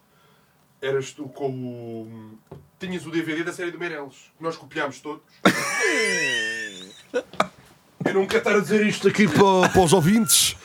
eras 0.81 1.13
tu 1.13 1.29
com 1.29 1.51
o. 1.51 2.39
Tinhas 2.79 3.07
o 3.07 3.11
DVD 3.11 3.43
da 3.43 3.53
série 3.53 3.71
do 3.71 3.79
Meireles. 3.79 4.31
Nós 4.39 4.57
copiámos 4.57 5.01
todos. 5.01 5.23
eu 8.05 8.15
não 8.15 8.27
quero 8.27 8.39
estar 8.39 8.57
a 8.57 8.61
dizer 8.61 8.87
isto 8.87 9.09
aqui 9.09 9.27
para, 9.27 9.69
para 9.71 9.83
os 9.83 9.93
ouvintes, 9.93 10.57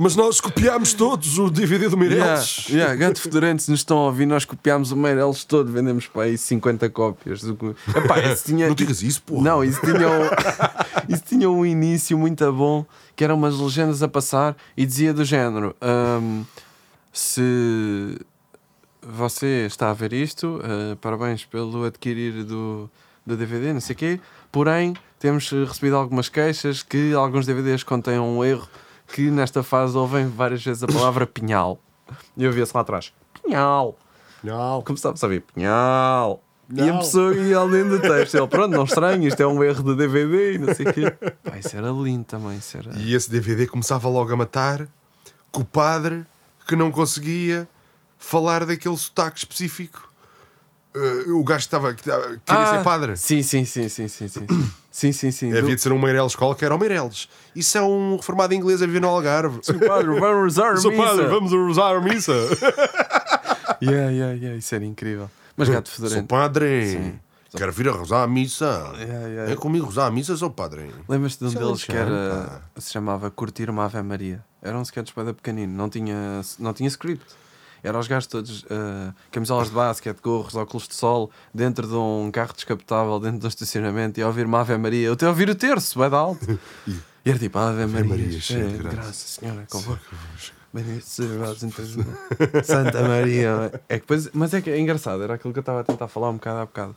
mas 0.00 0.14
nós 0.14 0.40
copiámos 0.40 0.94
todos 0.94 1.40
o 1.40 1.50
DVD 1.50 1.88
do 1.88 1.96
Yeah, 1.98 2.24
Meireles. 2.24 2.68
yeah, 2.68 2.94
Gato 2.94 3.20
Fedorento, 3.20 3.62
se 3.64 3.70
nos 3.72 3.80
estão 3.80 3.98
a 3.98 4.02
ouvir, 4.04 4.26
nós 4.26 4.44
copiámos 4.44 4.92
o 4.92 4.96
Meireles 4.96 5.42
todo, 5.44 5.72
vendemos 5.72 6.06
para 6.06 6.22
aí 6.22 6.38
50 6.38 6.88
cópias. 6.90 7.42
Do... 7.42 7.74
Epá, 7.96 8.20
esse 8.30 8.44
tinha... 8.44 8.68
Não 8.68 8.76
digas 8.76 9.02
isso, 9.02 9.20
porra. 9.22 9.42
Não, 9.42 9.64
isso 9.64 9.80
tinha, 9.80 10.08
um... 10.08 10.22
isso 11.12 11.24
tinha 11.26 11.50
um 11.50 11.66
início 11.66 12.16
muito 12.16 12.50
bom, 12.52 12.86
que 13.16 13.24
eram 13.24 13.34
umas 13.34 13.58
legendas 13.58 14.00
a 14.00 14.06
passar 14.06 14.56
e 14.76 14.86
dizia 14.86 15.12
do 15.12 15.24
género: 15.24 15.74
hum, 15.82 16.44
se 17.12 18.20
você 19.02 19.66
está 19.66 19.90
a 19.90 19.94
ver 19.94 20.12
isto, 20.12 20.60
eh, 20.62 20.96
parabéns 21.00 21.44
pelo 21.44 21.82
adquirir 21.82 22.44
do, 22.44 22.88
do 23.26 23.36
DVD, 23.36 23.72
não 23.72 23.80
sei 23.80 23.94
o 23.94 23.98
quê, 23.98 24.20
porém 24.52 24.94
temos 25.18 25.50
recebido 25.50 25.96
algumas 25.96 26.28
queixas 26.28 26.84
que 26.84 27.12
alguns 27.14 27.46
DVDs 27.46 27.82
contêm 27.82 28.20
um 28.20 28.44
erro 28.44 28.68
que 29.12 29.30
nesta 29.30 29.62
fase 29.62 29.96
ouvem 29.96 30.26
várias 30.28 30.62
vezes 30.64 30.82
a 30.82 30.86
palavra 30.86 31.26
pinhal. 31.28 31.78
E 32.36 32.44
eu 32.44 32.52
via-se 32.52 32.72
lá 32.74 32.80
atrás: 32.82 33.12
pinhal. 33.42 33.96
Não. 34.42 34.82
Começava 34.82 35.14
a 35.14 35.16
saber 35.18 35.42
pinhal. 35.54 36.42
E 36.72 36.82
a 36.82 36.86
Não. 36.86 36.98
pessoa 36.98 37.34
ia 37.34 37.56
além 37.58 37.88
do 37.88 37.98
texto. 37.98 38.36
Ele, 38.36 38.46
pronto, 38.46 38.70
não 38.76 38.84
estranho, 38.84 39.26
isto 39.26 39.40
é 39.42 39.46
um 39.46 39.64
erro 39.64 39.82
de 39.82 39.94
DVD 39.96 40.54
e 40.54 40.58
não 40.58 40.74
sei 40.74 40.86
o 40.86 40.92
quê. 40.92 41.10
Pá, 41.42 41.56
isso 41.58 41.74
era 41.74 41.88
lindo 41.90 42.24
também. 42.24 42.58
Isso 42.58 42.76
era... 42.76 42.90
E 42.98 43.14
esse 43.14 43.30
DVD 43.30 43.66
começava 43.66 44.06
logo 44.08 44.30
a 44.32 44.36
matar 44.36 44.86
com 45.50 45.62
o 45.62 45.64
padre 45.64 46.26
que 46.66 46.76
não 46.76 46.90
conseguia 46.90 47.66
falar 48.18 48.66
daquele 48.66 48.96
sotaque 48.98 49.38
específico. 49.38 50.07
Eh, 50.94 51.30
o 51.30 51.44
gajo 51.44 51.58
que 51.58 51.66
estava 51.66 51.94
que 51.94 52.00
estava- 52.00 52.36
queria 52.44 52.66
ser 52.66 52.82
padre. 52.84 53.12
Ah, 53.12 53.16
Sim, 53.16 53.42
sim, 53.42 53.64
sim, 53.64 53.88
sim, 53.88 54.08
sim, 54.08 54.28
sim. 54.28 54.46
Sim, 54.90 55.12
sim, 55.12 55.30
sim. 55.30 55.56
Havia 55.56 55.76
de 55.76 55.80
ser 55.80 55.92
um 55.92 55.98
Meireles 55.98 56.34
qualquer, 56.34 56.66
era 56.66 56.74
o 56.74 56.78
Meireles. 56.78 57.28
Isso 57.54 57.78
é 57.78 57.82
um 57.82 58.16
reformado 58.16 58.52
inglês 58.52 58.82
a 58.82 58.86
viver 58.86 59.00
no 59.00 59.06
Algarve. 59.06 59.60
Do... 59.60 59.78
Padre, 59.86 60.18
vamos 60.18 60.42
rezar 60.56 60.72
a 60.72 60.76
Sou 60.78 60.90
missa. 60.90 61.04
padre, 61.04 61.26
vamos 61.28 61.52
rezar 61.52 61.94
a 61.96 62.00
missa. 62.00 62.32
Yeah, 63.80 64.10
yeah, 64.10 64.32
yeah, 64.34 64.56
isso 64.58 64.74
era 64.74 64.84
incrível. 64.84 65.30
Mas 65.56 65.68
gato 65.68 65.88
Sou 65.88 66.02
fedorento. 66.04 66.26
padre. 66.26 66.90
Sim. 66.92 67.20
Quero 67.56 67.70
vir 67.72 67.88
a 67.88 67.92
rezar 67.96 68.24
a 68.24 68.26
missa. 68.26 68.92
Yeah, 68.96 69.26
yeah. 69.28 69.52
É 69.52 69.56
comigo 69.56 69.86
rezar 69.86 70.06
a 70.06 70.10
missa, 70.10 70.36
sou 70.36 70.50
padre. 70.50 70.90
Lembras-te 71.08 71.46
de 71.46 71.56
um 71.56 71.60
é 71.60 71.64
deles 71.64 71.84
que 71.84 71.92
era, 71.92 72.60
se 72.76 72.92
chamava 72.92 73.30
Curtir 73.30 73.70
uma 73.70 73.84
Ave 73.84 74.02
Maria? 74.02 74.44
Era 74.60 74.76
um 74.76 74.82
sketch 74.82 75.12
bem 75.14 75.32
pequenino, 75.32 75.72
não 75.72 75.88
tinha, 75.88 76.40
não 76.58 76.72
tinha 76.74 76.88
script. 76.88 77.24
Era 77.82 77.98
os 77.98 78.08
gajos 78.08 78.26
todos, 78.26 78.64
eh, 78.68 79.12
camisolas 79.30 79.68
de 79.68 79.74
basquete, 79.74 80.20
gorros, 80.20 80.54
óculos 80.54 80.88
de 80.88 80.94
sol, 80.94 81.30
dentro 81.54 81.86
de 81.86 81.94
um 81.94 82.30
carro 82.32 82.52
descapotável, 82.52 83.20
dentro 83.20 83.38
de 83.38 83.46
um 83.46 83.48
estacionamento, 83.48 84.18
e 84.18 84.22
a 84.22 84.26
ouvir 84.26 84.46
uma 84.46 84.60
Ave 84.60 84.76
Maria. 84.76 85.06
Eu 85.06 85.12
até 85.12 85.26
a 85.26 85.28
ouvir 85.30 85.48
o 85.48 85.54
terço, 85.54 85.98
vai 85.98 86.08
de 86.08 86.16
alto. 86.16 86.58
E 87.24 87.30
era 87.30 87.38
tipo, 87.38 87.58
Ave, 87.58 87.84
Maria, 87.84 88.08
Maria, 88.08 88.40
cheia 88.40 88.64
de 88.64 88.72
de 88.72 88.78
graça. 88.78 88.96
graça, 88.96 89.12
Senhora, 89.12 89.66
convosco. 89.68 90.14
Santa 92.64 93.02
Maria. 93.06 93.82
É 93.88 93.96
que 93.96 94.00
depois, 94.00 94.30
mas 94.32 94.54
é 94.54 94.62
que 94.62 94.70
é 94.70 94.78
engraçado, 94.78 95.22
era 95.22 95.34
aquilo 95.34 95.52
que 95.52 95.58
eu 95.58 95.62
estava 95.62 95.80
a 95.80 95.84
tentar 95.84 96.08
falar 96.08 96.30
um 96.30 96.34
bocado 96.34 96.58
há 96.60 96.64
bocado. 96.64 96.96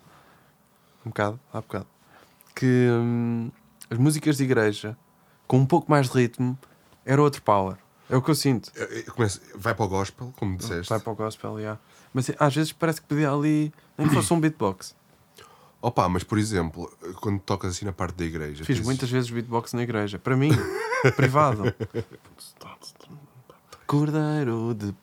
Um 1.05 1.09
bocado, 1.09 1.39
há 1.51 1.59
bocado. 1.59 1.87
Que 2.55 2.87
hum, 2.91 3.51
as 3.89 3.97
músicas 3.97 4.37
de 4.37 4.43
igreja, 4.43 4.95
com 5.47 5.57
um 5.57 5.65
pouco 5.65 5.91
mais 5.91 6.09
de 6.09 6.17
ritmo, 6.17 6.57
era 7.05 7.21
outro 7.21 7.41
power. 7.41 7.75
É 8.11 8.17
o 8.17 8.21
que 8.21 8.29
eu 8.29 8.35
sinto. 8.35 8.71
Eu- 8.75 8.87
eu 8.87 9.13
começo- 9.13 9.41
vai 9.55 9.73
para 9.73 9.85
o 9.85 9.87
gospel, 9.87 10.33
como 10.37 10.57
disseste. 10.57 10.89
Vai 10.89 10.99
para 10.99 11.11
o 11.13 11.15
gospel, 11.15 11.59
já. 11.61 11.77
Mas 12.13 12.29
às 12.37 12.53
vezes 12.55 12.71
parece 12.73 13.01
que 13.01 13.07
pedia 13.07 13.31
ali, 13.31 13.73
nem 13.97 14.07
que 14.07 14.13
fosse 14.13 14.31
um 14.33 14.39
beatbox. 14.39 14.93
Opa, 15.81 16.07
mas 16.09 16.23
por 16.23 16.37
exemplo, 16.37 16.91
quando 17.21 17.39
tocas 17.39 17.71
assim 17.71 17.85
na 17.85 17.93
parte 17.93 18.15
da 18.15 18.25
igreja. 18.25 18.63
Fiz 18.65 18.77
tens- 18.77 18.85
muitas 18.85 19.09
vezes 19.09 19.31
beatbox 19.31 19.73
na 19.73 19.81
igreja. 19.81 20.19
Para 20.19 20.35
mim, 20.37 20.49
privado. 21.15 21.63
Cordeiro 23.87 24.73
de 24.73 24.93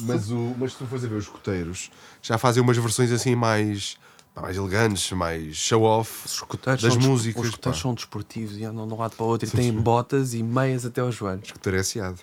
Mas, 0.00 0.30
o, 0.30 0.54
mas 0.58 0.72
se 0.72 0.78
tu 0.78 0.86
fores 0.86 1.04
a 1.04 1.08
ver 1.08 1.16
os 1.16 1.24
escuteiros, 1.24 1.90
já 2.22 2.38
fazem 2.38 2.62
umas 2.62 2.76
versões 2.76 3.10
assim 3.10 3.34
mais, 3.34 3.98
mais 4.34 4.56
elegantes, 4.56 5.10
mais 5.12 5.56
show-off 5.56 6.28
das 6.64 6.80
são 6.80 7.00
músicas. 7.00 7.42
Os 7.42 7.48
escuteiros 7.48 7.80
são 7.80 7.94
desportivos 7.94 8.56
e 8.56 8.64
andam 8.64 8.86
de 8.86 8.94
um 8.94 8.98
lado 8.98 9.16
para 9.16 9.24
o 9.24 9.28
outro 9.28 9.48
e 9.48 9.50
têm 9.50 9.72
botas 9.72 10.34
e 10.34 10.42
meias 10.42 10.84
até 10.86 11.00
aos 11.00 11.14
joelhos. 11.14 11.46
Escuteiro 11.46 11.76
é 11.76 11.80
aciado. 11.80 12.20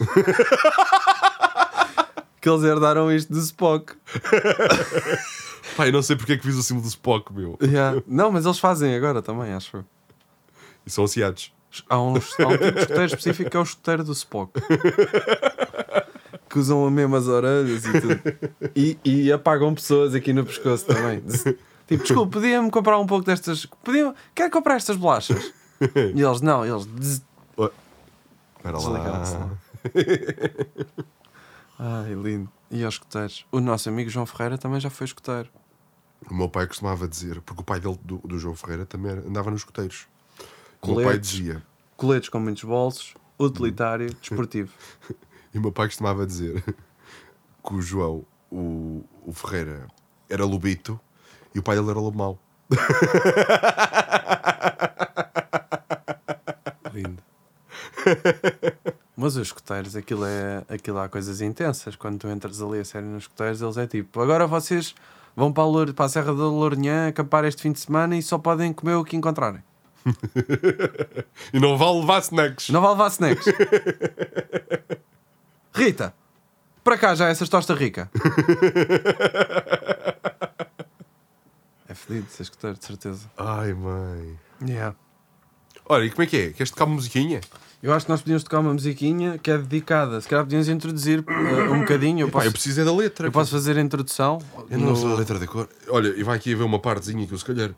Que 2.46 2.50
eles 2.50 2.62
herdaram 2.62 3.10
isto 3.10 3.32
do 3.32 3.40
Spock. 3.40 3.94
Eu 5.84 5.90
não 5.90 6.00
sei 6.00 6.14
porque 6.14 6.34
é 6.34 6.36
que 6.36 6.44
fiz 6.44 6.54
o 6.54 6.62
símbolo 6.62 6.86
do 6.86 6.88
Spock, 6.88 7.32
meu. 7.32 7.58
Yeah. 7.60 8.00
Não, 8.06 8.30
mas 8.30 8.44
eles 8.44 8.60
fazem 8.60 8.94
agora 8.94 9.20
também, 9.20 9.52
acho. 9.52 9.84
E 10.86 10.90
são 10.90 11.02
aciados. 11.02 11.52
Há, 11.88 12.00
uns, 12.00 12.38
há 12.38 12.46
um 12.46 12.52
tipo 12.52 12.70
de 12.70 12.78
escuteiro 12.78 13.04
específico 13.06 13.50
que 13.50 13.56
é 13.56 13.60
o 13.60 13.64
escuteiro 13.64 14.04
do 14.04 14.12
Spock. 14.12 14.52
Que 16.56 16.60
usam 16.60 16.86
as 16.86 16.90
mesmas 16.92 17.28
orelhas 17.28 17.84
e 17.84 18.00
tudo. 18.00 18.20
E, 18.74 18.98
e 19.04 19.30
apagam 19.30 19.74
pessoas 19.74 20.14
aqui 20.14 20.32
no 20.32 20.42
pescoço 20.42 20.86
também. 20.86 21.20
Tipo, 21.86 22.02
desculpa, 22.02 22.32
podia-me 22.32 22.70
comprar 22.70 22.98
um 22.98 23.04
pouco 23.06 23.26
destas. 23.26 23.66
Podia... 23.84 24.14
Quero 24.34 24.50
comprar 24.50 24.76
estas 24.76 24.96
bolachas. 24.96 25.52
E 26.14 26.22
eles, 26.22 26.40
não, 26.40 26.64
eles. 26.64 26.86
des- 26.86 27.22
Espera 28.56 28.78
lá. 28.78 28.88
lá. 28.88 29.50
Ai, 31.78 32.14
lindo. 32.14 32.48
E 32.70 32.82
aos 32.84 32.94
escuteiros. 32.94 33.46
O 33.52 33.60
nosso 33.60 33.88
amigo 33.90 34.08
João 34.08 34.24
Ferreira 34.24 34.56
também 34.56 34.80
já 34.80 34.88
foi 34.88 35.04
escuteiro. 35.04 35.50
O 36.30 36.34
meu 36.34 36.48
pai 36.48 36.66
costumava 36.66 37.06
dizer, 37.06 37.40
porque 37.42 37.60
o 37.60 37.64
pai 37.64 37.78
dele, 37.78 37.98
do, 38.02 38.16
do 38.18 38.38
João 38.38 38.54
Ferreira, 38.56 38.86
também 38.86 39.12
andava 39.12 39.50
nos 39.50 39.60
escuteiros. 39.60 40.06
O 40.80 40.86
meu 40.86 40.94
pai 40.96 41.04
Coletes. 41.04 41.30
dizia, 41.30 41.62
Coletes 41.96 42.28
com 42.30 42.40
muitos 42.40 42.64
bolsos, 42.64 43.14
utilitário, 43.38 44.12
desportivo. 44.14 44.72
e 45.56 45.58
o 45.58 45.62
meu 45.62 45.72
pai 45.72 45.86
costumava 45.86 46.26
dizer 46.26 46.62
que 47.66 47.74
o 47.74 47.80
João, 47.80 48.24
o, 48.52 49.02
o 49.24 49.32
Ferreira, 49.32 49.86
era 50.28 50.44
lobito 50.44 51.00
e 51.54 51.58
o 51.58 51.62
pai 51.62 51.76
dele 51.76 51.88
era 51.90 51.98
lobo 51.98 52.18
mau. 52.18 52.38
Lindo. 56.92 57.22
Mas 59.16 59.34
os 59.36 59.46
escuteiros, 59.46 59.96
aquilo, 59.96 60.26
é, 60.26 60.62
aquilo 60.68 60.98
há 60.98 61.08
coisas 61.08 61.40
intensas. 61.40 61.96
Quando 61.96 62.18
tu 62.18 62.28
entras 62.28 62.60
ali 62.60 62.80
a 62.80 62.84
sério 62.84 63.08
nos 63.08 63.22
escuteiros, 63.24 63.62
eles 63.62 63.76
é 63.78 63.86
tipo: 63.86 64.20
agora 64.20 64.46
vocês 64.46 64.94
vão 65.34 65.50
para 65.52 65.62
a, 65.62 65.66
Lour- 65.66 65.94
para 65.94 66.04
a 66.04 66.08
Serra 66.08 66.34
da 66.34 66.44
Lourinhã 66.44 67.08
acampar 67.08 67.44
este 67.46 67.62
fim 67.62 67.72
de 67.72 67.80
semana 67.80 68.14
e 68.16 68.22
só 68.22 68.36
podem 68.38 68.72
comer 68.74 68.94
o 68.96 69.04
que 69.04 69.16
encontrarem. 69.16 69.62
E 71.52 71.58
não 71.60 71.76
vale 71.78 72.00
levar 72.00 72.18
snacks. 72.20 72.68
Não 72.70 72.80
vale 72.80 72.92
levar 72.94 73.08
snacks. 73.08 73.46
Rita, 75.76 76.14
para 76.82 76.96
cá 76.96 77.14
já 77.14 77.28
essas 77.28 77.50
tosta 77.50 77.74
rica. 77.74 78.10
é 81.86 81.94
fedido 81.94 82.26
ser 82.30 82.44
escuteiro, 82.44 82.78
de 82.78 82.84
certeza. 82.84 83.30
Ai, 83.36 83.74
mãe. 83.74 84.38
Yeah. 84.66 84.96
Olha, 85.84 86.04
e 86.04 86.10
como 86.10 86.22
é 86.22 86.26
que 86.26 86.36
é? 86.36 86.50
Queres 86.50 86.70
tocar 86.70 86.86
uma 86.86 86.94
musiquinha? 86.94 87.42
Eu 87.82 87.92
acho 87.92 88.06
que 88.06 88.10
nós 88.10 88.22
podíamos 88.22 88.42
tocar 88.42 88.60
uma 88.60 88.72
musiquinha 88.72 89.36
que 89.38 89.50
é 89.50 89.58
dedicada. 89.58 90.18
Se 90.20 90.26
calhar 90.26 90.44
podíamos 90.44 90.66
introduzir 90.68 91.20
uh, 91.20 91.72
um 91.72 91.80
bocadinho. 91.84 92.20
Eu 92.26 92.30
posso, 92.30 92.46
eu 92.46 92.52
preciso 92.52 92.80
é 92.80 92.84
da 92.84 92.94
letra. 92.94 93.26
eu 93.28 93.32
posso 93.32 93.50
fazer 93.50 93.76
a 93.76 93.80
introdução. 93.82 94.38
Eu 94.70 94.78
não 94.78 94.88
no- 94.88 94.96
sei 94.96 95.12
a 95.12 95.14
letra 95.14 95.38
da 95.38 95.46
cor. 95.46 95.68
Olha, 95.88 96.08
e 96.08 96.22
vai 96.22 96.36
aqui 96.38 96.54
haver 96.54 96.64
uma 96.64 96.78
partezinha 96.80 97.26
que 97.26 97.34
eu 97.34 97.38
se 97.38 97.44
calhar 97.44 97.70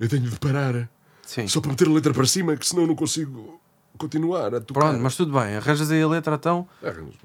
eu 0.00 0.08
tenho 0.08 0.22
de 0.28 0.36
parar. 0.38 0.88
Sim. 1.24 1.46
Só 1.46 1.60
para 1.60 1.70
meter 1.70 1.86
a 1.86 1.92
letra 1.92 2.12
para 2.12 2.26
cima, 2.26 2.56
que 2.56 2.66
senão 2.66 2.82
eu 2.82 2.88
não 2.88 2.96
consigo 2.96 3.60
continuar 3.96 4.54
a 4.54 4.60
tocar. 4.60 4.80
Pronto, 4.80 5.00
mas 5.00 5.16
tudo 5.16 5.32
bem. 5.32 5.56
Arranjas 5.56 5.90
aí 5.90 6.02
a 6.02 6.08
letra 6.08 6.34
então. 6.34 6.66
Arranjo. 6.82 7.18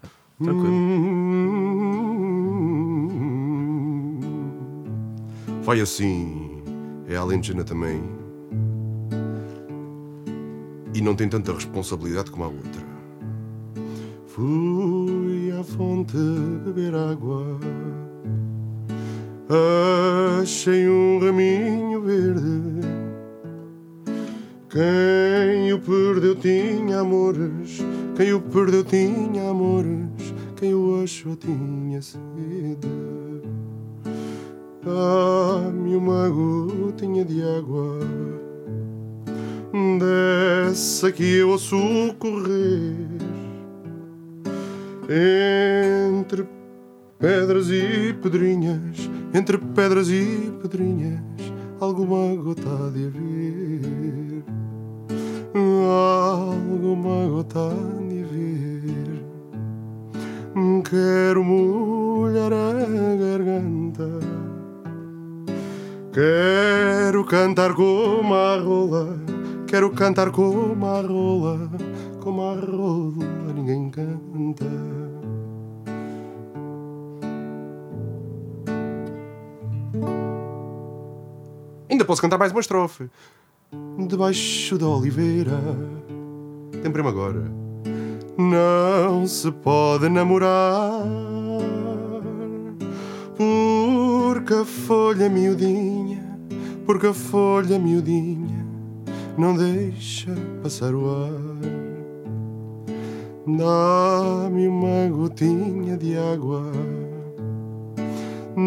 Tranquilo. 0.43 0.73
Vai 5.61 5.79
assim, 5.79 6.63
é 7.07 7.15
alentejana 7.15 7.63
também. 7.63 8.01
E 10.93 11.01
não 11.01 11.15
tem 11.15 11.29
tanta 11.29 11.53
responsabilidade 11.53 12.31
como 12.31 12.43
a 12.45 12.47
outra. 12.47 12.81
Fui 14.27 15.51
à 15.57 15.63
fonte 15.63 16.17
beber 16.65 16.95
água. 16.95 17.59
Achei 20.41 20.89
um 20.89 21.19
raminho 21.19 22.01
verde. 22.01 23.00
Quem 24.71 25.73
o 25.73 25.79
perdeu 25.79 26.33
tinha 26.33 27.01
amores. 27.01 27.79
Quem 28.15 28.31
o 28.31 28.39
perdeu 28.39 28.85
tinha 28.85 29.49
amores. 29.49 30.33
Quem 30.55 30.73
o 30.73 31.03
achou 31.03 31.35
tinha 31.35 32.01
sede. 32.01 32.21
Dá-me 34.81 35.93
uma 35.93 36.29
gotinha 36.29 37.25
de 37.25 37.43
água. 37.43 37.99
Dessa 39.99 41.11
que 41.11 41.35
eu 41.35 41.49
ouço 41.49 41.77
correr 42.17 42.95
entre 46.13 46.47
pedras 47.19 47.69
e 47.69 48.13
pedrinhas, 48.13 49.09
entre 49.33 49.57
pedras 49.57 50.07
e 50.07 50.49
pedrinhas, 50.61 51.19
alguma 51.79 52.33
gota 52.41 52.89
de 52.93 53.07
haver. 53.07 53.40
Alguma 55.53 57.27
gota 57.27 57.59
há 57.59 58.07
de 58.07 58.23
haver. 58.23 59.25
Quero 60.89 61.43
molhar 61.43 62.53
a 62.53 62.73
garganta. 63.15 64.07
Quero 66.13 67.25
cantar 67.25 67.73
como 67.73 68.33
a 68.33 68.57
rola, 68.57 69.17
quero 69.65 69.91
cantar 69.91 70.31
como 70.31 70.85
a 70.85 71.01
rola, 71.01 71.69
como 72.19 72.41
a 72.41 72.55
rola 72.55 73.53
ninguém 73.53 73.89
canta. 73.89 74.65
Ainda 81.89 82.05
posso 82.05 82.21
cantar 82.21 82.37
mais 82.37 82.51
uma 82.51 82.61
estrofe. 82.61 83.09
Debaixo 83.71 84.77
da 84.77 84.85
oliveira, 84.85 85.57
lembrei-me 86.83 87.07
agora. 87.07 87.49
Não 88.37 89.25
se 89.25 89.49
pode 89.49 90.09
namorar 90.09 91.05
porque 93.37 94.53
a 94.53 94.65
folha 94.65 95.29
miudinha, 95.29 96.37
porque 96.85 97.07
a 97.07 97.13
folha 97.13 97.79
miudinha 97.79 98.67
não 99.37 99.55
deixa 99.55 100.35
passar 100.61 100.93
o 100.93 101.09
ar. 101.09 101.31
Dá-me 103.47 104.67
uma 104.67 105.09
gotinha 105.09 105.95
de 105.95 106.17
água 106.17 106.69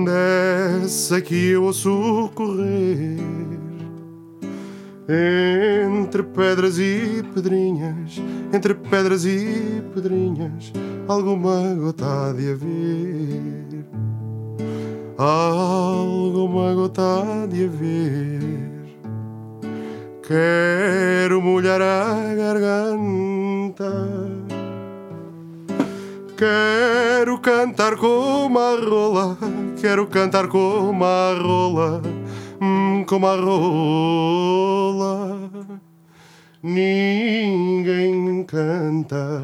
dessa 0.05 1.21
que 1.21 1.51
eu 1.51 1.65
ouço 1.65 2.31
correr 2.35 3.54
entre 5.09 6.23
pedras 6.23 6.79
e 6.79 7.23
pedrinhas, 7.35 8.23
entre 8.53 8.75
pedras 8.75 9.25
e 9.25 9.83
pedrinhas, 9.95 10.73
alguma 11.07 11.75
gota 11.75 12.33
de 12.33 12.53
haver. 12.53 13.85
Alguma 15.17 16.75
gota 16.75 17.47
de 17.49 17.65
haver. 17.67 18.75
Quero 20.27 21.41
molhar 21.41 21.83
a 21.83 22.35
garganta. 22.35 23.93
Quero 26.37 27.41
cantar 27.41 27.97
como 27.97 28.59
a 28.59 28.77
rola, 28.77 29.39
quero 29.81 30.09
cantar 30.09 30.49
como 30.49 31.05
a 31.05 31.33
rola, 31.35 32.03
como 33.07 33.27
a 33.27 33.37
rola, 33.37 35.51
ninguém 36.63 38.45
canta. 38.45 39.43